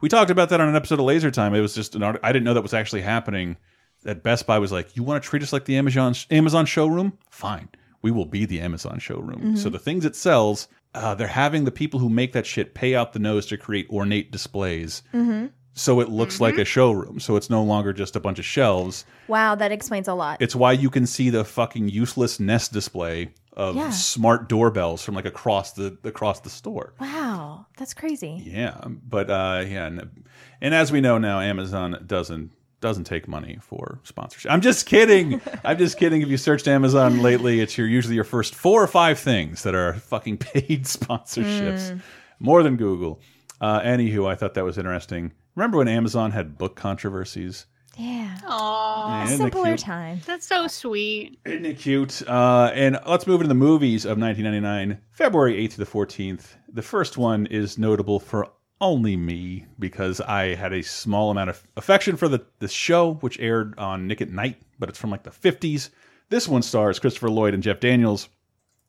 we 0.00 0.08
talked 0.08 0.30
about 0.30 0.48
that 0.48 0.60
on 0.60 0.68
an 0.68 0.76
episode 0.76 0.98
of 0.98 1.04
Laser 1.04 1.30
Time. 1.30 1.54
It 1.54 1.60
was 1.60 1.74
just 1.74 1.94
an 1.94 2.02
article. 2.02 2.28
I 2.28 2.32
didn't 2.32 2.44
know 2.44 2.54
that 2.54 2.62
was 2.62 2.74
actually 2.74 3.02
happening. 3.02 3.56
That 4.02 4.22
Best 4.22 4.46
Buy 4.46 4.58
was 4.58 4.72
like, 4.72 4.96
"You 4.96 5.02
want 5.02 5.22
to 5.22 5.28
treat 5.28 5.42
us 5.42 5.52
like 5.52 5.66
the 5.66 5.76
Amazon 5.76 6.14
Amazon 6.30 6.66
showroom? 6.66 7.12
Fine, 7.28 7.68
we 8.02 8.10
will 8.10 8.26
be 8.26 8.44
the 8.46 8.60
Amazon 8.60 8.98
showroom." 8.98 9.54
Mhm. 9.54 9.58
So 9.58 9.68
the 9.68 9.78
things 9.78 10.04
it 10.04 10.16
sells, 10.16 10.68
uh, 10.94 11.14
they're 11.14 11.26
having 11.28 11.64
the 11.64 11.70
people 11.70 12.00
who 12.00 12.08
make 12.08 12.32
that 12.32 12.46
shit 12.46 12.74
pay 12.74 12.94
out 12.94 13.12
the 13.12 13.18
nose 13.18 13.46
to 13.46 13.56
create 13.56 13.88
ornate 13.90 14.30
displays, 14.32 15.02
hmm 15.12 15.46
so 15.72 16.00
it 16.00 16.08
looks 16.10 16.40
like 16.40 16.58
a 16.58 16.64
showroom. 16.64 17.20
So 17.20 17.36
it's 17.36 17.48
no 17.48 17.62
longer 17.62 17.92
just 17.92 18.16
a 18.16 18.20
bunch 18.20 18.38
of 18.40 18.44
shelves. 18.44 19.06
Wow, 19.28 19.54
that 19.54 19.70
explains 19.72 20.08
a 20.08 20.14
lot. 20.14 20.42
It's 20.42 20.54
why 20.54 20.72
you 20.72 20.90
can 20.90 21.06
see 21.06 21.30
the 21.30 21.44
fucking 21.44 21.88
useless 21.88 22.38
Nest 22.40 22.72
display 22.72 23.30
of 23.56 23.76
Yeah. 23.76 23.88
smart 23.90 24.48
doorbells 24.48 25.02
from 25.02 25.14
like 25.14 25.24
across 25.26 25.72
the 25.72 25.96
across 26.04 26.40
the 26.40 26.50
store. 26.50 26.92
Wow, 27.00 27.66
that's 27.78 27.94
crazy. 27.94 28.42
Yeah, 28.44 28.78
but 29.08 29.30
uh, 29.30 29.64
yeah, 29.66 29.86
and, 29.86 30.24
and 30.60 30.74
as 30.74 30.90
we 30.92 31.00
know 31.00 31.18
now, 31.18 31.40
Amazon 31.40 32.02
doesn't 32.04 32.50
doesn't 32.80 33.04
take 33.04 33.28
money 33.28 33.58
for 33.60 33.98
sponsorship. 34.04 34.50
I'm 34.50 34.60
just 34.60 34.86
kidding. 34.86 35.40
I'm 35.64 35.76
just 35.78 35.98
kidding. 35.98 36.22
If 36.22 36.28
you 36.28 36.36
searched 36.36 36.66
Amazon 36.68 37.20
lately, 37.22 37.60
it's 37.60 37.76
your 37.76 37.86
usually 37.86 38.14
your 38.14 38.24
first 38.24 38.54
four 38.54 38.82
or 38.82 38.86
five 38.86 39.18
things 39.18 39.62
that 39.64 39.74
are 39.74 39.94
fucking 39.94 40.38
paid 40.38 40.84
sponsorships, 40.84 41.90
Mm. 41.92 42.00
more 42.38 42.62
than 42.62 42.76
Google. 42.76 43.20
Uh, 43.60 43.80
anywho, 43.80 44.26
I 44.30 44.34
thought 44.34 44.54
that 44.54 44.64
was 44.64 44.78
interesting. 44.78 45.32
Remember 45.54 45.78
when 45.78 45.88
Amazon 45.88 46.30
had 46.30 46.56
book 46.56 46.76
controversies? 46.76 47.66
Yeah. 47.98 48.38
Aww. 48.44 49.24
Isn't 49.24 49.36
Simpler 49.38 49.64
cute? 49.72 49.80
time. 49.80 50.20
That's 50.24 50.46
so 50.46 50.66
sweet. 50.68 51.38
Isn't 51.44 51.66
it 51.66 51.78
cute? 51.78 52.22
Uh, 52.26 52.70
and 52.72 52.98
let's 53.06 53.26
move 53.26 53.40
into 53.42 53.48
the 53.48 53.54
movies 53.54 54.04
of 54.06 54.16
1999, 54.16 54.98
February 55.10 55.56
8th 55.66 55.72
to 55.72 55.78
the 55.78 55.84
14th. 55.86 56.54
The 56.72 56.82
first 56.82 57.18
one 57.18 57.46
is 57.46 57.76
notable 57.76 58.18
for 58.20 58.48
only 58.80 59.16
me 59.16 59.66
because 59.78 60.20
I 60.20 60.54
had 60.54 60.72
a 60.72 60.82
small 60.82 61.30
amount 61.30 61.50
of 61.50 61.62
affection 61.76 62.16
for 62.16 62.28
the, 62.28 62.44
the 62.58 62.68
show, 62.68 63.14
which 63.14 63.38
aired 63.38 63.78
on 63.78 64.06
Nick 64.06 64.20
at 64.20 64.30
Night, 64.30 64.60
but 64.78 64.88
it's 64.88 64.98
from 64.98 65.10
like 65.10 65.22
the 65.22 65.30
50s. 65.30 65.90
This 66.28 66.48
one 66.48 66.62
stars 66.62 66.98
Christopher 66.98 67.30
Lloyd 67.30 67.54
and 67.54 67.62
Jeff 67.62 67.80
Daniels 67.80 68.28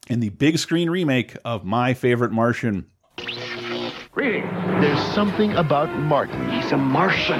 in 0.08 0.20
the 0.20 0.30
big 0.30 0.58
screen 0.58 0.90
remake 0.90 1.36
of 1.44 1.66
My 1.66 1.94
Favorite 1.94 2.32
Martian. 2.32 2.86
Greetings. 4.12 4.50
There's 4.82 5.02
something 5.14 5.54
about 5.54 5.90
Martin. 6.00 6.50
He's 6.52 6.72
a 6.72 6.78
Martian. 6.78 7.40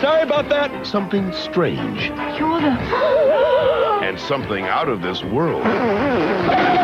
Sorry 0.00 0.22
about 0.22 0.48
that. 0.48 0.86
Something 0.86 1.32
strange. 1.32 2.08
You're 2.38 2.60
the. 2.60 3.22
And 4.02 4.18
something 4.18 4.64
out 4.64 4.88
of 4.88 5.00
this 5.00 5.22
world. 5.22 5.62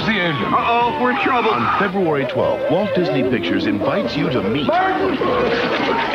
Where's 0.00 0.14
the 0.14 0.20
engine? 0.22 0.54
Uh-oh, 0.54 1.02
we're 1.02 1.10
in 1.10 1.18
trouble. 1.18 1.50
On 1.50 1.78
February 1.78 2.24
12th, 2.24 2.70
Walt 2.70 2.94
Disney 2.94 3.22
Pictures 3.22 3.66
invites 3.66 4.16
you 4.16 4.30
to 4.30 4.42
meet 4.42 4.66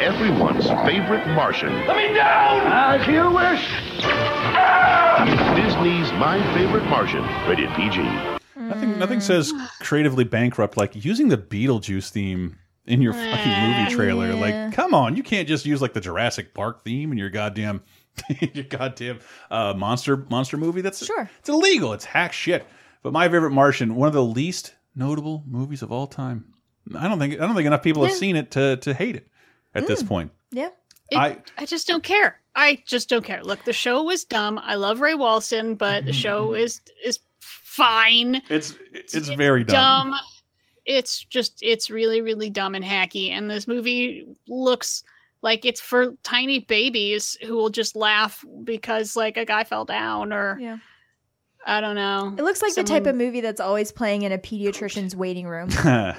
everyone's 0.01 0.67
favorite 0.87 1.27
Martian. 1.27 1.71
Let 1.85 1.95
me 1.95 2.11
down! 2.15 2.65
As 2.65 3.05
you 3.05 3.29
wish. 3.29 3.61
Disney's 5.55 6.11
My 6.13 6.41
Favorite 6.55 6.85
Martian, 6.85 7.21
rated 7.47 7.69
PG. 7.75 8.01
Nothing, 8.55 8.97
nothing 8.97 9.19
says 9.21 9.53
creatively 9.81 10.23
bankrupt 10.23 10.77
like 10.77 11.05
using 11.05 11.29
the 11.29 11.37
Beetlejuice 11.37 12.09
theme 12.09 12.57
in 12.87 13.03
your 13.03 13.13
fucking 13.13 13.69
movie 13.69 13.91
trailer. 13.93 14.31
Yeah. 14.31 14.33
Like, 14.65 14.73
come 14.73 14.95
on, 14.95 15.15
you 15.15 15.21
can't 15.21 15.47
just 15.47 15.63
use 15.63 15.79
like 15.79 15.93
the 15.93 16.01
Jurassic 16.01 16.55
Park 16.55 16.83
theme 16.83 17.11
in 17.11 17.19
your 17.19 17.29
goddamn, 17.29 17.83
your 18.53 18.63
goddamn 18.63 19.19
uh, 19.51 19.75
monster 19.77 20.17
monster 20.17 20.57
movie. 20.57 20.81
That's 20.81 21.05
Sure. 21.05 21.29
It's 21.37 21.49
illegal. 21.49 21.93
It's 21.93 22.05
hack 22.05 22.33
shit. 22.33 22.65
But 23.05 23.13
my 23.13 23.29
favorite 23.29 23.51
Martian, 23.51 23.93
one 23.93 24.07
of 24.07 24.15
the 24.15 24.23
least 24.23 24.73
notable 24.95 25.43
movies 25.45 25.83
of 25.83 25.91
all 25.91 26.07
time. 26.07 26.55
I 26.97 27.07
don't 27.07 27.19
think 27.19 27.35
I 27.35 27.45
don't 27.45 27.53
think 27.55 27.67
enough 27.67 27.83
people 27.83 28.03
have 28.03 28.15
seen 28.15 28.35
it 28.35 28.49
to 28.51 28.77
to 28.77 28.95
hate 28.95 29.15
it 29.15 29.27
at 29.75 29.85
this 29.85 30.01
mm. 30.01 30.07
point. 30.07 30.31
Yeah. 30.51 30.69
It- 31.11 31.17
I- 31.17 31.37
I 31.55 31.67
just 31.67 31.87
don't 31.87 32.03
care. 32.03 32.41
I 32.55 32.81
just 32.87 33.07
don't 33.07 33.23
care. 33.23 33.43
Look, 33.43 33.63
the 33.63 33.73
show 33.73 34.01
was 34.01 34.23
dumb. 34.23 34.57
I 34.57 34.73
love 34.73 35.01
Ray 35.01 35.13
Walston, 35.13 35.77
but 35.77 36.07
the 36.07 36.13
show 36.13 36.47
mm-hmm. 36.47 36.63
is 36.63 36.81
is 37.03 37.19
fine. 37.39 38.41
It's 38.49 38.73
it's 38.91 39.29
very 39.29 39.63
dumb. 39.63 40.09
dumb. 40.09 40.19
It's 40.87 41.23
just 41.25 41.59
it's 41.61 41.91
really 41.91 42.21
really 42.21 42.49
dumb 42.49 42.73
and 42.73 42.83
hacky. 42.83 43.29
And 43.29 43.51
this 43.51 43.67
movie 43.67 44.25
looks 44.47 45.03
like 45.43 45.63
it's 45.63 45.79
for 45.79 46.15
tiny 46.23 46.57
babies 46.57 47.37
who 47.45 47.53
will 47.53 47.69
just 47.69 47.95
laugh 47.95 48.43
because 48.63 49.15
like 49.15 49.37
a 49.37 49.45
guy 49.45 49.63
fell 49.63 49.85
down 49.85 50.33
or 50.33 50.57
Yeah. 50.59 50.77
I 51.65 51.81
don't 51.81 51.95
know. 51.95 52.33
It 52.37 52.43
looks 52.43 52.61
like 52.61 52.75
the 52.75 52.83
type 52.83 53.07
of 53.07 53.15
movie 53.15 53.41
that's 53.41 53.59
always 53.59 53.91
playing 53.91 54.21
in 54.21 54.31
a 54.31 54.37
pediatrician's 54.37 55.15
waiting 55.15 55.47
room. 55.47 55.69
and, 55.83 56.15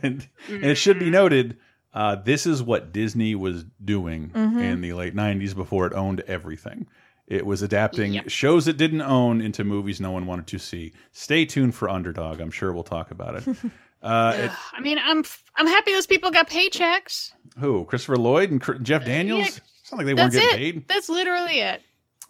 and 0.48 0.64
it 0.64 0.76
should 0.76 0.98
be 0.98 1.10
noted, 1.10 1.58
uh, 1.92 2.16
this 2.16 2.46
is 2.46 2.62
what 2.62 2.92
Disney 2.92 3.34
was 3.34 3.64
doing 3.84 4.30
Mhm. 4.30 4.60
in 4.62 4.80
the 4.80 4.92
late 4.94 5.14
'90s 5.14 5.54
before 5.54 5.86
it 5.86 5.92
owned 5.92 6.20
everything. 6.26 6.86
It 7.26 7.44
was 7.44 7.60
adapting 7.60 8.22
shows 8.28 8.68
it 8.68 8.76
didn't 8.76 9.02
own 9.02 9.40
into 9.40 9.64
movies 9.64 10.00
no 10.00 10.12
one 10.12 10.26
wanted 10.26 10.46
to 10.46 10.58
see. 10.58 10.92
Stay 11.12 11.44
tuned 11.44 11.74
for 11.74 11.88
Underdog. 11.90 12.40
I'm 12.40 12.50
sure 12.52 12.72
we'll 12.72 12.82
talk 12.84 13.10
about 13.10 13.36
it. 13.36 13.56
Uh, 14.02 14.34
it- 14.36 14.50
I 14.74 14.80
mean, 14.82 14.98
I'm 15.02 15.24
I'm 15.56 15.66
happy 15.66 15.90
those 15.92 16.06
people 16.06 16.30
got 16.30 16.48
paychecks. 16.48 17.32
who? 17.58 17.84
Christopher 17.86 18.16
Lloyd 18.18 18.50
and 18.52 18.84
Jeff 18.84 19.04
Daniels? 19.06 19.40
yeah, 19.40 19.46
it's 19.46 19.90
not 19.90 19.96
like 19.98 20.06
they 20.06 20.14
weren't 20.14 20.32
getting 20.32 20.48
it. 20.50 20.54
paid. 20.56 20.86
That's 20.88 21.08
literally 21.08 21.60
it. 21.60 21.80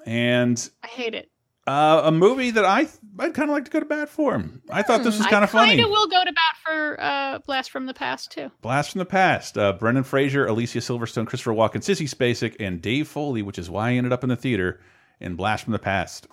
And 0.07 0.71
I 0.83 0.87
hate 0.87 1.15
it. 1.15 1.29
Uh, 1.67 2.03
a 2.05 2.13
movie 2.13 2.51
that 2.53 2.65
I 2.65 2.87
I'd 3.19 3.35
kind 3.35 3.51
of 3.51 3.55
like 3.55 3.65
to 3.65 3.71
go 3.71 3.81
to 3.81 3.87
bat 3.87 4.09
for. 4.09 4.45
I 4.71 4.83
thought 4.83 5.03
this 5.03 5.19
was 5.19 5.27
kind 5.27 5.43
of 5.43 5.51
Hmm, 5.51 5.59
I 5.59 5.67
kind 5.69 5.81
of 5.81 5.91
will 5.91 6.07
go 6.07 6.23
to 6.25 6.33
bat 6.33 6.57
for 6.65 6.97
uh, 7.01 7.39
Blast 7.41 7.71
from 7.71 7.87
the 7.87 7.95
Past 7.95 8.31
too. 8.33 8.51
Blast 8.61 8.93
from 8.93 8.99
the 9.01 9.07
Past. 9.07 9.57
Uh, 9.57 9.73
Brendan 9.73 10.05
Fraser, 10.05 10.47
Alicia 10.47 10.79
Silverstone, 10.79 11.27
Christopher 11.27 11.53
Walken, 11.53 11.77
Sissy 11.83 12.09
Spacek, 12.09 12.57
and 12.61 12.81
Dave 12.83 13.09
Foley, 13.09 13.43
which 13.43 13.59
is 13.59 13.71
why 13.71 13.91
I 13.91 13.93
ended 13.95 14.13
up 14.13 14.23
in 14.23 14.29
the 14.29 14.37
theater 14.37 14.81
in 15.21 15.35
Blast 15.35 15.65
from 15.65 15.73
the 15.73 15.79
Past. 15.79 16.27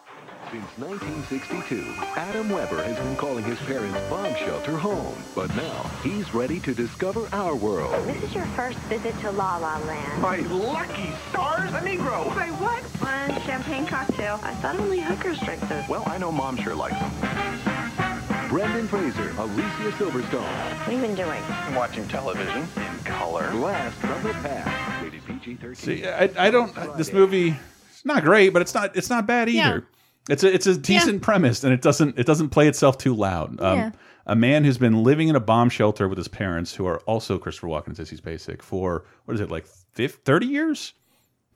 Since 0.54 0.78
1962, 0.78 1.84
Adam 2.16 2.48
Weber 2.48 2.84
has 2.84 2.96
been 2.98 3.16
calling 3.16 3.44
his 3.44 3.58
parents' 3.62 4.00
bomb 4.08 4.36
shelter 4.36 4.78
home. 4.78 5.16
But 5.34 5.50
now, 5.56 5.82
he's 6.04 6.32
ready 6.36 6.60
to 6.60 6.76
discover 6.76 7.28
our 7.34 7.56
world. 7.56 8.06
This 8.06 8.22
is 8.22 8.36
your 8.36 8.46
first 8.54 8.78
visit 8.82 9.20
to 9.22 9.32
La 9.32 9.58
La 9.58 9.80
Land. 9.80 10.22
My 10.22 10.38
lucky 10.42 11.12
stars, 11.32 11.72
a 11.72 11.80
Negro! 11.80 12.32
Say 12.38 12.52
what? 12.62 12.84
One 12.84 13.42
champagne 13.42 13.88
cocktail. 13.88 14.40
I 14.44 14.54
thought 14.54 14.76
only 14.76 15.00
hookers 15.00 15.40
drank 15.40 15.68
this. 15.68 15.90
Well, 15.90 16.04
I 16.06 16.20
know 16.20 16.32
Mom 16.32 16.56
sure 16.58 16.76
likes 16.76 17.00
them. 17.00 18.50
Brendan 18.50 18.88
Fraser, 18.88 19.34
Alicia 19.40 19.92
Silverstone. 19.98 20.44
What 20.44 20.44
have 20.44 20.94
you 20.94 21.02
been 21.02 21.16
doing? 21.16 21.42
I'm 21.50 21.74
Watching 21.74 22.08
television 22.08 22.68
in 22.78 22.98
color. 23.06 23.50
Blast 23.54 23.96
from 23.98 24.22
the 24.22 24.34
past. 24.34 25.04
Rated 25.04 25.26
PG-13. 25.26 25.76
See, 25.76 26.06
I, 26.06 26.30
I 26.38 26.52
don't. 26.52 26.96
This 26.96 27.12
movie, 27.12 27.56
it's 27.90 28.06
not 28.06 28.24
great, 28.24 28.50
but 28.50 28.62
it's 28.62 28.76
not. 28.76 28.96
It's 28.96 29.10
not 29.10 29.26
bad 29.26 29.50
either. 29.50 29.88
It's 30.30 30.44
a 30.44 30.54
it's 30.54 30.68
a 30.68 30.78
decent 30.78 31.22
premise, 31.22 31.64
and 31.64 31.74
it 31.74 31.82
doesn't 31.82 32.18
it 32.18 32.26
doesn't 32.26 32.50
play 32.50 32.68
itself 32.68 32.98
too 32.98 33.14
loud. 33.16 33.60
Um, 33.62 33.78
Yeah. 33.78 33.92
A 34.26 34.38
man 34.38 34.64
who's 34.64 34.78
been 34.78 35.04
living 35.04 35.28
in 35.28 35.36
a 35.36 35.40
bomb 35.42 35.70
shelter 35.70 36.08
with 36.08 36.18
his 36.18 36.30
parents, 36.30 36.74
who 36.74 36.88
are 36.88 37.00
also 37.02 37.38
Christopher 37.38 37.68
Walken 37.68 37.88
and 37.88 37.96
Sissy 37.98 38.18
Spacek, 38.18 38.62
for 38.62 39.04
what 39.26 39.34
is 39.34 39.42
it 39.42 39.52
like 39.52 39.66
50, 39.68 40.22
30 40.24 40.46
years? 40.46 40.94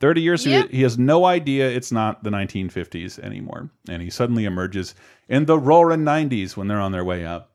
30 0.00 0.20
years. 0.20 0.44
He- 0.44 0.52
Yeah. 0.52 0.64
He, 0.70 0.82
has 0.82 0.98
no 0.98 1.24
idea 1.24 1.70
it's 1.70 1.90
not 1.90 2.22
the 2.24 2.30
1950s 2.30 3.18
anymore. 3.20 3.70
And 3.88 4.02
he 4.02 4.10
suddenly 4.10 4.44
emerges 4.44 4.94
in 5.30 5.46
the 5.46 5.58
roaring 5.58 6.04
90s 6.04 6.58
when 6.58 6.68
they're 6.68 6.78
on 6.80 6.92
their 6.92 7.04
way 7.06 7.24
up. 7.24 7.52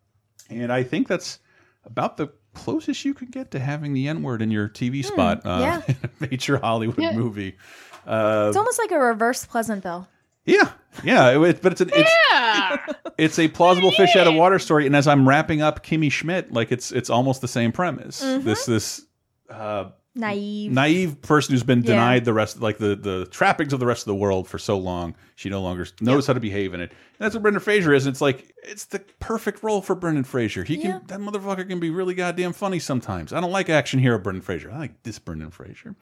And 0.50 0.74
I 0.74 0.82
think 0.82 1.08
that's 1.08 1.38
about 1.86 2.18
the 2.18 2.30
closest 2.56 3.06
you 3.06 3.14
could 3.14 3.30
get 3.30 3.52
to 3.52 3.60
having 3.60 3.94
the 3.94 4.08
N 4.08 4.24
word 4.24 4.42
in 4.42 4.50
your 4.50 4.68
TV 4.68 5.06
spot 5.06 5.46
uh, 5.46 5.60
yeah. 5.62 5.82
in 5.88 5.96
a 6.04 6.10
major 6.32 6.58
Hollywood 6.58 6.98
Yeah. 6.98 7.14
movie. 7.16 7.56
Uh, 8.08 8.48
It's 8.48 8.58
almost 8.58 8.80
like 8.80 8.92
a 8.92 9.00
reverse 9.00 9.46
Pleasantville. 9.46 10.08
Yeah, 10.46 10.70
yeah, 11.04 11.42
it, 11.44 11.62
but 11.62 11.72
it's 11.74 11.82
an 11.82 11.90
it's, 11.94 12.12
Yeah. 12.32 12.78
it's 13.18 13.40
a 13.40 13.48
plausible 13.48 13.92
fish 13.92 14.16
out 14.16 14.28
of 14.28 14.36
water 14.36 14.60
story. 14.60 14.86
And 14.86 14.96
as 14.96 15.08
I'm 15.08 15.28
wrapping 15.28 15.62
up 15.62 15.84
Kimmy 15.86 16.12
Schmidt, 16.12 16.52
like 16.52 16.72
it's 16.72 16.92
it's 16.92 17.10
almost 17.10 17.42
the 17.42 17.48
same 17.48 17.72
premise. 17.72 18.24
Mhm. 18.24 18.44
This 18.44 18.66
this 18.66 19.02
uh, 19.50 19.90
Naive. 20.16 20.72
naive 20.72 21.22
person 21.24 21.54
who's 21.54 21.64
been 21.64 21.80
Yeah. 21.82 21.88
denied 21.94 22.26
the 22.26 22.34
rest, 22.34 22.62
like 22.62 22.78
the 22.78 22.96
the 22.96 23.26
trappings 23.32 23.74
of 23.74 23.80
the 23.80 23.86
rest 23.88 24.04
of 24.04 24.08
the 24.08 24.16
world 24.16 24.48
for 24.48 24.60
so 24.60 24.78
long, 24.78 25.16
she 25.36 25.50
no 25.50 25.62
longer 25.62 25.88
knows 26.02 26.28
how 26.28 26.34
to 26.34 26.40
behave 26.40 26.74
in 26.76 26.82
it. 26.82 26.92
And 26.92 26.98
that's 27.20 27.34
what 27.34 27.42
Brendan 27.42 27.62
Fraser 27.62 27.94
is. 27.96 28.06
It's 28.06 28.22
like 28.22 28.54
it's 28.64 28.86
the 28.86 29.00
perfect 29.20 29.64
role 29.64 29.82
for 29.82 29.96
Brendan 29.96 30.24
Fraser. 30.24 30.64
He 30.64 30.78
can 30.78 30.90
Yeah. 30.92 31.00
that 31.08 31.20
motherfucker 31.20 31.68
can 31.68 31.80
be 31.80 31.90
really 31.90 32.14
goddamn 32.14 32.54
funny 32.54 32.78
sometimes. 32.80 33.34
I 33.34 33.42
don't 33.42 33.52
like 33.52 33.70
action 33.72 34.00
hero 34.00 34.20
Brendan 34.20 34.44
Fraser. 34.44 34.72
I 34.72 34.78
like 34.78 35.02
this 35.04 35.18
Brendan 35.18 35.50
Fraser. 35.50 35.96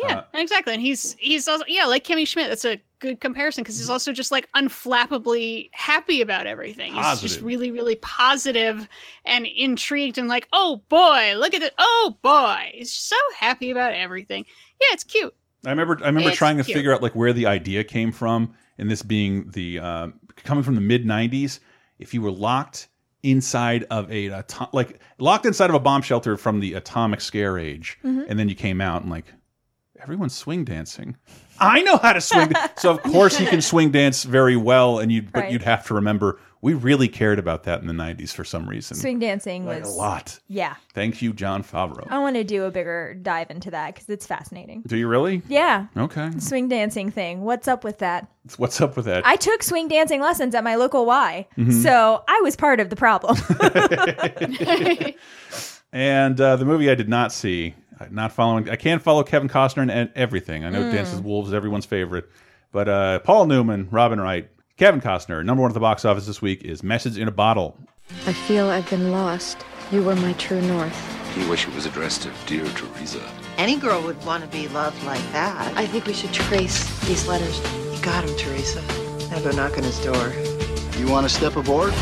Yeah, 0.00 0.18
Uh, 0.18 0.22
exactly. 0.34 0.72
And 0.74 0.82
he's 0.82 1.14
he's 1.18 1.48
also 1.48 1.64
yeah, 1.68 1.86
like 1.86 2.04
Kimmy 2.04 2.26
Schmidt. 2.26 2.48
That's 2.48 2.64
a 2.64 2.80
good 3.00 3.20
comparison 3.20 3.62
because 3.62 3.78
he's 3.78 3.90
also 3.90 4.12
just 4.12 4.30
like 4.32 4.48
unflappably 4.56 5.70
happy 5.72 6.20
about 6.20 6.46
everything. 6.46 6.94
He's 6.94 7.20
just 7.20 7.40
really, 7.40 7.70
really 7.70 7.96
positive 7.96 8.88
and 9.24 9.46
intrigued 9.46 10.18
and 10.18 10.28
like, 10.28 10.48
oh 10.52 10.82
boy, 10.88 11.34
look 11.36 11.54
at 11.54 11.62
it. 11.62 11.74
Oh 11.78 12.16
boy, 12.22 12.70
he's 12.74 12.92
so 12.92 13.16
happy 13.38 13.70
about 13.70 13.92
everything. 13.94 14.44
Yeah, 14.80 14.86
it's 14.92 15.04
cute. 15.04 15.34
I 15.66 15.70
remember 15.70 15.98
I 16.02 16.06
remember 16.06 16.28
It's 16.30 16.38
trying 16.38 16.56
to 16.58 16.64
cute. 16.64 16.76
figure 16.76 16.92
out 16.94 17.02
like 17.02 17.14
where 17.14 17.32
the 17.32 17.46
idea 17.46 17.82
came 17.84 18.12
from, 18.12 18.54
and 18.78 18.90
this 18.90 19.02
being 19.02 19.50
the 19.50 19.78
um, 19.80 20.14
coming 20.44 20.62
from 20.62 20.74
the 20.76 20.80
mid 20.80 21.04
'90s. 21.04 21.58
If 21.98 22.14
you 22.14 22.22
were 22.22 22.30
locked 22.30 22.88
inside 23.24 23.84
of 23.90 24.10
a 24.12 24.42
like 24.72 25.00
locked 25.18 25.44
inside 25.46 25.70
of 25.70 25.74
a 25.74 25.80
bomb 25.80 26.02
shelter 26.02 26.36
from 26.36 26.60
the 26.60 26.74
atomic 26.74 27.20
scare 27.20 27.58
age, 27.58 27.98
Mhm. 28.04 28.26
and 28.28 28.38
then 28.38 28.48
you 28.48 28.54
came 28.54 28.80
out 28.80 29.02
and 29.02 29.10
like 29.10 29.24
everyone's 30.02 30.34
swing 30.34 30.64
dancing. 30.64 31.16
I 31.60 31.82
know 31.82 31.96
how 31.96 32.12
to 32.12 32.20
swing, 32.20 32.52
so 32.76 32.92
of 32.92 33.02
course 33.12 33.36
he 33.36 33.44
can 33.46 33.60
swing 33.60 33.90
dance 33.90 34.22
very 34.22 34.56
well, 34.56 35.00
and 35.00 35.10
you, 35.10 35.22
but 35.22 35.50
you'd 35.50 35.62
have 35.62 35.84
to 35.88 35.94
remember 35.94 36.38
We 36.60 36.74
really 36.74 37.08
cared 37.08 37.38
about 37.40 37.64
that 37.64 37.80
in 37.80 37.86
the 37.88 37.92
'90s 37.92 38.32
for 38.32 38.44
some 38.44 38.68
reason. 38.68 38.96
Swing 38.96 39.18
dancing 39.18 39.66
Like, 39.66 39.80
was 39.80 39.88
a 39.92 39.96
lot. 39.96 40.38
Yeah. 40.48 40.74
Thank 40.94 41.20
you, 41.22 41.32
Jon 41.32 41.62
Favreau. 41.64 42.06
I 42.10 42.18
want 42.20 42.36
to 42.36 42.44
do 42.44 42.64
a 42.64 42.70
bigger 42.70 43.14
dive 43.14 43.50
into 43.50 43.70
that 43.72 43.94
because 43.94 44.08
it's 44.08 44.26
fascinating. 44.26 44.82
Do 44.86 44.96
you 44.96 45.08
really? 45.08 45.42
Yeah. 45.48 45.86
Okay. 45.96 46.30
Swing 46.38 46.68
dancing 46.68 47.10
thing. 47.10 47.42
What's 47.42 47.66
up 47.68 47.82
with 47.84 47.98
that? 47.98 48.28
What's 48.56 48.80
up 48.80 48.96
with 48.96 49.04
that? 49.06 49.26
I 49.26 49.34
took 49.36 49.62
swing 49.64 49.88
dancing 49.88 50.20
lessons 50.20 50.54
at 50.54 50.62
my 50.64 50.76
local 50.76 51.06
Y, 51.06 51.46
Mhm. 51.58 51.82
so 51.82 52.22
I 52.28 52.40
was 52.44 52.54
part 52.56 52.78
of 52.80 52.88
the 52.90 52.96
problem. 52.96 53.36
And 55.90 56.38
uh, 56.38 56.56
the 56.56 56.66
movie 56.66 56.90
I 56.90 56.94
did 56.94 57.08
not 57.08 57.32
see, 57.32 57.74
uh, 58.00 58.06
not 58.10 58.32
following. 58.32 58.68
I 58.68 58.76
can't 58.76 59.02
follow 59.02 59.22
Kevin 59.22 59.48
Costner 59.48 59.82
in 59.82 59.90
e- 60.08 60.10
everything. 60.14 60.64
I 60.64 60.70
know 60.70 60.82
Mm. 60.82 60.92
Dances 60.92 61.16
with 61.16 61.24
Wolves 61.24 61.48
is 61.48 61.54
everyone's 61.54 61.86
favorite, 61.86 62.28
but 62.72 62.88
uh, 62.88 63.18
Paul 63.20 63.46
Newman, 63.46 63.88
Robin 63.90 64.20
Wright, 64.20 64.48
Kevin 64.76 65.00
Costner, 65.00 65.44
number 65.44 65.62
one 65.62 65.70
at 65.70 65.74
the 65.74 65.80
box 65.80 66.04
office 66.04 66.26
this 66.26 66.40
week 66.40 66.62
is 66.64 66.82
Message 66.82 67.18
in 67.18 67.26
a 67.28 67.32
Bottle. 67.32 67.76
I 68.26 68.32
feel 68.32 68.68
I've 68.70 68.88
been 68.88 69.10
lost. 69.10 69.58
You 69.90 70.02
were 70.02 70.16
my 70.16 70.32
true 70.34 70.60
north. 70.62 71.36
You 71.36 71.48
wish 71.48 71.66
it 71.68 71.74
was 71.74 71.86
addressed 71.86 72.22
to 72.22 72.30
Dear 72.46 72.64
Teresa. 72.66 73.20
Any 73.58 73.76
girl 73.76 74.02
would 74.02 74.22
want 74.24 74.42
to 74.44 74.48
be 74.50 74.68
loved 74.68 75.02
like 75.04 75.20
that. 75.32 75.76
I 75.76 75.86
think 75.86 76.06
we 76.06 76.12
should 76.14 76.32
trace 76.32 76.88
these 77.06 77.26
letters. 77.26 77.58
You 77.94 78.00
got 78.02 78.24
him, 78.24 78.36
Teresa. 78.36 78.80
Now 79.30 79.40
go 79.40 79.50
knock 79.50 79.76
on 79.76 79.84
his 79.84 79.98
door. 80.04 80.32
You 80.96 81.08
want 81.10 81.28
to 81.28 81.32
step 81.34 81.56
aboard? 81.56 81.92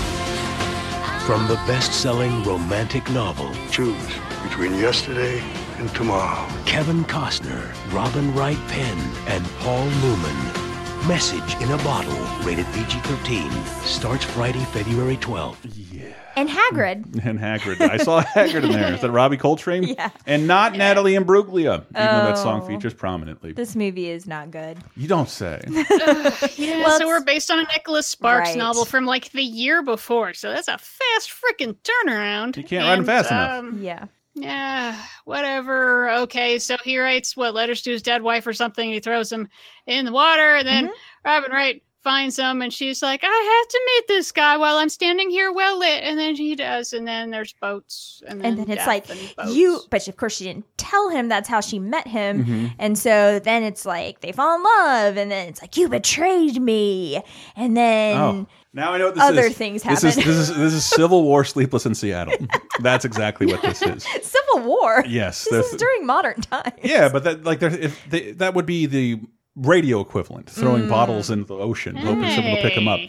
From 1.26 1.49
the 1.49 1.57
best-selling 1.66 2.44
romantic 2.44 3.09
novel, 3.11 3.51
Choose 3.70 3.97
between 4.44 4.74
yesterday 4.74 5.42
and 5.78 5.88
tomorrow. 5.94 6.46
Kevin 6.64 7.04
Costner, 7.04 7.72
Robin 7.92 8.32
Wright 8.34 8.58
Penn, 8.68 8.98
and 9.28 9.44
Paul 9.60 9.84
Newman. 9.84 10.36
Message 11.08 11.54
in 11.62 11.70
a 11.70 11.76
Bottle, 11.84 12.12
rated 12.44 12.66
PG-13, 12.72 13.50
starts 13.84 14.24
Friday, 14.24 14.64
February 14.72 15.16
12th. 15.18 15.56
Yeah. 15.74 16.12
and 16.34 16.48
Hagrid. 16.48 17.24
And 17.24 17.38
Hagrid. 17.38 17.80
I 17.80 17.96
saw 17.98 18.22
Hagrid 18.22 18.64
in 18.64 18.72
there. 18.72 18.92
Is 18.94 19.00
that 19.02 19.10
Robbie 19.12 19.36
Coltrane? 19.36 19.84
Yeah. 19.96 20.10
And 20.26 20.46
not 20.48 20.74
Natalie 20.76 21.12
Imbruglia, 21.14 21.74
even 21.76 21.86
though 21.92 22.26
that 22.26 22.38
song 22.38 22.62
Oh. 22.62 22.66
features 22.66 22.92
prominently. 22.92 23.52
This 23.52 23.76
movie 23.76 24.10
is 24.10 24.26
not 24.26 24.50
good. 24.50 24.78
You 24.96 25.06
don't 25.08 25.28
say. 25.28 25.62
Yeah, 26.56 26.82
Well, 26.82 26.98
so 26.98 27.06
we're 27.06 27.22
based 27.24 27.50
on 27.50 27.60
a 27.60 27.64
Nicholas 27.72 28.06
Sparks 28.08 28.48
Right. 28.50 28.58
novel 28.58 28.84
from 28.84 29.06
like 29.06 29.30
the 29.32 29.42
year 29.42 29.82
before. 29.82 30.34
So 30.34 30.50
that's 30.52 30.68
a 30.68 30.76
fast 30.78 31.30
freaking 31.30 31.76
turnaround. 31.84 32.56
You 32.56 32.64
can't 32.64 32.84
write 32.84 32.92
'em 32.94 32.98
And, 33.00 33.06
fast 33.06 33.30
enough. 33.30 33.50
um, 33.60 33.78
Yeah. 33.82 34.04
Yeah, 34.39 34.97
whatever. 35.24 36.11
Okay, 36.11 36.59
so 36.59 36.76
he 36.84 36.99
writes 36.99 37.37
what 37.37 37.55
letters 37.55 37.82
to 37.82 37.91
his 37.91 38.03
dead 38.03 38.22
wife 38.22 38.47
or 38.47 38.53
something. 38.53 38.91
He 38.93 39.01
throws 39.01 39.30
them 39.30 39.49
in 39.87 40.05
the 40.05 40.12
water, 40.12 40.57
and 40.57 40.66
then 40.68 40.91
Robin 41.24 41.51
Wright 41.51 41.82
finds 42.05 42.37
them, 42.37 42.61
and 42.62 42.72
she's 42.72 43.03
like, 43.03 43.20
"I 43.24 43.26
have 43.62 43.68
to 43.68 43.80
meet 43.87 44.09
this 44.09 44.30
guy 44.30 44.57
while 44.59 44.76
I'm 44.76 44.91
standing 44.91 45.30
here 45.30 45.53
well 45.53 45.78
lit." 45.78 46.03
And 46.05 46.18
then 46.18 46.37
he 46.37 46.55
does, 46.55 46.93
and 46.93 47.09
then 47.09 47.30
there's 47.30 47.55
boats, 47.55 48.22
and 48.28 48.41
then, 48.41 48.59
And 48.59 48.66
then 48.68 48.76
it's 48.76 48.87
like 48.87 49.07
you, 49.49 49.80
but 49.91 50.07
of 50.07 50.16
course 50.16 50.37
she 50.37 50.45
didn't 50.45 50.66
tell 50.76 51.09
him 51.09 51.28
that's 51.28 51.49
how 51.49 51.61
she 51.61 51.78
met 51.78 52.07
him, 52.07 52.45
Mm-hmm. 52.45 52.64
Mhm. 52.66 52.74
and 52.78 52.99
so 52.99 53.39
then 53.41 53.62
it's 53.62 53.87
like 53.87 54.20
they 54.20 54.32
fall 54.32 54.55
in 54.57 54.62
love, 54.62 55.16
and 55.16 55.30
then 55.32 55.49
it's 55.49 55.62
like 55.62 55.76
you 55.78 55.89
betrayed 55.89 56.61
me, 56.61 57.22
and 57.57 57.76
then 57.76 58.16
Oh, 58.18 58.47
now 58.76 58.92
I 58.92 58.98
know 58.98 59.06
what 59.06 59.14
this 59.14 59.24
other 59.24 59.46
is. 59.46 59.56
things 59.56 59.82
This 59.82 60.04
is 60.04 60.14
this 60.16 60.26
is 60.26 60.48
this 60.56 60.72
is 60.74 60.84
Civil 60.84 61.24
War, 61.24 61.44
Sleepless 61.44 61.86
in 61.86 61.94
Seattle. 61.94 62.34
That's 62.80 63.04
exactly 63.04 63.46
what 63.46 63.62
this 63.62 63.82
is. 63.82 64.04
Civil 64.22 64.68
War. 64.68 65.02
Yes, 65.08 65.46
this 65.50 65.72
is 65.72 65.80
during 65.80 66.06
modern 66.06 66.40
times. 66.42 66.74
Yeah, 66.82 67.08
but 67.08 67.24
that 67.24 67.44
like 67.44 67.60
there, 67.60 67.70
if 67.70 67.98
they, 68.10 68.32
that 68.32 68.54
would 68.54 68.66
be 68.66 68.86
the 68.86 69.20
radio 69.56 70.00
equivalent, 70.00 70.50
throwing 70.50 70.82
Mm. 70.84 70.90
bottles 70.90 71.30
into 71.30 71.46
the 71.46 71.54
ocean, 71.56 71.96
hoping 71.96 72.30
someone 72.30 72.52
will 72.54 72.62
pick 72.62 72.74
them 72.74 72.86
up. 72.88 73.00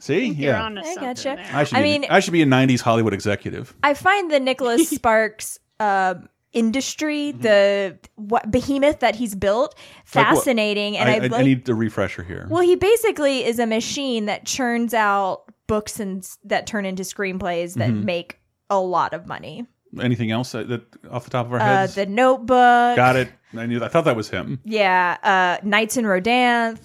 See, 0.00 0.26
yeah, 0.28 0.64
I 0.64 0.94
gotcha. 0.94 1.36
I 1.52 1.64
should. 1.64 1.76
I 1.78 1.82
be, 1.82 1.98
mean, 1.98 2.06
I 2.08 2.20
should 2.20 2.32
be 2.32 2.42
a 2.42 2.46
'90s 2.46 2.82
Hollywood 2.82 3.12
executive. 3.14 3.74
I 3.82 3.94
find 3.94 4.30
the 4.30 4.38
Nicholas 4.38 4.88
Sparks 4.94 5.58
uh, 5.80 6.14
industry, 6.52 7.32
the 7.32 7.98
what 8.16 8.50
behemoth 8.50 9.00
that 9.00 9.14
he's 9.16 9.34
built, 9.34 9.74
Like 10.14 10.26
what? 10.26 10.36
fascinating, 10.36 10.96
and 10.96 11.08
I, 11.08 11.12
I, 11.12 11.16
I, 11.16 11.18
like. 11.20 11.32
I 11.32 11.42
need 11.42 11.64
the 11.66 11.74
refresher 11.74 12.22
here. 12.22 12.46
well, 12.50 12.62
he 12.62 12.74
basically 12.76 13.44
is 13.44 13.58
a 13.58 13.66
machine 13.66 14.26
that 14.26 14.46
churns 14.46 14.94
out 14.94 15.44
books 15.66 16.00
and 16.00 16.26
that 16.44 16.66
turn 16.66 16.84
into 16.86 17.02
screenplays 17.02 17.74
that 17.74 17.90
Mhm. 17.90 18.04
make 18.04 18.38
a 18.70 18.80
lot 18.80 19.12
of 19.12 19.26
money. 19.26 19.66
Anything 20.00 20.30
else 20.30 20.52
that, 20.52 20.68
that 20.68 20.82
off 21.10 21.24
the 21.24 21.30
top 21.30 21.46
of 21.46 21.52
our 21.52 21.60
Uh, 21.60 21.64
heads? 21.64 21.94
the 21.94 22.06
Notebook. 22.06 22.96
Got 22.96 23.16
it. 23.16 23.28
I 23.56 23.66
knew. 23.66 23.82
I 23.82 23.88
thought 23.88 24.04
that 24.04 24.16
was 24.16 24.28
him. 24.28 24.60
Yeah, 24.64 25.16
uh, 25.22 25.64
Nights 25.66 25.96
in 25.96 26.04
Rodanthe. 26.04 26.78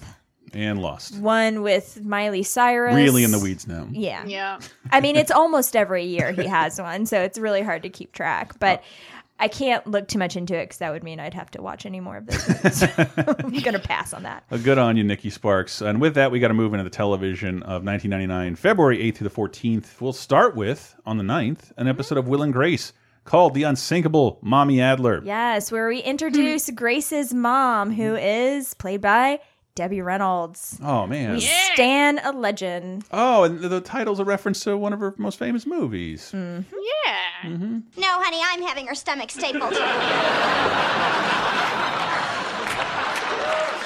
And 0.54 0.80
lost. 0.80 1.18
One 1.18 1.62
with 1.62 2.04
Miley 2.04 2.44
Cyrus. 2.44 2.94
Really 2.94 3.24
in 3.24 3.32
the 3.32 3.40
weeds 3.40 3.66
now. 3.66 3.88
Yeah. 3.90 4.24
Yeah. 4.24 4.60
I 4.92 5.00
mean, 5.00 5.16
it's 5.16 5.32
almost 5.32 5.74
every 5.74 6.04
year 6.04 6.30
he 6.30 6.46
has 6.46 6.80
one, 6.80 7.06
so 7.06 7.20
it's 7.20 7.38
really 7.38 7.60
hard 7.62 7.82
to 7.82 7.88
keep 7.88 8.12
track. 8.12 8.52
But 8.60 8.82
I 9.38 9.48
can't 9.48 9.86
look 9.86 10.08
too 10.08 10.18
much 10.18 10.36
into 10.36 10.54
it 10.54 10.64
because 10.64 10.78
that 10.78 10.92
would 10.92 11.02
mean 11.02 11.18
I'd 11.18 11.34
have 11.34 11.50
to 11.52 11.62
watch 11.62 11.86
any 11.86 12.00
more 12.00 12.18
of 12.18 12.26
those. 12.26 12.82
I'm 13.16 13.60
gonna 13.60 13.78
pass 13.78 14.12
on 14.14 14.22
that. 14.22 14.44
Uh, 14.50 14.58
good 14.58 14.78
on 14.78 14.96
you, 14.96 15.04
Nikki 15.04 15.30
Sparks. 15.30 15.80
And 15.80 16.00
with 16.00 16.14
that, 16.14 16.30
we 16.30 16.38
got 16.38 16.48
to 16.48 16.54
move 16.54 16.72
into 16.72 16.84
the 16.84 16.90
television 16.90 17.62
of 17.62 17.84
1999, 17.84 18.54
February 18.56 18.98
8th 18.98 19.16
through 19.16 19.28
the 19.28 19.34
14th. 19.34 20.00
We'll 20.00 20.12
start 20.12 20.54
with, 20.54 20.94
on 21.04 21.18
the 21.18 21.24
9th, 21.24 21.72
an 21.76 21.88
episode 21.88 22.18
of 22.18 22.28
Will 22.28 22.42
and 22.42 22.52
Grace 22.52 22.92
called 23.24 23.54
The 23.54 23.64
Unsinkable 23.64 24.38
Mommy 24.42 24.80
Adler. 24.80 25.22
Yes, 25.24 25.72
where 25.72 25.88
we 25.88 25.98
introduce 26.00 26.70
Grace's 26.74 27.34
mom, 27.34 27.90
who 27.90 28.14
is 28.16 28.74
played 28.74 29.00
by 29.00 29.40
Debbie 29.76 30.02
Reynolds. 30.02 30.78
Oh, 30.84 31.04
man. 31.04 31.32
We 31.34 31.40
stan 31.40 32.20
a 32.20 32.30
legend. 32.30 33.04
Oh, 33.10 33.42
and 33.42 33.58
the, 33.58 33.68
the 33.68 33.80
title's 33.80 34.20
a 34.20 34.24
reference 34.24 34.60
to 34.64 34.76
one 34.76 34.92
of 34.92 35.00
her 35.00 35.14
most 35.18 35.36
famous 35.36 35.66
movies. 35.66 36.30
Mm. 36.32 36.64
Yeah. 36.70 37.50
Mm-hmm. 37.50 37.78
No, 38.00 38.06
honey, 38.22 38.38
I'm 38.40 38.62
having 38.62 38.86
her 38.86 38.94
stomach 38.94 39.32
stapled. 39.32 39.72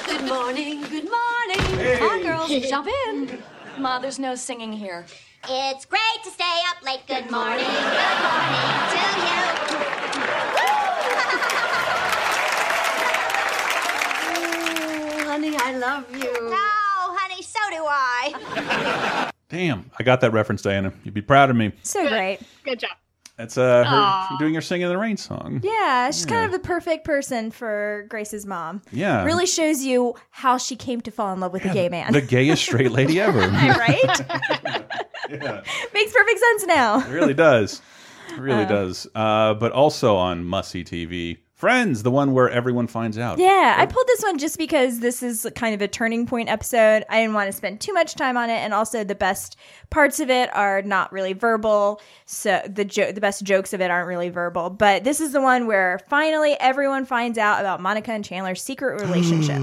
Good 0.05 0.27
morning, 0.27 0.81
good 0.81 1.07
morning. 1.09 1.97
Come 1.97 2.09
on, 2.09 2.21
girls, 2.23 2.49
jump 2.67 2.87
in. 3.07 3.41
Ma, 3.79 3.99
there's 3.99 4.19
no 4.19 4.35
singing 4.35 4.73
here. 4.73 5.05
It's 5.47 5.85
great 5.85 6.01
to 6.23 6.29
stay 6.29 6.43
up 6.69 6.83
late. 6.83 7.01
Good 7.07 7.31
morning, 7.31 7.65
good 7.65 8.21
morning 8.21 8.79
to 8.91 8.99
you. 9.25 10.78
Honey, 15.39 15.55
I 15.57 15.77
love 15.77 16.05
you. 16.15 16.31
Oh, 16.35 17.17
honey, 17.17 17.41
so 17.41 17.59
do 17.71 17.85
I. 17.87 19.31
Damn, 19.47 19.89
I 19.97 20.03
got 20.03 20.21
that 20.21 20.31
reference, 20.31 20.61
Diana. 20.61 20.91
You'd 21.03 21.13
be 21.13 21.21
proud 21.21 21.49
of 21.49 21.55
me. 21.55 21.71
So 21.83 22.07
great. 22.07 22.39
Good 22.63 22.79
job. 22.79 22.91
That's 23.37 23.57
uh, 23.57 23.85
her 23.85 23.95
Aw. 23.95 24.35
doing 24.37 24.53
her 24.55 24.59
Singing 24.61 24.87
in 24.87 24.89
the 24.89 24.97
Rain 24.97 25.15
song. 25.15 25.61
Yeah, 25.63 26.11
she's 26.11 26.25
Yeah. 26.25 26.29
kind 26.31 26.45
of 26.45 26.51
the 26.51 26.59
perfect 26.59 27.05
person 27.05 27.51
for 27.51 28.05
Grace's 28.09 28.45
mom. 28.45 28.81
Yeah. 28.91 29.23
Really 29.23 29.45
shows 29.45 29.81
you 29.81 30.15
how 30.31 30.57
she 30.57 30.75
came 30.75 30.99
to 31.01 31.11
fall 31.11 31.31
in 31.33 31.39
love 31.39 31.53
with 31.53 31.63
a 31.63 31.69
gay 31.69 31.87
man. 31.87 32.11
The 32.11 32.21
gayest 32.21 32.61
straight 32.63 32.91
lady 32.91 33.21
ever. 33.21 33.39
right? 33.47 34.03
yeah. 35.29 35.61
Makes 35.93 36.11
perfect 36.13 36.39
sense 36.39 36.65
now. 36.67 36.99
It 36.99 37.11
really 37.13 37.33
does. 37.33 37.81
It 38.31 38.39
really 38.39 38.63
Uh. 38.63 38.67
does. 38.67 39.07
Uh, 39.15 39.53
but 39.55 39.71
also 39.71 40.15
on 40.15 40.43
Must 40.45 40.69
See 40.71 40.83
TV, 40.83 41.37
Friends, 41.53 42.03
the 42.03 42.11
one 42.11 42.31
where 42.31 42.49
everyone 42.49 42.87
finds 42.87 43.17
out. 43.17 43.37
Yeah, 43.37 43.75
I 43.77 43.85
pulled 43.85 44.07
this 44.07 44.23
one 44.23 44.37
just 44.37 44.57
because 44.57 45.01
this 45.01 45.21
is 45.21 45.45
kind 45.55 45.75
of 45.75 45.81
a 45.81 45.89
turning 45.89 46.25
point 46.25 46.47
episode. 46.47 47.03
I 47.09 47.19
didn't 47.19 47.33
want 47.33 47.47
to 47.49 47.51
spend 47.51 47.81
too 47.81 47.91
much 47.91 48.15
time 48.15 48.37
on 48.37 48.49
it, 48.49 48.59
and 48.59 48.73
also 48.73 49.03
the 49.03 49.13
best 49.13 49.57
parts 49.89 50.21
of 50.21 50.29
it 50.29 50.49
are 50.55 50.81
not 50.83 51.11
really 51.11 51.33
verbal. 51.33 51.99
So 52.25 52.61
the 52.65 52.85
jo- 52.85 53.11
the 53.11 53.19
best 53.19 53.43
jokes 53.43 53.73
of 53.73 53.81
it 53.81 53.91
aren't 53.91 54.07
really 54.07 54.29
verbal. 54.29 54.69
But 54.69 55.03
this 55.03 55.19
is 55.19 55.33
the 55.33 55.41
one 55.41 55.67
where 55.67 55.99
finally 56.07 56.53
everyone 56.61 57.03
finds 57.05 57.37
out 57.37 57.59
about 57.59 57.81
Monica 57.81 58.13
and 58.13 58.23
Chandler's 58.23 58.61
secret 58.63 59.01
relationship. 59.05 59.61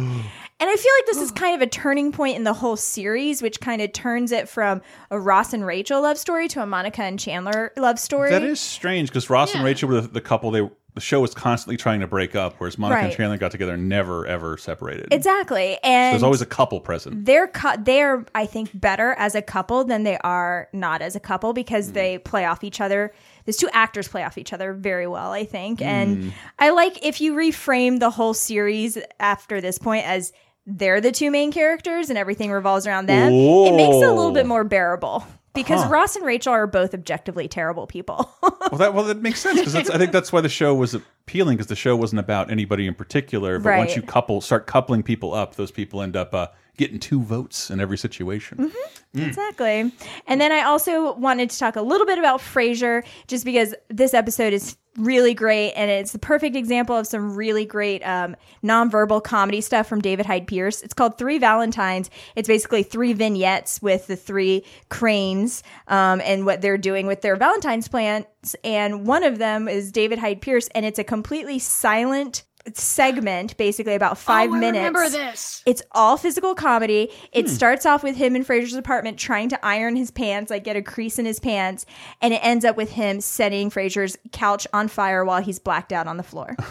And 0.58 0.70
I 0.70 0.74
feel 0.74 0.92
like 1.00 1.06
this 1.06 1.18
is 1.20 1.30
kind 1.32 1.54
of 1.54 1.60
a 1.60 1.70
turning 1.70 2.12
point 2.12 2.36
in 2.36 2.44
the 2.44 2.54
whole 2.54 2.76
series, 2.76 3.42
which 3.42 3.60
kind 3.60 3.82
of 3.82 3.92
turns 3.92 4.32
it 4.32 4.48
from 4.48 4.80
a 5.10 5.20
Ross 5.20 5.52
and 5.52 5.66
Rachel 5.66 6.00
love 6.00 6.16
story 6.16 6.48
to 6.48 6.62
a 6.62 6.66
Monica 6.66 7.02
and 7.02 7.18
Chandler 7.20 7.72
love 7.76 7.98
story. 7.98 8.30
That 8.30 8.42
is 8.42 8.58
strange 8.58 9.10
because 9.10 9.28
Ross 9.28 9.54
and 9.54 9.62
Rachel 9.62 9.88
were 9.90 10.00
the, 10.00 10.08
the 10.08 10.20
couple 10.20 10.50
they 10.50 10.68
the 10.94 11.00
show 11.02 11.20
was 11.20 11.34
constantly 11.34 11.76
trying 11.76 12.00
to 12.00 12.06
break 12.06 12.34
up, 12.34 12.54
whereas 12.56 12.78
Monica 12.78 13.02
and 13.02 13.12
Chandler 13.12 13.36
got 13.36 13.50
together 13.50 13.74
and 13.74 13.86
never 13.86 14.24
ever 14.26 14.56
separated. 14.56 15.08
exactly, 15.12 15.74
So 15.74 15.80
and 15.90 16.14
there's 16.14 16.22
always 16.22 16.40
a 16.40 16.46
couple 16.46 16.80
present. 16.80 17.26
they're 17.26 17.48
cu- 17.48 17.76
they're 17.84 18.24
I 18.34 18.46
think 18.46 18.70
better 18.72 19.12
as 19.18 19.34
a 19.34 19.42
couple 19.42 19.84
than 19.84 20.04
they 20.04 20.16
are 20.24 20.70
not 20.72 21.02
as 21.02 21.14
a 21.14 21.20
couple 21.20 21.52
because 21.52 21.92
they 21.92 22.16
play 22.16 22.46
off 22.46 22.64
each 22.64 22.80
other. 22.80 23.12
These 23.44 23.58
two 23.58 23.68
actors 23.74 24.08
play 24.08 24.24
off 24.24 24.38
each 24.38 24.54
other 24.54 24.72
very 24.72 25.06
well, 25.06 25.32
I 25.32 25.44
think. 25.44 25.82
And 25.82 26.16
Mm. 26.16 26.32
I 26.58 26.70
like 26.70 27.04
if 27.04 27.20
you 27.20 27.34
reframe 27.34 28.00
the 28.00 28.08
whole 28.08 28.32
series 28.32 28.96
after 29.20 29.60
this 29.60 29.76
point 29.76 30.06
as 30.06 30.32
they're 30.66 31.00
the 31.00 31.12
two 31.12 31.30
main 31.30 31.52
characters 31.52 32.10
and 32.10 32.18
everything 32.18 32.50
revolves 32.50 32.86
around 32.86 33.06
them. 33.06 33.32
It 33.32 33.74
makes 33.76 33.96
it 33.96 34.08
a 34.08 34.12
little 34.12 34.32
bit 34.32 34.46
more 34.46 34.64
bearable 34.64 35.24
because 35.54 35.82
Huh. 35.82 35.88
Ross 35.88 36.16
and 36.16 36.24
Rachel 36.26 36.52
are 36.52 36.66
both 36.66 36.92
objectively 36.92 37.48
terrible 37.48 37.86
people. 37.86 38.30
well, 38.42 38.78
that 38.78 38.94
well 38.94 39.04
that 39.04 39.22
makes 39.22 39.40
sense 39.40 39.58
because 39.60 39.90
I 39.90 39.98
think 39.98 40.12
that's 40.12 40.32
why 40.32 40.40
the 40.40 40.48
show 40.48 40.74
was 40.74 40.94
appealing 40.94 41.56
because 41.56 41.68
the 41.68 41.76
show 41.76 41.96
wasn't 41.96 42.20
about 42.20 42.50
anybody 42.50 42.86
in 42.86 42.94
particular. 42.94 43.58
But 43.58 43.78
once 43.78 43.96
you 43.96 44.02
couple 44.02 44.40
start 44.40 44.66
coupling 44.66 45.02
people 45.02 45.32
up, 45.34 45.54
those 45.56 45.70
people 45.70 46.02
end 46.02 46.16
up 46.16 46.34
uh, 46.34 46.48
getting 46.76 46.98
two 46.98 47.22
votes 47.22 47.70
in 47.70 47.80
every 47.80 47.98
situation. 47.98 48.58
Mm-hmm. 48.58 49.20
Mm. 49.20 49.26
Exactly. 49.28 49.92
And 50.26 50.40
then 50.40 50.52
I 50.52 50.62
also 50.62 51.14
wanted 51.14 51.50
to 51.50 51.58
talk 51.58 51.76
a 51.76 51.82
little 51.82 52.06
bit 52.06 52.18
about 52.18 52.40
Frasier, 52.40 53.04
just 53.28 53.44
because 53.44 53.74
this 53.88 54.14
episode 54.14 54.52
is 54.52 54.76
really 54.96 55.34
great 55.34 55.72
and 55.72 55.90
it's 55.90 56.12
the 56.12 56.18
perfect 56.18 56.56
example 56.56 56.96
of 56.96 57.06
some 57.06 57.34
really 57.34 57.64
great 57.64 58.02
um, 58.02 58.34
nonverbal 58.64 59.22
comedy 59.22 59.60
stuff 59.60 59.86
from 59.86 60.00
David 60.00 60.26
Hyde 60.26 60.46
Pierce. 60.46 60.82
It's 60.82 60.94
called 60.94 61.18
Three 61.18 61.38
Valentines. 61.38 62.10
It's 62.34 62.48
basically 62.48 62.82
three 62.82 63.12
vignettes 63.12 63.82
with 63.82 64.06
the 64.06 64.16
three 64.16 64.64
cranes 64.88 65.62
um, 65.88 66.20
and 66.24 66.46
what 66.46 66.62
they're 66.62 66.78
doing 66.78 67.06
with 67.06 67.20
their 67.20 67.36
Valentine's 67.36 67.88
plans. 67.88 68.26
And 68.64 69.06
one 69.06 69.22
of 69.22 69.38
them 69.38 69.68
is 69.68 69.92
David 69.92 70.18
Hyde 70.18 70.40
Pierce, 70.40 70.68
and 70.68 70.86
it's 70.86 70.98
a 70.98 71.04
completely 71.04 71.58
silent 71.58 72.44
segment, 72.74 73.56
basically 73.56 73.94
about 73.94 74.18
five 74.18 74.50
Oh, 74.50 74.54
I 74.54 74.58
minutes. 74.60 74.76
remember 74.78 75.08
this. 75.08 75.62
It's 75.66 75.82
all 75.92 76.16
physical 76.16 76.54
comedy. 76.54 77.10
It 77.32 77.46
Hmm. 77.46 77.52
starts 77.52 77.86
off 77.86 78.02
with 78.02 78.16
him 78.16 78.34
in 78.36 78.44
Frasier's 78.44 78.74
apartment 78.74 79.18
trying 79.18 79.48
to 79.50 79.64
iron 79.64 79.96
his 79.96 80.10
pants, 80.10 80.50
like 80.50 80.64
get 80.64 80.76
a 80.76 80.82
crease 80.82 81.18
in 81.18 81.26
his 81.26 81.38
pants, 81.40 81.86
and 82.20 82.34
it 82.34 82.40
ends 82.42 82.64
up 82.64 82.76
with 82.76 82.92
him 82.92 83.20
setting 83.20 83.70
Frasier's 83.70 84.16
couch 84.32 84.66
on 84.72 84.88
fire 84.88 85.24
while 85.24 85.40
he's 85.42 85.58
blacked 85.58 85.92
out 85.92 86.06
on 86.06 86.16
the 86.16 86.22
floor. 86.22 86.56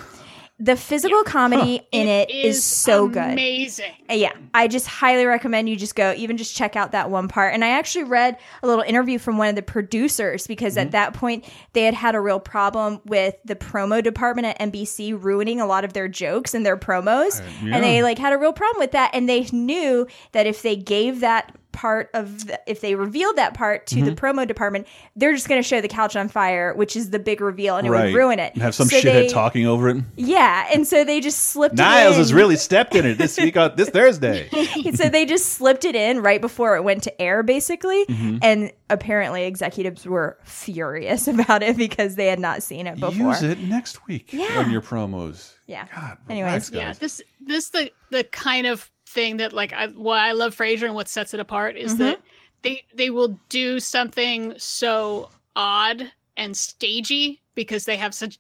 The 0.58 0.78
physical 0.78 1.22
comedy 1.24 1.82
in 1.92 2.08
it 2.08 2.32
is, 2.32 2.64
so 2.64 3.10
good. 3.10 3.34
Amazing. 3.34 3.92
Uh, 4.10 4.14
Yeah, 4.14 4.32
I 4.54 4.70
just 4.70 4.88
highly 4.88 5.26
recommend 5.26 5.68
you 5.68 5.76
just 5.76 5.96
go, 5.96 6.14
even 6.16 6.38
just 6.38 6.56
check 6.56 6.78
out 6.78 6.94
that 6.94 7.10
one 7.12 7.28
part. 7.28 7.54
And 7.54 7.64
I 7.66 7.72
actually 7.72 8.06
read 8.06 8.38
a 8.64 8.68
little 8.68 8.84
interview 8.84 9.20
from 9.20 9.38
one 9.38 9.50
of 9.50 9.56
the 9.56 9.62
producers 9.62 10.48
because 10.48 10.76
Mm-hmm. 10.76 10.86
at 10.88 10.92
that 10.92 11.14
point 11.14 11.44
they 11.74 11.84
had 11.84 11.94
had 11.94 12.16
a 12.16 12.22
real 12.22 12.40
problem 12.40 13.02
with 13.06 13.36
the 13.44 13.56
promo 13.56 14.02
department 14.02 14.48
at 14.48 14.72
NBC 14.72 15.22
ruining 15.22 15.60
a 15.60 15.66
lot 15.66 15.84
of 15.84 15.92
their 15.92 16.08
jokes 16.08 16.54
and 16.54 16.66
their 16.66 16.78
promos. 16.78 17.42
yeah. 17.62 17.76
And 17.76 17.84
they 17.84 18.02
like 18.02 18.18
had 18.18 18.32
a 18.32 18.38
real 18.38 18.54
problem 18.54 18.80
with 18.80 18.92
that. 18.92 19.12
And 19.14 19.28
they 19.28 19.42
knew 19.52 20.08
that 20.32 20.48
if 20.48 20.62
they 20.62 20.78
gave 20.78 21.20
that 21.20 21.54
part 21.76 22.10
of 22.14 22.48
the, 22.48 22.60
if 22.66 22.80
they 22.82 22.96
revealed 22.96 23.36
that 23.36 23.54
part 23.54 23.86
to 23.88 23.96
the 24.04 24.12
Mhm. 24.12 24.16
promo 24.16 24.48
department, 24.48 24.88
they're 25.16 25.34
just 25.34 25.50
going 25.50 25.62
to 25.62 25.68
show 25.68 25.82
the 25.82 25.88
couch 25.90 26.16
on 26.16 26.30
fire, 26.30 26.74
which 26.74 26.96
is 26.96 27.10
the 27.10 27.20
big 27.20 27.42
reveal, 27.42 27.76
and 27.76 27.86
it 27.86 27.92
right. 27.92 28.06
would 28.06 28.16
ruin 28.16 28.40
it. 28.40 28.54
And 28.54 28.64
have 28.64 28.74
some 28.74 28.88
So 28.88 28.96
shithead 28.98 29.04
they- 29.14 29.28
talking 29.28 29.68
over 29.68 29.90
it. 29.90 29.98
Yeah, 30.16 30.68
and 30.74 30.88
so 30.88 31.04
they 31.04 31.20
just 31.20 31.40
slipped. 31.48 31.76
Niles 31.76 32.14
it 32.14 32.16
in. 32.16 32.20
has 32.20 32.34
really 32.34 32.56
stepped 32.56 32.96
in 32.96 33.06
it 33.06 33.18
this 33.18 33.38
week 33.46 33.58
on 33.58 33.74
this 33.76 33.90
Thursday. 33.90 34.48
so 34.96 35.10
they 35.10 35.26
just 35.26 35.54
slipped 35.54 35.84
it 35.86 35.96
in 35.96 36.22
right 36.22 36.40
before 36.42 36.76
it 36.78 36.84
went 36.84 37.04
to 37.04 37.22
air, 37.22 37.44
basically. 37.44 38.06
Mhm. 38.06 38.40
And 38.42 38.72
apparently, 38.90 39.44
executives 39.44 40.06
were 40.06 40.38
furious 40.44 41.28
about 41.28 41.62
it 41.62 41.76
because 41.78 42.16
they 42.16 42.28
had 42.28 42.40
not 42.40 42.64
seen 42.64 42.88
it 42.88 43.00
before. 43.00 43.32
Use 43.34 43.44
it 43.44 43.60
next 43.60 44.08
week 44.08 44.30
Yeah. 44.32 44.60
on 44.60 44.72
your 44.72 44.82
promos. 44.82 45.52
Yeah. 45.68 45.86
God, 45.94 46.18
Anyways, 46.30 46.48
relax, 46.48 46.72
Yeah, 46.72 46.84
guys. 46.86 47.00
this 47.00 47.22
this 47.46 47.70
the 47.70 47.92
the 48.12 48.24
kind 48.24 48.68
of 48.68 48.90
thing 49.16 49.38
that 49.38 49.52
like 49.54 49.74
I 49.74 49.88
why 49.88 50.28
I 50.30 50.34
love 50.34 50.56
Frasier 50.56 50.84
and 50.84 50.94
what 50.94 51.08
sets 51.08 51.34
it 51.34 51.40
apart 51.40 51.76
is 51.78 51.96
Mhm. 51.96 51.98
that 52.00 52.22
they 52.62 52.84
they 52.94 53.10
will 53.10 53.40
do 53.50 53.80
something 53.80 54.54
so 54.58 55.30
odd 55.56 56.12
and 56.38 56.56
stagey 56.56 57.42
because 57.56 57.86
they 57.86 57.96
have 57.98 58.14
such 58.14 58.38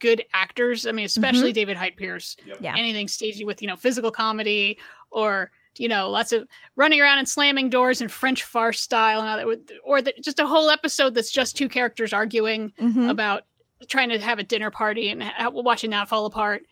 good 0.00 0.22
actors. 0.34 0.86
I 0.86 0.92
mean, 0.92 1.06
especially 1.06 1.52
Mhm. 1.52 1.54
David 1.54 1.76
Hyde 1.78 1.96
Pierce. 1.96 2.36
Yeah. 2.60 2.74
Anything 2.76 3.08
stagey 3.08 3.44
with, 3.46 3.62
you 3.62 3.68
know, 3.68 3.76
physical 3.76 4.10
comedy 4.10 4.76
or 5.10 5.50
you 5.78 5.88
know, 5.88 6.08
lots 6.08 6.32
of 6.32 6.48
running 6.76 7.02
around 7.02 7.18
and 7.18 7.28
slamming 7.28 7.68
doors 7.68 8.00
in 8.00 8.08
French 8.08 8.42
farce 8.44 8.80
style, 8.80 9.20
and 9.20 9.28
all 9.28 9.36
that, 9.36 9.46
with- 9.46 9.70
or 9.84 10.00
the, 10.00 10.14
just 10.22 10.40
a 10.40 10.46
whole 10.46 10.70
episode 10.70 11.12
that's 11.14 11.30
just 11.30 11.54
two 11.54 11.68
characters 11.68 12.14
arguing 12.14 12.72
Mhm. 12.80 13.10
about 13.10 13.44
trying 13.86 14.08
to 14.08 14.18
have 14.18 14.38
a 14.38 14.42
dinner 14.42 14.70
party 14.70 15.10
and 15.10 15.22
ha- 15.22 15.50
watching 15.50 15.90
that 15.90 16.08
fall 16.08 16.24
apart. 16.24 16.64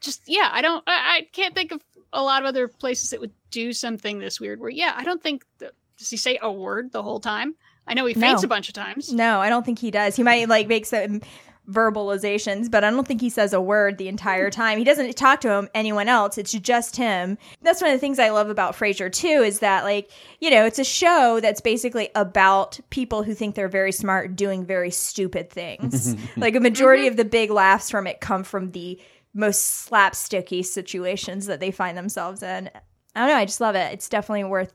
Just 0.00 0.22
yeah, 0.26 0.48
I 0.50 0.62
don't, 0.62 0.82
I, 0.86 1.16
I 1.16 1.28
can't 1.30 1.54
think 1.54 1.72
of 1.72 1.82
a 2.12 2.22
lot 2.22 2.42
of 2.42 2.46
other 2.48 2.68
places 2.68 3.10
that 3.10 3.20
would 3.20 3.32
do 3.50 3.72
something 3.72 4.18
this 4.18 4.40
weird. 4.40 4.60
Where 4.60 4.70
yeah, 4.70 4.92
I 4.96 5.04
don't 5.04 5.22
think 5.22 5.44
that, 5.58 5.72
does 5.98 6.10
he 6.10 6.16
say 6.16 6.38
a 6.40 6.50
word 6.50 6.92
the 6.92 7.02
whole 7.02 7.20
time? 7.20 7.54
I 7.86 7.94
know 7.94 8.04
he 8.06 8.14
faints 8.14 8.42
No. 8.42 8.46
a 8.46 8.48
bunch 8.48 8.68
of 8.68 8.74
times. 8.74 9.12
No, 9.12 9.40
I 9.40 9.48
don't 9.48 9.64
think 9.64 9.78
he 9.78 9.90
does. 9.90 10.14
He 10.16 10.22
might 10.22 10.48
like 10.48 10.68
make 10.68 10.84
some 10.86 11.22
verbalizations, 11.70 12.70
but 12.70 12.82
I 12.84 12.90
don't 12.90 13.06
think 13.06 13.20
he 13.20 13.30
says 13.30 13.52
a 13.52 13.60
word 13.60 13.98
the 13.98 14.08
entire 14.08 14.50
time. 14.50 14.78
He 14.78 14.84
doesn't 14.84 15.14
talk 15.16 15.40
to 15.42 15.50
him 15.50 15.68
anyone 15.74 16.08
else. 16.08 16.38
It's 16.38 16.52
just 16.52 16.96
him. 16.96 17.36
That's 17.62 17.80
one 17.80 17.90
of 17.90 17.96
the 17.96 18.00
things 18.00 18.18
I 18.18 18.30
love 18.30 18.48
about 18.48 18.74
Frasier 18.74 19.12
too 19.12 19.26
is 19.44 19.60
that 19.60 19.84
like, 19.84 20.10
you 20.40 20.50
know, 20.50 20.64
it's 20.64 20.78
a 20.78 20.84
show 20.84 21.40
that's 21.40 21.60
basically 21.60 22.08
about 22.14 22.80
people 22.90 23.22
who 23.22 23.34
think 23.34 23.54
they're 23.54 23.68
very 23.68 23.92
smart 23.92 24.34
doing 24.36 24.64
very 24.64 24.90
stupid 24.90 25.50
things. 25.50 26.16
like 26.36 26.54
a 26.54 26.60
majority 26.60 27.06
of 27.06 27.16
the 27.16 27.24
big 27.24 27.50
laughs 27.50 27.90
from 27.90 28.06
it 28.06 28.20
come 28.20 28.44
from 28.44 28.70
the 28.72 28.98
most 29.34 29.88
slapsticky 29.88 30.64
situations 30.64 31.46
that 31.46 31.60
they 31.60 31.70
find 31.70 31.96
themselves 31.96 32.42
in. 32.42 32.70
I 33.14 33.20
don't 33.20 33.28
know, 33.28 33.36
I 33.36 33.44
just 33.44 33.60
love 33.60 33.74
it. 33.74 33.92
It's 33.92 34.08
definitely 34.08 34.44
worth 34.44 34.74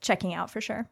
checking 0.00 0.34
out 0.34 0.50
for 0.50 0.60
sure. 0.60 0.88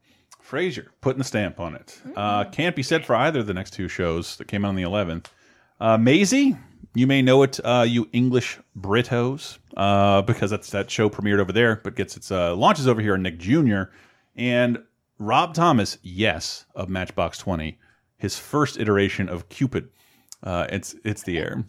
Frasier 0.48 0.86
putting 1.00 1.18
the 1.18 1.24
stamp 1.24 1.58
on 1.58 1.74
it. 1.74 2.00
Uh, 2.14 2.44
can't 2.44 2.76
be 2.76 2.82
said 2.82 3.04
for 3.04 3.16
either 3.16 3.40
of 3.40 3.46
the 3.46 3.54
next 3.54 3.72
two 3.72 3.88
shows 3.88 4.36
that 4.36 4.46
came 4.46 4.64
out 4.64 4.68
on 4.68 4.76
the 4.76 4.82
11th. 4.82 5.26
Uh, 5.80 5.98
Maisy, 5.98 6.56
you 6.94 7.06
may 7.06 7.20
know 7.20 7.42
it, 7.42 7.58
uh, 7.64 7.84
you 7.86 8.08
English 8.12 8.58
Britos, 8.78 9.58
uh, 9.76 10.22
because 10.22 10.50
that's 10.50 10.70
that 10.70 10.90
show 10.90 11.10
premiered 11.10 11.40
over 11.40 11.52
there, 11.52 11.80
but 11.82 11.96
gets 11.96 12.16
its 12.16 12.30
uh, 12.30 12.54
launches 12.54 12.86
over 12.86 13.00
here 13.00 13.14
on 13.14 13.22
Nick 13.22 13.38
Jr. 13.38 13.82
And 14.36 14.78
Rob 15.18 15.54
Thomas, 15.54 15.98
yes, 16.02 16.64
of 16.74 16.88
Matchbox 16.88 17.38
20, 17.38 17.78
his 18.16 18.38
first 18.38 18.78
iteration 18.78 19.28
of 19.28 19.48
Cupid. 19.48 19.88
Uh, 20.42 20.66
it's 20.70 20.94
it's 21.04 21.22
the 21.22 21.38
air. 21.38 21.64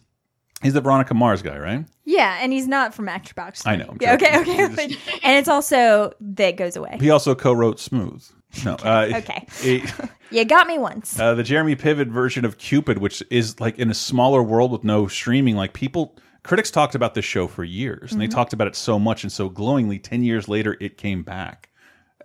He's 0.64 0.74
the 0.74 0.82
Veronica 0.82 1.14
Mars 1.14 1.42
guy, 1.42 1.58
right? 1.58 1.86
Yeah, 2.06 2.40
and 2.42 2.52
he's 2.52 2.68
not 2.68 2.94
from 2.94 3.06
Matchbox. 3.06 3.66
I 3.68 3.76
know, 3.76 3.90
I'm 3.92 3.98
Yeah, 4.02 4.16
okay, 4.16 4.40
okay. 4.40 4.64
and 5.24 5.38
it's 5.38 5.48
also 5.48 6.14
that 6.20 6.58
goes 6.58 6.76
away. 6.76 6.98
He 7.00 7.10
also 7.12 7.36
co-wrote 7.36 7.80
Smooth. 7.80 8.24
No, 8.66 8.74
uh, 8.84 9.10
Okay. 9.16 9.46
it- 9.64 9.92
You 10.32 10.44
got 10.46 10.68
me 10.68 10.78
once. 10.80 11.20
Uh, 11.20 11.36
the 11.36 11.44
Jeremy 11.44 11.76
Piven 11.76 12.10
version 12.10 12.44
of 12.44 12.58
Cupid, 12.58 12.98
which 12.98 13.22
is 13.30 13.60
like 13.60 13.78
in 13.78 13.90
a 13.92 13.94
smaller 13.94 14.42
world 14.42 14.72
with 14.72 14.84
no 14.84 15.08
streaming, 15.08 15.56
like 15.56 15.74
people, 15.74 16.18
critics 16.44 16.72
talked 16.72 16.96
about 16.96 17.14
this 17.14 17.24
show 17.26 17.48
for 17.48 17.64
years, 17.64 18.12
and 18.12 18.20
they 18.22 18.28
Mhm. 18.28 18.32
talked 18.32 18.54
about 18.54 18.68
it 18.68 18.76
so 18.76 18.98
much 18.98 19.24
and 19.24 19.32
so 19.32 19.50
glowingly. 19.50 20.00
Ten 20.00 20.24
years 20.24 20.48
later, 20.48 20.76
it 20.82 20.98
came 20.98 21.22
back 21.24 21.70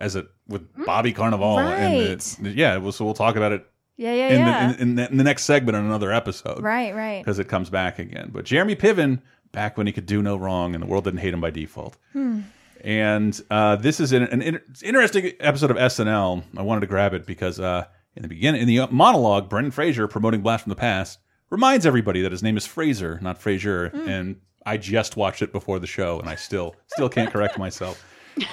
as 0.01 0.15
a 0.15 0.25
with 0.47 0.67
Bobby 0.85 1.13
Cannavale, 1.13 1.59
and 1.77 2.45
Right. 2.47 2.55
yeah, 2.57 2.77
well, 2.77 2.91
so 2.91 3.05
we'll 3.05 3.13
talk 3.13 3.35
about 3.37 3.51
it. 3.53 3.65
Yeah, 3.97 4.13
yeah, 4.13 4.27
in 4.29 4.39
yeah. 4.39 4.67
The, 4.67 4.73
in, 4.73 4.81
in, 4.81 4.95
the, 4.95 5.11
in 5.11 5.17
the 5.17 5.23
next 5.23 5.43
segment 5.43 5.75
on 5.75 5.85
another 5.85 6.11
episode, 6.11 6.63
Right, 6.63 6.95
right. 6.95 7.23
Because 7.23 7.39
it 7.39 7.47
comes 7.47 7.69
back 7.69 7.99
again. 7.99 8.31
But 8.33 8.45
Jeremy 8.45 8.75
Piven, 8.75 9.21
back 9.51 9.77
when 9.77 9.87
he 9.87 9.93
could 9.93 10.05
do 10.05 10.21
no 10.21 10.35
wrong, 10.35 10.73
and 10.73 10.83
the 10.83 10.87
world 10.87 11.03
didn't 11.03 11.19
hate 11.19 11.33
him 11.33 11.41
by 11.41 11.51
default. 11.51 11.97
Hmm. 12.11 12.41
And 12.83 13.39
uh, 13.49 13.77
this 13.77 13.99
is 13.99 14.11
an, 14.11 14.23
an 14.23 14.41
inter 14.41 14.61
interesting 14.83 15.31
episode 15.39 15.71
of 15.71 15.77
SNL. 15.77 16.43
I 16.57 16.61
wanted 16.61 16.81
to 16.81 16.87
grab 16.87 17.13
it 17.13 17.25
because 17.25 17.59
uh, 17.59 17.85
in 18.15 18.23
the 18.23 18.27
beginning, 18.27 18.61
in 18.61 18.67
the 18.67 18.87
monologue, 18.91 19.47
Brendan 19.47 19.71
Fraser 19.71 20.07
promoting 20.07 20.41
Blast 20.41 20.63
from 20.63 20.71
the 20.71 20.75
Past 20.75 21.19
reminds 21.49 21.85
everybody 21.85 22.21
that 22.21 22.31
his 22.31 22.43
name 22.43 22.57
is 22.57 22.65
Fraser, 22.65 23.19
not 23.21 23.37
Frazier. 23.37 23.89
Hmm. 23.89 24.09
And 24.09 24.41
I 24.65 24.77
just 24.77 25.15
watched 25.15 25.41
it 25.41 25.51
before 25.51 25.79
the 25.79 25.87
show, 25.87 26.19
and 26.19 26.27
I 26.27 26.35
still 26.35 26.75
still 26.87 27.09
can't 27.09 27.31
correct 27.31 27.57
myself. 27.57 28.03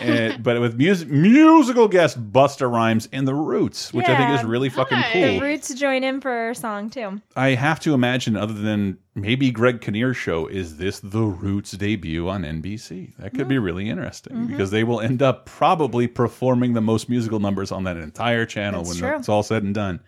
And, 0.01 0.43
but 0.43 0.61
with 0.61 0.77
music, 0.77 1.09
musical 1.09 1.89
guest 1.89 2.33
Busta 2.33 2.71
Rhymes 2.71 3.09
and 3.13 3.27
the 3.27 3.35
Roots, 3.35 3.93
which 3.93 4.07
I 4.09 4.17
think 4.17 4.39
is 4.39 4.45
really 4.45 4.69
fucking 4.69 4.99
The 4.99 5.05
cool. 5.13 5.23
The 5.23 5.41
Roots 5.41 5.75
join 5.75 6.05
in 6.05 6.21
for 6.21 6.51
a 6.51 6.55
song 6.55 6.91
too. 6.91 7.21
I 7.37 7.51
have 7.51 7.81
to 7.81 7.95
imagine, 7.95 8.37
other 8.37 8.53
than 8.55 8.99
maybe 9.15 9.51
Greg 9.51 9.81
Kinnear's 9.81 10.17
show, 10.17 10.47
is 10.47 10.77
this 10.79 11.01
the 11.01 11.23
Roots 11.23 11.73
debut 11.73 12.29
on 12.29 12.43
NBC? 12.43 13.15
That 13.19 13.35
could 13.35 13.49
be 13.49 13.59
really 13.59 13.89
interesting 13.89 14.37
Mhm. 14.37 14.49
because 14.49 14.71
they 14.71 14.85
will 14.85 15.01
end 15.01 15.23
up 15.23 15.47
probably 15.47 16.07
performing 16.07 16.75
the 16.75 16.81
most 16.81 17.09
musical 17.09 17.41
numbers 17.41 17.73
on 17.73 17.85
that 17.85 17.97
entire 17.97 18.47
channel 18.47 18.83
That's 18.85 19.01
when 19.01 19.11
true. 19.11 19.19
it's 19.19 19.29
all 19.29 19.43
said 19.43 19.63
and 19.63 19.75
done. 19.75 20.01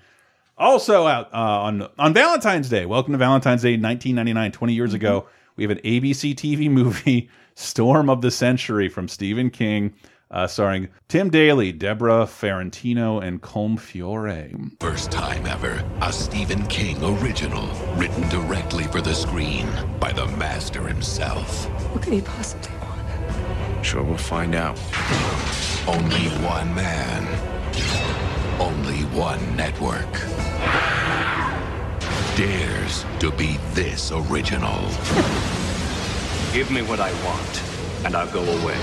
Also 0.59 1.07
out 1.07 1.33
uh, 1.33 1.37
on 1.37 1.89
on 1.99 2.13
Valentine's 2.15 2.69
Day. 2.69 2.85
Welcome 2.87 3.13
to 3.13 3.19
Valentine's 3.19 3.63
Day, 3.63 3.71
1999, 3.77 4.53
20 4.53 4.75
years 4.75 4.95
ago. 4.95 5.27
We 5.57 5.65
have 5.65 5.71
an 5.71 5.79
ABC 5.79 6.35
TV 6.35 6.71
movie, 6.71 7.29
Storm 7.55 8.09
of 8.09 8.21
the 8.21 8.31
Century, 8.31 8.89
from 8.89 9.09
Stephen 9.09 9.51
King, 9.51 9.95
uh, 10.31 10.47
starring 10.47 10.89
Tim 11.09 11.31
Daly, 11.31 11.73
Debrah 11.73 12.27
Farentino, 12.27 13.23
and 13.23 13.43
Colm 13.43 13.79
Feore. 13.79 14.81
First 14.81 15.11
time 15.11 15.47
ever, 15.47 15.85
a 16.01 16.13
Stephen 16.13 16.67
King 16.67 17.03
original, 17.05 17.67
written 17.97 18.29
directly 18.29 18.85
for 18.85 19.01
the 19.01 19.15
screen 19.15 19.69
by 20.01 20.13
the 20.13 20.27
master 20.39 20.87
himself. 20.87 21.69
What 21.93 22.03
could 22.03 22.15
he 22.15 22.23
possibly 22.23 22.71
want? 22.79 23.85
Sure, 23.85 24.03
we'll 24.03 24.17
find 24.17 24.55
out. 24.55 24.79
Only 25.87 26.29
one 26.47 26.75
man, 26.75 27.27
only 28.61 29.01
one 29.17 29.57
network 29.57 30.13
dares 32.37 33.05
to 33.19 33.31
be 33.33 33.59
this 33.75 34.11
original. 34.11 34.89
Give 36.53 36.71
me 36.71 36.83
what 36.83 37.01
I 37.01 37.11
want, 37.25 37.63
and 38.05 38.15
I'll 38.15 38.31
go 38.31 38.43
away. 38.43 38.75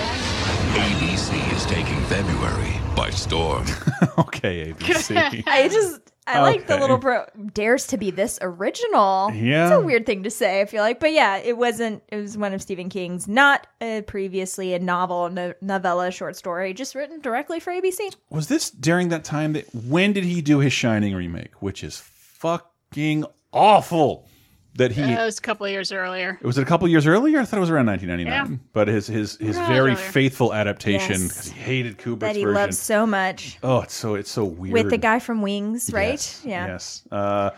ABC 0.74 1.56
is 1.56 1.68
taking 1.68 2.02
February 2.06 2.80
by 2.96 3.12
storm. 3.12 3.66
okay, 4.18 4.74
ABC. 4.74 5.44
I 5.48 5.68
just 5.68 6.02
I 6.26 6.42
like 6.42 6.66
the 6.66 6.78
little 6.78 6.98
bro 6.98 7.26
dares 7.54 7.86
to 7.88 7.98
be 7.98 8.10
this 8.10 8.40
original. 8.42 9.32
Yeah. 9.34 9.68
It's 9.68 9.76
a 9.76 9.82
weird 9.82 10.08
thing 10.08 10.24
to 10.24 10.32
say, 10.32 10.62
I 10.62 10.66
feel 10.66 10.82
like. 10.82 11.00
But 11.00 11.14
yeah, 11.14 11.38
it 11.38 11.58
wasn't, 11.58 12.02
it 12.08 12.16
was 12.16 12.36
one 12.40 12.56
of 12.56 12.62
Stephen 12.64 12.90
King's, 12.90 13.28
not 13.28 13.68
uh, 13.82 14.02
previously 14.08 14.74
a 14.74 14.80
novel, 14.80 15.30
no, 15.30 15.54
novella, 15.62 16.10
short 16.10 16.36
story, 16.38 16.74
just 16.74 16.96
written 16.96 17.20
directly 17.20 17.60
for 17.60 17.72
ABC. 17.72 18.16
Was 18.32 18.48
this 18.48 18.72
during 18.72 19.10
that 19.10 19.24
time 19.24 19.54
that 19.54 19.74
when 19.76 20.14
did 20.14 20.24
he 20.24 20.42
do 20.42 20.58
his 20.58 20.74
Shining 20.74 21.14
remake, 21.14 21.54
which 21.62 21.84
is 21.84 22.00
fucking 22.00 23.26
awful? 23.54 24.28
That 24.76 24.92
he 24.92 25.02
That 25.02 25.26
was 25.26 25.38
a 25.38 25.42
couple 25.42 25.66
of 25.66 25.72
years 25.72 25.92
earlier. 25.92 26.38
It 26.42 26.46
was 26.48 26.58
a 26.58 26.64
couple 26.64 26.88
years 26.88 27.06
earlier? 27.08 27.40
I 27.40 27.46
thought 27.46 27.58
it 27.58 27.62
was 27.62 27.70
around 27.70 27.88
1999. 27.88 28.52
Yeah. 28.52 28.58
But 28.72 28.88
his 28.88 29.08
his 29.08 29.36
his 29.38 29.58
Yeah, 29.58 29.68
very 29.68 29.92
earlier. 29.92 29.96
faithful 29.96 30.54
adaptation 30.54 31.22
Yes. 31.22 31.28
because 31.28 31.48
he 31.52 31.60
hated 31.60 31.98
Kubrick's 31.98 32.20
that 32.20 32.36
he 32.36 32.44
version. 32.44 32.56
loves 32.62 32.78
so 32.80 33.06
much. 33.06 33.58
Oh, 33.64 33.82
it's 33.82 33.94
so 33.94 34.16
it's 34.16 34.32
so 34.32 34.46
weird. 34.46 34.74
With 34.74 34.90
the 34.90 34.98
guy 34.98 35.20
from 35.20 35.42
Wings, 35.42 35.92
right? 35.92 36.12
Yes, 36.12 36.42
Yeah. 36.46 36.68
Yes. 36.68 37.04
Uh, 37.12 37.50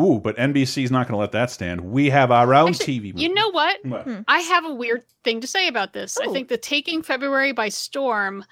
ooh, 0.00 0.18
but 0.18 0.36
NBC's 0.36 0.90
not 0.90 1.06
going 1.06 1.12
to 1.14 1.20
let 1.20 1.32
that 1.32 1.50
stand. 1.50 1.80
We 1.82 2.10
have 2.10 2.30
our 2.32 2.52
own 2.54 2.72
TV. 2.72 3.12
Movie. 3.12 3.22
You 3.22 3.34
know 3.34 3.50
what? 3.50 3.84
What? 3.84 4.02
Hmm. 4.04 4.20
I 4.26 4.40
have 4.40 4.64
a 4.64 4.74
weird 4.74 5.04
thing 5.22 5.40
to 5.42 5.46
say 5.46 5.68
about 5.68 5.92
this. 5.92 6.18
I 6.18 6.26
think 6.32 6.48
the 6.48 6.56
taking 6.56 7.02
February 7.02 7.52
by 7.52 7.68
storm, 7.68 8.44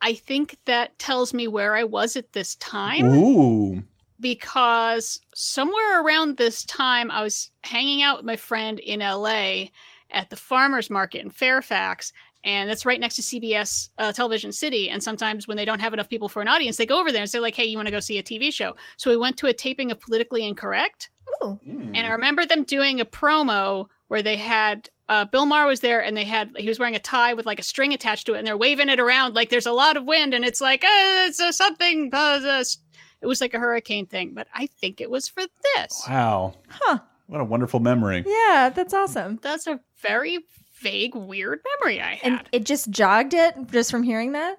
I 0.00 0.14
think 0.14 0.56
that 0.64 0.98
tells 0.98 1.32
me 1.34 1.46
where 1.46 1.76
I 1.76 1.84
was 1.84 2.16
at 2.16 2.32
this 2.32 2.56
time 2.56 3.04
Ooh. 3.04 3.82
Because 4.20 5.20
somewhere 5.34 6.02
around 6.02 6.36
this 6.36 6.64
time 6.64 7.10
I 7.10 7.22
was 7.22 7.50
hanging 7.64 8.02
out 8.02 8.18
with 8.18 8.26
my 8.26 8.36
friend 8.36 8.78
in 8.78 9.00
LA 9.00 9.66
at 10.10 10.30
the 10.30 10.36
farmers 10.36 10.90
market 10.90 11.22
in 11.22 11.30
Fairfax 11.30 12.12
and 12.44 12.70
that's 12.70 12.86
right 12.86 12.98
next 12.98 13.16
to 13.16 13.22
CBS 13.22 13.90
uh, 13.98 14.12
Television 14.12 14.52
City. 14.52 14.88
And 14.88 15.02
sometimes 15.02 15.46
when 15.46 15.56
they 15.56 15.64
don't 15.64 15.80
have 15.80 15.92
enough 15.92 16.08
people 16.08 16.28
for 16.28 16.40
an 16.40 16.48
audience, 16.48 16.76
they 16.76 16.86
go 16.86 16.98
over 16.98 17.12
there 17.12 17.20
and 17.20 17.30
say 17.30 17.38
like, 17.38 17.54
"Hey, 17.54 17.66
you 17.66 17.76
want 17.76 17.86
to 17.86 17.92
go 17.92 18.00
see 18.00 18.18
a 18.18 18.22
TV 18.22 18.52
show?" 18.52 18.76
So 18.96 19.10
we 19.10 19.16
went 19.16 19.36
to 19.38 19.46
a 19.46 19.52
taping 19.52 19.90
of 19.90 20.00
Politically 20.00 20.46
Incorrect, 20.46 21.10
and 21.94 22.06
I 22.06 22.10
remember 22.10 22.46
them 22.46 22.64
doing 22.64 23.00
a 23.00 23.04
promo 23.04 23.86
where 24.08 24.22
they 24.22 24.36
had 24.36 24.88
uh, 25.08 25.24
Bill 25.24 25.44
Maher 25.44 25.66
was 25.66 25.80
there, 25.80 26.02
and 26.02 26.16
they 26.16 26.24
had 26.24 26.52
he 26.56 26.68
was 26.68 26.78
wearing 26.78 26.96
a 26.96 27.00
tie 27.00 27.34
with 27.34 27.46
like 27.46 27.58
a 27.58 27.64
string 27.64 27.92
attached 27.92 28.26
to 28.26 28.34
it, 28.34 28.38
and 28.38 28.46
they're 28.46 28.56
waving 28.56 28.88
it 28.88 29.00
around 29.00 29.34
like 29.34 29.50
there's 29.50 29.66
a 29.66 29.72
lot 29.72 29.96
of 29.96 30.04
wind, 30.04 30.32
and 30.32 30.44
it's 30.44 30.60
like 30.60 30.82
uh, 30.84 31.26
it's 31.26 31.40
uh, 31.40 31.52
something. 31.52 32.10
Uh, 32.12 32.40
uh, 32.42 32.64
it 33.20 33.26
was 33.26 33.40
like 33.40 33.54
a 33.54 33.58
hurricane 33.58 34.06
thing, 34.06 34.32
but 34.34 34.46
I 34.54 34.66
think 34.66 35.00
it 35.00 35.10
was 35.10 35.28
for 35.28 35.42
this. 35.76 36.04
Wow. 36.08 36.54
Huh. 36.68 36.98
What 37.26 37.40
a 37.40 37.44
wonderful 37.44 37.80
memory. 37.80 38.24
Yeah, 38.26 38.70
that's 38.74 38.92
awesome. 38.92 39.38
That's 39.42 39.66
a 39.66 39.78
very 40.00 40.40
vague, 40.80 41.14
weird 41.14 41.60
memory 41.78 42.00
I 42.00 42.14
had. 42.16 42.32
And 42.32 42.42
it 42.52 42.64
just 42.64 42.90
jogged 42.90 43.34
it 43.34 43.54
just 43.70 43.90
from 43.90 44.02
hearing 44.02 44.32
that? 44.32 44.58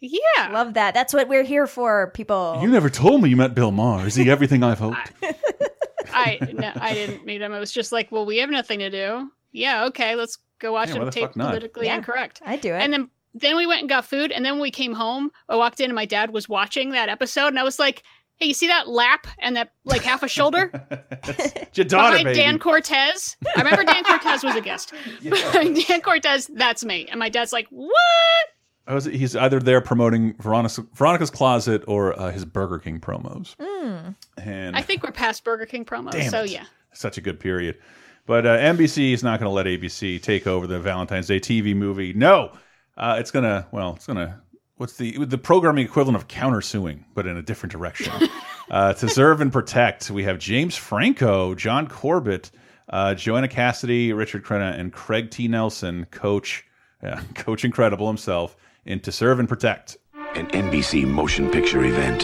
Yeah. 0.00 0.48
Love 0.50 0.74
that. 0.74 0.94
That's 0.94 1.12
what 1.12 1.28
we're 1.28 1.42
here 1.42 1.66
for, 1.66 2.10
people. 2.14 2.58
You 2.62 2.68
never 2.68 2.88
told 2.88 3.22
me 3.22 3.28
you 3.28 3.36
met 3.36 3.54
Bill 3.54 3.70
Maher. 3.70 4.06
Is 4.06 4.14
he 4.14 4.30
everything 4.30 4.62
I've 4.62 4.78
hoped? 4.78 5.12
I 6.12 6.38
no, 6.54 6.72
I 6.80 6.94
didn't 6.94 7.26
meet 7.26 7.42
him. 7.42 7.52
It 7.52 7.60
was 7.60 7.70
just 7.70 7.92
like, 7.92 8.10
well, 8.10 8.24
we 8.24 8.38
have 8.38 8.50
nothing 8.50 8.78
to 8.78 8.90
do. 8.90 9.30
Yeah, 9.52 9.84
okay, 9.86 10.14
let's 10.14 10.38
go 10.58 10.72
watch 10.72 10.88
Yeah, 10.88 11.02
him 11.02 11.10
tape 11.10 11.32
politically 11.32 11.86
Yeah, 11.86 11.96
incorrect. 11.96 12.40
I 12.44 12.56
do 12.56 12.72
it. 12.74 12.78
And 12.78 12.92
then 12.92 13.10
then 13.34 13.56
we 13.56 13.66
went 13.66 13.80
and 13.80 13.88
got 13.88 14.04
food, 14.04 14.32
and 14.32 14.44
then 14.44 14.54
when 14.54 14.62
we 14.62 14.70
came 14.70 14.92
home, 14.94 15.30
I 15.48 15.56
walked 15.56 15.80
in 15.80 15.86
and 15.86 15.94
my 15.94 16.06
dad 16.06 16.32
was 16.32 16.48
watching 16.48 16.90
that 16.90 17.08
episode, 17.08 17.48
and 17.48 17.58
I 17.58 17.62
was 17.62 17.78
like, 17.78 18.02
"Hey, 18.36 18.46
you 18.46 18.54
see 18.54 18.66
that 18.68 18.88
lap 18.88 19.26
and 19.38 19.56
that 19.56 19.72
like 19.84 20.02
half 20.02 20.22
a 20.22 20.28
shoulder 20.28 20.70
It's 21.28 21.78
your 21.78 21.84
daughter, 21.84 22.16
behind 22.18 22.24
baby. 22.24 22.38
Dan 22.38 22.58
Cortese?" 22.58 23.36
I 23.56 23.62
remember 23.62 23.84
Dan 23.84 24.02
Cortese 24.04 24.46
was 24.46 24.56
a 24.56 24.60
guest. 24.60 24.92
Dan 25.22 26.00
Cortese, 26.00 26.52
that's 26.54 26.84
me, 26.84 27.06
and 27.10 27.18
my 27.18 27.28
dad's 27.28 27.52
like, 27.52 27.66
"What?" 27.70 27.94
I 28.86 28.94
was, 28.94 29.04
he's 29.04 29.36
either 29.36 29.60
there 29.60 29.80
promoting 29.80 30.34
Veronica's, 30.40 30.80
Veronica's 30.94 31.30
Closet 31.30 31.84
or 31.86 32.18
uh, 32.18 32.32
his 32.32 32.44
Burger 32.44 32.78
King 32.80 32.98
promos. 32.98 33.54
Mm. 33.56 34.16
And 34.38 34.74
I 34.74 34.82
think 34.82 35.04
we're 35.04 35.12
past 35.12 35.44
Burger 35.44 35.66
King 35.66 35.84
promos, 35.84 36.12
Damn 36.12 36.30
so 36.30 36.42
it. 36.42 36.50
yeah. 36.50 36.64
such 36.92 37.16
a 37.16 37.20
good 37.20 37.38
period. 37.38 37.78
But 38.26 38.46
uh, 38.46 38.58
NBC 38.58 39.12
is 39.12 39.22
not 39.22 39.38
going 39.38 39.48
to 39.48 39.54
let 39.54 39.66
ABC 39.66 40.20
take 40.20 40.46
over 40.48 40.66
the 40.66 40.80
Valentine's 40.80 41.28
Day 41.28 41.38
TV 41.38 41.74
movie. 41.76 42.12
No, 42.14 42.52
uh, 43.00 43.16
it's 43.18 43.30
gonna. 43.30 43.66
Well, 43.72 43.94
it's 43.96 44.06
gonna. 44.06 44.40
What's 44.76 44.96
the 44.96 45.24
the 45.24 45.38
programming 45.38 45.84
equivalent 45.84 46.16
of 46.16 46.28
countersuing, 46.28 47.04
but 47.14 47.26
in 47.26 47.36
a 47.36 47.42
different 47.42 47.72
direction? 47.72 48.12
uh, 48.70 48.92
to 48.92 49.08
serve 49.08 49.40
and 49.40 49.52
protect, 49.52 50.10
we 50.10 50.22
have 50.24 50.38
James 50.38 50.76
Franco, 50.76 51.54
John 51.54 51.88
Corbett, 51.88 52.50
uh, 52.90 53.14
Joanna 53.14 53.48
Cassidy, 53.48 54.12
Richard 54.12 54.44
Crenna, 54.44 54.78
and 54.78 54.92
Craig 54.92 55.30
T. 55.30 55.48
Nelson, 55.48 56.04
Coach, 56.10 56.64
yeah, 57.02 57.22
Coach 57.34 57.64
Incredible 57.64 58.06
himself, 58.06 58.56
in 58.84 59.00
To 59.00 59.10
Serve 59.10 59.40
and 59.40 59.48
Protect. 59.48 59.96
An 60.36 60.46
NBC 60.48 61.08
motion 61.08 61.50
picture 61.50 61.82
event. 61.84 62.20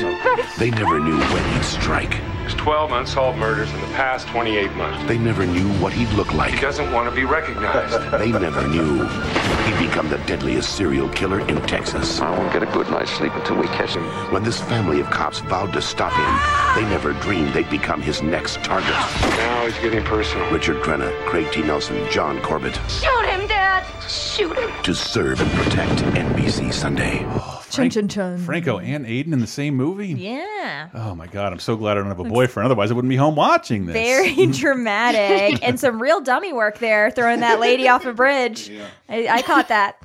They 0.60 0.70
never 0.70 1.00
knew 1.00 1.18
when 1.18 1.54
he'd 1.54 1.64
strike. 1.64 2.35
There's 2.46 2.60
12 2.60 2.92
unsolved 2.92 3.38
murders 3.40 3.72
in 3.72 3.80
the 3.80 3.88
past 3.88 4.28
28 4.28 4.70
months. 4.74 5.08
They 5.08 5.18
never 5.18 5.44
knew 5.44 5.68
what 5.82 5.92
he'd 5.92 6.08
look 6.10 6.32
like. 6.32 6.54
He 6.54 6.60
doesn't 6.60 6.92
want 6.92 7.10
to 7.10 7.14
be 7.16 7.24
recognized. 7.24 7.96
They 8.16 8.30
never 8.30 8.68
knew 8.68 9.04
he'd 9.04 9.88
become 9.88 10.08
the 10.08 10.18
deadliest 10.26 10.76
serial 10.76 11.08
killer 11.08 11.40
in 11.48 11.60
Texas. 11.62 12.20
I 12.20 12.30
won't 12.30 12.52
get 12.52 12.62
a 12.62 12.66
good 12.66 12.88
night's 12.88 13.10
sleep 13.10 13.34
until 13.34 13.56
we 13.56 13.66
catch 13.66 13.96
him. 13.96 14.04
When 14.32 14.44
this 14.44 14.60
family 14.60 15.00
of 15.00 15.10
cops 15.10 15.40
vowed 15.40 15.72
to 15.72 15.82
stop 15.82 16.12
him, 16.12 16.80
they 16.80 16.88
never 16.88 17.14
dreamed 17.14 17.52
they'd 17.52 17.68
become 17.68 18.00
his 18.00 18.22
next 18.22 18.62
target. 18.62 18.90
Now 18.90 19.66
he's 19.66 19.76
getting 19.78 20.04
personal. 20.04 20.48
Richard 20.52 20.84
Crenna, 20.84 21.10
Craig 21.26 21.50
T. 21.50 21.62
Nelson, 21.62 22.08
John 22.12 22.40
Corbett. 22.42 22.78
Shoot 22.88 23.26
him, 23.26 23.48
Dad! 23.80 24.10
Shoot 24.10 24.56
him! 24.56 24.70
To 24.84 24.94
serve 24.94 25.40
and 25.40 25.50
protect 25.52 26.00
NBC 26.14 26.72
Sunday. 26.72 27.26
Chun 27.70 27.90
chun 27.90 28.08
chun. 28.08 28.38
Franco 28.38 28.78
and 28.78 29.04
Aidan 29.04 29.32
in 29.32 29.40
the 29.40 29.46
same 29.46 29.74
movie. 29.74 30.08
Yeah. 30.08 30.88
Oh 30.94 31.14
my 31.14 31.26
god, 31.26 31.52
I'm 31.52 31.58
so 31.58 31.76
glad 31.76 31.96
I 31.96 32.00
don't 32.00 32.08
have 32.08 32.20
a 32.20 32.24
boyfriend. 32.24 32.66
Otherwise, 32.66 32.90
I 32.90 32.94
wouldn't 32.94 33.10
be 33.10 33.16
home 33.16 33.36
watching 33.36 33.86
this. 33.86 33.94
Very 33.94 34.46
dramatic 34.52 35.62
and 35.66 35.78
some 35.78 36.00
real 36.00 36.20
dummy 36.20 36.52
work 36.52 36.78
there, 36.78 37.10
throwing 37.10 37.40
that 37.40 37.60
lady 37.60 37.88
off 37.88 38.06
a 38.06 38.12
bridge. 38.14 38.70
I, 39.08 39.28
I 39.28 39.42
caught 39.42 39.68
that. 39.68 39.96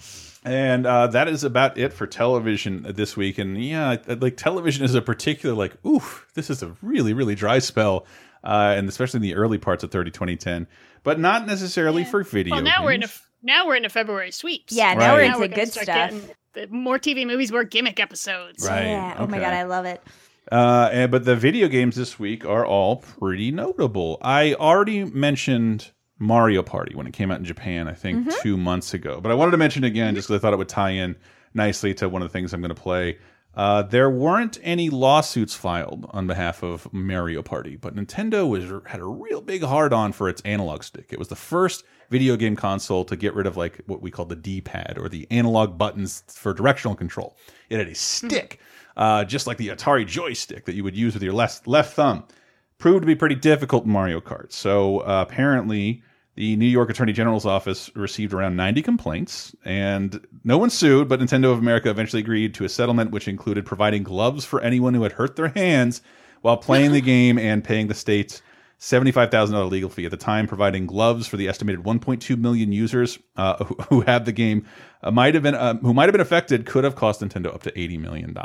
And 0.43 0.85
uh, 0.87 1.07
that 1.07 1.27
is 1.27 1.43
about 1.43 1.77
it 1.77 1.93
for 1.93 2.07
television 2.07 2.85
this 2.89 3.15
week. 3.15 3.37
And 3.37 3.63
yeah, 3.63 3.97
like 4.07 4.37
television 4.37 4.83
is 4.83 4.95
a 4.95 5.01
particular 5.01 5.55
like, 5.55 5.73
oof, 5.85 6.27
this 6.33 6.49
is 6.49 6.63
a 6.63 6.75
really 6.81 7.13
really 7.13 7.35
dry 7.35 7.59
spell, 7.59 8.05
uh, 8.43 8.73
and 8.75 8.89
especially 8.89 9.19
in 9.19 9.23
the 9.23 9.35
early 9.35 9.59
parts 9.59 9.83
of 9.83 9.91
30 9.91 10.11
2010, 10.11 10.67
but 11.03 11.19
not 11.19 11.45
necessarily 11.45 12.03
for 12.03 12.23
video. 12.23 12.55
Well, 12.55 12.63
now 12.63 12.83
we're 12.83 12.93
in 12.93 13.03
a 13.03 13.07
games. 13.07 13.21
Now 13.43 13.67
we're 13.67 13.75
in 13.75 13.85
a 13.85 13.89
February 13.89 14.31
sweeps. 14.31 14.73
Yeah, 14.73 14.93
now 14.93 15.13
we're 15.13 15.19
Right. 15.19 15.25
into 15.27 15.37
Now 15.37 15.39
we're 15.39 15.47
good 15.55 15.67
start 15.71 15.85
stuff. 15.85 16.13
the 16.53 16.67
more 16.67 16.99
TV 16.99 17.25
movies, 17.25 17.51
more 17.51 17.63
gimmick 17.63 17.99
episodes. 17.99 18.67
Right. 18.67 18.85
Yeah. 18.87 19.15
Oh 19.17 19.27
my 19.27 19.39
god, 19.39 19.53
I 19.53 19.63
love 19.63 19.85
it. 19.85 20.01
Uh, 20.51 20.89
and, 20.91 21.11
but 21.11 21.23
the 21.23 21.35
video 21.35 21.67
games 21.67 21.95
this 21.95 22.19
week 22.19 22.45
are 22.45 22.65
all 22.65 22.97
pretty 22.97 23.51
notable. 23.51 24.17
I 24.21 24.53
already 24.55 25.05
mentioned 25.05 25.91
Mario 26.19 26.61
Party 26.63 26.93
when 26.95 27.07
it 27.07 27.13
came 27.13 27.31
out 27.31 27.39
in 27.39 27.45
Japan, 27.45 27.87
I 27.87 27.93
think 27.93 28.19
Mm-hmm. 28.27 28.41
two 28.41 28.57
months 28.57 28.93
ago. 28.93 29.21
But 29.21 29.31
I 29.31 29.35
wanted 29.35 29.51
to 29.51 29.57
mention 29.57 29.83
it 29.83 29.87
again 29.87 30.13
just 30.15 30.27
because 30.27 30.39
I 30.39 30.41
thought 30.41 30.53
it 30.53 30.57
would 30.57 30.67
tie 30.69 30.89
in 30.91 31.15
nicely 31.53 31.93
to 31.95 32.09
one 32.09 32.21
of 32.21 32.27
the 32.27 32.33
things 32.33 32.53
I'm 32.53 32.61
going 32.61 32.73
to 32.75 32.81
play. 32.81 33.17
Uh, 33.53 33.81
there 33.81 34.09
weren't 34.09 34.57
any 34.63 34.89
lawsuits 34.89 35.53
filed 35.53 36.09
on 36.11 36.25
behalf 36.25 36.63
of 36.63 36.91
Mario 36.93 37.41
Party, 37.41 37.75
but 37.75 37.95
Nintendo 37.95 38.47
was 38.47 38.63
had 38.87 39.01
a 39.01 39.05
real 39.05 39.41
big 39.41 39.61
hard 39.63 39.91
on 39.91 40.13
for 40.13 40.29
its 40.29 40.41
analog 40.43 40.83
stick. 40.83 41.07
It 41.11 41.19
was 41.19 41.27
the 41.27 41.35
first 41.35 41.83
video 42.09 42.37
game 42.37 42.55
console 42.55 43.03
to 43.05 43.15
get 43.15 43.33
rid 43.33 43.47
of 43.47 43.57
like 43.57 43.81
what 43.87 44.01
we 44.01 44.09
call 44.09 44.25
the 44.25 44.35
D-pad 44.37 44.97
or 44.97 45.09
the 45.09 45.27
analog 45.31 45.77
buttons 45.77 46.23
for 46.27 46.53
directional 46.53 46.95
control. 46.95 47.35
It 47.69 47.77
had 47.77 47.89
a 47.89 47.95
stick, 47.95 48.59
uh, 48.95 49.25
just 49.25 49.47
like 49.47 49.57
the 49.57 49.69
Atari 49.69 50.07
joystick 50.07 50.65
that 50.65 50.75
you 50.75 50.83
would 50.85 50.95
use 50.95 51.13
with 51.13 51.23
your 51.23 51.33
left 51.33 51.67
left 51.67 51.93
thumb. 51.93 52.23
Proved 52.77 53.01
to 53.01 53.07
be 53.07 53.15
pretty 53.15 53.35
difficult 53.35 53.83
in 53.85 53.91
Mario 53.91 54.21
Kart. 54.21 54.51
So 54.53 54.99
uh, 54.99 55.25
apparently, 55.27 56.03
the 56.41 56.55
New 56.55 56.65
York 56.65 56.89
Attorney 56.89 57.13
General's 57.13 57.45
office 57.45 57.95
received 57.95 58.33
around 58.33 58.55
90 58.55 58.81
complaints, 58.81 59.55
and 59.63 60.25
no 60.43 60.57
one 60.57 60.71
sued, 60.71 61.07
but 61.07 61.19
Nintendo 61.19 61.51
of 61.51 61.59
America 61.59 61.87
eventually 61.87 62.19
agreed 62.19 62.55
to 62.55 62.65
a 62.65 62.69
settlement 62.69 63.11
which 63.11 63.27
included 63.27 63.63
providing 63.63 64.01
gloves 64.01 64.43
for 64.43 64.59
anyone 64.59 64.95
who 64.95 65.03
had 65.03 65.11
hurt 65.11 65.35
their 65.35 65.49
hands 65.49 66.01
while 66.41 66.57
playing 66.57 66.93
the 66.93 67.01
game 67.13 67.37
and 67.37 67.63
paying 67.63 67.89
the 67.89 67.93
state's 67.93 68.41
$75,000 68.79 69.69
legal 69.69 69.87
fee 69.87 70.05
at 70.05 70.09
the 70.09 70.17
time, 70.17 70.47
providing 70.47 70.87
gloves 70.87 71.27
for 71.27 71.37
the 71.37 71.47
estimated 71.47 71.85
1.2 71.85 72.35
million 72.39 72.71
users 72.71 73.19
uh, 73.37 73.63
who, 73.63 73.75
who 73.89 74.01
had 74.01 74.25
the 74.25 74.31
game, 74.31 74.65
uh, 75.03 75.11
might 75.11 75.35
have 75.35 75.43
been 75.43 75.53
uh, 75.53 75.75
who 75.75 75.93
might 75.93 76.05
have 76.05 76.13
been 76.13 76.21
affected, 76.21 76.65
could 76.65 76.83
have 76.83 76.95
cost 76.95 77.21
Nintendo 77.21 77.53
up 77.53 77.61
to 77.61 77.71
$80 77.73 77.99
million. 77.99 78.35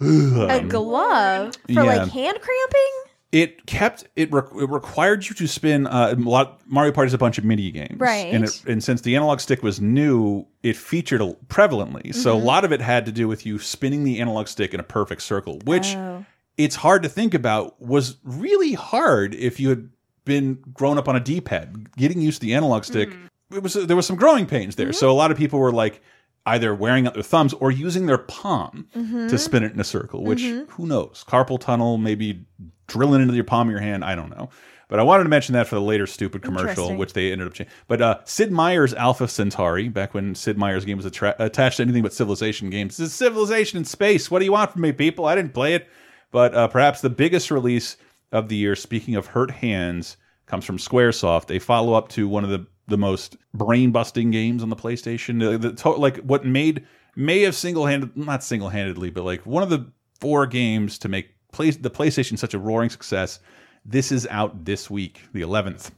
A 0.00 0.60
glove 0.68 1.54
for 1.56 1.70
Um, 1.70 1.74
yeah. 1.74 1.82
like 1.82 2.08
hand 2.08 2.38
cramping? 2.40 3.13
It 3.34 3.66
kept 3.66 4.04
it, 4.14 4.32
re 4.32 4.42
it 4.62 4.70
required 4.70 5.28
you 5.28 5.34
to 5.34 5.46
spin 5.48 5.86
uh, 5.88 6.14
a 6.16 6.20
lot. 6.20 6.60
Mario 6.66 6.92
Party 6.92 7.08
is 7.08 7.14
a 7.14 7.18
bunch 7.18 7.36
of 7.36 7.44
mini 7.44 7.70
games, 7.72 7.98
Right. 7.98 8.32
And 8.32 8.44
it, 8.44 8.62
and 8.66 8.82
since 8.82 9.00
the 9.00 9.16
analog 9.16 9.40
stick 9.40 9.60
was 9.62 9.80
new, 9.80 10.46
it 10.62 10.76
featured 10.76 11.20
a- 11.20 11.36
prevalently. 11.48 12.14
So 12.14 12.36
a 12.38 12.40
Mhm. 12.40 12.44
lot 12.44 12.64
of 12.64 12.70
it 12.72 12.80
had 12.80 13.04
to 13.06 13.12
do 13.12 13.26
with 13.26 13.44
you 13.44 13.58
spinning 13.58 14.04
the 14.04 14.20
analog 14.20 14.46
stick 14.46 14.72
in 14.72 14.78
a 14.78 14.84
perfect 14.84 15.22
circle, 15.22 15.58
which 15.64 15.96
Oh. 15.96 16.24
it's 16.56 16.76
hard 16.76 17.02
to 17.02 17.08
think 17.08 17.34
about. 17.34 17.80
Was 17.82 18.16
really 18.22 18.74
hard 18.74 19.34
if 19.34 19.58
you 19.58 19.68
had 19.70 19.88
been 20.24 20.58
grown 20.72 20.96
up 20.96 21.08
on 21.08 21.16
a 21.16 21.20
D 21.20 21.40
pad. 21.40 21.88
Getting 21.96 22.20
used 22.20 22.40
to 22.40 22.46
the 22.46 22.54
analog 22.54 22.84
stick, 22.84 23.10
it 23.52 23.62
was 23.64 23.74
there 23.74 23.96
was 23.96 24.06
some 24.06 24.16
growing 24.16 24.46
pains 24.46 24.76
there. 24.76 24.92
So 24.92 25.10
a 25.10 25.12
lot 25.22 25.30
of 25.32 25.36
people 25.36 25.58
were 25.58 25.72
like. 25.72 26.00
either 26.46 26.74
wearing 26.74 27.06
out 27.06 27.14
their 27.14 27.22
thumbs 27.22 27.54
or 27.54 27.70
using 27.70 28.04
their 28.04 28.18
palm 28.18 28.86
Mhm. 28.94 29.30
to 29.30 29.38
spin 29.38 29.62
it 29.64 29.72
in 29.72 29.80
a 29.80 29.84
circle. 29.84 30.22
Which 30.22 30.42
Mhm. 30.42 30.68
who 30.72 30.84
knows? 30.86 31.24
Carpal 31.26 31.58
tunnel, 31.58 31.96
maybe 31.96 32.44
drilling 32.86 33.22
into 33.22 33.34
your 33.34 33.44
palm 33.44 33.68
of 33.68 33.72
your 33.72 33.80
hand. 33.80 34.04
I 34.04 34.14
don't 34.14 34.30
know. 34.30 34.50
But 34.88 35.00
I 35.00 35.02
wanted 35.02 35.24
to 35.24 35.30
mention 35.30 35.54
that 35.54 35.66
for 35.66 35.76
the 35.76 35.80
later 35.80 36.06
stupid 36.06 36.42
commercial, 36.42 36.94
which 36.94 37.14
they 37.14 37.32
ended 37.32 37.48
up 37.48 37.54
changing. 37.54 37.74
But 37.88 38.02
uh, 38.02 38.18
Sid 38.24 38.52
Meier's 38.52 38.92
Alpha 38.94 39.26
Centauri, 39.26 39.88
back 39.88 40.12
when 40.12 40.34
Sid 40.34 40.58
Meier's 40.58 40.84
game 40.84 40.98
was 40.98 41.06
attached 41.06 41.78
to 41.78 41.82
anything 41.82 42.02
but 42.02 42.12
Civilization 42.12 42.70
games, 42.70 42.98
this 42.98 43.08
is 43.08 43.14
Civilization 43.14 43.78
in 43.78 43.84
space. 43.84 44.30
What 44.30 44.40
do 44.40 44.44
you 44.44 44.52
want 44.52 44.72
from 44.72 44.82
me, 44.82 44.92
people? 44.92 45.24
I 45.24 45.34
didn't 45.34 45.54
play 45.54 45.74
it. 45.74 45.88
But 46.30 46.54
uh, 46.54 46.68
perhaps 46.68 47.00
the 47.00 47.10
biggest 47.10 47.50
release 47.50 47.96
of 48.30 48.48
the 48.48 48.56
year, 48.56 48.76
speaking 48.76 49.14
of 49.14 49.26
hurt 49.26 49.50
hands, 49.50 50.16
comes 50.46 50.64
from 50.64 50.78
Squaresoft, 50.78 51.54
a 51.54 51.58
follow 51.58 51.94
up 51.94 52.08
to 52.10 52.28
one 52.28 52.44
of 52.44 52.50
the 52.50 52.66
the 52.86 52.98
most 52.98 53.36
brain 53.54 53.92
busting 53.92 54.30
games 54.30 54.62
on 54.62 54.68
the 54.68 54.76
PlayStation. 54.76 55.40
The, 55.40 55.56
the 55.56 55.72
to 55.76 55.90
like 55.90 56.18
what 56.18 56.44
made 56.44 56.86
may 57.16 57.40
have 57.42 57.54
single 57.54 57.86
handed 57.86 58.16
not 58.16 58.44
single 58.44 58.68
handedly, 58.68 59.10
but 59.10 59.24
like 59.24 59.46
one 59.46 59.62
of 59.62 59.70
the 59.70 59.90
four 60.20 60.46
games 60.46 60.98
to 60.98 61.08
make 61.08 61.33
the 61.56 61.90
PlayStation 61.90 62.38
such 62.38 62.54
a 62.54 62.58
roaring 62.58 62.90
success. 62.90 63.40
This 63.84 64.10
is 64.10 64.26
out 64.30 64.64
this 64.64 64.90
week, 64.90 65.20
the 65.32 65.42
11th. 65.42 65.90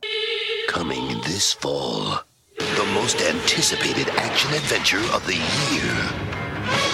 Coming 0.69 1.21
this 1.23 1.53
fall, 1.53 2.21
the 2.59 2.91
most 2.95 3.21
anticipated 3.23 4.09
action 4.17 4.53
adventure 4.53 5.03
of 5.15 5.27
the 5.27 5.37
year. 5.73 6.27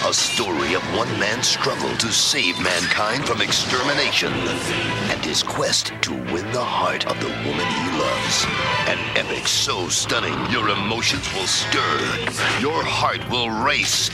A 0.06 0.12
story 0.12 0.74
of 0.74 0.82
one 0.94 1.08
man's 1.18 1.48
struggle 1.48 1.96
to 1.96 2.12
save 2.12 2.60
mankind 2.60 3.24
from 3.26 3.40
extermination 3.40 4.32
and 4.32 5.24
his 5.24 5.42
quest 5.42 5.92
to 6.02 6.12
win 6.12 6.50
the 6.52 6.62
heart 6.62 7.06
of 7.06 7.18
the 7.20 7.28
woman 7.28 7.66
he 7.66 7.98
loves. 7.98 8.46
An 8.88 8.98
epic 9.16 9.48
so 9.48 9.88
stunning 9.88 10.38
your 10.50 10.68
emotions 10.68 11.26
will 11.32 11.46
stir, 11.46 11.98
your 12.60 12.84
heart 12.84 13.26
will 13.30 13.48
race, 13.64 14.10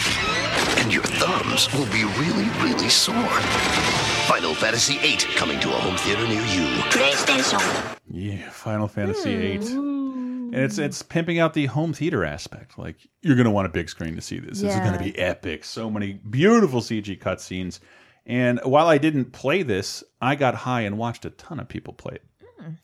and 0.79 0.93
your 0.93 1.03
thumbs 1.03 1.73
will 1.75 1.87
be 1.87 2.05
really, 2.05 2.49
really 2.63 2.89
sore. 2.89 4.18
Final 4.29 4.55
Fantasy 4.55 4.99
VIII 4.99 5.17
coming 5.37 5.59
to 5.61 5.71
a 5.71 5.73
home 5.73 5.97
theater 5.97 6.23
near 6.29 6.43
you. 6.43 6.67
PlayStation. 6.91 7.97
Yeah, 8.11 8.51
Final 8.51 8.87
Fantasy 8.87 9.35
VIII. 9.35 9.73
And 9.73 10.55
it's 10.55 10.77
it's 10.77 11.01
pimping 11.01 11.39
out 11.39 11.55
the 11.55 11.65
home 11.65 11.95
theater 11.95 12.27
aspect. 12.27 12.79
Like 12.79 12.97
you're 13.23 13.37
gonna 13.37 13.51
want 13.51 13.65
a 13.65 13.71
big 13.71 13.89
screen 13.89 14.15
to 14.17 14.21
see 14.21 14.39
this. 14.39 14.61
This 14.61 14.75
is 14.75 14.81
gonna 14.81 14.99
be 14.99 15.19
epic. 15.19 15.65
So 15.65 15.89
many 15.89 16.13
beautiful 16.13 16.83
CG 16.83 17.19
cutscenes. 17.19 17.81
And 18.27 18.61
while 18.65 18.87
I 18.87 18.99
didn't 18.99 19.33
play 19.33 19.63
this, 19.63 20.05
I 20.21 20.35
got 20.35 20.55
high 20.55 20.83
and 20.83 20.99
watched 20.99 21.25
a 21.25 21.31
ton 21.31 21.59
of 21.59 21.67
people 21.67 21.95
play 21.95 22.17
it. 22.17 22.25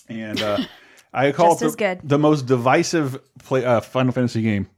And 0.08 0.40
uh, 0.40 0.60
I 1.12 1.30
call 1.32 1.58
Just 1.58 1.62
it 1.62 1.70
the, 1.72 1.76
good. 1.76 2.08
the 2.08 2.18
most 2.18 2.46
divisive 2.46 3.20
play, 3.40 3.66
uh, 3.66 3.82
Final 3.82 4.12
Fantasy 4.12 4.40
game 4.40 4.70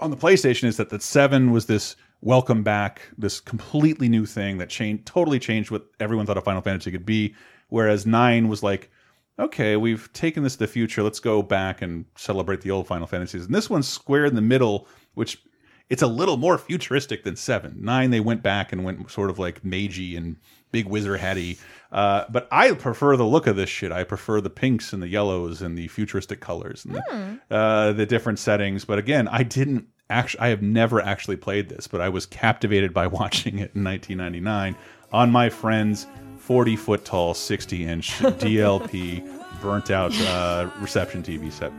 on 0.00 0.10
the 0.10 0.18
PlayStation 0.18 0.64
is 0.64 0.76
that 0.76 0.90
the 0.90 1.00
seven 1.00 1.50
was 1.50 1.64
this 1.64 1.96
welcome 2.24 2.62
back, 2.62 3.02
this 3.18 3.38
completely 3.38 4.08
new 4.08 4.24
thing 4.24 4.56
that 4.56 4.70
changed, 4.70 5.04
totally 5.04 5.38
changed 5.38 5.70
what 5.70 5.86
everyone 6.00 6.24
thought 6.24 6.38
a 6.38 6.40
Final 6.40 6.62
Fantasy 6.62 6.90
could 6.90 7.04
be. 7.04 7.34
Whereas 7.68 8.06
nine 8.06 8.48
was 8.48 8.62
like, 8.62 8.90
okay, 9.38 9.76
we've 9.76 10.10
taken 10.14 10.42
this 10.42 10.54
to 10.54 10.60
the 10.60 10.66
future. 10.66 11.02
Let's 11.02 11.20
go 11.20 11.42
back 11.42 11.82
and 11.82 12.06
celebrate 12.16 12.62
the 12.62 12.70
old 12.70 12.86
Final 12.86 13.06
Fantasies. 13.06 13.44
And 13.44 13.54
this 13.54 13.68
one's 13.68 13.86
square 13.86 14.24
in 14.24 14.36
the 14.36 14.40
middle, 14.40 14.88
which 15.12 15.42
it's 15.90 16.00
a 16.00 16.06
little 16.06 16.38
more 16.38 16.56
futuristic 16.56 17.24
than 17.24 17.36
seven. 17.36 17.76
Nine, 17.78 18.10
they 18.10 18.20
went 18.20 18.42
back 18.42 18.72
and 18.72 18.84
went 18.84 19.10
sort 19.10 19.28
of 19.28 19.38
like 19.38 19.62
magey 19.62 20.16
and 20.16 20.36
big 20.72 20.86
wizard 20.86 21.20
hatty. 21.20 21.58
Uh, 21.92 22.24
but 22.30 22.48
I 22.50 22.72
prefer 22.72 23.18
the 23.18 23.26
look 23.26 23.46
of 23.46 23.56
this 23.56 23.68
shit. 23.68 23.92
I 23.92 24.02
prefer 24.02 24.40
the 24.40 24.50
pinks 24.50 24.94
and 24.94 25.02
the 25.02 25.08
yellows 25.08 25.60
and 25.60 25.76
the 25.76 25.88
futuristic 25.88 26.40
colors 26.40 26.86
and 26.86 26.94
the, 26.94 27.38
uh, 27.54 27.92
the 27.92 28.06
different 28.06 28.38
settings. 28.38 28.86
But 28.86 28.98
again, 28.98 29.28
I 29.28 29.42
didn't 29.42 29.88
actually. 30.10 30.40
I 30.40 30.48
have 30.48 30.62
never 30.62 31.00
actually 31.00 31.36
played 31.36 31.68
this, 31.68 31.86
but 31.86 32.00
I 32.00 32.08
was 32.08 32.26
captivated 32.26 32.92
by 32.92 33.06
watching 33.20 33.58
it 33.58 33.72
in 33.74 33.84
1999 33.84 34.76
on 35.12 35.30
my 35.30 35.48
friend's 35.48 36.06
40 36.38 36.76
foot 36.76 37.04
tall, 37.04 37.34
60 37.34 37.84
inch 37.84 38.10
DLP 38.18 39.26
burnt 39.62 39.90
out 39.90 40.14
uh, 40.20 40.68
reception 40.80 41.22
TV 41.22 41.50
set. 41.50 41.72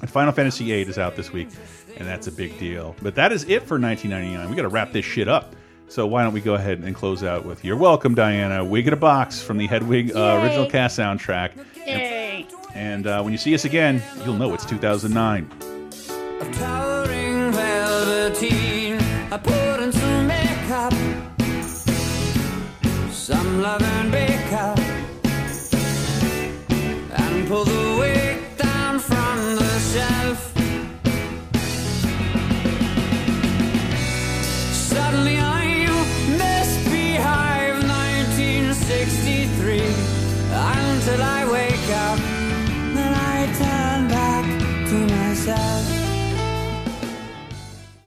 And 0.00 0.10
Final 0.10 0.32
Fantasy 0.32 0.64
VIII 0.64 0.82
is 0.82 0.98
out 0.98 1.14
this 1.14 1.32
week, 1.32 1.48
and 1.96 2.08
that's 2.08 2.26
a 2.26 2.32
big 2.32 2.58
deal. 2.58 2.96
But 3.02 3.14
that 3.16 3.32
is 3.32 3.44
it 3.44 3.62
for 3.64 3.78
1999. 3.78 4.48
We 4.48 4.56
got 4.56 4.62
to 4.62 4.68
wrap 4.68 4.92
this 4.92 5.04
shit 5.04 5.28
up. 5.28 5.54
So 5.88 6.06
why 6.06 6.22
don't 6.22 6.32
we 6.32 6.40
go 6.40 6.54
ahead 6.54 6.78
and 6.78 6.94
close 6.94 7.22
out 7.24 7.44
with 7.44 7.64
"You're 7.64 7.76
Welcome, 7.76 8.14
Diana." 8.14 8.64
Wig 8.64 8.86
in 8.86 8.92
a 8.92 8.96
box 8.96 9.42
from 9.42 9.58
the 9.58 9.66
Hedwig 9.66 10.14
uh, 10.14 10.40
original 10.42 10.70
cast 10.70 10.98
soundtrack. 10.98 11.50
Yay. 11.76 12.46
And 12.74 13.06
uh, 13.06 13.22
when 13.22 13.32
you 13.32 13.38
see 13.38 13.54
us 13.54 13.64
again, 13.64 14.02
you'll 14.24 14.36
know 14.36 14.54
it's 14.54 14.64
2009. 14.64 15.69
Some 23.60 23.72
love 23.72 23.82
and 23.82 24.10
makeup, 24.10 24.78
and 27.18 27.48
pull 27.48 27.64
the 27.64 27.96
wig 27.98 28.56
down 28.56 28.98
from 28.98 29.56
the 29.56 29.78
shelf. 29.92 30.52
Suddenly 34.72 35.38
I'm 35.38 35.92
misbehave 36.38 37.82
1963 37.84 39.80
until 40.52 41.22
I 41.22 41.44
wake 41.52 41.90
up. 42.06 42.18
Then 42.94 43.12
I 43.14 43.46
turn 43.58 44.08
back 44.08 44.44
to 44.88 44.96
myself. 45.14 45.86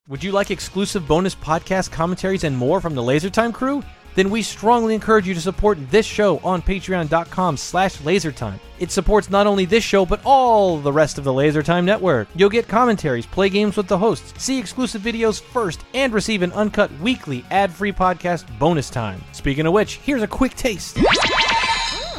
Would 0.07 0.23
you 0.23 0.31
like 0.31 0.51
exclusive 0.51 1.07
bonus 1.07 1.35
podcast 1.35 1.91
commentaries 1.91 2.43
and 2.43 2.57
more 2.57 2.81
from 2.81 2.95
the 2.95 3.01
LaserTime 3.01 3.53
crew? 3.53 3.83
Then 4.15 4.29
we 4.29 4.41
strongly 4.41 4.93
encourage 4.93 5.27
you 5.27 5.33
to 5.33 5.41
support 5.41 5.77
this 5.89 6.05
show 6.05 6.39
on 6.39 6.61
patreon.com 6.61 7.57
slash 7.57 7.97
lasertime. 7.97 8.59
It 8.79 8.91
supports 8.91 9.29
not 9.29 9.47
only 9.47 9.65
this 9.65 9.83
show, 9.83 10.05
but 10.05 10.21
all 10.25 10.77
the 10.77 10.91
rest 10.91 11.17
of 11.17 11.23
the 11.23 11.31
LaserTime 11.31 11.85
network. 11.85 12.27
You'll 12.35 12.49
get 12.49 12.67
commentaries, 12.67 13.25
play 13.25 13.49
games 13.49 13.77
with 13.77 13.87
the 13.87 13.97
hosts, 13.97 14.33
see 14.43 14.59
exclusive 14.59 15.01
videos 15.01 15.41
first, 15.41 15.81
and 15.93 16.13
receive 16.13 16.41
an 16.41 16.51
uncut 16.51 16.91
weekly 16.99 17.45
ad-free 17.49 17.93
podcast 17.93 18.45
bonus 18.59 18.89
time. 18.89 19.23
Speaking 19.31 19.65
of 19.65 19.73
which, 19.73 19.95
here's 19.97 20.21
a 20.21 20.27
quick 20.27 20.55
taste. 20.55 20.97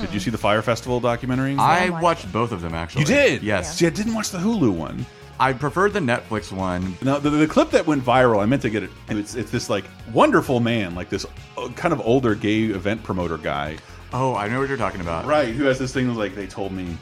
Did 0.01 0.13
you 0.13 0.21
see 0.21 0.31
the 0.31 0.39
Fire 0.39 0.63
Festival 0.63 1.01
documentary? 1.01 1.57
I 1.57 1.89
watched 1.91 2.31
both 2.33 2.53
of 2.53 2.61
them 2.61 2.75
actually. 2.75 3.03
You 3.03 3.07
did? 3.07 3.43
Yes. 3.43 3.77
See, 3.79 3.87
I 3.87 3.91
didn't 3.91 4.15
watch 4.15 4.31
the 4.31 4.39
Hulu 4.39 4.71
one. 4.71 5.07
I 5.39 5.53
prefer 5.53 5.89
the 5.89 6.01
Netflix 6.01 6.53
one. 6.53 6.97
Now, 7.03 7.19
the, 7.19 7.31
the 7.31 7.47
clip 7.47 7.71
that 7.71 7.87
went 7.87 8.05
viral, 8.05 8.41
I 8.43 8.47
meant 8.47 8.63
to 8.63 8.71
get 8.71 8.85
it. 8.85 8.91
It's, 9.09 9.35
it's 9.35 9.51
this 9.51 9.69
like 9.69 9.85
wonderful 10.13 10.61
man, 10.61 10.95
like 10.95 11.09
this 11.09 11.27
uh, 11.59 11.69
kind 11.71 11.93
of 11.93 12.01
older 12.01 12.35
gay 12.35 12.65
event 12.65 13.03
promoter 13.03 13.39
guy. 13.39 13.79
Oh, 14.13 14.37
I 14.37 14.47
know 14.49 14.61
what 14.61 14.69
you're 14.69 14.79
talking 14.79 15.01
about. 15.01 15.25
Right, 15.27 15.49
who 15.49 15.65
has 15.65 15.79
this 15.79 15.93
thing 15.93 16.15
like, 16.15 16.37
they 16.37 16.47
told 16.47 16.73
me 16.73 16.97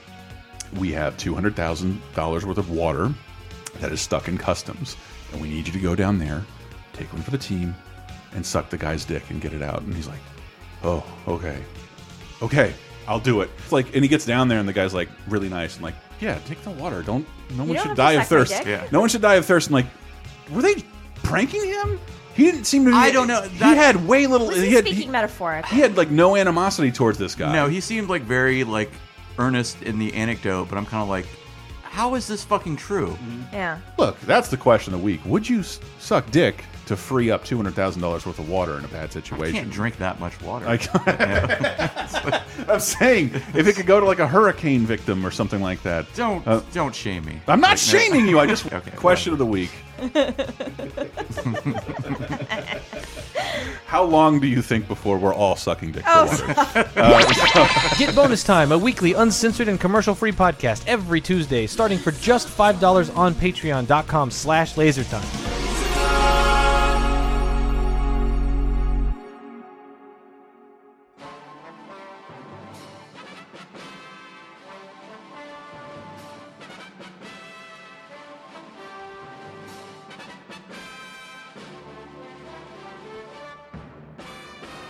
we 0.78 0.92
have 0.92 1.16
$200,000 1.18 2.44
worth 2.44 2.58
of 2.58 2.70
water 2.70 3.12
that 3.80 3.92
is 3.92 4.00
stuck 4.00 4.28
in 4.28 4.38
customs, 4.38 4.96
and 5.32 5.40
we 5.40 5.50
need 5.50 5.66
you 5.66 5.72
to 5.74 5.78
go 5.78 5.94
down 5.94 6.18
there, 6.18 6.42
take 6.94 7.12
one 7.12 7.20
for 7.20 7.30
the 7.30 7.38
team, 7.38 7.74
and 8.34 8.44
suck 8.44 8.70
the 8.70 8.78
guy's 8.78 9.04
dick 9.04 9.28
and 9.28 9.42
get 9.42 9.52
it 9.52 9.60
out. 9.60 9.82
And 9.82 9.94
he's 9.94 10.08
like, 10.08 10.20
oh, 10.84 11.04
okay. 11.28 11.62
Okay, 12.40 12.72
I'll 13.06 13.20
do 13.20 13.42
it. 13.42 13.50
It's 13.58 13.72
like, 13.72 13.94
and 13.94 14.02
he 14.02 14.08
gets 14.08 14.24
down 14.24 14.48
there, 14.48 14.58
and 14.58 14.66
the 14.66 14.72
guy's 14.72 14.94
like, 14.94 15.10
really 15.28 15.50
nice, 15.50 15.74
and 15.74 15.84
like, 15.84 15.94
yeah, 16.22 16.38
take 16.46 16.62
the 16.62 16.70
water. 16.70 17.02
Don't, 17.02 17.26
no 17.50 17.64
one 17.64 17.74
don't 17.74 17.88
should 17.88 17.96
die 17.96 18.12
of 18.12 18.28
thirst. 18.28 18.64
Yeah. 18.64 18.86
No 18.92 19.00
one 19.00 19.08
should 19.08 19.22
die 19.22 19.34
of 19.34 19.44
thirst. 19.44 19.66
And 19.66 19.74
like, 19.74 19.86
were 20.52 20.62
they 20.62 20.76
pranking 21.16 21.64
him? 21.64 21.98
He 22.34 22.44
didn't 22.44 22.64
seem 22.64 22.84
to. 22.84 22.92
I 22.92 23.10
don't 23.10 23.26
know. 23.26 23.42
he 23.42 23.58
had 23.58 23.96
way 24.06 24.26
little. 24.28 24.46
Was 24.46 24.56
he 24.56 24.68
he 24.68 24.74
had, 24.74 24.86
speaking 24.86 25.10
metaphorically? 25.10 25.74
he 25.74 25.82
had 25.82 25.96
like 25.96 26.10
no 26.10 26.36
animosity 26.36 26.92
towards 26.92 27.18
this 27.18 27.34
guy. 27.34 27.52
No, 27.52 27.66
he 27.68 27.80
seemed 27.80 28.08
like 28.08 28.22
very 28.22 28.62
like 28.62 28.90
earnest 29.38 29.82
in 29.82 29.98
the 29.98 30.14
anecdote, 30.14 30.68
but 30.68 30.78
I'm 30.78 30.86
kind 30.86 31.02
of 31.02 31.08
like, 31.08 31.26
how 31.82 32.14
is 32.14 32.28
this 32.28 32.44
fucking 32.44 32.76
true? 32.76 33.18
Yeah. 33.52 33.80
Look, 33.98 34.18
that's 34.20 34.48
the 34.48 34.56
question 34.56 34.94
of 34.94 35.00
the 35.00 35.04
week. 35.04 35.20
Would 35.24 35.48
you 35.48 35.62
suck 35.62 36.30
dick 36.30 36.64
to 36.86 36.96
free 36.96 37.30
up 37.30 37.44
two 37.44 37.56
hundred 37.56 37.74
thousand 37.74 38.02
dollars 38.02 38.26
worth 38.26 38.38
of 38.38 38.48
water 38.48 38.78
in 38.78 38.84
a 38.84 38.88
bad 38.88 39.12
situation. 39.12 39.42
I 39.44 39.46
situation? 39.48 39.64
can't 39.64 39.70
drink 39.72 39.96
that 39.98 40.18
much 40.20 40.40
water. 40.42 40.66
I 40.68 40.78
am 42.68 42.80
saying 42.80 43.30
if 43.54 43.66
it 43.66 43.76
could 43.76 43.86
go 43.86 44.00
to 44.00 44.06
like 44.06 44.18
a 44.18 44.26
hurricane 44.26 44.86
victim 44.86 45.24
or 45.26 45.30
something 45.30 45.60
like 45.62 45.82
that. 45.82 46.06
Don't 46.14 46.46
Uh, 46.46 46.60
don't 46.72 46.94
shame 46.94 47.24
me. 47.24 47.40
I'm 47.48 47.60
not 47.60 47.70
Like, 47.70 47.78
no. 47.92 47.98
shaming 47.98 48.26
you. 48.28 48.38
I 48.38 48.46
just 48.46 48.66
Okay, 48.72 48.90
question 48.92 49.32
of 49.32 49.38
the 49.38 49.46
week. 49.46 49.70
How 53.86 54.02
long 54.04 54.40
do 54.40 54.46
you 54.46 54.62
think 54.62 54.88
before 54.88 55.18
we're 55.18 55.34
all 55.34 55.54
sucking 55.54 55.92
dick 55.92 56.02
for 56.04 56.10
Oh, 56.10 56.24
water? 56.24 56.90
Uh, 56.96 57.96
Get 57.98 58.14
Bonus 58.14 58.42
Time, 58.42 58.72
a 58.72 58.78
weekly 58.78 59.12
uncensored 59.12 59.68
and 59.68 59.78
commercial-free 59.78 60.32
podcast 60.32 60.84
every 60.86 61.20
Tuesday, 61.20 61.66
starting 61.66 61.98
for 61.98 62.10
just 62.12 62.48
$5 62.48 63.14
on 63.16 63.34
patreon.com 63.34 64.30
slash 64.30 64.74
lasertime. 64.76 65.71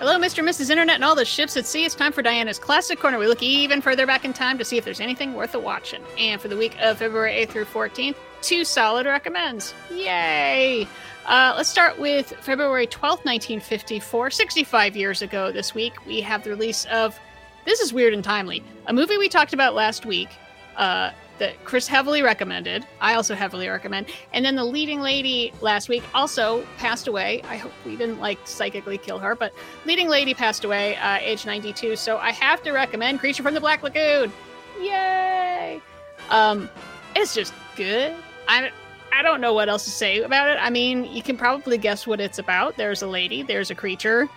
Hello, 0.03 0.19
Mr. 0.19 0.41
and 0.41 0.49
Mrs. 0.49 0.69
Internet 0.69 0.97
and 0.97 1.05
all 1.05 1.15
the 1.15 1.25
ships 1.25 1.57
at 1.57 1.65
sea. 1.65 1.85
It's 1.85 1.95
time 1.95 2.11
for 2.11 2.23
Diana's 2.23 2.59
Classic 2.59 2.99
Corner. 2.99 3.19
We 3.19 3.29
look 3.29 3.41
even 3.41 3.81
further 3.81 4.05
back 4.05 4.25
in 4.25 4.33
time 4.33 4.59
to 4.59 4.65
see 4.65 4.77
if 4.77 4.85
there's 4.85 4.99
anything 4.99 5.35
worth 5.35 5.55
a 5.55 5.61
watching. 5.61 6.03
And 6.19 6.41
for 6.41 6.49
the 6.49 6.57
week 6.57 6.77
of 6.81 6.99
February 6.99 7.35
8th 7.47 7.51
through 7.51 7.65
14th, 7.67 8.17
two 8.41 8.65
solid 8.65 9.07
recommends. 9.07 9.75
Yay! 9.93 10.89
Uh, 11.25 11.55
let's 11.57 11.69
start 11.69 12.01
with 12.01 12.33
February 12.41 12.89
12th, 12.89 13.25
1954. 13.25 14.33
65 14.33 14.97
years 14.97 15.23
ago 15.23 15.53
this 15.53 15.73
week, 15.73 15.93
we 16.05 16.21
have 16.21 16.43
the 16.43 16.51
release 16.51 16.85
of 16.87 17.17
This 17.65 17.79
is 17.79 17.93
Weird 17.93 18.13
and 18.13 18.25
Timely, 18.25 18.65
a 18.89 18.93
movie 18.93 19.19
we 19.19 19.29
talked 19.29 19.53
about 19.53 19.73
last 19.73 20.05
week. 20.05 20.31
Uh, 20.77 21.13
that 21.43 21.65
Chris 21.65 21.89
heavily 21.89 22.23
recommended. 22.23 22.87
I 23.01 23.15
also 23.15 23.35
heavily 23.35 23.67
recommend. 23.69 24.07
And 24.33 24.45
then 24.45 24.55
the 24.55 24.65
leading 24.65 25.01
lady 25.01 25.53
last 25.61 25.89
week 25.89 26.05
also 26.15 26.65
passed 26.79 27.09
away. 27.09 27.43
I 27.49 27.57
hope 27.57 27.73
we 27.85 27.97
didn't 27.97 28.21
like 28.21 28.39
psychically 28.45 28.97
kill 28.97 29.19
her, 29.19 29.35
but 29.35 29.53
leading 29.85 30.09
lady 30.09 30.35
passed 30.35 30.63
away, 30.63 30.95
uh, 30.99 31.19
age 31.21 31.45
92. 31.45 31.97
So 31.97 32.19
I 32.19 32.31
have 32.31 32.63
to 32.63 32.71
recommend 32.71 33.19
Creature 33.19 33.43
from 33.43 33.55
the 33.55 33.61
Black 33.61 33.83
Lagoon. 33.83 34.33
Yay! 34.81 35.83
Um, 36.31 36.71
it's 37.17 37.35
just 37.35 37.53
good. 37.75 38.15
I 38.47 38.71
I 39.13 39.23
don't 39.23 39.41
know 39.41 39.53
what 39.53 39.69
else 39.69 39.85
to 39.85 39.91
say 39.91 40.23
about 40.23 40.49
it. 40.49 40.59
I 40.61 40.71
mean, 40.71 41.05
you 41.13 41.25
can 41.25 41.37
probably 41.37 41.77
guess 41.77 42.07
what 42.07 42.21
it's 42.21 42.39
about. 42.39 42.77
There's 42.77 43.03
a 43.03 43.09
lady. 43.09 43.43
There's 43.43 43.73
a 43.73 43.75
creature. 43.75 44.29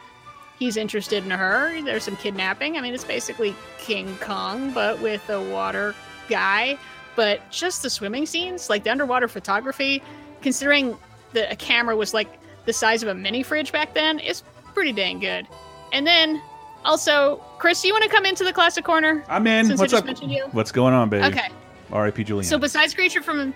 He's 0.58 0.76
interested 0.76 1.24
in 1.24 1.30
her. 1.30 1.80
There's 1.84 2.03
some 2.03 2.16
kidnapping. 2.16 2.78
I 2.78 2.82
mean, 2.82 2.95
it's 2.95 3.03
basically 3.03 3.56
King 3.78 4.18
Kong, 4.20 4.72
but 4.72 4.99
with 5.01 5.30
a 5.30 5.39
water 5.39 5.93
guy 6.28 6.80
but 7.16 7.39
just 7.51 7.82
the 7.84 7.89
swimming 7.89 8.26
scenes, 8.26 8.70
like 8.70 8.84
the 8.84 8.89
underwater 8.91 9.28
photography, 9.28 10.01
considering 10.41 10.97
that 11.34 11.51
a 11.51 11.55
camera 11.55 11.95
was 11.95 12.13
like 12.13 12.39
the 12.66 12.74
size 12.74 13.03
of 13.03 13.09
a 13.09 13.13
mini 13.16 13.43
fridge 13.43 13.72
back 13.72 13.93
then, 13.93 14.20
is 14.20 14.43
pretty 14.74 14.91
dang 14.91 15.20
good. 15.20 15.47
And 15.93 16.05
then 16.05 16.41
also, 16.84 17.38
Chris, 17.57 17.84
you 17.84 17.93
want 17.93 18.03
to 18.03 18.09
come 18.09 18.26
into 18.26 18.43
the 18.43 18.53
classic 18.53 18.84
corner? 18.86 19.24
I'm 19.28 19.47
in. 19.47 19.66
Since 19.66 19.80
What's 19.80 19.93
I 19.93 19.97
just 19.97 20.01
up? 20.03 20.07
mentioned 20.07 20.32
you? 20.32 20.45
What's 20.51 20.72
going 20.72 20.93
on, 20.93 21.09
baby? 21.09 21.26
Okay. 21.26 21.49
R.I.P. 21.91 22.24
Julian. 22.24 22.43
So 22.43 22.57
besides 22.57 22.93
Creature 22.93 23.22
from 23.24 23.53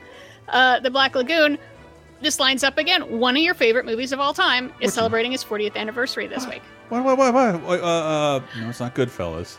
uh, 0.48 0.80
the 0.80 0.90
Black 0.92 1.16
Lagoon, 1.16 1.58
this 2.22 2.40
lines 2.40 2.64
up 2.64 2.78
again. 2.78 3.20
One 3.20 3.36
of 3.36 3.42
your 3.44 3.54
favorite 3.54 3.86
movies 3.86 4.12
of 4.12 4.20
all 4.20 4.34
time 4.34 4.72
is 4.82 4.94
celebrating 4.94 5.34
its 5.34 5.44
40th 5.44 5.76
anniversary 5.76 6.28
this 6.28 6.46
week. 6.50 6.62
what? 6.90 7.04
What? 7.04 7.18
What? 7.18 7.34
What? 7.34 7.80
Uh, 7.82 7.84
uh, 7.84 8.42
no, 8.60 8.70
it's 8.70 8.80
not 8.80 8.94
Goodfellas. 8.96 9.58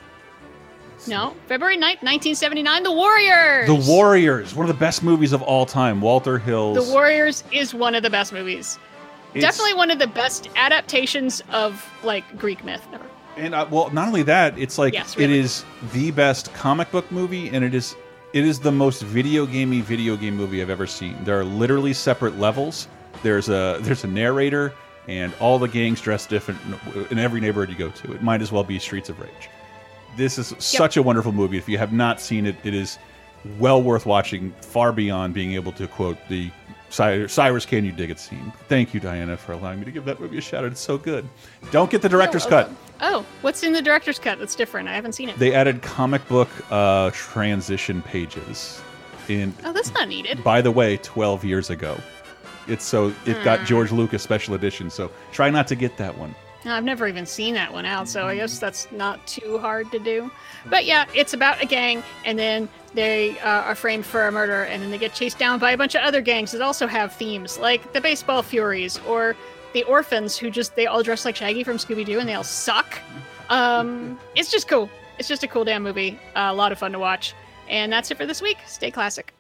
No, 1.09 1.35
February 1.49 1.77
9th, 1.77 2.03
1979, 2.03 2.83
The 2.83 2.93
Warriors. 2.93 3.67
The 3.67 3.91
Warriors, 3.91 4.55
one 4.55 4.69
of 4.69 4.75
the 4.75 4.79
best 4.79 5.03
movies 5.03 5.33
of 5.33 5.43
all 5.43 5.65
time. 5.67 6.01
Walter 6.01 6.39
Hill's. 6.39 6.87
The 6.87 6.93
Warriors 6.93 7.43
is 7.53 7.73
one 7.75 7.95
of 7.95 8.03
the 8.03 8.11
best 8.11 8.33
movies. 8.33 8.79
It's- 9.35 9.43
Definitely 9.43 9.75
one 9.79 9.91
of 9.91 9.99
the 9.99 10.07
best 10.09 10.49
adaptations 10.57 11.43
of 11.51 11.85
like 12.03 12.25
Greek 12.39 12.65
myth. 12.65 12.83
ever. 12.93 13.07
And 13.37 13.55
uh, 13.55 13.67
well, 13.71 13.89
not 13.91 14.09
only 14.09 14.23
that, 14.25 14.59
it's 14.59 14.77
like 14.77 14.93
Yes, 14.93 15.17
really. 15.17 15.39
is 15.39 15.65
the 15.93 16.11
best 16.11 16.53
comic 16.53 16.91
book 16.91 17.11
movie, 17.13 17.49
and 17.49 17.65
it 17.65 17.75
is 17.75 17.95
it 18.33 18.45
is 18.45 18.59
the 18.61 18.73
most 18.73 19.03
video 19.03 19.47
gamey 19.47 19.81
video 19.81 20.17
game 20.17 20.37
movie 20.37 20.61
I've 20.61 20.69
ever 20.71 20.87
seen. 20.87 21.17
There 21.25 21.39
are 21.39 21.45
literally 21.45 21.93
separate 21.93 22.39
levels. 22.39 22.89
There's 23.23 23.49
a 23.49 23.79
there's 23.83 24.03
a 24.05 24.09
narrator, 24.09 24.75
and 25.07 25.33
all 25.41 25.59
the 25.61 25.69
gangs 25.69 26.01
dress 26.01 26.27
different 26.27 26.59
in 27.11 27.19
every 27.21 27.41
neighborhood 27.41 27.71
you 27.71 27.77
go 27.77 27.89
to. 27.91 28.13
It 28.13 28.23
might 28.23 28.43
as 28.43 28.51
well 28.51 28.65
be 28.65 28.79
Streets 28.81 29.09
of 29.09 29.21
Rage. 29.21 29.49
This 30.17 30.39
is 30.39 30.55
such 30.59 30.97
a 30.97 31.03
wonderful 31.03 31.33
movie. 31.33 31.57
If 31.59 31.69
you 31.69 31.79
have 31.79 31.93
not 31.93 32.21
seen 32.21 32.47
it, 32.47 32.57
it 32.65 32.75
is 32.75 32.99
well 33.59 33.83
worth 33.83 34.07
watching. 34.07 34.53
Far 34.63 34.93
beyond 34.93 35.35
being 35.35 35.53
able 35.55 35.73
to 35.73 35.87
quote 35.87 36.19
the 36.29 36.51
Cyrus 36.91 37.65
"Can 37.67 37.85
You 37.85 37.93
Dig 37.93 38.11
It" 38.11 38.19
scene. 38.19 38.53
Thank 38.69 38.93
you, 38.93 39.01
Diana, 39.01 39.37
for 39.37 39.53
allowing 39.53 39.79
me 39.79 39.85
to 39.85 39.93
give 39.93 40.05
that 40.07 40.21
movie 40.21 40.39
a 40.39 40.41
shout 40.41 40.65
out. 40.65 40.73
It's 40.73 40.81
so 40.81 40.99
good. 40.99 41.29
Don't 41.71 41.91
get 41.91 42.03
the 42.03 42.09
director's 42.09 42.47
Oh, 42.47 42.51
cut. 42.51 42.71
Oh, 43.01 43.25
what's 43.43 43.63
in 43.63 43.73
the 43.73 43.81
director's 43.81 44.19
cut 44.19 44.39
that's 44.41 44.55
different? 44.57 44.89
I 44.89 44.95
haven't 44.95 45.13
seen 45.13 45.29
it. 45.29 45.39
They 45.39 45.55
added 45.55 45.83
comic 45.83 46.27
book 46.29 46.49
uh, 46.71 47.11
transition 47.15 48.03
pages. 48.03 48.83
In 49.29 49.55
oh, 49.65 49.73
that's 49.73 49.95
not 49.95 50.09
needed. 50.09 50.43
by 50.43 50.61
the 50.61 50.73
way, 50.73 50.97
12 50.97 51.45
years 51.45 51.71
ago. 51.71 51.97
It's 52.67 52.85
so 52.85 53.15
it 53.25 53.43
got 53.45 53.61
Hmm. 53.61 53.65
George 53.67 53.93
Lucas 53.93 54.23
special 54.25 54.55
edition. 54.55 54.91
So 54.91 55.11
try 55.31 55.49
not 55.51 55.69
to 55.69 55.77
get 55.77 55.97
that 55.99 56.19
one. 56.19 56.35
I've 56.65 56.85
never 56.85 57.09
even 57.09 57.25
seen 57.25 57.55
that 57.55 57.73
one 57.73 57.87
out, 57.87 58.09
so 58.09 58.27
I 58.27 58.37
guess 58.37 58.59
that's 58.59 58.91
not 58.93 59.27
too 59.27 59.59
hard 59.59 59.91
to 59.93 59.99
do. 59.99 60.31
But 60.69 60.85
yeah, 60.85 61.07
it's 61.15 61.33
about 61.33 61.63
a 61.63 61.67
gang, 61.67 62.03
and 62.25 62.39
then 62.39 62.69
they 62.95 63.39
uh, 63.41 63.63
are 63.63 63.75
framed 63.75 64.05
for 64.05 64.27
a 64.27 64.33
murder, 64.33 64.65
and 64.65 64.83
then 64.83 64.91
they 64.91 64.99
get 64.99 65.15
chased 65.15 65.39
down 65.39 65.59
by 65.59 65.73
a 65.73 65.79
bunch 65.79 65.95
of 65.95 66.03
other 66.03 66.21
gangs 66.21 66.53
that 66.53 66.61
also 66.61 66.87
have 66.87 67.15
themes, 67.15 67.59
like 67.59 67.93
the 67.93 68.01
Baseball 68.01 68.43
Furies 68.43 69.01
or 69.09 69.37
the 69.73 69.85
Orphans, 69.85 70.37
who 70.37 70.51
just 70.51 70.77
they 70.77 70.87
all 70.87 71.03
dress 71.03 71.25
like 71.25 71.37
Shaggy 71.37 71.65
from 71.65 71.79
Scooby 71.79 72.05
Doo, 72.05 72.19
and 72.19 72.29
they 72.29 72.35
all 72.35 72.45
suck. 72.45 72.99
Um, 73.49 74.19
it's 74.37 74.51
just 74.51 74.69
cool. 74.69 74.91
It's 75.19 75.29
just 75.29 75.43
a 75.43 75.49
cool 75.49 75.65
damn 75.65 75.83
movie. 75.83 76.19
Uh, 76.35 76.49
a 76.51 76.55
lot 76.55 76.73
of 76.73 76.79
fun 76.79 76.93
to 76.93 76.99
watch. 76.99 77.35
And 77.69 77.93
that's 77.93 78.11
it 78.11 78.17
for 78.17 78.27
this 78.27 78.43
week. 78.43 78.59
Stay 78.67 78.91
classic. 78.91 79.33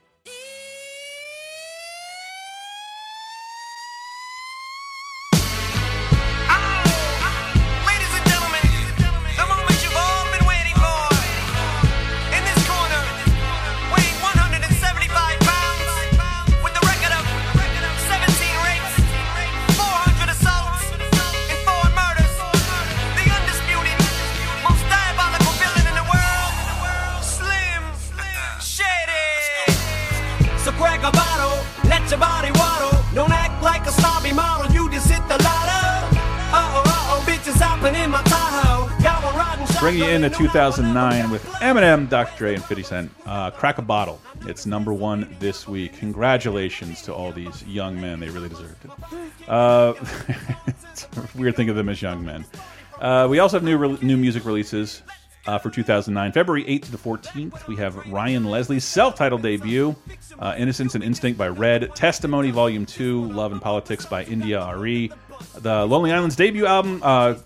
Into 40.22 40.36
2009 40.36 41.30
with 41.30 41.42
Eminem, 41.62 42.06
Dr. 42.06 42.36
Dre, 42.36 42.54
and 42.54 42.62
50 42.62 42.82
Cent. 42.82 43.10
Uh, 43.24 43.50
Crack 43.50 43.78
a 43.78 43.82
Bottle. 43.82 44.20
It's 44.42 44.66
number 44.66 44.92
one 44.92 45.34
this 45.38 45.66
week. 45.66 45.94
Congratulations 45.94 47.00
to 47.02 47.14
all 47.14 47.32
these 47.32 47.64
young 47.64 47.98
men. 47.98 48.20
They 48.20 48.28
really 48.28 48.50
deserved 48.50 48.84
it. 48.84 48.90
Uh, 49.48 49.94
it's 50.66 51.08
weird 51.34 51.56
thinking 51.56 51.70
of 51.70 51.76
them 51.76 51.88
as 51.88 52.02
young 52.02 52.22
men. 52.22 52.44
Uh, 53.00 53.28
we 53.30 53.38
also 53.38 53.56
have 53.56 53.64
new 53.64 53.96
new 54.02 54.18
music 54.18 54.44
releases 54.44 55.02
uh, 55.46 55.56
for 55.56 55.70
2009. 55.70 56.32
February 56.32 56.64
8th 56.64 56.82
to 56.82 56.92
the 56.92 56.98
14th, 56.98 57.66
we 57.66 57.76
have 57.76 57.96
Ryan 58.12 58.44
Leslie's 58.44 58.84
self-titled 58.84 59.40
debut, 59.40 59.96
uh, 60.38 60.54
Innocence 60.58 60.94
and 60.94 61.02
Instinct 61.02 61.38
by 61.38 61.48
Red, 61.48 61.94
Testimony 61.94 62.50
Volume 62.50 62.84
2, 62.84 63.32
Love 63.32 63.52
and 63.52 63.62
Politics 63.62 64.04
by 64.04 64.24
India.Arie, 64.24 65.10
the 65.60 65.86
Lonely 65.86 66.12
Island's 66.12 66.36
debut 66.36 66.66
album, 66.66 67.00
uh, 67.02 67.36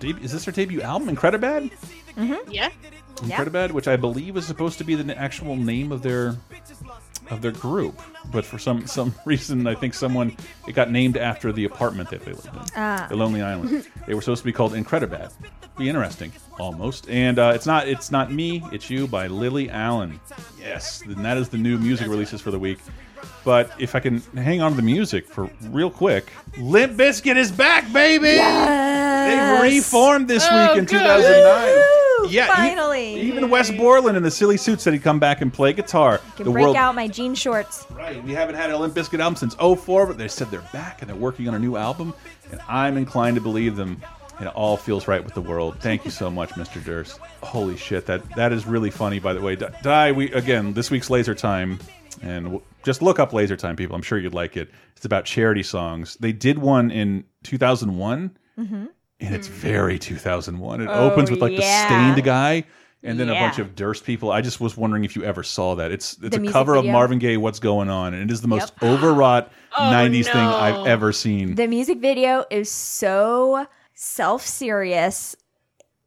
is 0.00 0.32
this 0.32 0.46
their 0.46 0.54
debut 0.54 0.80
album, 0.80 1.14
Incredibad? 1.14 1.70
Mm-hmm. 2.16 2.50
Yeah. 2.50 2.70
Incredibad, 3.16 3.70
which 3.72 3.86
I 3.88 3.96
believe 3.96 4.36
is 4.36 4.46
supposed 4.46 4.78
to 4.78 4.84
be 4.84 4.94
the 4.94 5.16
actual 5.16 5.56
name 5.56 5.92
of 5.92 6.02
their 6.02 6.36
of 7.30 7.40
their 7.40 7.52
group, 7.52 8.00
but 8.32 8.44
for 8.44 8.58
some 8.58 8.86
some 8.86 9.14
reason, 9.24 9.66
I 9.66 9.74
think 9.74 9.94
someone 9.94 10.36
it 10.66 10.72
got 10.72 10.90
named 10.90 11.16
after 11.16 11.52
the 11.52 11.64
apartment 11.64 12.10
that 12.10 12.24
they 12.24 12.32
lived 12.32 12.46
in, 12.46 12.52
Ah. 12.76 13.06
the 13.08 13.16
Lonely 13.16 13.40
Island. 13.42 13.86
they 14.06 14.14
were 14.14 14.20
supposed 14.20 14.40
to 14.42 14.44
be 14.46 14.52
called 14.52 14.72
Incredibad. 14.72 15.30
Be 15.78 15.88
interesting, 15.88 16.32
almost. 16.58 17.08
And 17.08 17.38
uh, 17.38 17.52
it's 17.54 17.64
not 17.66 17.86
it's 17.88 18.10
not 18.10 18.32
me, 18.32 18.62
it's 18.72 18.90
you 18.90 19.06
by 19.06 19.28
Lily 19.28 19.70
Allen. 19.70 20.18
Yes, 20.60 21.02
and 21.02 21.24
that 21.24 21.36
is 21.38 21.48
the 21.48 21.58
new 21.58 21.78
music 21.78 22.08
releases 22.08 22.40
for 22.40 22.50
the 22.50 22.58
week. 22.58 22.78
But 23.44 23.70
if 23.78 23.94
I 23.94 24.00
can 24.00 24.18
hang 24.36 24.60
on 24.62 24.72
to 24.72 24.76
the 24.76 24.82
music 24.82 25.28
for 25.28 25.48
real 25.70 25.90
quick, 25.90 26.32
Limp 26.58 26.94
Bizkit 26.94 27.36
is 27.36 27.52
back, 27.52 27.90
baby. 27.92 28.24
They've 28.32 29.62
reformed 29.62 30.26
this 30.28 30.44
Oh, 30.50 30.68
week 30.68 30.78
in 30.78 30.84
good. 30.86 30.98
2009. 30.98 32.01
Yeah, 32.28 32.46
Finally. 32.54 33.20
even 33.20 33.50
Wes 33.50 33.70
Borland 33.70 34.16
in 34.16 34.22
the 34.22 34.30
silly 34.30 34.56
suit 34.56 34.80
said 34.80 34.92
he'd 34.92 35.02
come 35.02 35.18
back 35.18 35.40
and 35.40 35.52
play 35.52 35.72
guitar. 35.72 36.18
Can 36.36 36.46
the 36.46 36.52
break 36.52 36.64
world, 36.64 36.76
out 36.76 36.94
my 36.94 37.08
jean 37.08 37.34
shorts. 37.34 37.84
right? 37.90 38.22
We 38.24 38.32
haven't 38.32 38.54
had 38.54 38.70
an 38.70 38.78
Limp 38.80 38.94
Bizkit 38.94 39.20
album 39.20 39.36
since 39.36 39.54
04, 39.54 40.06
but 40.06 40.18
they 40.18 40.28
said 40.28 40.50
they're 40.50 40.60
back 40.72 41.02
and 41.02 41.08
they're 41.10 41.16
working 41.16 41.48
on 41.48 41.54
a 41.54 41.58
new 41.58 41.76
album, 41.76 42.14
and 42.50 42.60
I'm 42.68 42.96
inclined 42.96 43.34
to 43.36 43.40
believe 43.42 43.76
them. 43.76 44.00
And 44.38 44.48
it 44.48 44.54
all 44.56 44.76
feels 44.76 45.06
right 45.06 45.22
with 45.22 45.34
the 45.34 45.40
world. 45.42 45.76
Thank 45.80 46.04
you 46.04 46.10
so 46.10 46.28
much, 46.30 46.50
Mr. 46.52 46.82
Durst. 46.82 47.18
Holy 47.42 47.76
shit, 47.76 48.06
that 48.06 48.22
that 48.34 48.50
is 48.52 48.66
really 48.66 48.90
funny. 48.90 49.20
By 49.20 49.34
the 49.34 49.40
way, 49.40 49.54
Di, 49.56 49.68
Di, 49.82 50.12
we 50.12 50.32
again 50.32 50.72
this 50.72 50.90
week's 50.90 51.10
Laser 51.10 51.34
Time, 51.34 51.78
and 52.22 52.60
just 52.82 53.02
look 53.02 53.20
up 53.20 53.32
Laser 53.32 53.56
Time, 53.56 53.76
people. 53.76 53.94
I'm 53.94 54.02
sure 54.02 54.18
you'd 54.18 54.34
like 54.34 54.56
it. 54.56 54.70
It's 54.96 55.04
about 55.04 55.26
charity 55.26 55.62
songs. 55.62 56.16
They 56.18 56.32
did 56.32 56.58
one 56.58 56.90
in 56.90 57.24
2001 57.44 58.36
Mm-hmm. 58.58 58.86
And 59.20 59.34
it's 59.34 59.46
hmm. 59.46 59.54
very 59.54 59.98
2001. 59.98 60.80
It 60.80 60.88
Oh, 60.88 61.10
opens 61.10 61.30
with 61.30 61.40
like 61.40 61.52
yeah. 61.52 61.58
the 61.58 62.12
Staind 62.12 62.24
guy 62.24 62.64
and 63.04 63.18
then 63.18 63.28
a 63.28 63.34
bunch 63.34 63.58
of 63.58 63.74
Durst 63.74 64.04
people. 64.04 64.30
I 64.30 64.40
just 64.40 64.60
was 64.60 64.76
wondering 64.76 65.04
if 65.04 65.16
you 65.16 65.24
ever 65.24 65.42
saw 65.42 65.74
that. 65.76 65.90
It's 65.90 66.16
it's 66.22 66.36
The 66.36 66.46
a 66.48 66.52
cover 66.52 66.76
of? 66.76 66.84
Marvin 66.84 67.18
Gaye 67.18 67.36
"What's 67.36 67.58
Going 67.58 67.90
On" 67.90 68.14
and 68.14 68.22
it 68.30 68.32
is 68.32 68.40
the 68.40 68.48
most 68.48 68.72
overwrought 68.82 69.50
Oh, 69.76 69.80
90s 69.82 70.26
thing. 70.26 70.36
I've 70.36 70.86
ever 70.86 71.12
seen. 71.12 71.54
The 71.54 71.66
music 71.66 71.98
video 71.98 72.44
is 72.50 72.70
so 72.70 73.66
self 73.94 74.42
serious, 74.46 75.34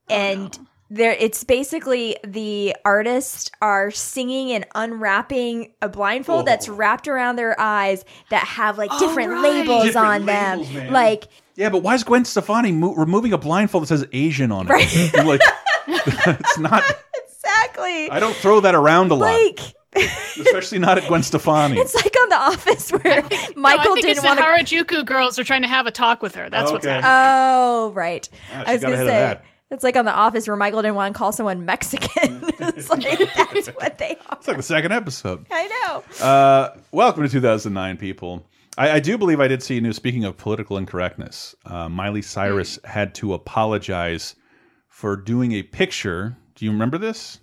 oh, 0.09 0.13
and 0.13 0.59
there 0.89 1.15
it's 1.19 1.43
basically 1.43 2.15
the 2.23 2.75
artists 2.85 3.49
are 3.61 3.91
singing 3.91 4.51
and 4.51 4.65
unwrapping 4.75 5.73
a 5.81 5.89
blindfold 5.89 6.45
that's 6.45 6.69
wrapped 6.69 7.07
around 7.07 7.37
their 7.37 7.59
eyes 7.59 8.05
that 8.29 8.43
have 8.43 8.77
like 8.77 8.91
different 8.99 9.31
right. 9.31 9.41
labels 9.41 9.85
Different 9.85 10.07
on 10.07 10.25
labels, 10.25 10.67
them, 10.67 10.83
man. 10.83 10.93
like. 10.93 11.27
Yeah, 11.55 11.69
but 11.69 11.83
why 11.83 11.95
is 11.95 12.03
Gwen 12.03 12.25
Stefani 12.25 12.71
mo 12.71 12.93
removing 12.95 13.33
a 13.33 13.37
blindfold 13.37 13.83
that 13.83 13.87
says 13.87 14.05
Asian 14.11 14.51
on 14.51 14.67
it? 14.69 15.15
I'm 15.17 15.25
like, 15.27 15.41
it's 15.87 16.57
not. 16.57 16.83
Exactly. 17.47 18.09
I 18.09 18.19
don't 18.19 18.35
throw 18.35 18.59
that 18.61 18.73
around 18.73 19.11
a 19.11 19.15
lot, 19.15 19.73
especially 19.95 20.79
not 20.79 20.97
at 20.97 21.07
Gwen 21.07 21.21
Stefani. 21.21 21.77
it's 21.79 21.93
like 21.93 22.15
on 22.19 22.29
The 22.29 22.35
Office 22.35 22.89
where 22.91 23.21
No, 23.21 23.27
I 23.31 23.53
Michael 23.55 23.93
think 23.95 24.05
it's 24.07 24.19
didn't 24.21 24.23
want 24.23 24.39
to. 24.39 24.45
Harajuku 24.83 25.05
girls 25.05 25.37
are 25.37 25.43
trying 25.43 25.61
to 25.61 25.67
have 25.67 25.85
a 25.85 25.91
talk 25.91 26.23
with 26.23 26.33
her. 26.35 26.49
That's 26.49 26.71
what's 26.71 26.85
Okay. 26.85 26.93
happening. 26.95 27.11
Oh, 27.11 27.91
right. 27.93 28.27
Ah, 28.51 28.63
I 28.65 28.73
was 28.73 28.81
gonna 28.81 28.97
say 28.97 29.39
it's 29.69 29.83
like 29.83 29.95
on 29.95 30.05
The 30.05 30.13
Office 30.13 30.47
where 30.47 30.57
Michael 30.57 30.81
didn't 30.81 30.95
want 30.95 31.13
to 31.13 31.17
call 31.17 31.31
someone 31.33 31.65
Mexican. 31.65 32.41
it's 32.59 32.89
like 32.89 33.03
that's 33.35 33.67
what 33.67 33.97
they 33.99 34.17
are. 34.29 34.37
It's 34.37 34.47
like 34.47 34.57
the 34.57 34.63
second 34.63 34.91
episode. 34.91 35.45
I 35.51 35.67
know. 36.19 36.25
Uh, 36.25 36.77
welcome 36.91 37.21
to 37.23 37.29
2009, 37.29 37.97
people. 37.97 38.43
I, 38.77 38.91
I 38.91 38.99
do 38.99 39.17
believe 39.17 39.39
I 39.39 39.47
did 39.47 39.63
see 39.63 39.77
a 39.77 39.81
news. 39.81 39.95
Speaking 39.95 40.23
of 40.25 40.37
political 40.37 40.77
incorrectness, 40.77 41.55
uh, 41.65 41.89
Miley 41.89 42.21
Cyrus 42.21 42.77
had 42.83 43.15
to 43.15 43.33
apologize 43.33 44.35
for 44.87 45.15
doing 45.15 45.53
a 45.53 45.63
picture. 45.63 46.35
Do 46.55 46.65
you 46.65 46.71
remember 46.71 46.97
this? 46.97 47.39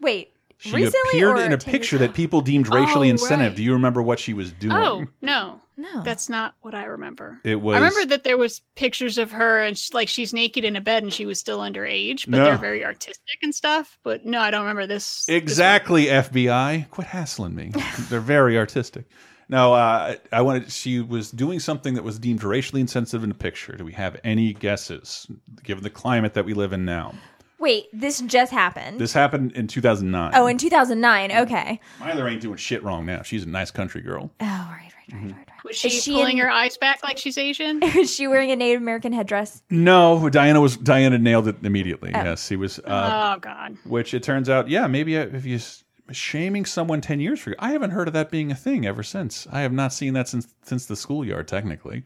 Wait, 0.00 0.32
She 0.58 0.72
recently 0.72 1.00
appeared 1.10 1.38
in 1.38 1.52
a 1.52 1.58
picture 1.58 1.98
that 1.98 2.14
people 2.14 2.40
deemed 2.40 2.68
racially 2.72 3.08
Oh, 3.08 3.12
insensitive. 3.12 3.52
right. 3.52 3.56
Do 3.56 3.62
you 3.62 3.72
remember 3.72 4.02
what 4.02 4.18
she 4.18 4.34
was 4.34 4.52
doing? 4.52 4.72
Oh 4.76 5.04
no, 5.22 5.60
no, 5.76 6.02
that's 6.02 6.28
not 6.28 6.54
what 6.60 6.74
I 6.74 6.84
remember. 6.84 7.40
It 7.44 7.60
was. 7.60 7.74
I 7.74 7.78
remember 7.78 8.06
that 8.06 8.22
there 8.24 8.36
was 8.36 8.60
pictures 8.76 9.18
of 9.18 9.32
her 9.32 9.60
and 9.60 9.76
she, 9.78 9.92
like 9.94 10.08
she's 10.08 10.32
naked 10.32 10.64
in 10.64 10.76
a 10.76 10.80
bed 10.80 11.02
and 11.02 11.12
she 11.12 11.26
was 11.26 11.38
still 11.40 11.60
underage, 11.60 12.26
but 12.30 12.36
No. 12.38 12.44
they're 12.44 12.56
very 12.58 12.84
artistic 12.84 13.38
and 13.42 13.54
stuff. 13.54 13.98
But 14.04 14.24
no, 14.26 14.40
I 14.40 14.50
don't 14.50 14.62
remember 14.62 14.86
this. 14.86 15.26
Exactly, 15.28 16.06
FBI. 16.06 16.90
Quit 16.90 17.06
hassling 17.08 17.54
me. 17.54 17.72
They're 18.08 18.20
very 18.20 18.56
artistic. 18.58 19.06
No, 19.48 19.74
uh, 19.74 20.16
I 20.32 20.40
wanted. 20.42 20.70
She 20.72 21.00
was 21.00 21.30
doing 21.30 21.60
something 21.60 21.94
that 21.94 22.02
was 22.04 22.18
deemed 22.18 22.42
racially 22.42 22.80
insensitive 22.80 23.24
in 23.24 23.30
a 23.30 23.34
picture. 23.34 23.76
Do 23.76 23.84
we 23.84 23.92
have 23.92 24.18
any 24.24 24.52
guesses, 24.54 25.26
given 25.62 25.82
the 25.84 25.90
climate 25.90 26.34
that 26.34 26.44
we 26.44 26.54
live 26.54 26.72
in 26.72 26.84
now? 26.84 27.14
Wait, 27.58 27.86
this 27.92 28.20
just 28.22 28.52
happened. 28.52 28.98
This 29.00 29.12
happened 29.12 29.52
in 29.52 29.66
2009. 29.68 30.32
oh, 30.34 30.46
in 30.46 30.58
2009. 30.58 31.32
Okay. 31.32 31.80
Myler 32.00 32.28
ain't 32.28 32.42
doing 32.42 32.56
shit 32.56 32.82
wrong 32.82 33.06
now. 33.06 33.22
She's 33.22 33.44
a 33.44 33.48
nice 33.48 33.70
country 33.70 34.02
girl. 34.02 34.30
Oh, 34.40 34.44
right, 34.46 34.80
right, 34.80 34.90
Mm-hmm. 35.10 35.26
right, 35.28 35.36
right. 35.36 35.64
Was 35.64 35.76
she, 35.76 35.88
Is 35.88 36.02
she 36.02 36.12
pulling 36.12 36.38
in- 36.38 36.44
her 36.44 36.50
eyes 36.50 36.76
back 36.76 37.02
like 37.02 37.16
she's 37.16 37.38
Asian? 37.38 37.82
Is 37.82 38.12
she 38.14 38.26
wearing 38.26 38.50
a 38.50 38.56
Native 38.56 38.82
American 38.82 39.12
headdress? 39.14 39.62
No, 39.70 40.28
Diana 40.30 40.60
was 40.60 40.76
Diana 40.78 41.18
nailed 41.18 41.46
it 41.48 41.56
immediately. 41.62 42.10
Oh. 42.14 42.22
Yes, 42.22 42.48
he 42.48 42.56
was. 42.56 42.78
Uh, 42.80 43.34
oh 43.36 43.40
God. 43.40 43.76
Which 43.84 44.12
it 44.14 44.22
turns 44.22 44.48
out, 44.50 44.68
yeah, 44.68 44.86
maybe 44.86 45.14
if 45.14 45.44
you 45.46 45.56
s- 45.56 45.83
shaming 46.12 46.64
someone 46.64 47.00
ten 47.00 47.20
years 47.20 47.40
for, 47.40 47.50
you. 47.50 47.56
I 47.58 47.70
haven't 47.72 47.90
heard 47.90 48.08
of 48.08 48.14
that 48.14 48.30
being 48.30 48.50
a 48.50 48.54
thing 48.54 48.86
ever 48.86 49.02
since. 49.02 49.46
I 49.50 49.60
have 49.60 49.72
not 49.72 49.92
seen 49.92 50.12
that 50.14 50.28
since 50.28 50.48
since 50.62 50.86
the 50.86 50.96
schoolyard, 50.96 51.48
technically. 51.48 52.02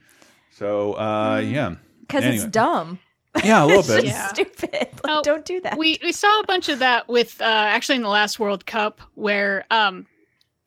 So, 0.50 0.94
uh, 0.94 1.38
yeah, 1.44 1.74
Because 2.00 2.24
Anyway. 2.24 2.42
it's 2.44 2.50
dumb. 2.52 2.98
Yeah, 3.44 3.64
a 3.64 3.66
little 3.66 3.78
It's 3.80 3.88
bit. 3.88 4.04
just 4.04 4.06
Yeah. 4.06 4.28
stupid. 4.28 4.72
Like, 4.72 5.00
Oh, 5.04 5.22
don't 5.22 5.44
do 5.44 5.60
that. 5.60 5.78
We 5.78 5.98
we 6.02 6.12
saw 6.12 6.40
a 6.40 6.44
bunch 6.46 6.68
of 6.68 6.78
that 6.80 7.08
with 7.08 7.40
uh, 7.40 7.44
actually 7.44 7.96
in 7.96 8.02
the 8.02 8.08
last 8.08 8.38
World 8.40 8.66
Cup 8.66 9.00
where 9.14 9.64
um 9.70 10.06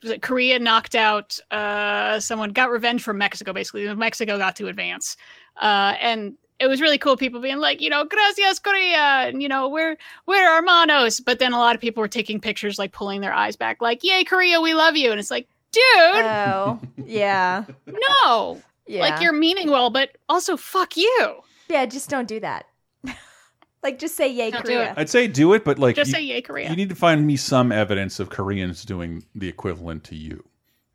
was 0.01 0.11
it 0.11 0.21
Korea 0.21 0.57
knocked 0.59 0.95
out 0.95 1.37
uh 1.51 2.19
someone 2.19 2.51
got 2.51 2.69
revenge 2.71 3.03
from 3.03 3.17
Mexico 3.17 3.51
basically 3.53 3.93
Mexico 3.95 4.37
got 4.37 4.55
to 4.57 4.67
advance 4.67 5.17
uh 5.61 5.93
and 5.99 6.35
it 6.61 6.67
was 6.67 6.79
really 6.79 6.97
cool 6.97 7.17
people 7.17 7.41
being 7.41 7.57
like 7.57 7.81
you 7.81 7.89
know 7.89 8.05
gracias 8.05 8.59
Korea 8.59 8.97
and 9.27 9.41
you 9.41 9.49
know 9.49 9.67
we're 9.67 9.97
we're 10.27 10.55
hermanos 10.55 11.19
but 11.19 11.39
then 11.39 11.51
a 11.53 11.57
lot 11.57 11.75
of 11.75 11.81
people 11.81 11.99
were 12.01 12.07
taking 12.07 12.39
pictures 12.39 12.77
like 12.79 12.91
pulling 12.91 13.19
their 13.21 13.33
eyes 13.33 13.55
back 13.55 13.81
like 13.81 14.03
yay 14.03 14.23
Korea 14.23 14.61
we 14.61 14.73
love 14.73 14.95
you 14.95 15.11
and 15.11 15.19
it's 15.19 15.31
like 15.31 15.47
dude 15.71 15.81
Oh, 15.83 16.79
yeah. 17.05 17.65
no 17.87 18.61
Yeah. 18.87 19.01
like 19.01 19.21
you're 19.21 19.33
meaning 19.33 19.69
well 19.69 19.89
but 19.89 20.17
also 20.29 20.55
fuck 20.57 20.95
you 20.95 21.41
Yeah, 21.69 21.85
just 21.85 22.09
don't 22.09 22.27
do 22.27 22.39
that. 22.41 22.65
like, 23.83 23.97
just 23.97 24.15
say 24.15 24.27
yay, 24.27 24.51
Don't 24.51 24.65
do 24.65 24.73
Korea. 24.75 24.93
I'd 24.97 25.09
say 25.09 25.27
do 25.27 25.53
it, 25.53 25.63
but 25.63 25.79
like 25.79 25.95
just 25.95 26.09
you, 26.09 26.15
say 26.15 26.21
yay 26.21 26.41
Korea 26.41 26.69
you 26.69 26.75
need 26.75 26.89
to 26.89 26.95
find 26.95 27.25
me 27.25 27.35
some 27.37 27.71
evidence 27.71 28.19
of 28.19 28.29
Koreans 28.29 28.83
doing 28.85 29.23
the 29.33 29.47
equivalent 29.47 30.03
to 30.05 30.15
you, 30.15 30.43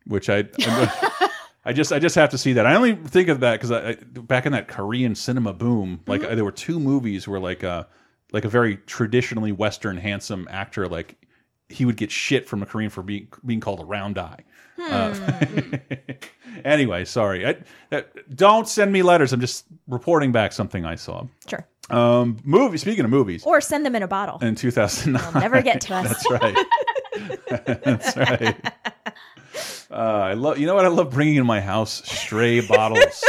which 0.05 0.29
I. 0.29 0.45
I 1.67 1.73
just, 1.73 1.91
I 1.91 1.99
just 1.99 2.15
have 2.15 2.29
to 2.31 2.37
see 2.37 2.53
that. 2.53 2.65
I 2.65 2.75
only 2.75 2.95
think 2.95 3.27
of 3.29 3.41
that 3.41 3.53
because 3.53 3.71
I, 3.71 3.89
I, 3.89 3.93
back 3.95 4.45
in 4.45 4.53
that 4.53 4.67
Korean 4.67 5.13
cinema 5.15 5.53
boom, 5.53 5.99
like 6.07 6.21
Mm-hmm. 6.21 6.35
there 6.35 6.45
were 6.45 6.51
two 6.51 6.79
movies 6.79 7.27
where 7.27 7.39
like 7.39 7.61
a, 7.63 7.87
like 8.31 8.45
a 8.45 8.49
very 8.49 8.77
traditionally 8.77 9.51
Western 9.51 9.97
handsome 9.97 10.47
actor, 10.49 10.87
like 10.87 11.15
he 11.69 11.83
would 11.85 11.97
get 11.97 12.09
shit 12.11 12.47
from 12.47 12.63
a 12.63 12.65
Korean 12.65 12.89
for 12.89 13.03
being 13.03 13.27
being 13.45 13.59
called 13.59 13.81
a 13.81 13.85
round 13.85 14.17
eye. 14.17 14.39
Uh, 14.79 15.13
Hmm. 15.13 15.73
anyway, 16.65 17.03
sorry. 17.05 17.45
I, 17.47 17.55
that, 17.89 18.35
don't 18.35 18.67
send 18.67 18.91
me 18.91 19.01
letters. 19.03 19.33
I'm 19.33 19.41
just 19.41 19.65
reporting 19.87 20.31
back 20.31 20.53
something 20.53 20.85
I 20.85 20.95
saw. 20.95 21.25
Sure. 21.47 21.67
Um, 21.89 22.37
movie. 22.43 22.77
Speaking 22.77 23.03
of 23.05 23.09
movies, 23.11 23.43
Or 23.45 23.59
send 23.61 23.85
them 23.85 23.95
in 23.95 24.03
a 24.03 24.07
bottle. 24.07 24.37
in 24.39 24.55
2009. 24.55 25.21
They'll 25.33 25.41
never 25.41 25.61
get 25.61 25.81
to 25.81 25.93
us. 25.95 26.07
That's 26.23 26.31
right. 26.43 26.65
That's 27.83 28.15
right. 28.17 28.73
Uh, 29.89 29.93
I 29.95 30.33
love. 30.33 30.57
You 30.57 30.67
know 30.67 30.75
what? 30.75 30.85
I 30.85 30.89
love 30.89 31.11
bringing 31.11 31.35
in 31.35 31.45
my 31.45 31.61
house 31.61 32.03
stray 32.09 32.59
bottles. 32.67 33.23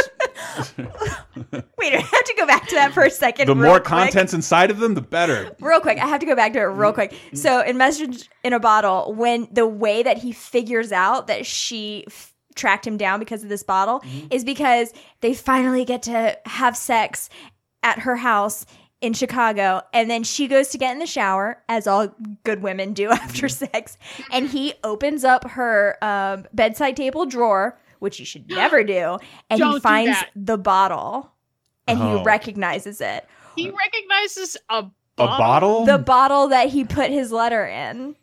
Wait, 1.77 1.93
I 1.93 1.99
have 1.99 2.23
to 2.23 2.33
go 2.37 2.45
back 2.45 2.67
to 2.67 2.75
that 2.75 2.91
for 2.93 3.03
a 3.03 3.09
second. 3.09 3.47
the 3.47 3.55
more 3.55 3.75
quick. 3.79 3.83
contents 3.85 4.33
inside 4.33 4.71
of 4.71 4.79
them, 4.79 4.93
the 4.93 5.01
better. 5.01 5.55
Real 5.59 5.79
quick, 5.79 5.97
I 5.97 6.07
have 6.07 6.19
to 6.19 6.25
go 6.25 6.35
back 6.35 6.53
to 6.53 6.59
it 6.59 6.63
real 6.63 6.93
quick. 6.93 7.13
So, 7.33 7.61
in 7.61 7.77
Message 7.77 8.29
in 8.43 8.53
a 8.53 8.59
Bottle, 8.59 9.13
when 9.13 9.47
the 9.51 9.67
way 9.67 10.03
that 10.03 10.17
he 10.17 10.31
figures 10.31 10.91
out 10.91 11.27
that 11.27 11.45
she 11.45 12.03
f- 12.07 12.33
tracked 12.55 12.85
him 12.85 12.97
down 12.97 13.19
because 13.19 13.43
of 13.43 13.49
this 13.49 13.63
bottle 13.63 14.03
is 14.29 14.43
because 14.43 14.91
they 15.21 15.33
finally 15.33 15.85
get 15.85 16.03
to 16.03 16.37
have 16.45 16.75
sex 16.75 17.29
at 17.83 17.99
her 17.99 18.17
house 18.17 18.65
in 19.01 19.13
Chicago, 19.13 19.81
and 19.93 20.09
then 20.09 20.23
she 20.23 20.47
goes 20.47 20.67
to 20.69 20.77
get 20.77 20.91
in 20.91 20.99
the 20.99 21.05
shower, 21.07 21.63
as 21.69 21.87
all 21.87 22.13
good 22.43 22.61
women 22.61 22.93
do 22.93 23.09
after 23.11 23.47
sex, 23.47 23.97
and 24.31 24.47
he 24.49 24.73
opens 24.83 25.23
up 25.23 25.49
her 25.51 25.97
um, 26.03 26.45
bedside 26.53 26.95
table 26.97 27.25
drawer, 27.25 27.79
which 27.99 28.19
you 28.19 28.25
should 28.25 28.49
never 28.49 28.83
do, 28.83 29.17
and 29.49 29.59
Don't 29.59 29.73
he 29.73 29.79
finds 29.79 30.17
the 30.35 30.57
bottle, 30.57 31.31
and 31.87 32.01
Oh. 32.01 32.17
he 32.17 32.23
recognizes 32.23 32.99
it. 33.01 33.25
he 33.55 33.69
recognizes 33.69 34.57
a 34.69 34.85
A 35.17 35.27
bottle? 35.27 35.85
The 35.85 35.97
bottle 35.97 36.47
that 36.49 36.69
he 36.69 36.83
put 36.83 37.09
his 37.09 37.31
letter 37.31 37.65
in. 37.65 38.15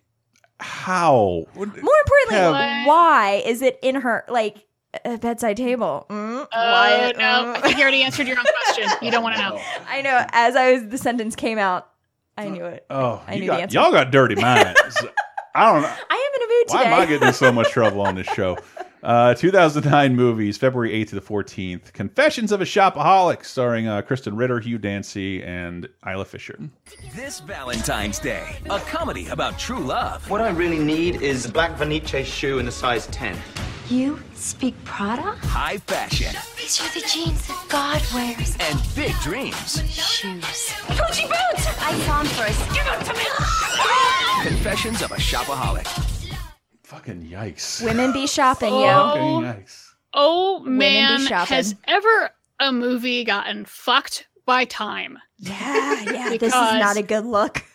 How? 0.61 1.45
More 1.55 1.65
importantly, 1.65 2.37
Yeah. 2.37 2.87
why 2.87 3.43
is 3.45 3.61
it 3.63 3.79
in 3.83 3.97
her 3.97 4.25
like 4.29 4.67
uh, 5.05 5.17
bedside 5.19 5.57
table? 5.57 6.07
Mm, 6.11 6.47
Oh 6.47 6.47
why- 6.53 7.13
no! 7.17 7.53
I 7.53 7.59
mm. 7.59 7.63
think 7.63 7.77
you 7.77 7.83
already 7.83 8.03
answered 8.03 8.27
your 8.27 8.39
own 8.39 8.45
question. 8.65 8.91
You 9.03 9.11
don't 9.11 9.23
want 9.23 9.37
to 9.37 9.43
know. 9.43 9.61
I 9.89 10.03
know. 10.03 10.25
As 10.33 10.57
I 10.57 10.73
was, 10.73 10.89
the 10.89 10.99
sentence 10.99 11.37
came 11.37 11.59
out. 11.59 11.89
I 12.39 12.49
knew 12.49 12.65
it. 12.67 12.85
Oh, 12.91 13.23
I 13.27 13.35
you 13.35 13.41
knew 13.41 13.47
got- 13.49 13.57
the 13.57 13.63
answer. 13.63 13.79
y'all 13.79 13.93
got 13.93 14.11
dirty 14.11 14.35
minds. 14.35 14.79
I 15.55 15.73
don't 15.73 15.81
know. 15.83 15.89
I 15.89 16.31
am 16.35 16.43
in 16.43 16.43
a 16.43 16.53
mood 16.53 16.65
Why 16.67 16.79
today. 16.85 16.95
am 16.95 17.01
I 17.01 17.07
getting 17.07 17.29
in 17.29 17.35
so 17.35 17.51
much 17.51 17.71
trouble 17.71 18.03
on 18.03 18.15
this 18.15 18.27
show? 18.29 18.59
Uh, 19.03 19.35
2009 19.35 20.17
movies, 20.17 20.57
February 20.57 20.91
8th 21.05 21.11
to 21.11 21.15
the 21.15 21.21
14th. 21.21 21.93
Confessions 21.93 22.51
of 22.51 22.61
a 22.61 22.65
Shopaholic, 22.65 23.45
starring 23.45 23.87
uh, 23.87 24.03
Krysten 24.03 24.37
Ritter, 24.37 24.59
Hugh 24.59 24.79
Dancy, 24.79 25.45
and 25.45 25.89
Isla 26.05 26.25
Fisher. 26.25 26.59
This 27.15 27.39
Valentine's 27.39 28.19
Day, 28.19 28.57
a 28.69 28.81
comedy 28.81 29.29
about 29.29 29.61
true 29.61 29.79
love. 29.79 30.29
What 30.29 30.41
I 30.41 30.49
really 30.49 30.81
need 30.81 31.23
is 31.23 31.45
a 31.45 31.53
black 31.53 31.77
Vanice 31.77 32.27
shoe 32.27 32.59
in 32.59 32.67
a 32.67 32.73
size 32.73 33.07
10. 33.09 33.37
You 33.89 34.19
speak 34.35 34.75
Prada? 34.85 35.23
High 35.43 35.77
fashion 35.79 36.35
These 36.57 36.81
are 36.81 36.93
the 36.93 37.07
jeans 37.07 37.47
that 37.47 37.67
God 37.69 38.03
wears. 38.13 38.57
and 38.59 38.81
big 38.97 39.13
dreams. 39.21 39.81
Shoes. 39.89 40.43
Gucci 40.99 41.23
boots! 41.29 41.67
I 41.81 41.95
saw 42.05 42.19
them 42.23 42.27
first. 42.33 42.59
Give 42.75 42.85
them 42.85 43.05
to 43.05 43.15
me! 43.15 43.25
Confessions 44.49 45.03
of 45.03 45.13
a 45.13 45.17
Shopaholic. 45.17 45.87
Fucking 46.83 47.23
yikes. 47.27 47.85
Women 47.85 48.13
be 48.13 48.27
shopping, 48.27 48.73
Oh. 48.73 48.81
yo. 48.81 49.07
Fucking 49.43 49.63
yikes. 49.63 49.85
Oh, 50.15 50.59
oh 50.59 50.63
Women 50.65 50.73
be 50.73 50.79
man, 50.79 51.27
shopping. 51.27 51.55
has 51.57 51.75
ever 51.87 52.31
a 52.59 52.73
movie 52.73 53.25
gotten 53.25 53.65
fucked 53.67 54.27
by 54.47 54.65
time? 54.65 55.19
Yeah, 55.39 56.03
yeah. 56.03 56.31
this 56.31 56.43
is 56.43 56.51
not 56.53 56.97
a 56.97 57.03
good 57.03 57.25
look. 57.25 57.63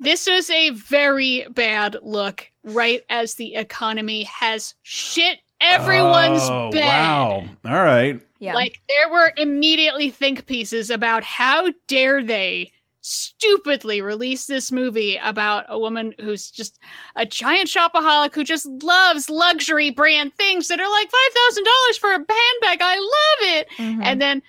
This 0.00 0.26
is 0.26 0.50
a 0.50 0.70
very 0.70 1.46
bad 1.48 1.96
look. 2.02 2.50
Right 2.64 3.02
as 3.08 3.34
the 3.34 3.54
economy 3.54 4.24
has 4.24 4.74
shit 4.82 5.38
everyone's 5.62 6.42
oh, 6.42 6.70
bed. 6.70 6.86
Wow. 6.86 7.44
All 7.64 7.82
right. 7.84 8.20
Yeah. 8.38 8.54
Like 8.54 8.80
there 8.88 9.10
were 9.10 9.32
immediately 9.36 10.10
think 10.10 10.46
pieces 10.46 10.90
about 10.90 11.22
how 11.22 11.72
dare 11.86 12.22
they 12.22 12.72
stupidly 13.00 14.00
release 14.00 14.46
this 14.46 14.70
movie 14.70 15.18
about 15.22 15.64
a 15.68 15.78
woman 15.78 16.14
who's 16.20 16.50
just 16.50 16.78
a 17.16 17.26
giant 17.26 17.68
shopaholic 17.68 18.32
who 18.32 18.44
just 18.44 18.66
loves 18.82 19.28
luxury 19.28 19.90
brand 19.90 20.32
things 20.34 20.68
that 20.68 20.78
are 20.80 20.90
like 20.90 21.10
five 21.10 21.34
thousand 21.34 21.64
dollars 21.64 21.98
for 21.98 22.10
a 22.10 22.12
handbag. 22.12 22.78
I 22.80 22.96
love 22.98 23.58
it. 23.58 23.68
Mhm. 23.76 24.04
And 24.04 24.20
then 24.20 24.42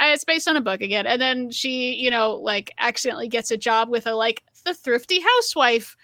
uh, 0.00 0.06
it's 0.06 0.24
based 0.24 0.48
on 0.48 0.56
a 0.56 0.60
book 0.60 0.80
again, 0.80 1.06
and 1.06 1.20
then 1.20 1.50
she, 1.50 1.94
you 1.94 2.10
know, 2.10 2.34
like 2.34 2.72
accidentally 2.78 3.28
gets 3.28 3.50
a 3.50 3.56
job 3.56 3.88
with 3.90 4.06
a 4.06 4.14
like 4.14 4.42
the 4.64 4.74
thrifty 4.74 5.20
housewife 5.20 5.96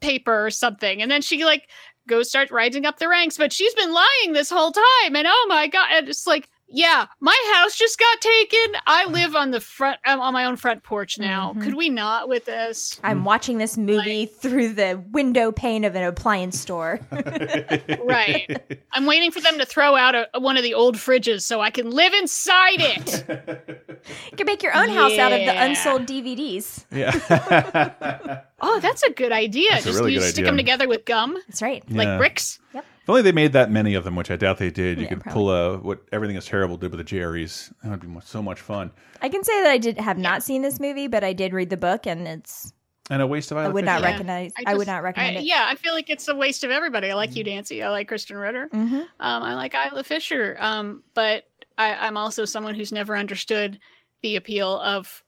paper 0.00 0.46
or 0.46 0.50
something, 0.50 1.02
and 1.02 1.10
then 1.10 1.22
she 1.22 1.44
like 1.44 1.68
goes 2.06 2.28
start 2.28 2.50
rising 2.50 2.86
up 2.86 2.98
the 2.98 3.08
ranks, 3.08 3.36
but 3.36 3.52
she's 3.52 3.74
been 3.74 3.92
lying 3.92 4.32
this 4.32 4.50
whole 4.50 4.72
time, 4.72 5.16
and 5.16 5.26
oh 5.28 5.46
my 5.48 5.66
god, 5.66 6.08
it's 6.08 6.26
like. 6.26 6.48
Yeah, 6.70 7.06
my 7.20 7.36
house 7.54 7.76
just 7.76 7.98
got 7.98 8.20
taken. 8.20 8.74
I 8.86 9.06
live 9.06 9.34
on 9.34 9.50
the 9.52 9.60
front, 9.60 9.98
I'm 10.04 10.20
on 10.20 10.32
my 10.34 10.44
own 10.44 10.56
front 10.56 10.82
porch 10.82 11.18
now. 11.18 11.54
Mhm. 11.56 11.62
Could 11.62 11.74
we 11.74 11.88
not 11.88 12.28
with 12.28 12.44
this? 12.44 13.00
I'm 13.02 13.24
watching 13.24 13.56
this 13.58 13.78
movie 13.78 14.26
through 14.26 14.74
the 14.74 15.02
window 15.10 15.50
pane 15.50 15.84
of 15.84 15.94
an 15.96 16.04
appliance 16.04 16.60
store. 16.60 17.00
right. 18.04 18.78
I'm 18.92 19.06
waiting 19.06 19.30
for 19.30 19.40
them 19.40 19.58
to 19.58 19.64
throw 19.64 19.96
out 19.96 20.14
a, 20.14 20.28
one 20.40 20.56
of 20.58 20.62
the 20.62 20.74
old 20.74 20.96
fridges 20.96 21.42
so 21.42 21.60
I 21.60 21.70
can 21.70 21.90
live 21.90 22.12
inside 22.12 22.80
it. 22.80 23.24
you 24.30 24.36
can 24.36 24.44
make 24.46 24.62
your 24.62 24.76
own 24.76 24.90
house 24.90 25.16
out 25.18 25.32
of 25.32 25.40
the 25.40 25.62
unsold 25.62 26.06
DVDs. 26.06 26.84
Yeah. 26.90 28.40
Oh, 28.60 28.80
that's 28.80 29.04
a 29.04 29.10
good 29.12 29.30
idea. 29.30 29.70
That's 29.70 29.84
a 29.84 29.88
Just 29.90 30.00
really 30.00 30.14
you 30.14 30.18
good 30.18 30.30
stick 30.30 30.42
idea. 30.42 30.50
them 30.50 30.56
together 30.56 30.88
with 30.88 31.04
gum. 31.04 31.36
That's 31.46 31.62
right. 31.62 31.84
Yeah. 31.86 31.96
Like 31.96 32.18
bricks. 32.18 32.58
Yep. 32.74 32.84
If 33.08 33.10
only 33.10 33.22
they 33.22 33.32
made 33.32 33.54
that 33.54 33.70
many 33.70 33.94
of 33.94 34.04
them, 34.04 34.16
which 34.16 34.30
I 34.30 34.36
doubt 34.36 34.58
they 34.58 34.70
did. 34.70 34.98
You 34.98 35.04
Yeah, 35.04 35.08
could 35.08 35.20
probably. 35.22 35.32
pull 35.40 35.50
a 35.50 35.78
what 35.78 36.02
everything 36.12 36.36
is 36.36 36.44
terrible 36.44 36.76
did 36.76 36.90
with 36.90 36.98
the 36.98 37.04
Jerry's. 37.04 37.72
That 37.82 37.90
would 37.90 38.00
be 38.00 38.20
so 38.22 38.42
much 38.42 38.60
fun. 38.60 38.90
I 39.22 39.30
can 39.30 39.42
say 39.42 39.62
that 39.62 39.70
I 39.70 39.78
did 39.78 39.98
have 39.98 40.18
not 40.18 40.42
seen 40.42 40.60
this 40.60 40.78
movie, 40.78 41.06
but 41.06 41.24
I 41.24 41.32
did 41.32 41.54
read 41.54 41.70
the 41.70 41.78
book, 41.78 42.06
and 42.06 42.28
it's. 42.28 42.72
And 43.10 43.22
a 43.22 43.26
waste 43.26 43.50
of 43.50 43.56
I 43.56 43.66
would 43.68 43.86
not 43.86 44.00
Fisher. 44.02 44.12
recognize. 44.12 44.52
I, 44.66 44.74
would 44.74 44.86
not 44.86 45.02
recommend 45.02 45.38
I- 45.38 45.40
it. 45.40 45.46
Yeah, 45.46 45.64
I 45.66 45.76
feel 45.76 45.94
like 45.94 46.10
it's 46.10 46.28
a 46.28 46.34
waste 46.36 46.62
of 46.64 46.70
everybody. 46.70 47.10
I 47.10 47.14
like 47.14 47.30
Hugh 47.30 47.44
Dancy. 47.44 47.82
I 47.82 47.88
like 47.88 48.10
Krysten 48.10 48.38
Ritter. 48.38 48.68
Mhm. 48.74 49.00
Um, 49.00 49.06
I 49.42 49.54
like 49.54 49.74
Isla 49.74 50.04
Fisher. 50.04 50.58
Um, 50.60 51.02
but 51.14 51.44
I, 51.78 51.94
I'm 51.94 52.18
also 52.18 52.44
someone 52.44 52.74
who's 52.74 52.92
never 52.92 53.16
understood 53.16 53.78
the 54.20 54.36
appeal 54.36 54.78
of 54.80 55.24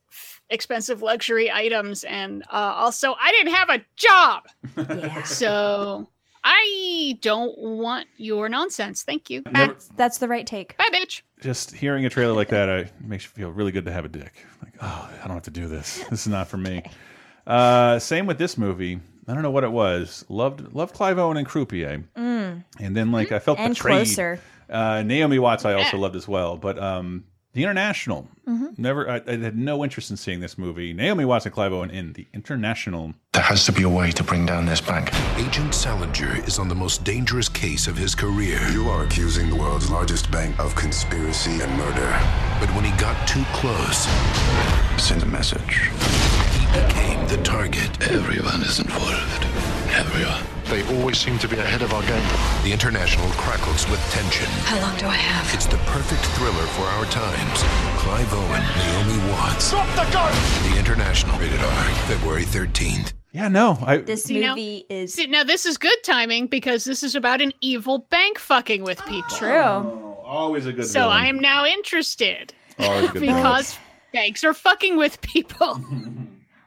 expensive 0.51 1.01
luxury 1.01 1.51
items, 1.51 2.05
and 2.05 2.43
uh, 2.53 2.57
also 2.77 3.15
I 3.19 3.31
didn't 3.31 3.55
have 3.55 3.71
a 3.71 3.81
job, 3.97 4.43
Yeah. 4.77 5.23
so 5.23 6.11
I 6.45 7.19
don't 7.21 7.57
want 7.59 8.07
your 8.17 8.49
nonsense. 8.49 9.03
Thank 9.03 9.29
you. 9.31 9.43
Never- 9.51 9.77
That's 9.97 10.19
the 10.19 10.29
right 10.29 10.47
take. 10.47 10.77
Bye 10.79 10.89
bitch. 10.93 11.23
Just 11.41 11.73
hearing 11.73 12.05
a 12.07 12.11
trailer 12.11 12.33
like 12.35 12.49
that, 12.49 12.69
I 12.69 12.91
makes 13.01 13.25
you 13.25 13.31
feel 13.31 13.51
really 13.51 13.73
good 13.73 13.85
to 13.87 13.93
have 13.93 14.05
a 14.05 14.09
dick. 14.09 14.33
Like, 14.63 14.75
oh, 14.81 15.11
I 15.23 15.27
don't 15.27 15.35
have 15.37 15.43
to 15.45 15.51
do 15.51 15.67
this. 15.69 16.03
This 16.11 16.23
is 16.23 16.29
not 16.29 16.49
for 16.49 16.57
me. 16.57 16.83
Uh, 17.47 17.99
same 17.99 18.27
with 18.27 18.39
this 18.39 18.57
movie. 18.59 19.01
I 19.29 19.35
don't 19.35 19.43
know 19.43 19.51
what 19.51 19.65
it 19.65 19.73
was. 19.73 20.25
Loved 20.29 20.73
loved 20.75 20.95
Clive 20.95 21.19
Owen 21.19 21.37
and 21.37 21.47
Croupier, 21.47 22.05
Mm. 22.17 22.65
and 22.81 22.97
then 22.97 23.13
like 23.13 23.33
I 23.33 23.39
felt 23.39 23.59
And 23.59 23.75
betrayed. 23.75 24.07
Closer. 24.07 24.41
Uh, 24.69 25.03
Naomi 25.03 25.39
Watts 25.39 25.65
I 25.65 25.75
also 25.75 25.99
loved 25.99 26.15
as 26.17 26.29
well, 26.29 26.57
but 26.57 26.79
um, 26.79 27.25
the 27.53 27.63
International. 27.63 28.29
Mhm. 28.49 28.79
Never. 28.79 29.09
I, 29.11 29.21
I 29.27 29.37
had 29.37 29.57
no 29.59 29.83
interest 29.85 30.11
in 30.11 30.17
seeing 30.17 30.41
this 30.41 30.57
movie. 30.57 30.93
Naomi 30.93 31.25
Watts 31.25 31.47
and 31.47 31.55
Clive 31.55 31.73
Owen 31.73 31.91
in 31.91 32.13
the 32.13 32.27
International. 32.33 33.15
There 33.33 33.43
has 33.43 33.65
to 33.67 33.73
be 33.73 33.83
a 33.83 33.89
way 33.89 34.11
to 34.13 34.23
bring 34.25 34.47
down 34.47 34.67
this 34.67 34.81
bank. 34.81 35.11
Agent 35.37 35.75
Salinger 35.75 36.45
is 36.47 36.59
on 36.59 36.69
the 36.69 36.75
most 36.75 37.03
dangerous 37.05 37.49
case 37.49 37.87
of 37.87 37.97
his 37.97 38.15
career. 38.15 38.61
You 38.73 38.89
are 38.89 39.05
accusing 39.05 39.51
the 39.51 39.57
world's 39.57 39.91
largest 39.91 40.31
bank 40.31 40.59
of 40.59 40.75
conspiracy 40.77 41.61
and 41.61 41.73
murder. 41.77 42.11
But 42.61 42.69
when 42.75 42.85
he 42.85 42.93
got 43.01 43.27
too 43.27 43.45
close, 43.53 44.07
Send 45.01 45.23
a 45.23 45.27
message. 45.27 45.91
he 46.59 46.67
became 46.81 47.27
the 47.29 47.39
target. 47.43 47.91
Everyone 48.11 48.61
is 48.63 48.79
involved. 48.81 49.45
Everyone. 49.95 50.45
They 50.71 50.85
always 50.99 51.19
seem 51.19 51.37
to 51.41 51.49
be 51.49 51.57
ahead 51.59 51.83
of 51.83 51.93
our 51.93 52.03
game. 52.03 52.23
The 52.63 52.73
International 52.73 53.27
crackles 53.31 53.89
with 53.91 53.99
tension. 54.13 54.47
How 54.65 54.81
long 54.81 54.97
do 54.99 55.07
I 55.07 55.17
have? 55.17 55.53
It's 55.53 55.67
the 55.67 55.79
perfect 55.79 56.25
thriller 56.37 56.65
for 56.79 56.83
our 56.85 57.05
times. 57.07 57.63
Clive 57.99 58.33
Owen, 58.33 58.63
Naomi 58.79 59.33
Watts. 59.33 59.71
Drop 59.71 59.89
the 59.97 60.11
gun! 60.13 60.33
The 60.73 60.79
International, 60.79 61.37
rated 61.41 61.59
R, 61.61 61.85
February 62.07 62.45
13th. 62.45 63.15
Yeah, 63.33 63.49
no, 63.49 63.79
I. 63.85 63.99
This 63.99 64.25
See, 64.25 64.39
now- 64.41 64.51
movie 64.55 64.87
is 64.89 65.15
See, 65.15 65.27
now 65.27 65.43
this 65.45 65.67
is 65.67 65.77
good 65.77 65.99
timing 66.05 66.47
because 66.47 66.85
this 66.85 67.03
is 67.03 67.15
about 67.17 67.41
an 67.41 67.53
evil 67.61 68.07
bank 68.11 68.39
fucking 68.39 68.83
with 68.85 69.05
people. 69.07 69.37
true. 69.37 69.51
Oh, 69.51 70.23
always 70.25 70.67
a 70.67 70.73
good. 70.73 70.87
So 70.87 71.01
villain. 71.01 71.17
I 71.17 71.27
am 71.27 71.39
now 71.41 71.65
interested 71.67 72.53
Always 72.79 73.11
a 73.11 73.13
good 73.13 73.21
villain. 73.23 73.37
because 73.37 73.77
banks 74.13 74.45
are 74.45 74.55
fucking 74.55 74.97
with 74.97 75.21
people. 75.21 75.81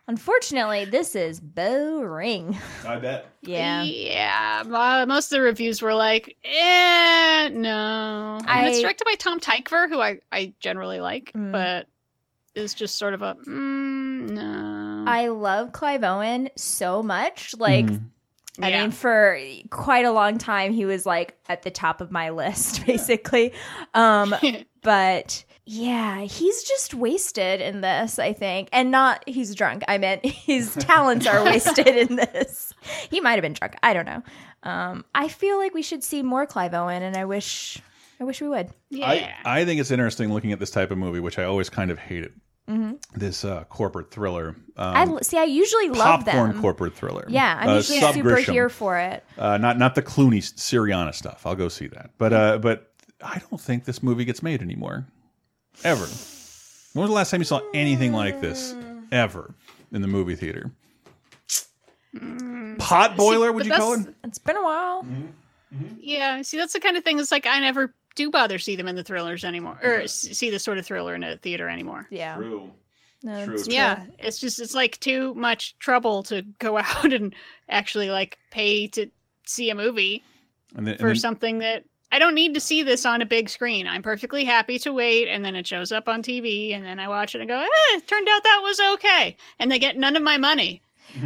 Unfortunately, 0.07 0.84
this 0.85 1.15
is 1.15 1.39
boring. 1.39 2.57
I 2.88 2.97
bet. 2.97 3.27
Yeah. 3.41 3.84
Yeah. 3.84 4.63
mo- 4.67 5.05
Most 5.05 5.31
of 5.31 5.38
the 5.38 5.41
reviews 5.41 5.81
were 5.81 5.93
like, 5.93 6.35
eh, 6.43 7.49
no. 7.53 8.39
And 8.45 8.67
it's 8.67 8.81
directed 8.81 9.05
by 9.05 9.15
Tom 9.15 9.39
Tykwer, 9.39 9.88
who 9.89 10.01
I, 10.01 10.19
I 10.31 10.53
generally 10.59 10.99
like, 10.99 11.31
Mm. 11.34 11.51
but 11.53 11.88
is 12.53 12.73
just 12.73 12.97
sort 12.99 13.13
of 13.13 13.21
a, 13.21 13.35
mm, 13.35 14.30
no. 14.30 15.05
I 15.09 15.30
love 15.30 15.71
Clive 15.71 16.03
Owen 16.03 16.49
so 16.57 17.01
much. 17.01 17.55
Like, 17.57 17.85
Mhm. 17.85 18.01
I 18.61 18.69
Yeah. 18.69 18.81
mean, 18.81 18.91
for 18.91 19.39
quite 19.71 20.05
a 20.05 20.11
long 20.11 20.38
time, 20.38 20.73
he 20.73 20.85
was 20.85 21.05
like 21.05 21.35
at 21.49 21.63
the 21.63 21.71
top 21.71 22.01
of 22.01 22.11
my 22.11 22.30
list, 22.30 22.85
basically. 22.85 23.53
Um, 23.93 24.35
but 24.84 25.43
yeah, 25.65 26.22
he's 26.22 26.64
just 26.64 26.94
wasted 26.94 27.61
in 27.61 27.81
this, 27.81 28.19
I 28.19 28.34
think. 28.34 28.69
And 28.72 28.91
not 28.91 29.23
he's 29.27 29.56
drunk. 29.56 29.84
I 29.88 29.98
meant 29.98 30.26
his 30.26 30.76
talents 30.76 31.26
are 31.27 31.44
wasted 31.44 31.88
in 31.88 32.15
this. 32.18 32.73
He 33.10 33.22
might 33.22 33.34
have 33.34 33.41
been 33.41 33.53
drunk. 33.53 33.76
I 33.84 33.94
don't 33.94 34.06
know. 34.06 34.23
Um, 34.64 35.06
I 35.15 35.27
feel 35.27 35.57
like 35.57 35.73
we 35.73 35.81
should 35.81 36.03
see 36.03 36.22
more 36.23 36.45
Clive 36.45 36.73
Owen, 36.73 37.03
and 37.03 37.15
I 37.18 37.26
wish, 37.26 37.81
I 38.19 38.23
wish 38.23 38.41
we 38.41 38.48
would. 38.49 38.69
yeah. 38.90 39.07
I, 39.45 39.61
I 39.61 39.65
think 39.65 39.80
it's 39.81 39.91
interesting 39.91 40.34
looking 40.34 40.52
at 40.52 40.60
this 40.60 40.72
type 40.72 40.91
of 40.91 40.98
movie, 40.98 41.19
which 41.19 41.38
I 41.40 41.44
always 41.44 41.69
kind 41.69 41.91
of 41.91 41.99
hated. 41.99 42.34
Mhm. 42.69 43.03
This 43.14 43.44
uh, 43.44 43.65
corporate 43.65 44.10
thriller. 44.10 44.56
Um, 44.77 45.18
I 45.18 45.22
see. 45.22 45.38
I 45.38 45.44
usually 45.44 45.90
love 45.90 46.23
popcorn 46.23 46.52
them. 46.53 46.61
corporate 46.61 46.95
thriller. 46.95 47.26
Yeah, 47.27 47.57
I'm 47.60 47.68
Uh, 47.69 47.76
usually 47.76 47.99
super 48.14 48.38
here 48.38 48.69
for 48.69 48.98
it. 48.98 49.22
Uh, 49.38 49.57
not 49.57 49.77
not 49.77 49.95
the 49.95 50.02
Clooney 50.02 50.38
Syriana 50.38 51.14
stuff. 51.14 51.45
I'll 51.45 51.56
go 51.56 51.68
see 51.68 51.88
that. 51.88 52.11
But 52.18 52.31
uh, 52.31 52.57
but 52.60 52.90
I 53.22 53.41
don't 53.49 53.60
think 53.60 53.84
this 53.84 54.02
movie 54.02 54.23
gets 54.23 54.41
made 54.41 54.61
anymore, 54.61 55.06
ever. 55.84 56.06
When 56.94 57.02
was 57.02 57.10
the 57.10 57.16
last 57.16 57.32
time 57.32 57.41
you 57.41 57.45
saw 57.45 57.62
anything 57.74 58.14
like 58.14 58.40
this 58.41 58.76
ever 59.12 59.54
in 59.91 60.02
the 60.02 60.08
movie 60.08 60.36
theater? 60.36 60.72
Mm. 62.16 62.78
Pot 62.80 63.16
boiler? 63.18 63.52
Would 63.52 63.64
the 63.66 63.70
you 63.70 63.76
call 63.76 63.94
it? 63.94 64.08
It's 64.24 64.38
been 64.38 64.58
a 64.58 64.64
while. 64.64 65.04
Mm-hmm. 65.04 65.26
Mm-hmm. 65.76 65.95
Yeah, 66.00 66.41
see, 66.44 66.58
that's 66.58 66.74
the 66.74 66.80
kind 66.80 66.98
of 66.98 67.04
thing. 67.04 67.20
It's 67.20 67.32
like 67.32 67.48
I 67.48 67.60
never 67.60 67.94
do 68.16 68.30
bother 68.30 68.60
see 68.60 68.76
them 68.76 68.88
in 68.88 68.95
the 68.95 69.04
thrillers 69.04 69.44
anymore, 69.44 69.80
or 69.82 70.02
s- 70.02 70.28
see 70.32 70.52
this 70.52 70.64
sort 70.64 70.78
of 70.78 70.86
thriller 70.86 71.16
in 71.16 71.24
a 71.24 71.38
theater 71.38 71.68
anymore. 71.68 72.08
Yeah. 72.12 72.36
True. 72.36 72.70
No, 73.24 73.45
True, 73.45 73.54
it's 73.56 73.64
true. 73.66 73.74
Yeah, 73.74 74.06
it's 74.20 74.38
just 74.38 74.60
it's 74.60 74.76
like 74.76 75.00
too 75.00 75.34
much 75.34 75.76
trouble 75.80 76.22
to 76.24 76.44
go 76.60 76.78
out 76.78 77.12
and 77.12 77.34
actually 77.70 78.12
like 78.12 78.38
pay 78.52 78.88
to 78.90 79.10
see 79.48 79.70
a 79.72 79.76
movie 79.76 80.24
And 80.76 80.86
then, 80.86 80.94
and 80.94 81.00
for 81.02 81.08
then- 81.08 81.16
something 81.16 81.60
that 81.60 81.86
I 82.14 82.19
don't 82.19 82.35
need 82.35 82.53
to 82.53 82.60
see 82.60 82.84
this 82.84 83.06
on 83.06 83.22
a 83.22 83.26
big 83.26 83.49
screen. 83.49 83.88
I'm 83.88 84.03
perfectly 84.03 84.45
happy 84.45 84.77
to 84.80 84.94
wait, 84.94 85.27
and 85.27 85.44
then 85.44 85.56
it 85.56 85.65
shows 85.68 85.91
up 85.91 86.07
on 86.07 86.22
TV, 86.22 86.73
and 86.76 86.85
then 86.85 86.99
I 86.99 87.07
watch 87.07 87.34
it 87.34 87.41
and 87.41 87.49
go, 87.49 87.60
eh, 87.60 87.68
it 87.98 88.07
turned 88.07 88.27
out 88.30 88.44
that 88.44 88.60
was 88.64 88.80
okay, 88.94 89.35
and 89.60 89.72
they 89.72 89.80
get 89.80 89.98
none 89.98 90.15
of 90.15 90.22
my 90.22 90.38
money. 90.38 90.81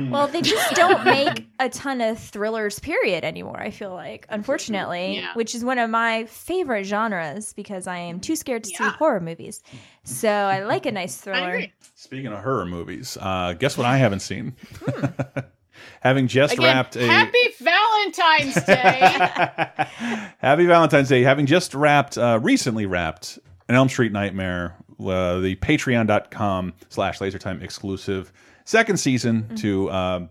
Well, 0.09 0.27
they 0.27 0.41
just 0.41 0.76
don't 0.76 1.05
make 1.05 1.45
a 1.59 1.69
ton 1.69 2.01
of 2.01 2.18
thrillers, 2.18 2.80
period, 2.80 3.23
anymore, 3.23 3.59
I 3.59 3.69
feel 3.69 3.93
like, 3.93 4.26
unfortunately, 4.30 5.18
Yeah. 5.18 5.34
which 5.34 5.53
is 5.55 5.64
one 5.64 5.77
of 5.77 5.89
my 5.89 6.23
favorite 6.26 6.85
genres 6.85 7.51
because 7.53 7.85
I 7.85 7.97
am 7.97 8.19
too 8.19 8.35
scared 8.35 8.64
to 8.64 8.69
see 8.69 8.84
horror 8.84 9.19
movies. 9.19 9.61
So 10.03 10.30
I 10.30 10.64
like 10.64 10.85
a 10.85 10.91
nice 10.91 11.18
thriller. 11.18 11.68
Speaking 11.95 12.27
of 12.27 12.43
horror 12.43 12.65
movies, 12.65 13.18
uh, 13.19 13.53
guess 13.53 13.77
what 13.77 13.85
I 13.85 13.97
haven't 13.97 14.22
seen? 14.22 14.55
Having 16.02 16.28
just 16.28 16.53
Again, 16.53 16.65
wrapped 16.65 16.95
a 16.95 17.06
happy 17.06 17.49
Valentine's 17.60 18.65
Day. 18.65 18.99
Happy 20.40 20.65
Valentine's 20.65 21.10
Day. 21.10 21.24
Having 21.24 21.48
just 21.48 21.74
wrapped, 21.74 22.18
uh, 22.18 22.40
recently 22.41 22.86
wrapped, 22.86 23.40
an 23.68 23.76
Elm 23.76 23.90
Street 23.90 24.11
Nightmare, 24.11 24.76
uh, 24.99 25.40
the 25.40 25.56
patreon.com 25.57 26.74
slash 26.90 27.19
lasertime 27.19 27.61
exclusive 27.61 28.32
second 28.65 28.98
season 28.98 29.56
to, 29.57 29.91
um, 29.91 30.30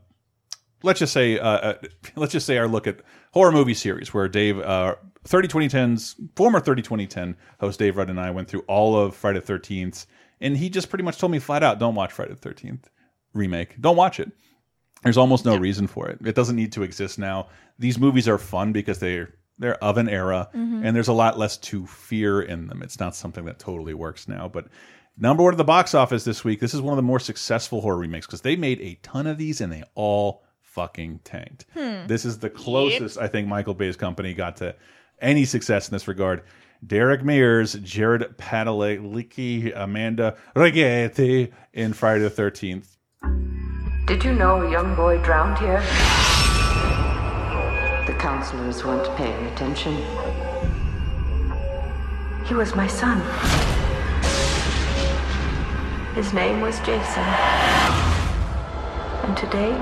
let's 0.83 1.01
just 1.01 1.13
say, 1.13 1.39
uh, 1.39 1.49
uh, 1.49 1.75
let's 2.17 2.33
just 2.33 2.47
say 2.47 2.59
our 2.59 2.69
look 2.69 2.87
at 2.87 3.01
horror 3.33 3.53
movie 3.53 3.75
series 3.75 4.15
where 4.15 4.29
Dave, 4.29 4.59
uh, 4.61 4.95
30 5.25 5.49
2010's 5.49 6.17
former 6.37 6.61
30 6.61 6.83
2010 6.83 7.37
host 7.61 7.79
Dave 7.79 7.97
Rudd 7.97 8.11
and 8.11 8.21
I 8.21 8.31
went 8.31 8.49
through 8.49 8.61
all 8.69 8.97
of 8.97 9.17
Friday 9.17 9.41
the 9.41 9.53
13th. 9.53 10.07
And 10.41 10.57
he 10.57 10.69
just 10.69 10.89
pretty 10.91 11.03
much 11.03 11.19
told 11.19 11.33
me 11.33 11.39
flat 11.39 11.63
out, 11.63 11.79
don't 11.79 11.95
watch 11.95 12.13
Friday 12.13 12.35
the 12.35 12.49
13th 12.49 12.85
remake. 13.35 13.81
Don't 13.81 13.97
watch 13.97 14.21
it. 14.21 14.31
There's 15.07 15.16
almost 15.16 15.45
no 15.45 15.57
reason 15.57 15.87
for 15.87 16.09
it. 16.09 16.19
It 16.24 16.35
doesn't 16.35 16.57
need 16.57 16.73
to 16.73 16.83
exist 16.83 17.19
now. 17.19 17.49
These 17.78 17.99
movies 17.99 18.28
are 18.28 18.39
fun 18.39 18.73
because 18.73 18.99
they're 18.99 19.31
they're 19.59 19.83
of 19.83 19.97
an 19.97 20.07
era, 20.09 20.49
Mhm. 20.55 20.83
and 20.85 20.95
there's 20.95 21.09
a 21.09 21.15
lot 21.15 21.39
less 21.39 21.57
to 21.59 21.87
fear 21.87 22.43
in 22.43 22.66
them. 22.66 22.83
It's 22.83 23.01
not 23.01 23.15
something 23.16 23.47
that 23.47 23.59
totally 23.59 23.95
works 23.95 24.28
now. 24.28 24.49
But 24.49 24.66
number 25.16 25.43
one 25.43 25.55
at 25.55 25.57
the 25.57 25.65
box 25.65 25.95
office 25.95 26.24
this 26.24 26.45
week. 26.45 26.61
This 26.61 26.74
is 26.74 26.83
one 26.83 26.93
of 26.93 26.97
the 26.97 27.03
more 27.03 27.19
successful 27.20 27.81
horror 27.81 27.97
remakes 27.97 28.27
because 28.27 28.43
they 28.43 28.55
made 28.57 28.81
a 28.83 28.99
ton 29.03 29.27
of 29.27 29.39
these 29.39 29.62
and 29.62 29.73
they 29.73 29.83
all 29.95 30.43
fucking 30.61 31.20
tanked. 31.24 31.65
Hmm. 31.73 32.07
This 32.07 32.27
is 32.27 32.39
the 32.41 32.51
closest 32.51 33.16
I 33.16 33.28
think 33.28 33.49
Michael 33.49 33.73
Bay's 33.73 33.97
company 33.97 34.35
got 34.35 34.57
to 34.57 34.74
any 35.23 35.47
success 35.47 35.89
in 35.89 35.95
this 35.95 36.07
regard. 36.07 36.43
Derek 36.87 37.24
Mears, 37.24 37.73
Jared 37.77 38.37
Padalecki, 38.37 39.73
Amanda 39.74 40.37
Righetti 40.55 41.51
in 41.73 41.95
Friday 41.95 42.24
the 42.24 42.31
13th. 42.31 42.99
Did 44.07 44.23
you 44.23 44.33
know 44.35 44.62
a 44.62 44.70
young 44.70 44.95
boy 44.95 45.19
drowned 45.19 45.59
here? 45.59 45.81
The 48.07 48.16
counselors 48.20 48.85
weren't 48.85 49.05
paying 49.16 49.47
attention. 49.47 49.97
He 52.45 52.55
was 52.55 52.77
my 52.77 52.87
son. 52.87 53.20
His 56.15 56.33
name 56.33 56.61
was 56.61 56.78
Jason. 56.87 57.24
And 59.24 59.37
today 59.37 59.73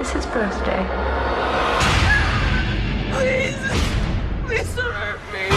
is 0.00 0.10
his 0.10 0.24
birthday. 0.24 0.82
Please, 3.12 3.60
please 4.46 4.74
don't 4.74 4.94
hurt 4.94 5.20
me. 5.34 5.50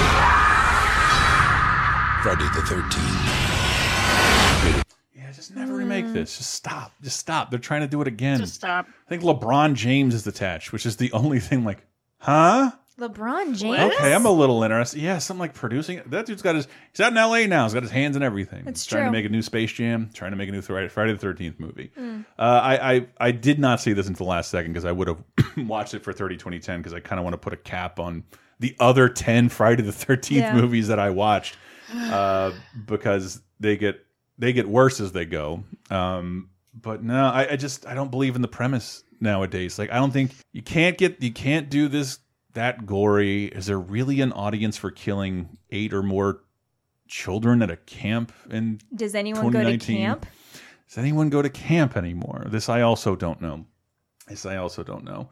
Friday 2.22 2.50
the 2.54 2.64
13th. 2.68 3.43
Yeah, 5.34 5.38
just 5.38 5.56
never 5.56 5.74
remake 5.76 6.14
this. 6.14 6.38
Just 6.38 6.52
stop. 6.52 6.92
Just 7.02 7.18
stop. 7.20 7.50
They're 7.50 7.60
trying 7.60 7.82
to 7.82 7.88
do 7.88 8.02
it 8.02 8.08
again. 8.08 8.38
Just 8.40 8.54
stop. 8.56 8.88
I 9.08 9.10
think 9.10 9.24
LeBron 9.24 9.74
James 9.74 10.14
is 10.14 10.28
attached, 10.28 10.72
which 10.72 10.86
is 10.86 10.98
the 10.98 11.12
only 11.12 11.40
thing 11.40 11.64
like, 11.66 11.80
huh? 12.20 12.72
LeBron 13.00 13.58
James. 13.58 13.94
Okay, 13.96 14.14
I'm 14.14 14.26
a 14.28 14.32
little 14.32 14.62
interested. 14.62 15.02
Yeah, 15.02 15.18
something 15.18 15.40
like 15.40 15.56
producing. 15.56 16.02
That 16.06 16.28
dude's 16.28 16.44
got 16.44 16.54
his. 16.56 16.68
He's 16.92 17.00
out 17.00 17.12
in 17.12 17.18
L.A. 17.18 17.48
now. 17.48 17.64
He's 17.64 17.74
got 17.74 17.82
his 17.82 17.92
hands 17.92 18.16
in 18.16 18.22
everything. 18.22 18.64
That's 18.66 18.84
he's 18.84 18.88
trying 18.88 19.06
to 19.06 19.12
make 19.12 19.26
a 19.26 19.30
new 19.30 19.42
Space 19.42 19.72
Jam. 19.72 20.12
Trying 20.14 20.30
to 20.30 20.38
make 20.38 20.48
a 20.48 20.52
new 20.52 20.62
Friday, 20.62 20.90
Friday 20.90 21.14
the 21.14 21.18
Thirteenth 21.18 21.60
movie. 21.60 21.92
Mm. 22.00 22.24
Uh, 22.38 22.42
I, 22.42 22.94
I 22.94 23.08
I 23.20 23.32
did 23.32 23.58
not 23.58 23.82
see 23.82 23.94
this 23.94 24.08
until 24.08 24.28
the 24.28 24.30
last 24.30 24.52
second 24.52 24.74
because 24.74 24.86
I 24.86 24.92
would 24.92 25.08
have 25.08 25.24
watched 25.58 25.96
it 25.96 26.04
for 26.04 26.14
30 26.14 26.36
2010 26.38 26.82
because 26.82 26.94
I 26.94 27.00
kind 27.00 27.20
of 27.20 27.24
want 27.24 27.34
to 27.34 27.40
put 27.40 27.52
a 27.54 27.58
cap 27.58 28.00
on 28.00 28.26
the 28.60 28.76
other 28.80 29.10
10 29.10 29.50
Friday 29.50 29.82
the 29.82 29.92
13th 29.92 30.30
Yeah. 30.30 30.56
movies 30.56 30.88
that 30.90 31.00
I 31.00 31.10
watched 31.10 31.58
uh, 31.96 32.52
because 32.86 33.42
they 33.60 33.76
get 33.76 34.06
they 34.38 34.54
get 34.54 34.68
worse 34.68 35.00
as 35.00 35.12
they 35.12 35.26
go. 35.26 35.64
Um, 35.90 36.50
but 36.74 37.04
no, 37.04 37.28
I, 37.28 37.52
I 37.52 37.56
just 37.56 37.86
I 37.86 37.94
don't 37.94 38.12
believe 38.12 38.36
in 38.36 38.42
the 38.42 38.48
premise 38.48 39.04
nowadays. 39.20 39.78
Like 39.78 39.92
I 39.92 39.96
don't 39.96 40.12
think 40.12 40.32
you 40.52 40.62
can't 40.62 40.98
get 40.98 41.22
you 41.22 41.32
can't 41.32 41.70
do 41.70 41.88
this 41.88 42.20
that 42.54 42.86
gory. 42.86 43.46
Is 43.46 43.66
there 43.68 43.80
really 43.80 44.22
an 44.22 44.32
audience 44.32 44.78
for 44.78 44.92
killing 44.92 45.58
eight 45.72 45.94
or 45.94 46.04
more 46.04 46.42
children 47.08 47.62
at 47.62 47.70
a 47.70 47.78
camp 47.78 48.32
And 48.50 48.84
Does 48.96 49.14
anyone 49.14 49.52
go 49.52 49.64
to 49.64 49.78
camp? 49.78 50.26
Does 50.88 50.98
anyone 50.98 51.30
go 51.30 51.42
to 51.42 51.50
camp 51.50 51.96
anymore? 51.96 52.46
This 52.48 52.70
I 52.70 52.82
also 52.82 53.16
don't 53.16 53.42
know. 53.42 53.66
This 54.28 54.46
I 54.46 54.58
also 54.58 54.84
don't 54.84 55.04
know. 55.04 55.30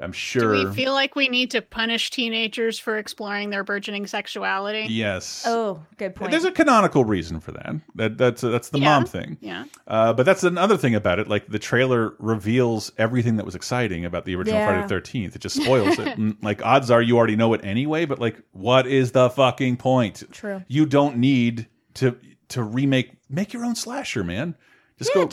I'm 0.00 0.12
sure. 0.12 0.54
Do 0.54 0.60
sure. 0.62 0.68
we 0.70 0.74
feel 0.74 0.92
like 0.94 1.14
we 1.14 1.28
need 1.28 1.50
to 1.52 1.62
punish 1.62 2.10
teenagers 2.10 2.78
for 2.78 2.96
exploring 2.98 3.50
their 3.50 3.62
burgeoning 3.62 4.06
sexuality? 4.06 4.86
yes. 4.92 5.44
Oh, 5.46 5.84
good 5.96 6.14
point. 6.16 6.30
There's 6.32 6.44
a 6.46 6.50
canonical 6.50 7.04
reason 7.04 7.38
for 7.40 7.52
that. 7.52 7.74
That 7.94 8.18
that's 8.18 8.40
that's 8.40 8.70
the 8.70 8.80
Yeah, 8.80 8.84
mom 8.98 9.04
thing. 9.06 9.36
yeah. 9.40 9.64
Uh, 9.86 10.12
but 10.12 10.24
that's 10.26 10.42
another 10.44 10.76
thing 10.76 10.94
about 10.94 11.18
it. 11.18 11.28
Like 11.28 11.46
the 11.46 11.58
trailer 11.58 12.14
reveals 12.18 12.90
everything 12.98 13.36
that 13.36 13.44
was 13.44 13.54
exciting 13.54 14.04
about 14.04 14.24
the 14.24 14.34
original 14.34 14.58
Yeah. 14.58 14.66
Friday 14.66 14.82
the 14.82 14.88
Thirteenth. 14.88 15.36
It 15.36 15.42
just 15.42 15.62
spoils 15.62 15.98
it. 15.98 16.18
Like 16.42 16.64
odds 16.64 16.90
are 16.90 17.02
you 17.02 17.16
already 17.18 17.36
know 17.36 17.52
it 17.54 17.60
anyway. 17.64 18.04
But 18.06 18.18
like, 18.18 18.40
what 18.52 18.86
is 18.86 19.12
the 19.12 19.28
fucking 19.30 19.76
point? 19.76 20.22
True. 20.32 20.62
You 20.68 20.86
don't 20.86 21.18
need 21.18 21.68
to 21.94 22.16
to 22.48 22.62
remake. 22.62 23.12
Make 23.28 23.52
your 23.52 23.64
own 23.64 23.74
slasher, 23.76 24.24
man. 24.24 24.56
Just 24.98 25.14
go 25.14 25.28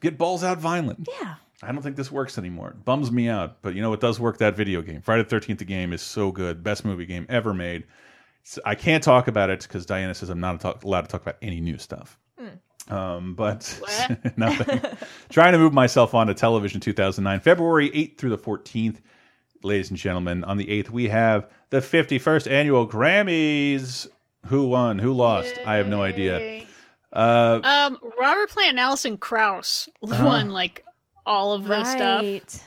get 0.00 0.18
balls 0.18 0.44
out 0.44 0.58
violent. 0.58 1.08
Yeah. 1.20 1.36
I 1.62 1.72
don't 1.72 1.82
think 1.82 1.96
this 1.96 2.12
works 2.12 2.36
anymore. 2.38 2.70
It 2.70 2.84
bums 2.84 3.10
me 3.10 3.28
out. 3.28 3.62
But 3.62 3.74
you 3.74 3.82
know 3.82 3.90
what 3.90 4.00
does 4.00 4.20
work? 4.20 4.38
That 4.38 4.56
video 4.56 4.82
game. 4.82 5.00
Friday 5.00 5.22
the 5.22 5.36
13th, 5.36 5.58
the 5.58 5.64
game 5.64 5.92
is 5.92 6.02
so 6.02 6.30
good. 6.30 6.62
Best 6.62 6.84
movie 6.84 7.06
game 7.06 7.26
ever 7.28 7.54
made. 7.54 7.84
I 8.64 8.74
can't 8.74 9.02
talk 9.02 9.26
about 9.26 9.50
it 9.50 9.62
because 9.62 9.86
Diana 9.86 10.14
says 10.14 10.28
I'm 10.28 10.38
not 10.40 10.60
talk- 10.60 10.84
allowed 10.84 11.02
to 11.02 11.08
talk 11.08 11.22
about 11.22 11.36
any 11.42 11.60
new 11.60 11.78
stuff. 11.78 12.18
Um, 12.88 13.34
but 13.34 13.80
nothing. 14.36 14.80
Trying 15.28 15.52
to 15.52 15.58
move 15.58 15.72
myself 15.72 16.14
on 16.14 16.28
to 16.28 16.34
television 16.34 16.78
2009, 16.80 17.40
February 17.40 17.90
8th 17.90 18.18
through 18.18 18.30
the 18.30 18.38
14th. 18.38 18.98
Ladies 19.64 19.88
and 19.90 19.98
gentlemen, 19.98 20.44
on 20.44 20.58
the 20.58 20.66
8th, 20.66 20.90
we 20.90 21.08
have 21.08 21.48
the 21.70 21.78
51st 21.78 22.48
annual 22.48 22.86
Grammys. 22.86 24.06
Who 24.46 24.68
won? 24.68 25.00
Who 25.00 25.12
lost? 25.14 25.52
I 25.66 25.76
have 25.76 25.88
no 25.88 26.02
idea. 26.02 26.62
Uh, 27.12 27.60
Um, 27.64 27.98
Robert 28.20 28.50
Plant 28.50 28.70
and 28.70 28.78
Alison 28.80 29.16
Krauss 29.18 29.88
Uh-huh. 30.04 30.24
won 30.24 30.50
like 30.50 30.84
all 31.26 31.52
of 31.52 31.64
this 31.64 31.90
stuff. 31.90 32.24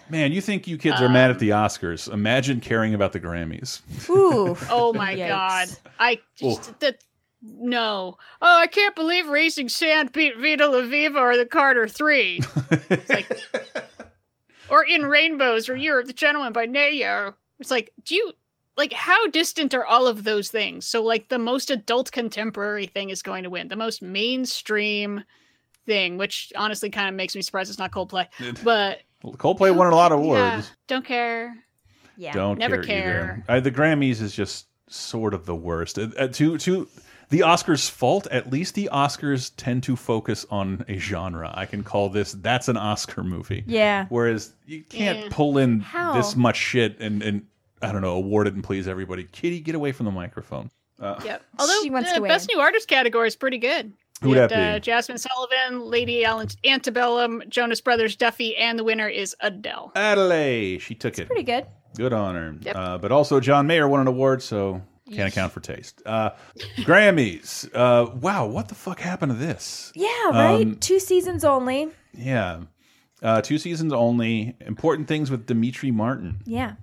man, 0.10 0.32
you 0.32 0.42
think 0.42 0.68
you 0.68 0.78
kids 0.78 1.02
are 1.02 1.10
mad 1.10 1.32
at 1.32 1.40
the 1.40 1.50
Oscars? 1.50 2.12
Imagine 2.12 2.60
caring 2.60 2.94
about 2.94 3.14
the 3.14 3.20
Grammys. 3.20 3.82
Ooh. 4.10 4.56
Oh 4.70 4.94
my 4.94 5.16
Yikes. 5.16 5.28
god. 5.30 5.70
I 6.00 6.20
just 6.36 6.80
that 6.82 6.98
no. 7.42 8.18
Oh, 8.42 8.60
I 8.60 8.68
can't 8.68 8.96
believe 8.96 9.28
Raising 9.28 9.70
Sand 9.70 10.12
beat 10.12 10.38
Vita 10.38 10.68
La 10.68 10.82
Viva 10.82 11.18
or 11.20 11.38
the 11.38 11.46
Carter 11.46 11.88
3. 11.88 12.42
It's 12.90 13.10
like 13.10 13.40
or 14.70 14.84
in 14.86 15.06
Rainbows 15.06 15.70
or 15.70 15.76
Year 15.76 16.00
of 16.00 16.08
the 16.08 16.14
Gentleman 16.14 16.52
by 16.54 16.66
Ne-Yo. 16.66 17.34
It's 17.60 17.72
like, 17.72 17.92
do 18.04 18.16
you 18.16 18.34
like 18.78 18.94
how 18.94 19.28
distant 19.28 19.74
are 19.74 19.86
all 19.86 20.08
of 20.08 20.24
those 20.26 20.50
things? 20.50 20.86
So 20.86 21.02
like 21.04 21.30
the 21.30 21.40
most 21.40 21.70
adult 21.70 22.12
contemporary 22.12 22.88
thing 22.88 23.10
is 23.10 23.22
going 23.22 23.44
to 23.44 23.50
win. 23.50 23.70
The 23.70 23.76
most 23.76 24.02
mainstream 24.02 25.24
thing, 25.86 26.18
which 26.18 26.52
honestly 26.56 26.90
kind 26.90 27.10
of 27.10 27.16
makes 27.16 27.36
me 27.36 27.42
surprised 27.42 27.70
it's 27.70 27.80
not 27.80 27.92
Coldplay. 27.92 28.28
But 28.64 29.02
Coldplay 29.24 29.76
won 29.76 29.88
a 29.88 29.96
lot 29.96 30.12
of 30.12 30.20
awards. 30.20 30.40
yeah, 30.40 30.62
don't 30.88 31.06
care. 31.06 31.56
Yeah. 32.18 32.34
Don't 32.34 32.58
Never 32.58 32.78
care, 32.84 32.84
care. 33.02 33.44
either. 33.48 33.58
Uh, 33.58 33.60
the 33.62 33.72
Grammys 33.72 34.22
is 34.22 34.34
just 34.36 34.68
sort 34.88 35.34
of 35.34 35.46
the 35.46 35.56
worst. 35.56 35.98
Uh, 35.98 36.08
uh, 36.18 36.28
to 36.28 36.58
to 36.58 36.88
the 37.30 37.42
Oscars' 37.42 37.90
fault, 37.90 38.28
at 38.32 38.50
least 38.52 38.76
the 38.76 38.90
Oscars 38.92 39.52
tend 39.56 39.84
to 39.84 39.96
focus 39.96 40.46
on 40.50 40.84
a 40.90 40.98
genre. 40.98 41.52
I 41.54 41.66
can 41.66 41.84
call 41.84 42.10
this 42.10 42.34
that's 42.34 42.68
an 42.68 42.76
Oscar 42.78 43.24
movie. 43.24 43.64
Yeah. 43.68 44.06
Whereas 44.10 44.54
you 44.66 44.84
can't 44.84 45.20
Yeah. 45.20 45.28
pull 45.32 45.58
in 45.58 45.80
How? 45.80 46.14
this 46.14 46.36
much 46.36 46.58
shit 46.58 47.00
and 47.00 47.22
and 47.22 47.46
I 47.82 47.92
don't 47.94 48.02
know 48.02 48.16
award 48.16 48.48
it 48.48 48.54
and 48.56 48.64
please 48.64 48.88
everybody. 48.88 49.24
Kitty, 49.26 49.60
get 49.62 49.76
away 49.76 49.92
from 49.94 50.06
the 50.06 50.12
microphone. 50.12 50.70
Uh, 51.00 51.22
Yep. 51.24 51.42
Although 51.60 51.82
She 51.84 51.90
wants 51.90 52.10
the 52.10 52.16
to 52.16 52.22
win. 52.22 52.28
best 52.30 52.50
new 52.54 52.60
artist 52.60 52.88
category 52.90 53.28
is 53.30 53.36
pretty 53.38 53.58
good. 53.60 53.94
Who'd 54.22 54.32
We 54.32 54.38
had, 54.38 54.50
be? 54.50 54.56
Uh, 54.56 54.80
Jazmine 54.80 55.20
Sullivan, 55.20 55.82
Lady 55.86 56.26
Allen 56.26 56.48
Antebellum, 56.66 57.42
Jonas 57.48 57.80
Brothers, 57.82 58.16
Duffy, 58.16 58.56
and 58.58 58.78
the 58.78 58.84
winner 58.84 59.08
is 59.08 59.36
Adele. 59.40 59.92
Adelaide, 59.96 60.80
she 60.82 60.94
took 60.96 61.18
it. 61.20 61.28
Pretty 61.28 61.44
good. 61.44 61.66
Good 61.96 62.14
on 62.14 62.36
her. 62.36 62.56
Yep. 62.62 62.76
Uh, 62.76 62.98
but 62.98 63.12
also, 63.12 63.40
John 63.40 63.66
Mayer 63.68 63.88
won 63.88 64.02
an 64.02 64.08
award, 64.08 64.44
so 64.44 64.82
can't 65.12 65.32
account 65.32 65.52
for 65.54 65.60
taste. 65.60 66.02
Uh, 66.06 66.32
Grammys. 66.80 67.70
Uh, 67.74 68.12
wow, 68.16 68.46
what 68.46 68.68
the 68.68 68.76
fuck 68.76 69.00
happened 69.00 69.32
to 69.32 69.38
this? 69.38 69.92
Yeah, 69.96 70.08
right? 70.32 70.66
Um, 70.68 70.76
Two 70.76 71.00
seasons 71.00 71.44
only. 71.44 71.90
Yeah. 72.14 72.62
Uh, 73.22 73.42
two 73.42 73.58
seasons 73.58 73.92
only. 73.92 74.56
Important 74.62 75.08
things 75.08 75.30
with 75.32 75.46
Demetri 75.46 75.92
Martin. 75.92 76.42
Yeah. 76.46 76.74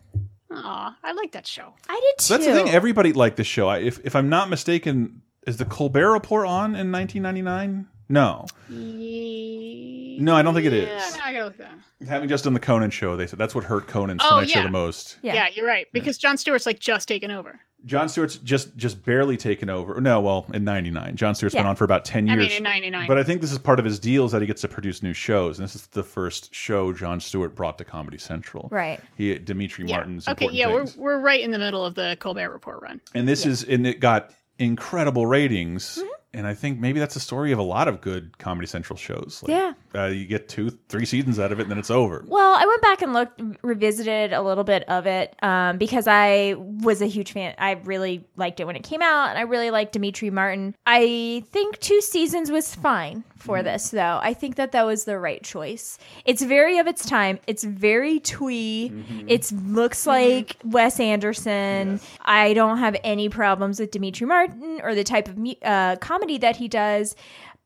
Aw, 0.50 0.96
I 1.02 1.12
like 1.12 1.32
that 1.32 1.46
show. 1.46 1.74
I 1.88 1.94
did 1.94 2.18
too. 2.18 2.24
So 2.24 2.34
that's 2.34 2.46
the 2.46 2.52
thing. 2.54 2.68
Everybody 2.70 3.12
liked 3.12 3.36
this 3.36 3.46
show. 3.46 3.68
I, 3.68 3.78
if 3.78 4.00
if 4.04 4.14
I'm 4.16 4.28
not 4.28 4.48
mistaken, 4.48 5.22
is 5.46 5.56
the 5.56 5.64
Colbert 5.64 6.12
Report 6.12 6.46
on 6.46 6.74
in 6.76 6.90
1999? 6.92 7.86
No, 8.08 8.46
no, 8.68 10.34
I 10.36 10.42
don't 10.42 10.54
think 10.54 10.66
it 10.66 10.72
is. 10.72 10.88
Yeah, 10.88 11.22
I 11.24 11.32
gotta 11.32 11.44
look 11.46 11.56
that. 11.58 11.72
Having 12.08 12.28
just 12.28 12.44
done 12.44 12.52
the 12.54 12.60
Conan 12.60 12.90
show, 12.90 13.16
they 13.16 13.26
said 13.26 13.38
that's 13.38 13.54
what 13.54 13.64
hurt 13.64 13.86
Conan's 13.88 14.20
Oh, 14.24 14.40
Tonight 14.40 14.50
Show 14.50 14.62
the 14.62 14.70
most. 14.70 15.18
Yeah. 15.22 15.34
yeah, 15.34 15.48
you're 15.54 15.66
right. 15.66 15.86
Because 15.92 16.16
Jon 16.18 16.36
Stewart's 16.36 16.66
like 16.66 16.78
just 16.78 17.08
taken 17.08 17.30
over. 17.30 17.58
Jon 17.84 18.08
Stewart's 18.08 18.36
just 18.36 18.76
just 18.76 19.04
barely 19.04 19.36
taken 19.36 19.70
over. 19.70 20.00
No, 20.00 20.20
well, 20.20 20.46
in 20.52 20.64
'99, 20.64 21.16
Jon 21.16 21.34
Stewart's 21.34 21.54
been 21.54 21.66
on 21.66 21.74
for 21.76 21.84
about 21.84 22.04
ten 22.04 22.26
years. 22.26 22.46
I 22.46 22.48
mean, 22.48 22.56
in 22.58 22.62
99. 22.62 23.06
But 23.08 23.18
I 23.18 23.22
think 23.22 23.40
this 23.40 23.52
is 23.52 23.58
part 23.58 23.78
of 23.78 23.84
his 23.84 23.98
deal 23.98 24.24
is 24.24 24.32
that 24.32 24.40
he 24.40 24.46
gets 24.46 24.60
to 24.62 24.68
produce 24.68 25.02
new 25.02 25.12
shows, 25.12 25.58
and 25.58 25.64
this 25.66 25.74
is 25.74 25.86
the 25.88 26.02
first 26.02 26.54
show 26.54 26.92
Jon 26.92 27.20
Stewart 27.20 27.54
brought 27.54 27.78
to 27.78 27.84
Comedy 27.84 28.18
Central. 28.18 28.68
Right. 28.72 29.00
He 29.16 29.36
Demetri 29.38 29.84
Martin's 29.84 30.26
Okay, 30.28 30.48
yeah, 30.50 30.66
things. 30.68 30.96
we're 30.96 31.14
we're 31.14 31.20
right 31.20 31.40
in 31.40 31.50
the 31.50 31.58
middle 31.58 31.84
of 31.84 31.94
the 31.94 32.16
Colbert 32.20 32.50
Report 32.50 32.82
run. 32.82 33.00
and 33.14 33.26
this 33.28 33.46
is 33.46 33.62
and 33.64 33.86
it 33.86 34.00
got 34.00 34.32
incredible 34.58 35.26
ratings. 35.26 35.98
Mm-hmm. 35.98 36.15
And 36.34 36.46
I 36.46 36.52
think 36.52 36.78
maybe 36.78 37.00
that's 37.00 37.14
the 37.14 37.20
story 37.20 37.50
of 37.52 37.58
a 37.58 37.62
lot 37.62 37.88
of 37.88 38.02
good 38.02 38.36
Comedy 38.36 38.66
Central 38.66 38.98
shows. 38.98 39.40
Like, 39.42 39.50
Yeah. 39.50 39.72
uh, 39.94 40.06
you 40.08 40.26
get 40.26 40.50
two, 40.50 40.68
three 40.90 41.06
seasons 41.06 41.38
out 41.38 41.50
of 41.50 41.60
it, 41.60 41.62
and 41.62 41.70
then 41.70 41.78
it's 41.78 41.90
over. 41.90 42.24
Well, 42.28 42.54
I 42.54 42.66
went 42.66 42.82
back 42.82 43.00
and 43.00 43.14
looked, 43.14 43.40
revisited 43.62 44.34
a 44.34 44.42
little 44.42 44.64
bit 44.64 44.82
of 44.86 45.06
it 45.06 45.34
um, 45.42 45.78
because 45.78 46.06
I 46.06 46.54
was 46.58 47.00
a 47.00 47.06
huge 47.06 47.32
fan. 47.32 47.54
I 47.56 47.72
really 47.84 48.26
liked 48.36 48.60
it 48.60 48.66
when 48.66 48.76
it 48.76 48.82
came 48.82 49.00
out, 49.00 49.30
and 49.30 49.38
I 49.38 49.42
really 49.42 49.70
liked 49.70 49.92
Demetri 49.92 50.28
Martin. 50.28 50.74
I 50.84 51.42
think 51.52 51.78
two 51.78 52.02
seasons 52.02 52.50
was 52.50 52.74
fine 52.74 53.24
for 53.38 53.62
this, 53.62 53.90
though. 53.90 54.18
I 54.22 54.34
think 54.34 54.56
that 54.56 54.72
that 54.72 54.84
was 54.84 55.04
the 55.04 55.18
right 55.18 55.42
choice. 55.42 55.98
It's 56.26 56.42
very 56.42 56.76
of 56.78 56.86
its 56.86 57.06
time. 57.08 57.38
It's 57.46 57.64
very 57.64 58.20
twee. 58.20 58.92
It 59.26 59.50
looks 59.52 60.06
like 60.06 60.56
Wes 60.64 61.00
Anderson. 61.00 61.98
I 62.22 62.52
don't 62.52 62.76
have 62.78 62.96
any 63.04 63.30
problems 63.30 63.80
with 63.80 63.90
Demetri 63.92 64.26
Martin 64.26 64.80
or 64.82 64.94
the 64.94 65.04
type 65.04 65.28
of 65.28 65.38
uh, 65.62 65.96
comedy 65.96 66.15
that 66.38 66.56
he 66.56 66.68
does, 66.68 67.14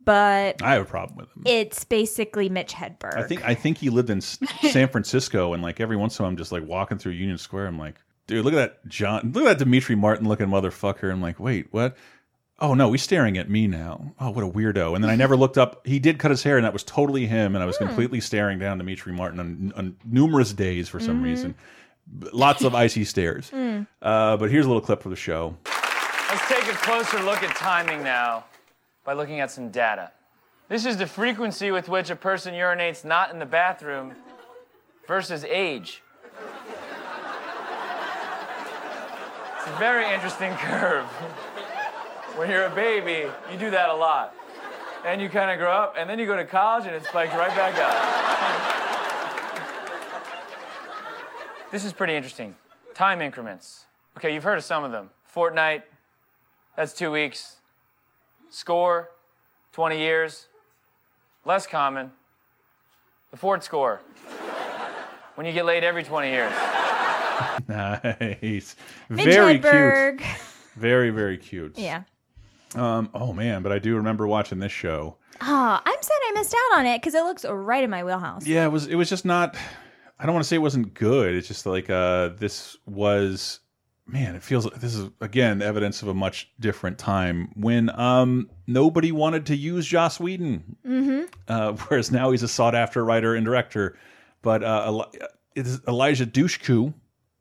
but 0.05 0.63
I 0.63 0.73
have 0.75 0.83
a 0.83 0.85
problem 0.87 1.17
with 1.19 1.29
him. 1.37 1.43
it's 1.47 1.85
basically 1.85 2.49
Mitch 2.49 2.73
Hedberg. 2.73 3.17
I 3.17 3.23
think 3.25 3.45
I 3.45 3.55
think 3.55 3.79
he 3.79 3.91
lived 3.91 4.11
in 4.11 4.21
San 4.23 4.89
Francisco, 4.89 5.53
and 5.55 5.63
like 5.63 5.81
every 5.81 5.97
once 5.97 6.19
in 6.19 6.23
a 6.23 6.25
while, 6.25 6.31
I'm 6.31 6.37
just 6.37 6.53
like 6.53 6.67
walking 6.67 6.99
through 6.99 7.13
Union 7.13 7.39
Square. 7.39 7.67
I'm 7.67 7.79
like, 7.79 7.97
dude, 8.27 8.45
look 8.45 8.55
at 8.55 8.57
that 8.57 8.89
John, 8.89 9.33
look 9.35 9.45
at 9.45 9.59
that 9.59 9.65
Demetri 9.65 9.95
Martin 9.97 10.29
looking 10.29 10.47
motherfucker. 10.47 11.11
I'm 11.11 11.21
like, 11.23 11.39
wait, 11.41 11.69
what? 11.71 11.97
Oh 12.63 12.75
no, 12.75 12.93
he's 12.93 13.03
staring 13.03 13.39
at 13.39 13.49
me 13.49 13.67
now. 13.67 14.13
Oh, 14.21 14.31
what 14.31 14.45
a 14.45 14.49
weirdo! 14.49 14.95
And 14.95 15.03
then 15.03 15.11
I 15.11 15.17
never 15.17 15.35
looked 15.37 15.57
up. 15.57 15.87
He 15.87 15.99
did 15.99 16.19
cut 16.19 16.31
his 16.31 16.43
hair, 16.43 16.57
and 16.59 16.65
that 16.67 16.73
was 16.75 16.83
totally 16.85 17.27
him. 17.27 17.55
And 17.55 17.63
I 17.63 17.67
was 17.67 17.79
Hmm. 17.79 17.87
completely 17.87 18.21
staring 18.21 18.59
down 18.59 18.77
Demetri 18.79 19.13
Martin 19.15 19.41
on, 19.41 19.73
on 19.77 19.97
numerous 20.05 20.53
days 20.53 20.89
for 20.89 21.01
some 21.01 21.21
Mhm. 21.21 21.25
reason. 21.25 21.55
Lots 22.33 22.63
of 22.65 22.75
icy 22.75 23.05
stares. 23.05 23.51
Mm. 23.51 23.87
Uh, 24.03 24.37
but 24.37 24.51
here's 24.51 24.67
a 24.67 24.69
little 24.69 24.83
clip 24.83 25.01
for 25.03 25.09
the 25.11 25.17
show. 25.17 25.57
Let's 26.31 26.49
take 26.49 26.73
a 26.73 26.77
closer 26.77 27.21
look 27.25 27.43
at 27.43 27.57
timing 27.57 28.05
now 28.05 28.45
by 29.05 29.15
looking 29.15 29.41
at 29.41 29.51
some 29.51 29.71
data. 29.71 30.13
This 30.69 30.87
is 30.87 30.97
the 30.97 31.09
frequency 31.09 31.73
with 31.73 31.89
which 31.89 32.09
a 32.09 32.15
person 32.15 32.55
urinates 32.55 33.05
not 33.05 33.33
in 33.33 33.41
the 33.41 33.47
bathroom 33.47 34.15
versus 35.09 35.43
age. 35.43 36.05
It's 39.59 39.67
a 39.67 39.77
very 39.81 40.09
interesting 40.15 40.53
curve. 40.59 41.07
When 42.37 42.49
you're 42.49 42.67
a 42.67 42.75
baby, 42.77 43.29
you 43.51 43.59
do 43.59 43.73
that 43.73 43.89
a 43.89 43.95
lot. 43.95 44.33
And 45.05 45.21
you 45.21 45.29
kind 45.29 45.51
of 45.51 45.59
grow 45.59 45.73
up, 45.73 45.97
and 45.99 46.09
then 46.09 46.21
you 46.21 46.27
go 46.27 46.37
to 46.37 46.45
college, 46.45 46.87
and 46.87 46.95
it 46.95 47.05
spikes 47.07 47.35
right 47.35 47.55
back 47.57 47.75
up. 47.75 48.21
This 51.73 51.85
is 51.85 51.93
pretty 51.93 52.15
interesting. 52.15 52.55
Time 52.95 53.21
increments. 53.21 53.87
Okay, 54.17 54.33
you've 54.33 54.45
heard 54.45 54.59
of 54.59 54.65
some 54.65 54.85
of 54.85 54.93
them. 54.93 55.11
Fortnite, 55.35 55.83
that's 56.77 56.93
two 56.93 57.11
weeks. 57.11 57.57
Score, 58.51 59.11
20 59.73 59.99
years. 59.99 60.47
Less 61.45 61.67
common, 61.67 62.11
the 63.31 63.37
Ford 63.37 63.63
score. 63.63 64.01
When 65.37 65.47
you 65.47 65.53
get 65.53 65.65
laid 65.65 65.85
every 65.85 66.03
20 66.03 66.29
years. 66.29 66.53
Nice, 67.69 68.77
very 69.09 69.59
Hedberg. 69.59 70.19
cute. 70.19 70.29
Very 70.77 71.11
very 71.11 71.39
cute. 71.39 71.79
Yeah. 71.79 72.03
Um. 72.75 73.11
Oh 73.15 73.33
man, 73.33 73.63
but 73.63 73.73
I 73.73 73.79
do 73.79 73.97
remember 73.97 74.27
watching 74.27 74.59
this 74.59 74.73
show. 74.73 75.17
Oh, 75.41 75.81
I'm 75.85 76.03
sad 76.03 76.19
I 76.29 76.33
missed 76.35 76.55
out 76.55 76.79
on 76.79 76.87
it 76.87 77.01
because 77.01 77.15
it 77.15 77.23
looks 77.23 77.45
right 77.45 77.83
in 77.83 77.91
my 77.91 78.05
wheelhouse. 78.05 78.47
Yeah, 78.47 78.65
it 78.67 78.69
was. 78.69 78.87
It 78.87 78.95
was 78.97 79.09
just 79.09 79.25
not. 79.25 79.57
I 80.19 80.27
don't 80.27 80.35
want 80.35 80.45
to 80.45 80.49
say 80.49 80.57
it 80.57 80.61
wasn't 80.61 80.93
good. 80.95 81.35
It's 81.35 81.49
just 81.49 81.65
like 81.67 81.89
uh, 81.91 82.29
this 82.37 82.77
was. 82.87 83.61
Man, 84.13 84.35
it 84.35 84.43
feels. 84.43 84.69
This 84.77 84.95
is 84.95 85.09
again 85.21 85.63
evidence 85.63 86.03
of 86.03 86.09
a 86.09 86.15
much 86.15 86.51
different 86.59 86.99
time 86.99 87.51
when 87.55 87.91
um 87.99 88.51
nobody 88.67 89.13
wanted 89.13 89.47
to 89.47 89.57
use 89.57 89.87
Joss 89.87 90.19
Whedon, 90.19 90.77
Mm-hmm. 90.87 91.23
uh, 91.49 91.73
whereas 91.89 92.11
now 92.11 92.31
he's 92.31 92.43
a 92.43 92.49
sought 92.49 92.75
after 92.75 93.05
writer 93.05 93.35
and 93.35 93.45
director. 93.45 93.97
But 94.43 94.63
uh, 94.65 95.05
it 95.55 95.67
is 95.67 95.81
Eliza 95.87 96.27
Dushku 96.27 96.95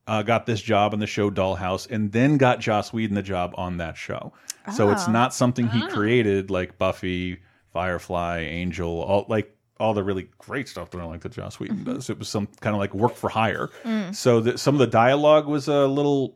uh, 0.08 0.22
got 0.24 0.46
this 0.46 0.62
job 0.62 0.94
on 0.94 1.00
the 1.00 1.08
show 1.08 1.30
Dollhouse, 1.32 1.90
and 1.90 2.12
then 2.12 2.38
got 2.38 2.60
Joss 2.60 2.92
Whedon 2.94 3.16
the 3.16 3.22
job 3.24 3.54
on 3.58 3.78
that 3.78 3.96
show. 3.98 4.34
So 4.76 4.92
it's 4.92 5.08
Oh. 5.08 5.12
not 5.12 5.34
something 5.34 5.68
he 5.70 5.82
created 5.88 6.52
like 6.52 6.78
Buffy, 6.78 7.40
Firefly, 7.74 8.40
Angel, 8.42 8.90
all 9.02 9.26
like 9.30 9.56
all 9.80 9.94
the 9.94 10.04
really 10.04 10.28
great 10.40 10.68
stuff 10.68 10.92
that 10.92 11.00
I 11.00 11.06
like 11.06 11.22
that 11.22 11.32
Joss 11.32 11.60
Whedon 11.60 11.86
does. 11.86 12.10
It 12.10 12.20
was 12.20 12.28
some 12.28 12.48
kind 12.60 12.76
of 12.76 12.80
like 12.80 12.94
work 12.94 13.16
for 13.16 13.30
hire. 13.30 13.70
Mm. 13.86 14.14
So 14.14 14.42
that 14.42 14.60
some 14.60 14.76
of 14.76 14.80
the 14.80 14.88
dialogue 14.88 15.48
was 15.48 15.70
a 15.70 15.88
little 15.88 16.36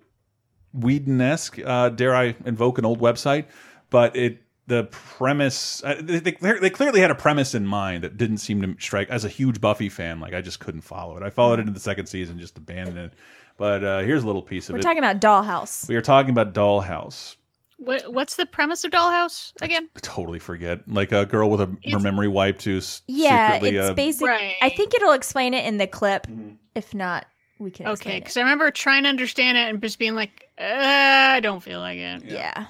Whedon 0.73 1.21
esque. 1.21 1.59
Uh, 1.63 1.89
dare 1.89 2.15
I 2.15 2.35
invoke 2.45 2.77
an 2.77 2.85
old 2.85 2.99
website? 2.99 3.45
But 3.89 4.15
it 4.15 4.39
the 4.67 4.85
premise 4.85 5.83
uh, 5.83 5.95
they, 6.01 6.19
they 6.19 6.31
they 6.31 6.69
clearly 6.69 7.01
had 7.01 7.11
a 7.11 7.15
premise 7.15 7.53
in 7.53 7.65
mind 7.65 8.03
that 8.03 8.17
didn't 8.17 8.37
seem 8.37 8.61
to 8.61 8.75
strike. 8.81 9.09
As 9.09 9.25
a 9.25 9.29
huge 9.29 9.59
Buffy 9.61 9.89
fan, 9.89 10.19
like 10.19 10.33
I 10.33 10.41
just 10.41 10.59
couldn't 10.59 10.81
follow 10.81 11.17
it. 11.17 11.23
I 11.23 11.29
followed 11.29 11.59
it 11.59 11.61
into 11.61 11.73
the 11.73 11.79
second 11.79 12.07
season, 12.07 12.39
just 12.39 12.57
abandoned 12.57 12.97
it. 12.97 13.13
But 13.57 13.83
uh, 13.83 13.99
here's 13.99 14.23
a 14.23 14.25
little 14.25 14.41
piece 14.41 14.69
of 14.69 14.75
it. 14.75 14.77
We're 14.77 14.81
talking 14.81 15.03
about 15.03 15.19
Dollhouse. 15.19 15.87
we 15.87 15.95
are 15.95 16.01
talking 16.01 16.31
about 16.31 16.53
Dollhouse. 16.53 17.35
What, 17.77 18.13
what's 18.13 18.37
the 18.37 18.45
premise 18.45 18.85
of 18.85 18.91
Dollhouse 18.91 19.51
again? 19.61 19.89
totally 20.01 20.39
forget. 20.39 20.87
Like 20.87 21.11
a 21.11 21.25
girl 21.25 21.49
with 21.49 21.61
a, 21.61 21.75
her 21.91 21.99
memory 21.99 22.29
wiped 22.29 22.63
who's 22.63 23.01
Yeah, 23.07 23.53
secretly 23.53 23.77
it's 23.77 23.89
uh, 23.89 23.93
basic. 23.93 24.27
I 24.61 24.69
think 24.69 24.93
it'll 24.95 25.11
explain 25.11 25.53
it 25.53 25.65
in 25.65 25.77
the 25.77 25.87
clip. 25.87 26.27
Mm-hmm. 26.27 26.55
If 26.75 26.93
not, 26.93 27.25
we 27.59 27.71
can. 27.71 27.87
Okay, 27.87 28.19
because 28.19 28.37
I 28.37 28.41
remember 28.41 28.71
trying 28.71 29.03
to 29.03 29.09
understand 29.09 29.57
it 29.57 29.69
and 29.69 29.81
just 29.81 29.99
being 29.99 30.15
like, 30.15 30.49
uh, 30.59 30.63
I 30.63 31.39
don't 31.39 31.61
feel 31.61 31.79
like 31.79 31.97
it. 31.97 32.23
Yeah. 32.25 32.65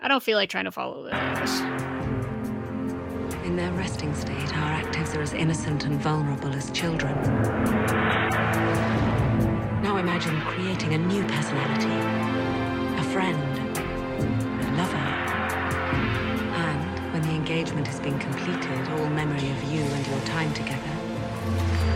I 0.00 0.08
don't 0.08 0.22
feel 0.22 0.36
like 0.36 0.50
trying 0.50 0.66
to 0.66 0.72
follow 0.72 1.04
this. 1.04 1.60
In 3.46 3.56
their 3.56 3.72
resting 3.72 4.14
state, 4.14 4.56
our 4.56 4.82
actives 4.82 5.16
are 5.16 5.22
as 5.22 5.32
innocent 5.32 5.84
and 5.84 6.00
vulnerable 6.00 6.52
as 6.52 6.70
children. 6.72 7.14
Now 9.82 9.96
imagine 9.98 10.40
creating 10.42 10.94
a 10.94 10.98
new 10.98 11.22
personality, 11.24 11.94
a 12.98 13.04
friend, 13.12 13.58
a 13.78 14.76
lover. 14.76 14.96
And 16.56 17.12
when 17.12 17.22
the 17.22 17.30
engagement 17.30 17.86
has 17.86 18.00
been 18.00 18.18
completed, 18.18 18.88
all 18.90 19.08
memory 19.10 19.50
of 19.50 19.62
you 19.72 19.80
and 19.80 20.06
your 20.08 20.20
time 20.20 20.52
together 20.54 20.90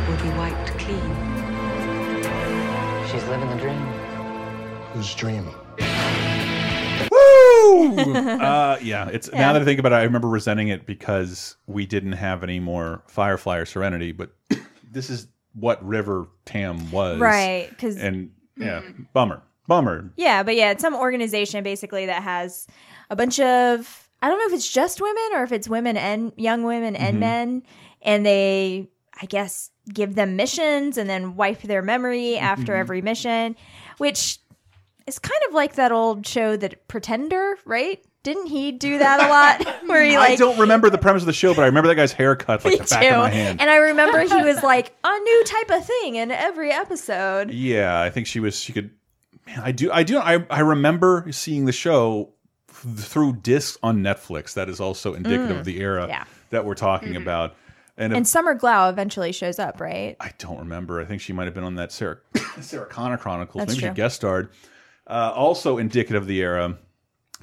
will 0.09 0.23
be 0.23 0.31
wiped 0.39 0.79
clean. 0.79 1.50
She's 3.11 3.25
living 3.27 3.49
the 3.51 3.57
dream. 3.57 3.77
Whose 4.93 5.13
dream? 5.17 5.47
Woo! 7.11 7.99
uh, 8.41 8.79
yeah, 8.81 9.09
it's 9.09 9.29
Yeah. 9.33 9.41
now 9.41 9.53
that 9.55 9.63
I 9.63 9.65
think 9.65 9.81
about 9.81 9.93
it, 9.93 9.97
I 9.97 10.03
remember 10.05 10.29
resenting 10.29 10.69
it 10.69 10.87
because 10.87 11.57
we 11.67 11.87
didn't 11.87 12.13
have 12.13 12.45
any 12.45 12.61
more 12.61 13.03
Firefly 13.09 13.57
or 13.59 13.65
Serenity, 13.65 14.13
but 14.13 14.31
this 14.93 15.11
is 15.11 15.27
what 15.55 15.85
River 15.85 16.29
Tam 16.45 16.91
was, 16.93 17.19
Right, 17.19 17.71
'cause- 17.79 17.97
and 17.97 18.31
yeah, 18.57 18.83
bummer, 19.13 19.43
bummer. 19.67 20.13
Yeah, 20.17 20.43
but 20.45 20.55
yeah, 20.55 20.71
it's 20.71 20.83
some 20.83 20.95
organization 20.95 21.65
basically 21.65 22.07
that 22.07 22.23
has 22.23 22.67
a 23.11 23.17
bunch 23.17 23.41
of 23.41 24.09
I 24.23 24.29
don't 24.29 24.39
know 24.39 24.47
if 24.47 24.53
it's 24.53 24.71
just 24.71 25.01
women 25.01 25.31
or 25.35 25.43
if 25.43 25.51
it's 25.51 25.69
women 25.69 25.97
and 25.97 26.33
young 26.37 26.63
women 26.63 26.95
and 26.95 27.17
Mhm. 27.17 27.21
men, 27.21 27.63
and 28.03 28.25
they 28.25 28.89
I 29.21 29.27
guess 29.27 29.71
give 29.93 30.15
them 30.15 30.37
missions 30.37 30.97
and 30.99 31.09
then 31.11 31.37
wipe 31.37 31.63
their 31.63 31.83
memory 31.83 32.37
after 32.39 32.73
Mhm. 32.75 32.79
every 32.81 33.03
mission, 33.03 33.57
which 33.99 34.39
is 35.07 35.19
kind 35.19 35.41
of 35.49 35.55
like 35.55 35.75
that 35.75 35.93
old 35.93 36.27
show 36.27 36.57
that 36.57 36.87
Pretender, 36.89 37.57
right? 37.65 38.01
Didn't 38.23 38.47
he 38.47 38.71
do 38.73 38.99
that 38.99 39.21
a 39.21 39.29
lot? 39.29 39.77
Where 39.89 40.05
he 40.05 40.17
like 40.19 40.33
I 40.33 40.37
don't 40.37 40.59
remember 40.59 40.91
the 40.91 40.99
premise 40.99 41.23
of 41.23 41.27
the 41.27 41.33
show, 41.33 41.55
but 41.55 41.63
I 41.63 41.67
remember 41.67 41.89
that 41.89 41.95
guy's 41.95 42.13
haircut 42.13 42.65
like 42.65 42.73
me 42.79 42.79
the 42.79 42.85
back 42.85 43.05
of 43.13 43.19
my 43.19 43.29
hand. 43.31 43.61
And 43.61 43.71
I 43.71 43.77
remember 43.77 44.21
he 44.21 44.43
was 44.43 44.63
like 44.63 44.95
a 45.03 45.19
new 45.19 45.45
type 45.47 45.71
of 45.71 45.87
thing 45.87 46.17
in 46.17 46.31
every 46.31 46.71
episode. 46.71 47.51
Yeah, 47.51 48.01
I 48.01 48.11
think 48.11 48.27
she 48.27 48.39
was. 48.41 48.59
She 48.61 48.73
could. 48.73 48.91
Man, 49.47 49.61
I 49.65 49.73
do. 49.73 49.91
I 49.91 50.03
do. 50.03 50.19
I 50.19 50.45
I 50.51 50.61
remember 50.61 51.27
seeing 51.33 51.65
the 51.65 51.73
show 51.73 52.29
through 52.69 53.37
discs 53.37 53.79
on 53.83 53.99
Netflix. 54.03 54.53
That 54.55 54.69
is 54.69 54.81
also 54.81 55.15
indicative 55.15 55.57
Mm, 55.57 55.61
of 55.61 55.65
the 55.65 55.81
era 55.81 56.07
yeah. 56.07 56.25
that 56.51 56.65
we're 56.67 56.75
talking 56.75 57.17
about. 57.17 57.55
And, 58.01 58.13
if- 58.13 58.17
And 58.17 58.27
Summer 58.27 58.59
Glau 58.59 58.91
eventually 58.91 59.31
shows 59.31 59.59
up, 59.59 59.81
right? 59.81 60.17
I 60.21 60.33
don't 60.39 60.59
remember. 60.59 61.01
I 61.01 61.05
think 61.05 61.21
she 61.21 61.33
might 61.33 61.45
have 61.45 61.55
been 61.55 61.65
on 61.65 61.75
that 61.77 61.93
Sarah 61.93 62.19
Sarah 62.61 62.87
Connor 62.87 63.17
Chronicles. 63.19 63.61
That's 63.61 63.73
Maybe 63.73 63.81
true. 63.81 63.91
she 63.91 63.95
guest 63.95 64.17
starred. 64.17 64.51
Uh, 65.07 65.33
also 65.35 65.79
indicative 65.79 66.23
of 66.23 66.27
the 66.29 66.41
era. 66.41 66.77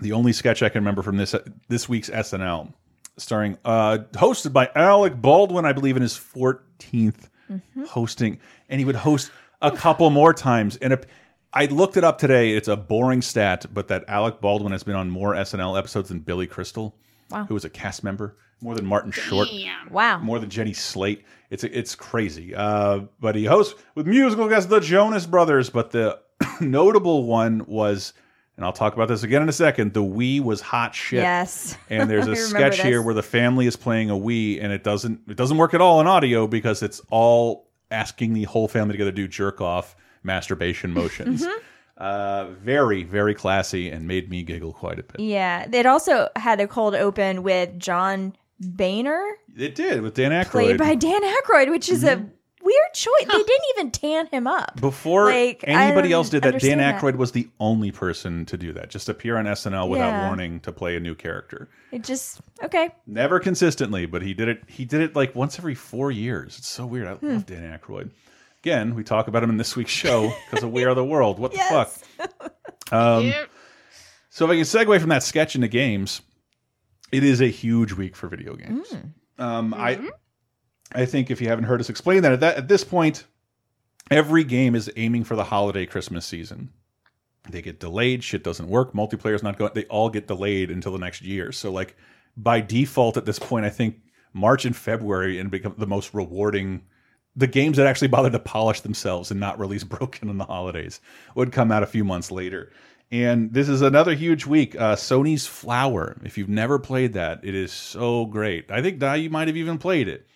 The 0.02 0.12
only 0.14 0.34
sketch 0.34 0.62
I 0.64 0.70
can 0.70 0.82
remember 0.82 1.02
from 1.02 1.18
this 1.18 1.34
this 1.70 1.88
week's 1.90 2.10
SNL, 2.10 2.74
starring 3.18 3.58
uh, 3.66 4.00
hosted 4.14 4.54
by 4.54 4.70
Alec 4.76 5.20
Baldwin, 5.22 5.66
I 5.66 5.74
believe 5.74 5.96
in 5.96 6.02
his 6.02 6.14
14th 6.14 7.30
Mm-hmm. 7.50 7.86
hosting, 7.86 8.40
and 8.68 8.78
he 8.78 8.84
would 8.84 8.98
host 8.98 9.32
a 9.62 9.72
couple 9.72 10.10
more 10.10 10.34
times. 10.34 10.76
And 10.76 10.92
if, 10.92 11.06
I 11.54 11.68
looked 11.68 11.96
it 11.96 12.04
up 12.04 12.18
today. 12.18 12.52
It's 12.52 12.68
a 12.68 12.76
boring 12.76 13.22
stat, 13.22 13.66
but 13.74 13.88
that 13.88 14.04
Alec 14.10 14.42
Baldwin 14.42 14.74
has 14.74 14.84
been 14.84 14.96
on 14.96 15.10
more 15.10 15.34
SNL 15.34 15.78
episodes 15.80 16.10
than 16.10 16.20
Billy 16.20 16.46
Crystal, 16.46 16.94
Wow. 17.32 17.46
who 17.46 17.54
was 17.54 17.64
a 17.64 17.70
cast 17.70 18.04
member, 18.04 18.36
more 18.62 18.76
than 18.76 18.86
Martin 18.86 19.12
Short 19.12 19.50
Wow. 19.92 20.20
more 20.20 20.40
than 20.40 20.50
Jenny 20.50 20.74
Slate. 20.74 21.24
It's 21.50 21.64
it's 21.64 21.96
crazy. 21.96 22.54
Uh, 22.56 23.02
but 23.20 23.36
he 23.36 23.46
hosts 23.46 23.76
with 23.96 24.06
musical 24.08 24.50
guests 24.50 24.70
the 24.70 24.80
Jonas 24.80 25.26
Brothers. 25.26 25.70
But 25.70 25.92
the 25.92 26.20
notable 26.62 27.24
one 27.24 27.66
was, 27.68 28.14
and 28.58 28.66
I'll 28.66 28.74
talk 28.74 28.94
about 28.96 29.08
this 29.08 29.24
again 29.24 29.42
in 29.42 29.50
a 29.50 29.54
second. 29.54 29.94
The 29.94 30.04
Wii 30.04 30.42
was 30.42 30.60
hot 30.60 30.94
shit. 30.94 31.20
Yes. 31.22 31.78
And 31.90 32.10
there's 32.10 32.28
a 32.28 32.32
remember 32.32 32.50
sketch 32.50 32.82
here 32.82 33.02
where 33.02 33.14
the 33.14 33.24
family 33.24 33.66
is 33.66 33.76
playing 33.78 34.10
a 34.10 34.16
Wii, 34.16 34.62
and 34.62 34.74
it 34.74 34.84
doesn't 34.84 35.22
it 35.30 35.38
doesn't 35.38 35.58
work 35.58 35.74
at 35.74 35.80
all 35.82 36.02
in 36.02 36.08
audio 36.08 36.48
because 36.48 36.84
it's 36.84 37.00
all 37.10 37.70
asking 37.92 38.34
the 38.34 38.44
whole 38.44 38.68
family 38.68 38.94
together 38.94 39.12
to 39.12 39.16
do 39.16 39.28
jerk 39.28 39.62
off 39.62 39.96
masturbation 40.24 40.94
motions. 40.94 41.44
Mm-hmm. 41.44 41.64
Uh, 41.98 42.46
very 42.62 43.04
very 43.04 43.34
classy 43.34 43.90
and 43.90 44.08
made 44.08 44.30
me 44.30 44.44
giggle 44.44 44.74
quite 44.74 45.00
a 45.00 45.04
bit. 45.04 45.20
Yeah. 45.22 45.66
It 45.72 45.86
also 45.86 46.28
had 46.36 46.60
a 46.60 46.68
cold 46.68 46.94
open 46.94 47.42
with 47.42 47.80
John 47.80 48.34
Boehner, 48.60 49.24
It 49.56 49.76
did 49.76 50.02
with 50.02 50.14
Dan 50.16 50.32
Aykroyd. 50.32 50.50
played 50.50 50.78
by 50.78 50.96
Dan 50.96 51.22
Aykroyd, 51.22 51.70
which 51.70 51.90
is 51.90 52.04
Mm-hmm. 52.04 52.24
a 52.24 52.32
weird 52.64 52.94
choice. 52.94 53.14
They 53.22 53.44
didn't 53.44 53.66
even 53.76 53.92
tan 53.92 54.28
him 54.28 54.46
up. 54.48 54.82
Before 54.82 55.26
Like, 55.26 55.64
anybody 55.68 56.12
else 56.12 56.30
did 56.30 56.38
that, 56.44 56.48
Dan 56.48 56.54
understand 56.54 56.80
that. 56.82 57.02
Aykroyd 57.02 57.16
was 57.16 57.32
the 57.32 57.48
only 57.60 57.92
person 57.92 58.46
to 58.48 58.58
do 58.58 58.74
that. 58.74 58.90
Just 58.90 59.08
appear 59.10 59.38
on 59.38 59.46
SNL 59.48 59.88
without 59.90 60.10
Yeah. 60.10 60.28
warning 60.28 60.60
to 60.62 60.72
play 60.72 60.96
a 60.96 61.00
new 61.00 61.16
character. 61.16 61.70
It 61.92 62.04
just 62.04 62.42
okay. 62.64 62.90
Never 63.06 63.40
consistently, 63.40 64.06
but 64.06 64.22
he 64.22 64.34
did 64.34 64.48
it. 64.50 64.64
He 64.68 64.84
did 64.86 65.02
it 65.02 65.16
like 65.16 65.34
once 65.36 65.58
every 65.60 65.76
four 65.76 66.12
years. 66.12 66.58
It's 66.58 66.68
so 66.68 66.86
weird. 66.86 67.08
I 67.08 67.14
Hmm. 67.14 67.28
love 67.34 67.46
Dan 67.46 67.80
Aykroyd. 67.80 68.10
Again, 68.64 68.96
we 68.96 69.04
talk 69.04 69.28
about 69.30 69.44
him 69.44 69.50
in 69.52 69.58
this 69.58 69.76
week's 69.78 69.92
show 69.92 70.34
because 70.50 70.64
of 70.64 70.72
We 70.74 70.84
Are 70.84 70.94
the 70.96 71.06
World. 71.06 71.40
What 71.40 71.54
Yes. 71.56 72.04
the 72.18 72.28
fuck? 72.28 72.54
Um, 72.92 73.24
Yep. 73.28 73.50
So 74.30 74.46
if 74.46 74.52
I 74.52 74.56
can 74.56 74.64
segue 74.66 75.00
from 75.00 75.10
that 75.10 75.24
sketch 75.24 75.56
into 75.56 75.68
games, 75.68 76.22
it 77.12 77.24
is 77.24 77.42
a 77.42 77.48
huge 77.48 77.94
week 77.94 78.16
for 78.16 78.28
video 78.28 78.56
games. 78.56 78.94
Um, 79.38 79.74
I 79.74 80.00
I 80.94 81.06
think 81.06 81.30
if 81.32 81.42
you 81.42 81.48
haven't 81.48 81.66
heard 81.66 81.80
us 81.80 81.90
explain 81.90 82.24
that 82.24 82.34
at 82.34 82.40
that 82.42 82.58
at 82.58 82.68
this 82.68 82.84
point, 82.84 83.26
every 84.10 84.44
game 84.44 84.76
is 84.76 84.92
aiming 84.96 85.24
for 85.24 85.36
the 85.36 85.44
holiday 85.44 85.86
Christmas 85.86 86.26
season. 86.26 86.72
They 87.50 87.62
get 87.62 87.80
delayed, 87.80 88.24
shit 88.24 88.44
doesn't 88.44 88.68
work, 88.68 88.94
multiplayer's 88.94 89.44
not 89.44 89.58
going. 89.58 89.72
They 89.74 89.86
all 89.86 90.10
get 90.10 90.28
delayed 90.28 90.70
until 90.72 90.92
the 90.92 90.98
next 90.98 91.22
year. 91.22 91.52
So 91.52 91.72
like 91.72 91.96
by 92.36 92.62
default 92.62 93.18
at 93.18 93.26
this 93.26 93.40
point, 93.40 93.66
I 93.66 93.70
think 93.70 94.02
March 94.34 94.66
and 94.66 94.76
February 94.76 95.40
and 95.40 95.50
become 95.50 95.76
the 95.78 95.88
most 95.88 96.14
rewarding. 96.14 96.84
The 97.36 97.48
games 97.48 97.78
that 97.78 97.86
actually 97.88 98.08
bother 98.08 98.32
to 98.32 98.40
polish 98.40 98.82
themselves 98.82 99.30
and 99.32 99.40
not 99.40 99.60
release 99.60 99.84
broken 99.86 100.30
in 100.30 100.38
the 100.38 100.46
holidays 100.46 101.00
would 101.36 101.52
come 101.52 101.72
out 101.72 101.84
a 101.84 101.88
few 101.88 102.04
months 102.04 102.32
later. 102.32 102.72
And 103.12 103.54
this 103.54 103.70
is 103.70 103.82
another 103.82 104.14
huge 104.16 104.46
week. 104.46 104.76
Uh, 104.76 104.96
Sony's 104.96 105.48
Flower. 105.48 106.18
If 106.24 106.38
you've 106.38 106.50
never 106.50 106.78
played 106.78 107.14
that, 107.14 107.40
it 107.44 107.56
is 107.56 107.72
so 107.72 108.26
great. 108.26 108.70
I 108.70 108.82
think 108.82 109.00
Di, 109.00 109.16
you 109.16 109.30
might 109.30 109.48
have 109.48 109.56
even 109.58 109.78
played 109.78 110.08
it. 110.10 110.28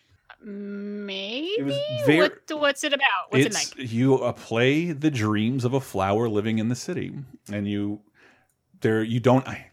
Maybe. 0.44 1.80
very- 2.06 2.20
what, 2.20 2.40
what's 2.60 2.84
it 2.84 2.94
about? 2.94 3.06
What's 3.30 3.46
it 3.46 3.48
it's 3.48 3.78
like? 3.78 3.92
you 3.92 4.16
uh, 4.20 4.32
play 4.34 4.92
the 4.92 5.12
dreams 5.12 5.66
of 5.66 5.74
a 5.74 5.80
flower 5.82 6.28
living 6.30 6.60
in 6.60 6.70
the 6.70 6.76
city, 6.76 7.14
and 7.52 7.68
you 7.68 8.02
there 8.82 9.04
you 9.04 9.20
don't 9.20 9.48
I 9.48 9.68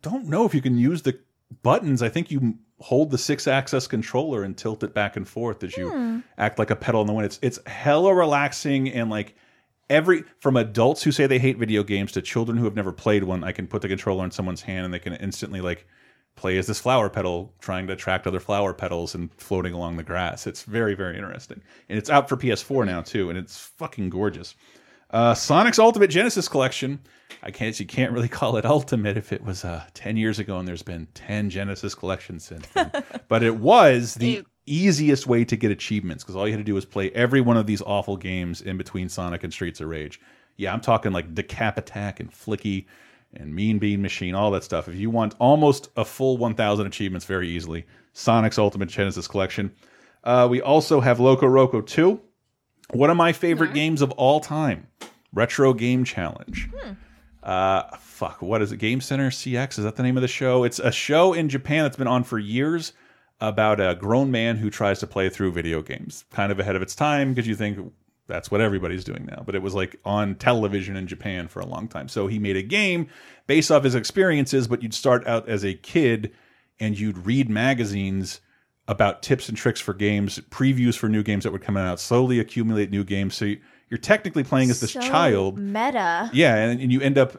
don't 0.00 0.26
know 0.28 0.46
if 0.46 0.54
you 0.54 0.62
can 0.62 0.78
use 0.78 1.02
the 1.02 1.18
buttons. 1.62 2.02
I 2.02 2.08
think 2.08 2.30
you 2.30 2.54
hold 2.78 3.10
the 3.10 3.16
Sixaxis 3.18 3.88
controller 3.88 4.42
and 4.44 4.56
tilt 4.56 4.82
it 4.82 4.94
back 4.94 5.16
and 5.16 5.28
forth 5.28 5.62
as 5.62 5.76
you 5.76 5.90
Hmm. 5.90 6.18
act 6.38 6.58
like 6.58 6.70
a 6.70 6.76
pedal 6.76 7.00
in 7.02 7.06
the 7.06 7.12
wind. 7.12 7.26
It's 7.26 7.38
it's 7.42 7.58
hella 7.66 8.14
relaxing 8.14 8.88
and 8.90 9.10
like 9.10 9.36
every 9.90 10.24
from 10.40 10.56
adults 10.56 11.02
who 11.02 11.12
say 11.12 11.26
they 11.26 11.38
hate 11.38 11.58
video 11.58 11.82
games 11.82 12.12
to 12.12 12.22
children 12.22 12.58
who 12.58 12.64
have 12.64 12.76
never 12.76 12.92
played 12.92 13.24
one. 13.24 13.44
I 13.44 13.52
can 13.52 13.66
put 13.66 13.82
the 13.82 13.88
controller 13.88 14.24
in 14.24 14.30
someone's 14.30 14.62
hand 14.62 14.84
and 14.84 14.94
they 14.94 14.98
can 14.98 15.14
instantly 15.14 15.60
like 15.60 15.86
play 16.36 16.58
as 16.58 16.66
this 16.66 16.80
flower 16.80 17.08
petal 17.08 17.54
trying 17.60 17.86
to 17.86 17.92
attract 17.92 18.26
other 18.26 18.40
flower 18.40 18.74
petals 18.74 19.14
and 19.14 19.32
floating 19.34 19.72
along 19.72 19.96
the 19.96 20.02
grass. 20.02 20.46
It's 20.46 20.62
very, 20.62 20.94
very 20.94 21.16
interesting. 21.16 21.62
And 21.88 21.98
it's 21.98 22.10
out 22.10 22.28
for 22.28 22.36
PS4 22.36 22.86
now 22.86 23.02
too, 23.02 23.28
and 23.30 23.38
it's 23.38 23.58
fucking 23.58 24.10
gorgeous. 24.10 24.54
Uh, 25.10 25.34
Sonic's 25.34 25.78
Ultimate 25.78 26.08
Genesis 26.08 26.48
Collection. 26.48 26.98
I 27.42 27.50
can't 27.50 27.78
you 27.78 27.86
can't 27.86 28.12
really 28.12 28.28
call 28.40 28.56
it 28.56 28.64
ultimate 28.64 29.16
if 29.16 29.32
it 29.32 29.44
was 29.44 29.64
uh, 29.64 29.84
10 29.94 30.16
years 30.16 30.38
ago 30.38 30.58
and 30.58 30.66
there's 30.66 30.82
been 30.82 31.06
10 31.14 31.50
Genesis 31.50 31.94
collections 31.94 32.44
since 32.44 32.66
then. 32.68 32.90
but 33.28 33.42
it 33.42 33.56
was 33.56 34.14
the 34.14 34.44
easiest 34.66 35.26
way 35.26 35.44
to 35.44 35.56
get 35.56 35.70
achievements 35.70 36.24
because 36.24 36.36
all 36.36 36.46
you 36.46 36.52
had 36.52 36.58
to 36.58 36.64
do 36.64 36.74
was 36.74 36.84
play 36.84 37.10
every 37.10 37.40
one 37.40 37.56
of 37.56 37.66
these 37.66 37.82
awful 37.82 38.16
games 38.16 38.60
in 38.60 38.76
between 38.76 39.08
Sonic 39.08 39.44
and 39.44 39.52
Streets 39.52 39.80
of 39.80 39.88
Rage. 39.88 40.20
Yeah, 40.56 40.72
I'm 40.72 40.80
talking 40.80 41.12
like 41.12 41.34
Decap 41.34 41.76
Attack 41.76 42.20
and 42.20 42.30
Flicky 42.30 42.86
and 43.34 43.54
Mean 43.54 43.78
Bean 43.78 44.00
Machine, 44.00 44.34
all 44.34 44.50
that 44.52 44.64
stuff. 44.64 44.88
If 44.88 44.94
you 44.94 45.10
want 45.10 45.34
almost 45.38 45.88
a 45.96 46.04
full 46.04 46.36
1,000 46.36 46.86
achievements 46.86 47.26
very 47.26 47.48
easily, 47.48 47.84
Sonic's 48.12 48.58
Ultimate 48.58 48.88
Genesis 48.88 49.26
Collection. 49.26 49.72
Uh, 50.22 50.46
we 50.50 50.62
also 50.62 51.00
have 51.00 51.20
Loco 51.20 51.46
Roco 51.46 51.84
2, 51.84 52.20
one 52.92 53.10
of 53.10 53.16
my 53.16 53.32
favorite 53.32 53.74
games 53.74 54.00
of 54.02 54.10
all 54.12 54.40
time, 54.40 54.86
Retro 55.32 55.74
Game 55.74 56.04
Challenge. 56.04 56.70
Uh, 57.42 57.82
fuck, 57.98 58.40
what 58.40 58.62
is 58.62 58.72
it? 58.72 58.78
Game 58.78 59.00
Center 59.00 59.30
CX? 59.30 59.78
Is 59.78 59.84
that 59.84 59.96
the 59.96 60.02
name 60.02 60.16
of 60.16 60.22
the 60.22 60.28
show? 60.28 60.64
It's 60.64 60.78
a 60.78 60.92
show 60.92 61.34
in 61.34 61.48
Japan 61.48 61.82
that's 61.82 61.96
been 61.96 62.06
on 62.06 62.24
for 62.24 62.38
years 62.38 62.94
about 63.48 63.80
a 63.80 63.94
grown 63.94 64.30
man 64.30 64.56
who 64.56 64.70
tries 64.70 65.00
to 65.00 65.06
play 65.06 65.28
through 65.28 65.52
video 65.52 65.82
games. 65.82 66.24
Kind 66.30 66.50
of 66.52 66.58
ahead 66.60 66.76
of 66.76 66.82
its 66.82 66.94
time 66.94 67.32
because 67.34 67.46
you 67.48 67.54
think 67.54 67.92
that's 68.26 68.50
what 68.50 68.60
everybody's 68.60 69.04
doing 69.04 69.26
now. 69.26 69.42
But 69.44 69.54
it 69.54 69.62
was 69.62 69.74
like 69.74 69.96
on 70.04 70.34
television 70.36 70.96
in 70.96 71.06
Japan 71.06 71.48
for 71.48 71.60
a 71.60 71.66
long 71.66 71.88
time. 71.88 72.08
So 72.08 72.26
he 72.26 72.38
made 72.38 72.56
a 72.56 72.62
game 72.62 73.08
based 73.46 73.70
off 73.70 73.84
his 73.84 73.94
experiences, 73.94 74.66
but 74.66 74.82
you'd 74.82 74.94
start 74.94 75.26
out 75.26 75.48
as 75.48 75.64
a 75.64 75.74
kid 75.74 76.32
and 76.80 76.98
you'd 76.98 77.26
read 77.26 77.48
magazines 77.50 78.40
about 78.88 79.22
tips 79.22 79.48
and 79.48 79.56
tricks 79.56 79.80
for 79.80 79.94
games, 79.94 80.38
previews 80.50 80.96
for 80.96 81.08
new 81.08 81.22
games 81.22 81.44
that 81.44 81.52
would 81.52 81.62
come 81.62 81.76
out, 81.76 81.98
slowly 82.00 82.38
accumulate 82.38 82.90
new 82.90 83.04
games. 83.04 83.34
So 83.34 83.44
you- 83.46 83.60
you're 83.90 83.98
technically 83.98 84.42
playing 84.44 84.70
as 84.70 84.80
this 84.80 84.92
So 84.92 85.00
child. 85.00 85.58
Meta. 85.58 86.30
Yeah, 86.32 86.56
and, 86.56 86.80
and 86.80 86.90
you 86.92 87.00
end 87.00 87.16
up 87.18 87.36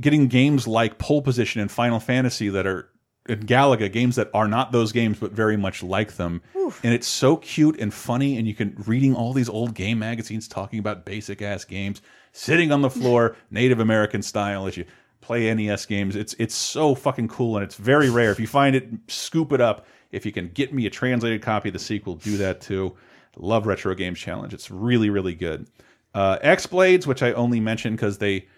getting 0.00 0.28
games 0.28 0.66
like 0.66 0.96
Pole 0.98 1.20
Position 1.22 1.60
and 1.60 1.70
Final 1.70 1.98
Fantasy 2.00 2.48
that 2.48 2.66
are 2.66 2.88
and 3.28 3.46
Galaga 3.46 3.90
games 3.90 4.16
that 4.16 4.30
are 4.34 4.48
not 4.48 4.72
those 4.72 4.92
games 4.92 5.18
but 5.18 5.32
very 5.32 5.56
much 5.56 5.82
like 5.82 6.14
them. 6.16 6.42
And 6.82 6.94
it's 6.94 7.06
so 7.06 7.36
cute 7.36 7.78
and 7.80 7.92
funny 7.92 8.36
and 8.36 8.46
you 8.46 8.54
can 8.54 8.74
reading 8.86 9.14
all 9.14 9.32
these 9.32 9.48
old 9.48 9.74
game 9.74 9.98
magazines 9.98 10.48
talking 10.48 10.78
about 10.78 11.04
basic 11.04 11.42
ass 11.42 11.64
games, 11.64 12.02
sitting 12.32 12.72
on 12.72 12.82
the 12.82 12.90
floor 12.90 13.36
Native 13.50 13.80
American 13.80 14.22
style 14.22 14.66
as 14.66 14.76
you 14.76 14.84
play 15.20 15.52
NES 15.52 15.86
games. 15.86 16.16
It's 16.16 16.34
it's 16.38 16.54
so 16.54 16.94
fucking 16.94 17.28
cool 17.28 17.56
and 17.56 17.64
it's 17.64 17.76
very 17.76 18.10
rare. 18.10 18.30
If 18.30 18.40
you 18.40 18.46
find 18.46 18.74
it, 18.74 18.88
scoop 19.08 19.52
it 19.52 19.60
up. 19.60 19.86
If 20.10 20.24
you 20.24 20.32
can 20.32 20.48
get 20.48 20.72
me 20.72 20.86
a 20.86 20.90
translated 20.90 21.42
copy 21.42 21.68
of 21.68 21.74
the 21.74 21.78
sequel, 21.78 22.14
do 22.14 22.36
that 22.38 22.60
too. 22.60 22.96
Love 23.36 23.66
Retro 23.66 23.94
Games 23.94 24.18
Challenge. 24.18 24.52
It's 24.52 24.70
really, 24.70 25.10
really 25.10 25.34
good. 25.34 25.68
Uh, 26.14 26.38
X 26.40 26.66
Blades, 26.66 27.06
which 27.06 27.22
I 27.22 27.32
only 27.32 27.60
mentioned 27.60 27.96
because 27.96 28.18
they, 28.18 28.48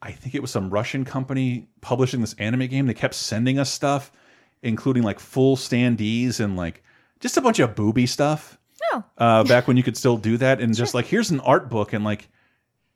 I 0.00 0.12
think 0.12 0.34
it 0.34 0.40
was 0.40 0.50
some 0.50 0.70
Russian 0.70 1.04
company 1.04 1.68
publishing 1.80 2.20
this 2.20 2.34
anime 2.34 2.66
game. 2.68 2.86
They 2.86 2.94
kept 2.94 3.14
sending 3.14 3.58
us 3.58 3.70
stuff, 3.70 4.12
including 4.62 5.02
like 5.02 5.20
full 5.20 5.56
standees 5.56 6.40
and 6.40 6.56
like 6.56 6.82
just 7.20 7.36
a 7.36 7.40
bunch 7.40 7.58
of 7.58 7.74
booby 7.74 8.06
stuff. 8.06 8.58
Oh. 8.92 9.04
Uh, 9.18 9.44
back 9.44 9.68
when 9.68 9.76
you 9.76 9.82
could 9.82 9.96
still 9.96 10.16
do 10.16 10.36
that, 10.38 10.60
and 10.60 10.74
just 10.74 10.94
like 10.94 11.06
here's 11.06 11.30
an 11.30 11.40
art 11.40 11.68
book, 11.68 11.92
and 11.92 12.04
like 12.04 12.28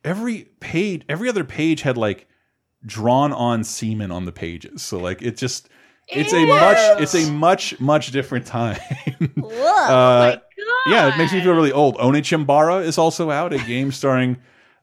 every 0.02 0.48
page, 0.60 1.02
every 1.08 1.28
other 1.28 1.44
page 1.44 1.82
had 1.82 1.96
like 1.96 2.26
drawn 2.86 3.32
on 3.32 3.64
semen 3.64 4.10
on 4.10 4.24
the 4.24 4.32
pages. 4.32 4.82
So 4.82 4.98
like 4.98 5.22
it 5.22 5.36
just. 5.36 5.68
It's 6.06 6.34
a 6.34 6.44
much, 6.44 7.00
it's 7.00 7.14
a 7.14 7.32
much, 7.32 7.80
much 7.80 8.12
different 8.12 8.44
time. 8.44 8.78
Uh, 9.42 10.36
yeah, 10.86 11.08
it 11.08 11.16
makes 11.16 11.32
me 11.32 11.40
feel 11.40 11.54
really 11.54 11.72
old. 11.72 11.96
Onechanbara 11.96 12.84
is 12.84 12.98
also 12.98 13.30
out, 13.30 13.54
a 13.54 13.58
game 13.58 13.90
starring 13.90 14.36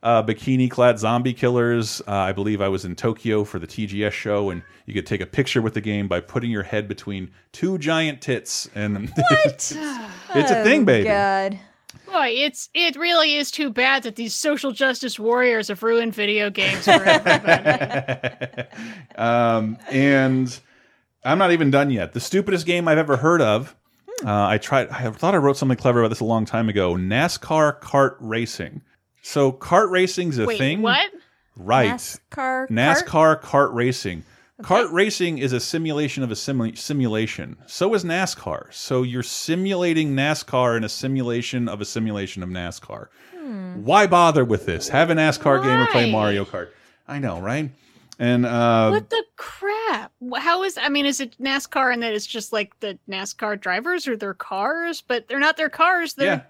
uh, 0.03 0.23
bikini-clad 0.23 0.99
zombie 0.99 1.33
killers. 1.33 2.01
Uh, 2.07 2.11
I 2.11 2.31
believe 2.31 2.61
I 2.61 2.67
was 2.67 2.85
in 2.85 2.95
Tokyo 2.95 3.43
for 3.43 3.59
the 3.59 3.67
TGS 3.67 4.11
show, 4.11 4.49
and 4.49 4.63
you 4.85 4.93
could 4.93 5.05
take 5.05 5.21
a 5.21 5.25
picture 5.25 5.61
with 5.61 5.73
the 5.73 5.81
game 5.81 6.07
by 6.07 6.19
putting 6.19 6.49
your 6.49 6.63
head 6.63 6.87
between 6.87 7.31
two 7.51 7.77
giant 7.77 8.21
tits, 8.21 8.69
and 8.73 9.11
it's, 9.45 9.71
it's 10.35 10.51
a 10.51 10.63
thing, 10.63 10.85
baby. 10.85 11.07
Oh, 11.07 11.11
God. 11.11 11.59
Boy, 12.05 12.27
it's 12.27 12.69
it 12.73 12.95
really 12.97 13.35
is 13.35 13.51
too 13.51 13.69
bad 13.69 14.03
that 14.03 14.15
these 14.15 14.33
social 14.33 14.71
justice 14.71 15.17
warriors 15.17 15.69
have 15.69 15.81
ruined 15.81 16.13
video 16.13 16.49
games 16.49 16.85
for 16.85 16.91
everybody. 16.91 18.67
um, 19.15 19.77
and 19.89 20.59
I'm 21.23 21.37
not 21.37 21.51
even 21.51 21.71
done 21.71 21.89
yet. 21.89 22.13
The 22.13 22.19
stupidest 22.19 22.65
game 22.65 22.87
I've 22.87 22.97
ever 22.97 23.17
heard 23.17 23.41
of. 23.41 23.75
Uh, 24.25 24.47
I 24.47 24.57
tried. 24.57 24.89
I 24.89 25.09
thought 25.11 25.35
I 25.35 25.37
wrote 25.37 25.57
something 25.57 25.77
clever 25.77 25.99
about 25.99 26.09
this 26.09 26.19
a 26.19 26.25
long 26.25 26.45
time 26.45 26.69
ago. 26.69 26.95
NASCAR 26.95 27.79
kart 27.79 28.15
racing. 28.19 28.81
So 29.21 29.51
kart 29.51 29.89
racing's 29.91 30.37
a 30.37 30.45
Wait, 30.45 30.57
thing, 30.57 30.81
what? 30.81 31.09
right? 31.55 31.91
NASCAR. 31.91 32.69
NASCAR 32.69 33.41
kart 33.41 33.73
racing. 33.73 34.23
Kart 34.61 34.91
racing 34.91 35.39
is 35.39 35.53
a 35.53 35.59
simulation 35.59 36.21
of 36.21 36.29
a 36.31 36.35
simu 36.35 36.77
simulation. 36.77 37.57
So 37.65 37.95
is 37.95 38.03
NASCAR. 38.03 38.71
So 38.71 39.01
you're 39.01 39.23
simulating 39.23 40.15
NASCAR 40.15 40.77
in 40.77 40.83
a 40.83 40.89
simulation 40.89 41.67
of 41.67 41.81
a 41.81 41.85
simulation 41.85 42.43
of 42.43 42.49
NASCAR. 42.49 43.07
Why 43.75 44.05
bother 44.05 44.45
with 44.45 44.65
this? 44.67 44.87
Have 44.89 45.09
a 45.09 45.15
NASCAR 45.15 45.63
game 45.63 45.79
or 45.79 45.87
play 45.87 46.11
Mario 46.11 46.45
Kart. 46.45 46.69
I 47.07 47.17
know, 47.19 47.39
right? 47.39 47.71
And 48.19 48.45
uh, 48.45 48.89
what 48.91 49.09
the 49.09 49.23
crap? 49.35 50.11
How 50.37 50.61
is? 50.61 50.77
I 50.77 50.89
mean, 50.89 51.07
is 51.07 51.19
it 51.19 51.35
NASCAR 51.41 51.91
and 51.91 52.03
that 52.03 52.13
it's 52.13 52.27
just 52.27 52.53
like 52.53 52.79
the 52.81 52.99
NASCAR 53.09 53.59
drivers 53.59 54.07
or 54.07 54.15
their 54.15 54.35
cars, 54.35 55.01
but 55.01 55.27
they're 55.27 55.39
not 55.39 55.57
their 55.57 55.69
cars. 55.69 56.13
They're 56.13 56.27
Yeah. 56.27 56.41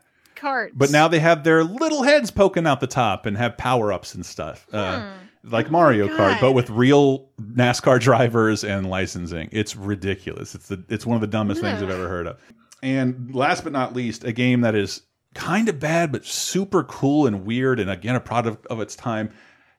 Carts. 0.42 0.74
But 0.76 0.92
now 0.92 1.08
they 1.08 1.20
have 1.20 1.44
their 1.44 1.64
little 1.64 2.04
heads 2.04 2.32
poking 2.32 2.68
out 2.68 2.80
the 2.80 2.88
top 2.88 3.26
and 3.26 3.38
have 3.38 3.58
power 3.58 3.94
ups 3.94 4.16
and 4.16 4.26
stuff. 4.26 4.68
Uh, 4.74 5.14
like 5.44 5.72
Mario 5.72 6.08
Kart, 6.08 6.40
but 6.40 6.52
with 6.52 6.70
real 6.70 7.30
NASCAR 7.42 8.00
drivers 8.00 8.64
and 8.64 8.90
licensing. 8.90 9.50
It's 9.52 9.76
ridiculous. 9.76 10.54
It's 10.54 10.68
the 10.68 10.84
it's 10.90 11.06
one 11.06 11.16
of 11.16 11.22
the 11.22 11.28
dumbest 11.28 11.62
things 11.62 11.82
I've 11.82 11.90
ever 11.90 12.08
heard 12.08 12.28
of. 12.28 12.40
And 12.84 13.34
last 13.34 13.64
but 13.64 13.74
not 13.74 13.96
least, 13.96 14.24
a 14.24 14.32
game 14.32 14.62
that 14.62 14.76
is 14.76 15.02
kind 15.34 15.70
of 15.70 15.80
bad 15.80 16.12
but 16.12 16.26
super 16.26 16.84
cool 16.84 17.26
and 17.26 17.46
weird 17.46 17.80
and 17.80 17.90
again 17.90 18.16
a 18.16 18.20
product 18.20 18.66
of 18.68 18.80
its 18.82 18.96
time. 18.96 19.32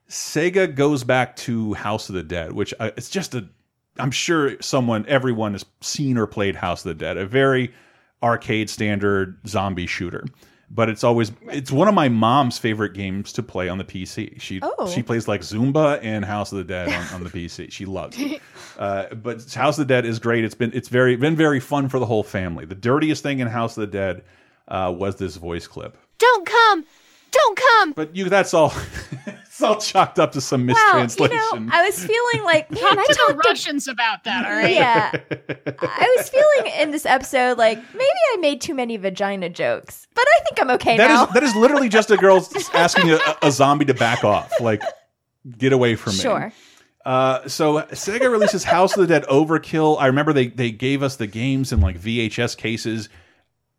Sega 0.09 0.73
goes 0.73 1.03
back 1.03 1.35
to 1.37 1.73
House 1.75 2.09
of 2.09 2.15
the 2.15 2.23
Dead, 2.23 2.51
which 2.51 2.73
uh, 2.79 2.91
it's 2.97 3.09
just 3.09 3.33
a 3.33 3.47
I'm 3.97 4.11
sure 4.11 4.59
someone 4.61 5.05
everyone 5.07 5.53
has 5.53 5.65
seen 5.81 6.17
or 6.17 6.27
played 6.27 6.55
House 6.55 6.83
of 6.83 6.89
the 6.89 7.05
Dead, 7.05 7.17
a 7.17 7.25
very 7.25 7.73
arcade 8.21 8.69
standard 8.69 9.39
zombie 9.47 9.87
shooter. 9.87 10.25
But 10.71 10.89
it's 10.89 11.03
always 11.03 11.31
it's 11.51 11.71
one 11.71 11.87
of 11.87 11.93
my 11.93 12.09
mom's 12.09 12.57
favorite 12.57 12.93
games 12.93 13.31
to 13.33 13.43
play 13.43 13.69
on 13.69 13.77
the 13.77 13.83
PC. 13.83 14.41
She 14.41 14.59
Oh. 14.63 14.87
she 14.89 15.03
plays 15.03 15.27
like 15.27 15.43
Zuma 15.43 15.99
and 16.01 16.25
House 16.25 16.51
of 16.51 16.57
the 16.57 16.63
Dead 16.63 16.89
on, 16.89 17.05
on 17.15 17.23
the 17.23 17.29
PC. 17.47 17.71
She 17.71 17.85
loves 17.85 18.17
it. 18.19 18.41
Uh, 18.79 19.13
but 19.13 19.43
House 19.53 19.77
of 19.77 19.87
the 19.87 19.93
Dead 19.93 20.05
is 20.05 20.17
great. 20.19 20.43
It's 20.43 20.55
been 20.55 20.71
it's 20.73 20.89
very 20.89 21.15
been 21.15 21.35
very 21.35 21.59
fun 21.59 21.89
for 21.89 21.99
the 21.99 22.05
whole 22.07 22.23
family. 22.23 22.65
The 22.65 22.75
dirtiest 22.75 23.21
thing 23.21 23.39
in 23.39 23.47
House 23.47 23.77
of 23.77 23.81
the 23.81 23.87
Dead 23.97 24.23
uh, 24.67 24.91
was 24.97 25.17
this 25.17 25.35
voice 25.35 25.67
clip. 25.67 25.95
Don't 26.17 26.45
come 26.47 26.85
Don't 27.33 27.57
come. 27.57 27.91
But 27.93 28.15
you 28.15 28.29
that's 28.29 28.53
all 28.53 28.71
it's 29.25 29.61
all 29.61 29.75
chalked 29.77 30.19
up 30.19 30.31
to 30.33 30.41
some 30.41 30.65
mistranslation. 30.65 31.17
Well, 31.19 31.29
you 31.29 31.35
mistranslation. 31.35 31.65
know, 31.67 31.71
I 31.73 31.83
was 31.83 32.05
feeling 32.05 32.43
like, 32.45 32.71
man, 32.71 32.83
I 32.83 33.03
to 33.03 33.07
the 33.07 33.13
talked 33.13 33.43
to 33.43 33.49
Russians 33.49 33.87
about 33.87 34.23
that, 34.25 34.45
all 34.45 34.51
right? 34.51 34.73
Yeah. 34.73 35.11
I 35.81 36.15
was 36.17 36.29
feeling 36.29 36.73
in 36.79 36.91
this 36.91 37.05
episode 37.05 37.57
like 37.57 37.77
maybe 37.93 38.09
I 38.33 38.37
made 38.37 38.61
too 38.61 38.73
many 38.75 38.97
vagina 38.97 39.49
jokes, 39.49 40.07
but 40.13 40.25
I 40.27 40.43
think 40.43 40.61
I'm 40.61 40.69
okay 40.75 40.97
That 40.97 41.07
now. 41.07 41.25
is 41.25 41.33
that 41.33 41.43
is 41.43 41.55
literally 41.55 41.89
just 41.89 42.11
a 42.11 42.17
girl 42.17 42.47
asking 42.73 43.09
a, 43.11 43.19
a 43.41 43.51
zombie 43.51 43.85
to 43.85 43.93
back 43.93 44.23
off. 44.23 44.59
Like, 44.61 44.81
get 45.57 45.73
away 45.73 45.95
from 45.95 46.13
me. 46.13 46.19
Sure. 46.19 46.53
Uh, 47.05 47.45
so 47.49 47.81
Sega 47.91 48.31
releases 48.31 48.63
House 48.63 48.95
of 48.95 49.01
the 49.01 49.07
Dead 49.07 49.23
Overkill. 49.25 49.97
I 49.99 50.05
remember 50.07 50.31
they 50.31 50.47
they 50.47 50.71
gave 50.71 51.03
us 51.03 51.17
the 51.17 51.27
games 51.27 51.73
in 51.73 51.81
like 51.81 51.99
VHS 51.99 52.55
cases. 52.55 53.09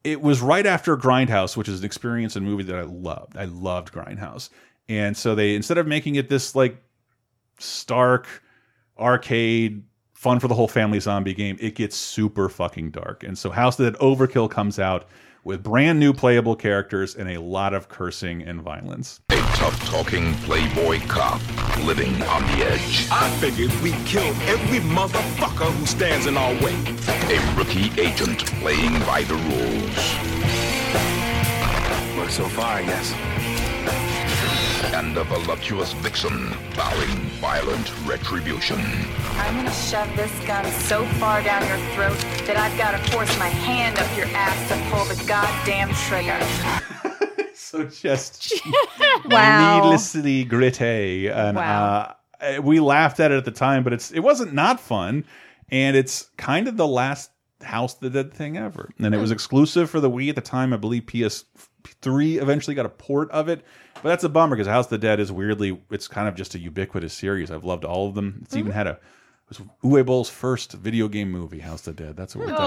It 0.04 0.20
was 0.20 0.40
right 0.40 0.66
after 0.66 0.96
Grindhouse, 0.96 1.56
which 1.56 1.68
is 1.68 1.80
an 1.80 1.86
experience 1.86 2.36
and 2.36 2.46
movie 2.46 2.62
that 2.64 2.76
I 2.76 2.82
loved. 2.82 3.36
I 3.36 3.46
loved 3.46 3.92
Grindhouse, 3.92 4.50
and 4.88 5.16
so 5.16 5.34
they 5.34 5.54
instead 5.54 5.78
of 5.78 5.86
making 5.86 6.14
it 6.16 6.28
this 6.28 6.54
like 6.54 6.76
stark 7.58 8.26
arcade 8.98 9.82
fun 10.12 10.40
for 10.40 10.48
the 10.48 10.54
whole 10.54 10.68
family 10.68 11.00
zombie 11.00 11.34
game, 11.34 11.56
it 11.60 11.74
gets 11.74 11.96
super 11.96 12.48
fucking 12.48 12.90
dark. 12.90 13.24
And 13.24 13.36
so 13.36 13.50
House 13.50 13.78
of 13.78 13.92
Dead 13.92 14.00
Overkill 14.00 14.50
comes 14.50 14.78
out 14.78 15.06
with 15.44 15.62
brand 15.62 16.00
new 16.00 16.12
playable 16.12 16.56
characters 16.56 17.14
and 17.14 17.30
a 17.30 17.40
lot 17.40 17.74
of 17.74 17.88
cursing 17.88 18.42
and 18.42 18.62
violence. 18.62 19.20
A 19.30 19.36
tough 19.54 19.78
talking 19.86 20.34
playboy 20.38 21.00
cop 21.06 21.40
living 21.84 22.20
on 22.22 22.42
the 22.42 22.64
edge. 22.64 23.06
I 23.10 23.30
figured 23.38 23.70
we'd 23.82 23.94
kill 24.06 24.24
every 24.48 24.80
motherfucker 24.80 25.70
who 25.70 25.86
stands 25.86 26.26
in 26.26 26.36
our 26.36 26.52
way. 26.54 26.74
A 27.30 27.54
rookie 27.56 27.92
agent 28.00 28.46
playing 28.60 28.98
by 29.00 29.22
the 29.22 29.34
rules. 29.34 30.34
Worked 32.16 32.32
so 32.32 32.48
far, 32.48 32.78
I 32.78 32.82
guess. 32.82 33.33
And 34.94 35.16
a 35.16 35.24
voluptuous 35.24 35.92
vixen 35.94 36.48
vowing 36.74 37.08
violent 37.40 37.92
retribution. 38.06 38.78
I'm 39.36 39.56
gonna 39.56 39.72
shove 39.72 40.08
this 40.16 40.30
gun 40.46 40.64
so 40.70 41.04
far 41.18 41.42
down 41.42 41.66
your 41.66 41.78
throat 41.94 42.16
that 42.46 42.56
I've 42.56 42.76
gotta 42.78 42.98
force 43.10 43.36
my 43.38 43.48
hand 43.48 43.98
up 43.98 44.16
your 44.16 44.26
ass 44.26 44.68
to 44.68 44.90
pull 44.94 45.04
the 45.06 45.20
goddamn 45.28 45.90
trigger. 46.08 46.38
So 47.56 47.84
just 47.84 48.52
Wow. 49.24 49.80
needlessly 49.82 50.44
gritty, 50.44 51.28
and 51.28 51.56
Wow. 51.56 52.14
uh, 52.40 52.60
we 52.62 52.78
laughed 52.78 53.18
at 53.20 53.32
it 53.32 53.36
at 53.36 53.44
the 53.44 53.50
time, 53.50 53.82
but 53.82 53.92
it's 53.92 54.12
it 54.12 54.20
wasn't 54.20 54.52
not 54.54 54.78
fun, 54.78 55.24
and 55.70 55.96
it's 55.96 56.30
kind 56.36 56.68
of 56.68 56.76
the 56.76 56.86
last 56.86 57.30
House 57.62 57.94
of 57.94 58.00
the 58.00 58.10
Dead 58.10 58.32
thing 58.32 58.56
ever, 58.56 58.90
and 59.00 59.12
it 59.14 59.18
was 59.18 59.32
exclusive 59.32 59.90
for 59.90 59.98
the 59.98 60.10
Wii 60.10 60.28
at 60.28 60.36
the 60.36 60.40
time. 60.40 60.72
I 60.72 60.76
believe 60.76 61.04
PS3 61.06 62.40
eventually 62.40 62.74
got 62.76 62.86
a 62.86 62.90
port 62.90 63.28
of 63.32 63.48
it, 63.48 63.64
but 64.04 64.10
that's 64.10 64.22
a 64.22 64.28
bummer 64.28 64.54
because 64.54 64.68
House 64.68 64.84
of 64.84 64.90
the 64.90 64.98
Dead 64.98 65.18
is 65.18 65.32
weirdly 65.32 65.80
it's 65.90 66.06
kind 66.06 66.28
of 66.28 66.34
just 66.34 66.54
a 66.54 66.58
ubiquitous 66.58 67.14
series. 67.14 67.50
I've 67.50 67.64
loved 67.64 67.86
all 67.86 68.06
of 68.06 68.14
them. 68.14 68.40
It's 68.44 68.54
even 68.54 68.70
had 68.70 68.86
a 68.86 68.90
it 68.90 69.58
was 69.58 69.60
Uwe 69.82 70.04
Boll's 70.04 70.28
first 70.28 70.72
video 70.72 71.08
game 71.08 71.30
movie, 71.30 71.58
House 71.60 71.86
of 71.86 71.96
the 71.96 72.04
Dead. 72.04 72.16
That's 72.16 72.36
what 72.36 72.46
we're 72.46 72.52
talking 72.52 72.64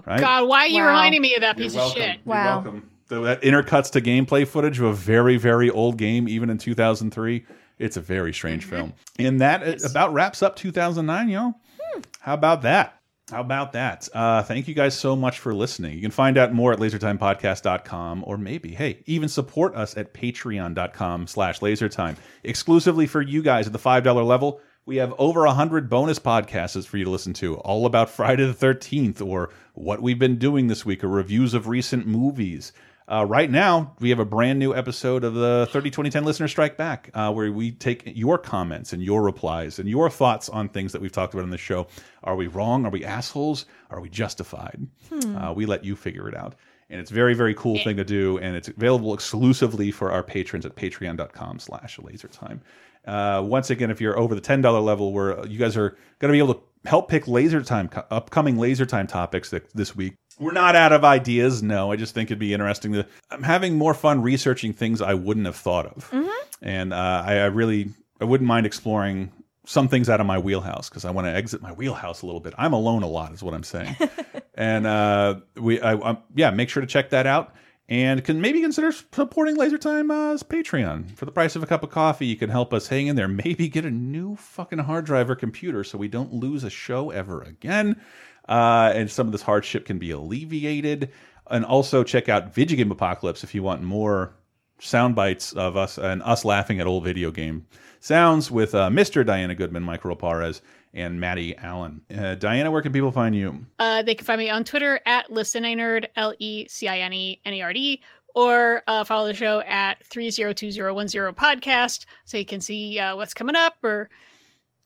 about, 0.00 0.06
right? 0.06 0.20
God! 0.20 0.48
Why 0.48 0.60
are 0.60 0.66
you 0.68 0.82
Wow. 0.82 0.88
reminding 0.88 1.22
me 1.22 1.34
of 1.34 1.40
that 1.40 1.56
piece 1.56 1.74
of 1.74 1.92
shit? 1.92 2.18
You're 2.26 2.34
welcome. 2.34 2.90
So 3.08 3.22
that 3.22 3.40
intercuts 3.42 3.90
to 3.92 4.00
gameplay 4.02 4.46
footage 4.46 4.78
of 4.78 4.84
a 4.84 4.92
very, 4.92 5.36
very 5.38 5.70
old 5.70 5.96
game, 5.96 6.28
even 6.28 6.50
in 6.50 6.58
2003. 6.58 7.46
It's 7.78 7.96
a 7.96 8.00
very 8.00 8.32
strange 8.34 8.66
Mm-hmm. 8.66 8.76
film. 8.76 8.92
And 9.18 9.40
that 9.40 9.62
uh, 9.62 9.88
about 9.88 10.12
wraps 10.12 10.42
up 10.42 10.56
2009, 10.56 11.28
y'all. 11.30 11.54
Hmm. 11.80 12.00
How 12.20 12.34
about 12.34 12.62
that? 12.62 13.00
How 13.28 13.40
about 13.40 13.72
that? 13.72 14.08
Uh, 14.14 14.44
thank 14.44 14.68
you 14.68 14.74
guys 14.74 14.96
so 14.96 15.16
much 15.16 15.40
for 15.40 15.52
listening. 15.52 15.94
You 15.94 16.00
can 16.00 16.12
find 16.12 16.38
out 16.38 16.52
more 16.52 16.72
at 16.72 16.78
lasertimepodcast.com 16.78 18.22
or 18.24 18.38
maybe, 18.38 18.72
hey, 18.72 19.02
even 19.06 19.28
support 19.28 19.74
us 19.74 19.96
at 19.96 20.14
patreon.com 20.14 21.26
slash 21.26 21.58
lasertime. 21.58 22.14
Exclusively 22.44 23.08
for 23.08 23.20
you 23.20 23.42
guys 23.42 23.66
at 23.66 23.72
the 23.72 23.80
$5 23.80 24.24
level, 24.24 24.60
we 24.84 24.98
have 24.98 25.12
over 25.18 25.44
100 25.44 25.90
bonus 25.90 26.20
podcasts 26.20 26.86
for 26.86 26.98
you 26.98 27.04
to 27.04 27.10
listen 27.10 27.32
to, 27.32 27.56
all 27.56 27.84
about 27.84 28.10
Friday 28.10 28.46
the 28.46 28.54
13th 28.54 29.20
or 29.20 29.50
what 29.74 30.00
we've 30.00 30.20
been 30.20 30.38
doing 30.38 30.68
this 30.68 30.86
week 30.86 31.02
or 31.02 31.08
reviews 31.08 31.52
of 31.52 31.66
recent 31.66 32.06
movies. 32.06 32.72
Uh, 33.08 33.24
right 33.24 33.50
now, 33.50 33.94
we 34.00 34.10
have 34.10 34.18
a 34.18 34.24
brand 34.24 34.58
new 34.58 34.74
episode 34.74 35.22
of 35.22 35.34
the 35.34 35.68
30 35.70 35.90
2010 35.90 36.24
Listener 36.24 36.48
Strike 36.48 36.76
Back, 36.76 37.10
uh, 37.14 37.32
where 37.32 37.52
we 37.52 37.70
take 37.70 38.02
your 38.04 38.36
comments 38.36 38.92
and 38.92 39.00
your 39.00 39.22
replies 39.22 39.78
and 39.78 39.88
your 39.88 40.10
thoughts 40.10 40.48
on 40.48 40.68
things 40.68 40.92
that 40.92 41.00
we've 41.00 41.12
talked 41.12 41.32
about 41.32 41.44
in 41.44 41.50
the 41.50 41.58
show. 41.58 41.86
Are 42.24 42.34
we 42.34 42.48
wrong? 42.48 42.84
Are 42.84 42.90
we 42.90 43.04
assholes? 43.04 43.66
Are 43.90 44.00
we 44.00 44.08
justified? 44.08 44.84
Hmm. 45.08 45.36
Uh, 45.36 45.52
we 45.52 45.66
let 45.66 45.84
you 45.84 45.94
figure 45.94 46.28
it 46.28 46.36
out. 46.36 46.56
And 46.90 47.00
it's 47.00 47.10
a 47.10 47.14
very, 47.14 47.34
very 47.34 47.54
cool 47.54 47.78
thing 47.78 47.96
to 47.96 48.04
do. 48.04 48.38
And 48.38 48.56
it's 48.56 48.68
available 48.68 49.14
exclusively 49.14 49.90
for 49.92 50.10
our 50.10 50.22
patrons 50.22 50.66
at 50.66 50.74
patreon.com 50.74 51.58
slash 51.60 51.98
lasertime. 51.98 52.60
Uh, 53.06 53.42
once 53.44 53.70
again, 53.70 53.90
if 53.90 54.00
you're 54.00 54.18
over 54.18 54.34
the 54.34 54.40
$10 54.40 54.84
level, 54.84 55.12
where 55.12 55.46
you 55.46 55.58
guys 55.58 55.76
are 55.76 55.90
going 56.18 56.28
to 56.28 56.32
be 56.32 56.38
able 56.38 56.54
to 56.54 56.60
help 56.88 57.08
pick 57.08 57.28
laser 57.28 57.62
time, 57.62 57.88
upcoming 58.10 58.58
laser 58.58 58.86
time 58.86 59.06
topics 59.06 59.50
that, 59.50 59.72
this 59.74 59.94
week. 59.94 60.14
We're 60.38 60.52
not 60.52 60.76
out 60.76 60.92
of 60.92 61.04
ideas. 61.04 61.62
No, 61.62 61.90
I 61.90 61.96
just 61.96 62.14
think 62.14 62.28
it'd 62.30 62.38
be 62.38 62.52
interesting 62.52 62.92
to. 62.92 63.06
I'm 63.30 63.42
having 63.42 63.76
more 63.76 63.94
fun 63.94 64.22
researching 64.22 64.72
things 64.72 65.00
I 65.00 65.14
wouldn't 65.14 65.46
have 65.46 65.56
thought 65.56 65.86
of, 65.86 66.12
and 66.60 66.92
uh, 66.92 67.24
I, 67.26 67.34
I 67.38 67.44
really 67.46 67.90
I 68.20 68.24
wouldn't 68.24 68.46
mind 68.46 68.66
exploring 68.66 69.32
some 69.64 69.88
things 69.88 70.08
out 70.08 70.20
of 70.20 70.26
my 70.26 70.38
wheelhouse 70.38 70.88
because 70.88 71.04
I 71.04 71.10
want 71.10 71.26
to 71.26 71.34
exit 71.34 71.62
my 71.62 71.72
wheelhouse 71.72 72.22
a 72.22 72.26
little 72.26 72.40
bit. 72.40 72.54
I'm 72.58 72.74
alone 72.74 73.02
a 73.02 73.08
lot, 73.08 73.32
is 73.32 73.42
what 73.42 73.54
I'm 73.54 73.64
saying, 73.64 73.96
and 74.54 74.86
uh, 74.86 75.36
we 75.56 75.80
I, 75.80 75.94
I, 75.94 76.18
yeah, 76.34 76.50
make 76.50 76.68
sure 76.68 76.82
to 76.82 76.86
check 76.86 77.10
that 77.10 77.26
out. 77.26 77.54
And 77.88 78.24
can 78.24 78.40
maybe 78.40 78.60
consider 78.60 78.90
supporting 78.90 79.54
Laser 79.54 79.78
Time's 79.78 80.42
Patreon 80.42 81.14
for 81.14 81.24
the 81.24 81.30
price 81.30 81.54
of 81.54 81.62
a 81.62 81.66
cup 81.66 81.84
of 81.84 81.90
coffee. 81.90 82.26
You 82.26 82.34
can 82.34 82.50
help 82.50 82.74
us 82.74 82.88
hang 82.88 83.06
in 83.06 83.14
there. 83.14 83.28
Maybe 83.28 83.68
get 83.68 83.84
a 83.84 83.90
new 83.92 84.34
fucking 84.34 84.80
hard 84.80 85.04
drive 85.04 85.30
or 85.30 85.36
computer 85.36 85.84
so 85.84 85.96
we 85.96 86.08
don't 86.08 86.32
lose 86.32 86.64
a 86.64 86.70
show 86.70 87.10
ever 87.10 87.42
again 87.42 88.00
uh, 88.48 88.92
and 88.94 89.10
some 89.10 89.26
of 89.26 89.32
this 89.32 89.42
hardship 89.42 89.84
can 89.84 89.98
be 89.98 90.10
alleviated. 90.10 91.10
And 91.48 91.64
also 91.64 92.02
check 92.02 92.28
out 92.28 92.52
Video 92.54 92.76
Game 92.76 92.90
Apocalypse 92.90 93.44
if 93.44 93.54
you 93.54 93.62
want 93.62 93.82
more 93.82 94.34
sound 94.78 95.14
bites 95.14 95.52
of 95.52 95.76
us 95.76 95.96
and 95.96 96.22
us 96.22 96.44
laughing 96.44 96.80
at 96.80 96.86
old 96.86 97.04
video 97.04 97.30
game 97.30 97.66
sounds 98.00 98.50
with 98.50 98.74
uh, 98.74 98.88
Mr. 98.88 99.24
Diana 99.24 99.54
Goodman, 99.54 99.82
Michael 99.82 100.14
Raparez, 100.14 100.60
and 100.94 101.20
Maddie 101.20 101.56
Allen. 101.56 102.00
Uh, 102.16 102.34
Diana, 102.36 102.70
where 102.70 102.82
can 102.82 102.92
people 102.92 103.12
find 103.12 103.34
you? 103.34 103.66
Uh, 103.78 104.02
they 104.02 104.14
can 104.14 104.24
find 104.24 104.38
me 104.38 104.48
on 104.48 104.64
Twitter 104.64 105.00
at 105.06 105.28
listenenerd, 105.30 106.06
L 106.16 106.34
E 106.38 106.66
C 106.68 106.88
I 106.88 107.00
N 107.00 107.12
E 107.12 107.40
N 107.44 107.54
E 107.54 107.62
R 107.62 107.72
D, 107.72 108.02
or 108.34 108.82
uh, 108.86 109.04
follow 109.04 109.26
the 109.26 109.34
show 109.34 109.60
at 109.60 110.04
302010 110.06 111.34
podcast 111.34 112.06
so 112.24 112.38
you 112.38 112.46
can 112.46 112.60
see 112.60 112.98
uh, 112.98 113.16
what's 113.16 113.34
coming 113.34 113.56
up 113.56 113.82
or 113.82 114.08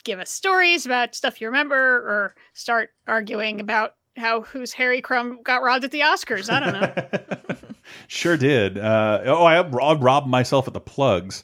give 0.05 0.19
us 0.19 0.31
stories 0.31 0.87
about 0.87 1.15
stuff 1.15 1.41
you 1.41 1.47
remember 1.49 1.77
or 1.77 2.35
start 2.55 2.91
arguing 3.07 3.61
about 3.61 3.95
how 4.17 4.43
Who's 4.43 4.73
Harry 4.73 5.01
Crumb 5.01 5.43
got 5.43 5.63
robbed 5.63 5.85
at 5.85 5.91
the 5.93 6.01
Oscars. 6.01 6.51
I 6.51 6.61
don't 6.61 6.73
know. 6.73 7.57
Sure 8.07 8.37
did. 8.37 8.79
Uh, 8.79 9.21
oh, 9.25 9.45
I 9.45 9.67
robbed, 9.67 10.03
robbed 10.05 10.29
myself 10.29 10.69
at 10.69 10.75
the 10.75 10.81
plugs. 10.81 11.43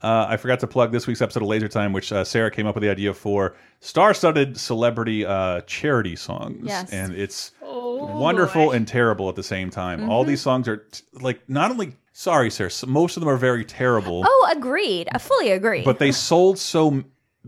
Uh, 0.00 0.26
I 0.28 0.36
forgot 0.36 0.60
to 0.60 0.68
plug 0.68 0.92
this 0.92 1.08
week's 1.08 1.20
episode 1.20 1.42
of 1.42 1.48
Laser 1.48 1.66
Time, 1.66 1.92
which 1.92 2.12
uh, 2.12 2.22
Sarah 2.22 2.52
came 2.52 2.66
up 2.68 2.76
with 2.76 2.82
the 2.82 2.90
idea 2.90 3.12
for 3.12 3.56
star-studded 3.80 4.56
celebrity 4.60 5.26
uh, 5.26 5.62
charity 5.62 6.14
songs, 6.14 6.60
Yes. 6.62 6.92
and 6.92 7.14
it's 7.14 7.50
Oh, 7.62 8.16
wonderful 8.16 8.70
and 8.70 8.86
terrible 8.86 9.28
at 9.28 9.34
the 9.34 9.42
same 9.42 9.70
time. 9.70 10.08
All 10.08 10.22
Mhm. 10.24 10.28
these 10.28 10.40
songs 10.40 10.68
are 10.68 10.76
t- 10.76 11.02
like 11.14 11.40
not 11.48 11.72
only 11.72 11.94
sorry, 12.12 12.50
Sarah, 12.50 12.70
most 12.86 13.16
of 13.16 13.22
them 13.22 13.28
are 13.28 13.36
very 13.36 13.64
terrible. 13.64 14.22
Oh, 14.24 14.48
agreed. 14.56 15.08
I 15.10 15.18
fully 15.18 15.50
agree. 15.50 15.82
but 15.82 15.98
they 15.98 16.12
sold 16.12 16.60
so 16.60 16.88
m- 16.92 17.04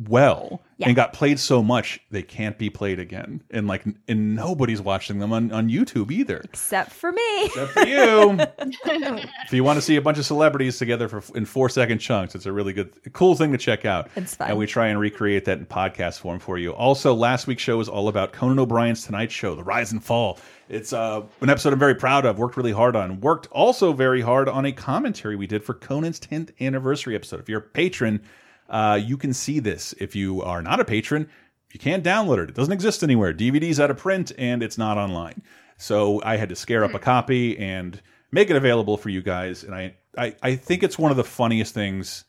well 0.08 0.62
Yeah. 0.78 0.86
and 0.88 0.96
got 0.96 1.12
played 1.12 1.38
so 1.38 1.62
much 1.62 2.00
they 2.10 2.22
can't 2.22 2.56
be 2.58 2.70
played 2.70 2.98
again 2.98 3.42
and 3.50 3.66
like 3.66 3.84
and 4.08 4.34
nobody's 4.34 4.80
watching 4.80 5.18
them 5.18 5.32
on, 5.32 5.52
on 5.52 5.68
youtube 5.68 6.10
either 6.10 6.40
Except 6.44 6.90
for 6.92 7.12
me. 7.12 7.44
Except 7.44 7.72
for 7.72 7.86
you. 7.86 8.38
if 8.84 9.52
you 9.52 9.62
want 9.64 9.76
to 9.76 9.82
see 9.82 9.96
a 9.96 10.00
bunch 10.02 10.18
of 10.18 10.24
celebrities 10.26 10.78
together 10.78 11.08
for 11.08 11.22
in 11.36 11.44
four 11.44 11.68
second 11.68 11.98
chunks 11.98 12.34
it's 12.34 12.46
a 12.46 12.52
really 12.52 12.72
good 12.72 12.92
cool 13.12 13.34
thing 13.34 13.52
to 13.52 13.58
check 13.58 13.84
out 13.84 14.08
It's 14.16 14.34
fun. 14.36 14.48
and 14.50 14.58
we 14.58 14.66
try 14.66 14.88
and 14.88 14.98
recreate 14.98 15.44
that 15.46 15.58
in 15.58 15.66
podcast 15.66 16.18
form 16.20 16.38
for 16.38 16.56
you 16.58 16.72
also 16.72 17.14
last 17.14 17.46
week's 17.46 17.62
show 17.62 17.76
was 17.76 17.88
all 17.88 18.08
about 18.08 18.32
conan 18.32 18.58
o'brien's 18.58 19.04
tonight 19.04 19.30
show 19.30 19.54
the 19.54 19.64
rise 19.64 19.92
and 19.92 20.02
fall 20.02 20.38
it's 20.68 20.92
uh, 20.92 21.20
an 21.40 21.50
episode 21.50 21.72
i'm 21.72 21.78
very 21.78 21.94
proud 21.94 22.24
of 22.24 22.38
worked 22.38 22.56
really 22.56 22.72
hard 22.72 22.96
on 22.96 23.20
worked 23.20 23.46
also 23.48 23.92
very 23.92 24.20
hard 24.22 24.48
on 24.48 24.64
a 24.64 24.72
commentary 24.72 25.36
we 25.36 25.46
did 25.46 25.62
for 25.64 25.74
conan's 25.74 26.18
10th 26.20 26.50
anniversary 26.60 27.14
episode 27.14 27.40
if 27.40 27.48
you're 27.48 27.58
a 27.58 27.62
patron 27.62 28.22
uh, 28.70 28.98
you 29.02 29.16
can 29.16 29.32
see 29.34 29.58
this 29.60 29.94
if 29.98 30.14
you 30.16 30.40
are 30.42 30.62
not 30.62 30.80
a 30.80 30.84
patron 30.84 31.28
you 31.72 31.78
can't 31.80 32.02
download 32.04 32.38
it 32.42 32.48
it 32.48 32.54
doesn't 32.54 32.72
exist 32.72 33.02
anywhere 33.02 33.32
dvd's 33.34 33.78
out 33.78 33.90
of 33.90 33.96
print 33.98 34.32
and 34.38 34.62
it's 34.62 34.78
not 34.78 34.96
online 34.96 35.42
so 35.76 36.20
i 36.24 36.36
had 36.36 36.48
to 36.48 36.56
scare 36.56 36.84
up 36.84 36.94
a 36.94 36.98
copy 36.98 37.58
and 37.58 38.00
make 38.32 38.48
it 38.50 38.56
available 38.56 38.96
for 38.96 39.08
you 39.10 39.20
guys 39.22 39.64
and 39.64 39.74
i 39.74 39.94
i, 40.16 40.34
I 40.42 40.56
think 40.56 40.82
it's 40.82 40.98
one 40.98 41.10
of 41.10 41.16
the 41.16 41.24
funniest 41.24 41.74
things 41.74 42.24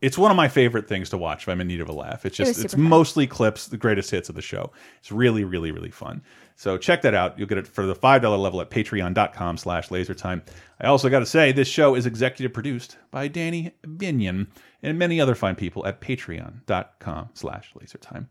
It's 0.00 0.18
one 0.18 0.32
of 0.32 0.36
my 0.36 0.48
favorite 0.48 0.88
things 0.88 1.10
to 1.10 1.16
watch 1.16 1.44
if 1.44 1.48
I'm 1.48 1.60
in 1.60 1.68
need 1.68 1.80
of 1.80 1.88
a 1.88 1.92
laugh. 1.92 2.26
It's 2.26 2.40
It 2.40 2.44
just 2.44 2.64
it's 2.64 2.74
fun. 2.74 2.82
mostly 2.82 3.26
clips, 3.28 3.68
the 3.68 3.76
greatest 3.76 4.10
hits 4.10 4.28
of 4.28 4.34
the 4.34 4.42
show. 4.42 4.72
It's 4.98 5.12
really, 5.12 5.44
really, 5.44 5.70
really 5.70 5.92
fun. 5.92 6.22
So 6.56 6.76
check 6.76 7.02
that 7.02 7.14
out. 7.14 7.38
You'll 7.38 7.46
get 7.46 7.58
it 7.58 7.68
for 7.68 7.86
the 7.86 7.94
five 7.94 8.20
dollar 8.20 8.36
level 8.36 8.60
at 8.60 8.68
patreon.com 8.68 9.56
slash 9.58 9.90
lasertime. 9.90 10.42
I 10.80 10.88
also 10.88 11.08
got 11.08 11.20
to 11.20 11.26
say 11.26 11.52
this 11.52 11.68
show 11.68 11.94
is 11.94 12.04
executive 12.04 12.52
produced 12.52 12.98
by 13.12 13.28
Danny 13.28 13.70
Binion 13.86 14.48
and 14.82 14.98
many 14.98 15.20
other 15.20 15.34
fine 15.34 15.54
people 15.54 15.86
at 15.86 16.00
patreon.com 16.00 17.30
slash 17.34 17.72
lasertime. 17.78 18.26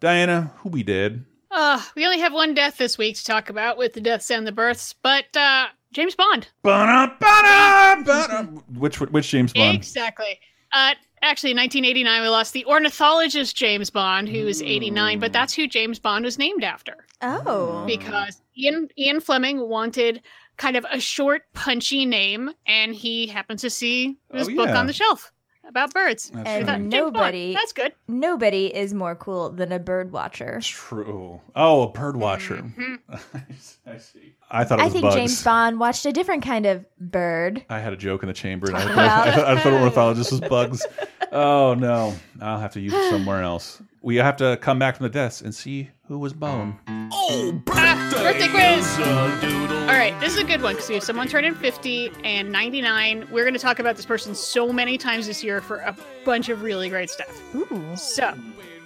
Diana, 0.00 0.52
who 0.58 0.68
we 0.70 0.82
did? 0.82 1.24
Uh, 1.50 1.82
we 1.96 2.04
only 2.06 2.20
have 2.20 2.32
one 2.32 2.54
death 2.54 2.76
this 2.78 2.96
week 2.96 3.16
to 3.16 3.24
talk 3.24 3.50
about 3.50 3.76
with 3.76 3.92
the 3.92 4.00
deaths 4.00 4.30
and 4.30 4.46
the 4.46 4.52
births, 4.52 4.94
but 5.02 5.36
uh, 5.36 5.66
James 5.92 6.14
Bond. 6.14 6.48
Ba-da, 6.62 7.06
ba-da, 7.18 8.02
ba-da. 8.04 8.42
Which 8.78 9.00
which 9.00 9.28
James 9.30 9.52
Bond? 9.52 9.76
Exactly. 9.76 10.38
Uh, 10.72 10.94
actually, 11.22 11.50
in 11.50 11.56
1989, 11.56 12.22
we 12.22 12.28
lost 12.28 12.52
the 12.52 12.64
ornithologist 12.66 13.56
James 13.56 13.90
Bond, 13.90 14.28
who 14.28 14.44
was 14.44 14.62
89, 14.62 15.18
but 15.18 15.32
that's 15.32 15.52
who 15.52 15.66
James 15.66 15.98
Bond 15.98 16.24
was 16.24 16.38
named 16.38 16.62
after. 16.62 17.04
Oh. 17.20 17.84
Because 17.84 18.40
Ian 18.56 18.88
Ian 18.96 19.20
Fleming 19.20 19.68
wanted 19.68 20.22
kind 20.56 20.76
of 20.76 20.86
a 20.92 21.00
short, 21.00 21.42
punchy 21.52 22.06
name, 22.06 22.50
and 22.66 22.94
he 22.94 23.26
happened 23.26 23.58
to 23.60 23.70
see 23.70 24.18
this 24.30 24.46
Oh, 24.48 24.54
book 24.54 24.68
yeah. 24.68 24.78
on 24.78 24.86
the 24.86 24.92
shelf 24.92 25.32
about 25.70 25.94
birds. 25.94 26.30
and 26.34 26.46
He 26.46 26.64
thought, 26.64 26.66
"James 26.66 26.66
Bond, 26.66 26.90
nobody 26.90 27.54
that's 27.54 27.72
good. 27.72 27.92
Nobody 28.08 28.66
is 28.66 28.92
more 28.92 29.14
cool 29.14 29.50
than 29.50 29.72
a 29.72 29.78
bird 29.78 30.12
watcher. 30.12 30.60
True. 30.62 31.40
Oh, 31.56 31.82
a 31.82 31.88
bird 31.90 32.16
watcher. 32.16 32.56
Mm-hmm. 32.56 32.94
I 33.86 33.96
see. 33.98 34.34
I 34.50 34.64
thought 34.64 34.80
it 34.80 34.84
I 34.84 34.88
think 34.90 35.02
bugs. 35.02 35.14
James 35.14 35.42
Bond 35.44 35.80
watched 35.80 36.04
a 36.06 36.12
different 36.12 36.42
kind 36.44 36.66
of 36.66 36.84
bird. 36.98 37.64
I 37.70 37.78
had 37.78 37.92
a 37.92 37.96
joke 37.96 38.22
in 38.22 38.26
the 38.26 38.34
chamber, 38.34 38.66
and 38.66 38.76
I, 38.76 38.82
Talk 38.84 38.94
thought, 38.94 39.28
I, 39.28 39.52
I 39.52 39.58
thought 39.60 39.72
ornithologist 39.72 40.32
was 40.32 40.40
bugs. 40.40 40.84
Oh 41.32 41.74
no, 41.74 42.14
I'll 42.40 42.58
have 42.58 42.72
to 42.72 42.80
use 42.80 42.92
it 42.92 43.10
somewhere 43.10 43.42
else. 43.42 43.80
We 44.02 44.16
have 44.16 44.36
to 44.36 44.56
come 44.62 44.78
back 44.78 44.96
from 44.96 45.04
the 45.04 45.10
deaths 45.10 45.42
and 45.42 45.54
see 45.54 45.90
who 46.06 46.18
was 46.18 46.32
Bone. 46.32 46.78
Oh, 47.12 47.52
birthday 47.66 48.48
quiz! 48.48 48.98
All 48.98 49.96
right, 49.96 50.16
this 50.20 50.32
is 50.34 50.38
a 50.40 50.44
good 50.44 50.62
one 50.62 50.74
because 50.74 50.88
we 50.88 50.94
have 50.94 51.04
someone 51.04 51.28
turning 51.28 51.54
50 51.54 52.10
and 52.24 52.50
99. 52.50 53.28
We're 53.30 53.42
going 53.44 53.52
to 53.54 53.60
talk 53.60 53.78
about 53.78 53.96
this 53.96 54.06
person 54.06 54.34
so 54.34 54.72
many 54.72 54.96
times 54.96 55.26
this 55.26 55.44
year 55.44 55.60
for 55.60 55.78
a 55.78 55.94
bunch 56.24 56.48
of 56.48 56.62
really 56.62 56.88
great 56.88 57.10
stuff. 57.10 57.42
Ooh. 57.54 57.94
So, 57.94 58.34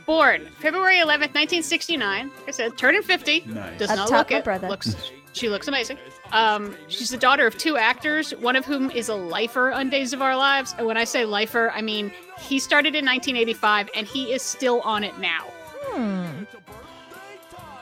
born 0.05 0.49
February 0.59 0.97
11th, 0.97 1.33
1969. 1.35 2.29
Like 2.37 2.49
I 2.49 2.51
said, 2.51 2.77
turning 2.77 3.03
50. 3.03 3.45
Nice. 3.47 3.79
Does 3.79 3.91
Up 3.91 3.97
not 3.97 4.11
look 4.11 4.31
my 4.33 4.39
it. 4.39 4.45
brother. 4.45 4.69
Looks, 4.69 4.97
she 5.35 5.49
looks 5.49 5.69
amazing. 5.69 5.99
Um, 6.33 6.77
she's 6.89 7.11
the 7.11 7.19
daughter 7.19 7.47
of 7.47 7.59
two 7.59 7.77
actors, 7.77 8.31
one 8.37 8.57
of 8.57 8.65
whom 8.65 8.91
is 8.91 9.09
a 9.09 9.15
lifer 9.15 9.73
on 9.73 9.91
Days 9.91 10.13
of 10.13 10.23
Our 10.23 10.37
Lives. 10.37 10.75
And 10.79 10.87
when 10.87 10.97
I 10.97 11.05
say 11.05 11.25
lifer, 11.25 11.71
I 11.75 11.83
mean 11.83 12.13
he 12.39 12.59
started 12.59 12.95
in 12.95 13.05
1985 13.05 13.91
and 13.95 14.07
he 14.07 14.33
is 14.33 14.43
still 14.43 14.81
on 14.83 15.05
it 15.05 15.19
now. 15.19 15.45
Hmm. 15.87 16.45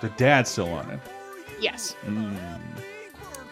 The 0.01 0.09
dad's 0.17 0.51
still 0.51 0.73
on 0.73 0.91
it. 0.91 1.01
Yes. 1.61 1.95
Mm. 2.05 2.37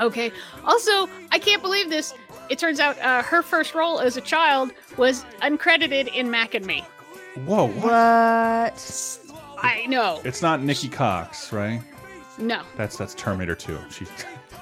Okay. 0.01 0.33
Also, 0.65 1.09
I 1.31 1.39
can't 1.39 1.63
believe 1.63 1.91
this. 1.91 2.13
It 2.49 2.59
turns 2.59 2.81
out 2.81 2.99
uh, 2.99 3.23
her 3.23 3.43
first 3.43 3.75
role 3.75 4.01
as 4.01 4.17
a 4.17 4.21
child 4.21 4.73
was 4.97 5.25
uncredited 5.43 6.13
in 6.13 6.31
Mac 6.31 6.55
and 6.55 6.67
Me. 6.67 6.85
Whoa, 7.45 7.69
what? 7.69 7.85
What? 7.85 9.19
I 9.63 9.87
know. 9.87 10.21
It's 10.25 10.43
not 10.43 10.63
Nikki 10.63 10.89
Cox, 10.89 11.53
right? 11.53 11.81
No. 12.41 12.63
That's 12.77 12.97
that's 12.97 13.15
Terminator 13.15 13.55
2. 13.55 13.79
She's 13.91 14.11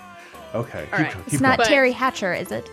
okay. 0.55 0.89
All 0.93 0.99
keep- 0.99 1.09
keep 1.13 1.27
It's 1.35 1.41
not 1.41 1.59
going. 1.59 1.71
Teri 1.71 1.93
Hatcher, 1.93 2.33
is 2.35 2.51
it? 2.53 2.69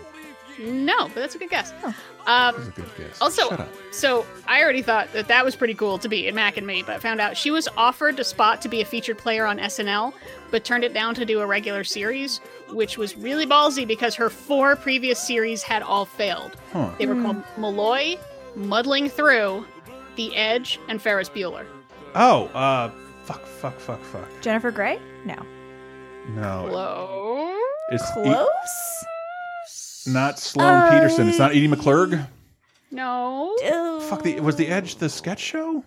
No, 0.58 1.04
but 1.08 1.16
that's 1.16 1.34
a 1.34 1.38
good 1.38 1.50
guess. 1.50 1.70
Um, 1.84 2.54
That's 2.56 2.68
a 2.68 2.70
good 2.72 2.90
guess. 2.96 3.20
also, 3.20 3.50
Shut 3.50 3.60
up. 3.60 3.68
so 3.92 4.24
I 4.48 4.62
already 4.62 4.80
thought 4.80 5.12
that 5.12 5.28
that 5.28 5.44
was 5.44 5.54
pretty 5.54 5.74
cool 5.74 5.98
to 5.98 6.08
be 6.08 6.26
in 6.26 6.34
Mac 6.34 6.56
and 6.56 6.66
Me, 6.66 6.82
but 6.82 7.02
found 7.02 7.20
out 7.20 7.36
she 7.36 7.50
was 7.50 7.68
offered 7.76 8.18
a 8.18 8.24
spot 8.24 8.62
to 8.62 8.68
be 8.70 8.80
a 8.80 8.84
featured 8.86 9.18
player 9.18 9.44
on 9.44 9.58
SNL, 9.58 10.14
but 10.50 10.64
turned 10.64 10.82
it 10.82 10.94
down 10.94 11.14
to 11.14 11.26
do 11.26 11.40
a 11.40 11.46
regular 11.46 11.84
series, 11.84 12.38
which 12.70 12.96
was 12.96 13.16
really 13.18 13.44
ballsy 13.46 13.86
because 13.86 14.14
her 14.14 14.30
four 14.30 14.76
previous 14.76 15.20
series 15.24 15.62
had 15.62 15.82
all 15.82 16.06
failed. 16.06 16.56
Huh. 16.72 16.90
They 16.98 17.04
were 17.06 17.14
Hmm. 17.16 17.22
called 17.22 17.42
Malloy, 17.58 18.16
Muddling 18.54 19.10
Through, 19.10 19.66
The 20.16 20.34
Edge, 20.34 20.80
and 20.88 21.02
Ferris 21.02 21.28
Bueller. 21.28 21.66
Oh, 22.14 22.46
uh, 22.54 22.90
fuck, 23.26 23.44
fuck, 23.44 23.78
fuck, 23.78 24.02
fuck. 24.02 24.28
Jennifer 24.40 24.70
Grey? 24.70 24.98
No. 25.24 25.36
No, 26.28 26.66
Close. 26.68 27.60
it's 27.90 28.10
E- 28.10 28.22
Close? 28.22 29.04
not 30.12 30.38
Sloane 30.38 30.90
Peterson. 30.92 31.28
It's 31.28 31.38
not 31.38 31.50
Edie 31.52 31.68
McClurg. 31.68 32.26
No. 32.90 33.54
Fuck 34.08 34.22
the 34.22 34.40
was 34.40 34.56
the 34.56 34.68
Edge 34.68 34.96
the 34.96 35.08
sketch 35.08 35.40
show? 35.40 35.84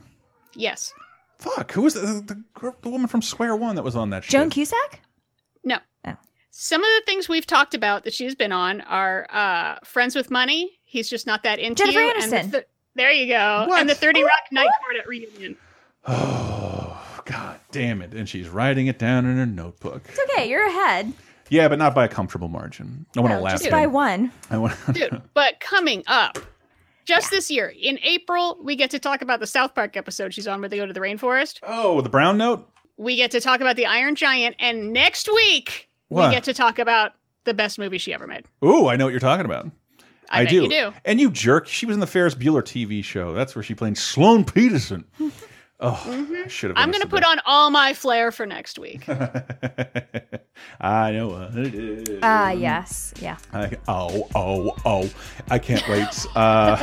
Yes. 0.54 0.94
Fuck, 1.38 1.72
who 1.72 1.82
was 1.84 1.94
the, 1.94 2.02
the, 2.02 2.44
the, 2.60 2.74
the 2.82 2.90
woman 2.90 3.08
from 3.08 3.22
Square 3.22 3.56
One 3.58 3.76
that 3.76 3.84
was 3.84 3.96
on 3.96 4.10
that 4.10 4.26
show? 4.26 4.32
Joan 4.40 4.50
Cusack? 4.50 5.02
No. 5.64 5.78
Oh. 6.06 6.16
Some 6.52 6.84
of 6.84 6.90
the 7.00 7.04
things 7.06 7.30
we've 7.30 7.48
talked 7.48 7.74
about 7.74 8.04
that 8.04 8.14
she's 8.14 8.36
been 8.36 8.52
on 8.52 8.82
are 8.82 9.26
uh, 9.32 9.76
Friends 9.86 10.16
with 10.16 10.30
Money. 10.30 10.80
He's 10.84 11.10
just 11.10 11.26
not 11.26 11.44
that 11.44 11.60
into 11.60 11.84
Jennifer 11.84 12.02
you. 12.02 12.14
and 12.22 12.32
the 12.32 12.52
th- 12.52 12.68
there 12.96 13.12
you 13.12 13.28
go. 13.28 13.66
What? 13.70 13.80
And 13.80 13.90
the 13.90 13.96
30 13.96 14.24
Rock 14.24 14.32
Night 14.52 14.70
Court 14.82 14.98
at 14.98 15.08
Reunion. 15.08 15.56
Oh, 16.08 16.79
god 17.32 17.60
damn 17.72 18.02
it! 18.02 18.14
And 18.14 18.28
she's 18.28 18.50
writing 18.50 18.88
it 18.88 19.00
down 19.00 19.26
in 19.26 19.38
her 19.38 19.46
notebook. 19.46 20.04
It's 20.10 20.20
okay, 20.34 20.50
you're 20.50 20.66
ahead. 20.68 21.14
Yeah, 21.50 21.68
but 21.68 21.80
not 21.80 21.96
by 21.96 22.06
a 22.06 22.08
comfortable 22.08 22.48
margin. 22.48 23.06
I 23.18 23.22
want 23.22 23.32
to 23.32 23.38
No, 23.38 23.42
laugh. 23.44 23.60
just 23.60 23.72
by 23.72 23.88
one. 23.88 24.32
I 24.52 24.58
want. 24.58 24.76
Dude, 24.94 25.22
but 25.34 25.60
coming 25.60 26.04
up, 26.08 26.38
just 27.06 27.32
this 27.32 27.50
year, 27.50 27.74
in 27.80 27.98
April, 28.04 28.58
we 28.62 28.76
get 28.76 28.92
to 28.92 29.00
talk 29.00 29.22
about 29.24 29.40
the 29.40 29.48
South 29.48 29.74
Park 29.74 29.98
episode 29.98 30.34
she's 30.34 30.48
on 30.48 30.60
where 30.60 30.70
they 30.70 30.78
go 30.78 30.86
to 30.86 30.94
the 30.94 31.00
rainforest. 31.00 31.60
Oh, 31.64 32.02
the 32.02 32.10
brown 32.10 32.38
note. 32.38 32.70
We 32.98 33.16
get 33.16 33.32
to 33.32 33.42
talk 33.42 33.62
about 33.62 33.78
the 33.78 33.86
Iron 33.88 34.16
Giant. 34.16 34.58
And 34.60 34.92
next 34.94 35.28
week, 35.32 35.90
What? 36.10 36.30
we 36.30 36.36
get 36.36 36.44
to 36.44 36.54
talk 36.54 36.78
about 36.80 37.14
the 37.46 37.54
best 37.56 37.80
movie 37.80 37.98
she 37.98 38.14
ever 38.14 38.28
made. 38.28 38.46
Ooh, 38.64 38.88
I 38.88 38.96
know 38.98 39.06
what 39.06 39.12
you're 39.12 39.20
talking 39.20 39.46
about. 39.46 39.72
I 40.30 40.44
bet 40.44 40.52
do. 40.52 40.64
you 40.64 40.70
do. 40.70 40.94
And 41.06 41.20
you 41.20 41.32
jerk. 41.32 41.68
She 41.68 41.88
was 41.88 41.96
in 41.96 42.00
the 42.00 42.06
Ferris 42.08 42.36
Bueller 42.36 42.62
TV 42.62 43.04
show. 43.04 43.34
That's 43.34 43.56
where 43.56 43.64
she 43.64 43.74
played 43.74 43.98
Sloane 43.98 44.44
Peterson. 44.46 45.06
Oh, 45.82 46.28
I 46.44 46.48
should 46.50 46.72
have. 46.72 46.78
I'm 46.78 46.92
going 46.92 47.02
to 47.02 47.08
put 47.08 47.24
on 47.24 47.40
all 47.46 47.70
my 47.70 47.94
flair 47.94 48.32
for 48.34 48.46
next 48.46 48.78
week. 48.78 49.08
I 50.82 51.12
know 51.12 51.30
what 51.30 51.56
it 51.58 51.74
is. 51.74 52.20
Ah, 52.22 52.52
yes. 52.52 53.14
Yeah. 53.22 53.38
I, 53.54 53.78
oh, 53.88 54.28
oh, 54.36 54.76
oh. 54.84 55.10
I 55.50 55.58
can't 55.58 55.88
wait. 55.88 56.26
Uh, 56.36 56.76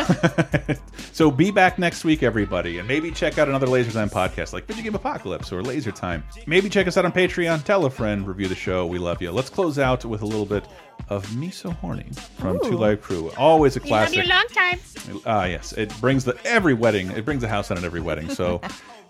so 1.12 1.30
be 1.30 1.50
back 1.50 1.78
next 1.78 2.04
week, 2.04 2.22
everybody. 2.22 2.78
And 2.78 2.88
maybe 2.88 3.10
check 3.10 3.36
out 3.36 3.48
another 3.48 3.66
Laser 3.66 3.92
Time 3.92 4.08
podcast 4.08 4.54
like 4.54 4.66
Video 4.66 4.84
Game 4.84 4.94
Apocalypse 4.94 5.52
or 5.52 5.62
Laser 5.62 5.92
Time. 5.92 6.24
Maybe 6.46 6.70
check 6.70 6.86
us 6.86 6.96
out 6.96 7.04
on 7.04 7.12
Patreon. 7.12 7.64
Tell 7.64 7.84
a 7.84 7.90
friend. 7.90 8.26
Review 8.26 8.48
the 8.48 8.54
show. 8.54 8.86
We 8.86 8.98
love 8.98 9.20
you. 9.20 9.30
Let's 9.30 9.50
close 9.50 9.78
out 9.78 10.06
with 10.06 10.22
a 10.22 10.26
little 10.26 10.46
bit 10.46 10.64
of 11.08 11.36
Me 11.36 11.50
So 11.50 11.70
Horny 11.70 12.06
from 12.38 12.58
Two 12.60 12.76
Live 12.76 13.00
Crew. 13.02 13.30
Always 13.36 13.76
a 13.76 13.80
We 13.80 13.90
love 13.90 14.12
you 14.14 14.22
classic. 14.22 14.24
a 14.24 14.34
long 14.34 14.46
time. 14.48 15.22
Ah, 15.26 15.44
yes. 15.44 15.72
It 15.72 15.92
brings 16.00 16.24
the 16.24 16.36
every 16.44 16.74
wedding. 16.74 17.10
It 17.12 17.24
brings 17.24 17.42
the 17.42 17.48
house 17.48 17.68
down 17.68 17.78
at 17.78 17.84
every 17.84 18.00
wedding. 18.00 18.28
So, 18.28 18.60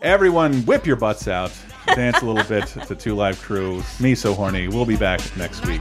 everyone, 0.03 0.63
whip 0.67 0.87
your 0.87 0.97
butts 0.97 1.27
out, 1.29 1.53
dance 1.95 2.21
a 2.23 2.27
little 2.27 2.45
bit 2.45 2.67
to 2.87 2.95
Two 2.95 3.15
Live 3.15 3.41
Crew. 3.41 3.83
Me 4.01 4.15
so 4.15 4.35
horny. 4.35 4.69
We'll 4.69 4.85
be 4.87 4.97
back 4.97 5.21
next 5.37 5.65
week. 5.67 5.81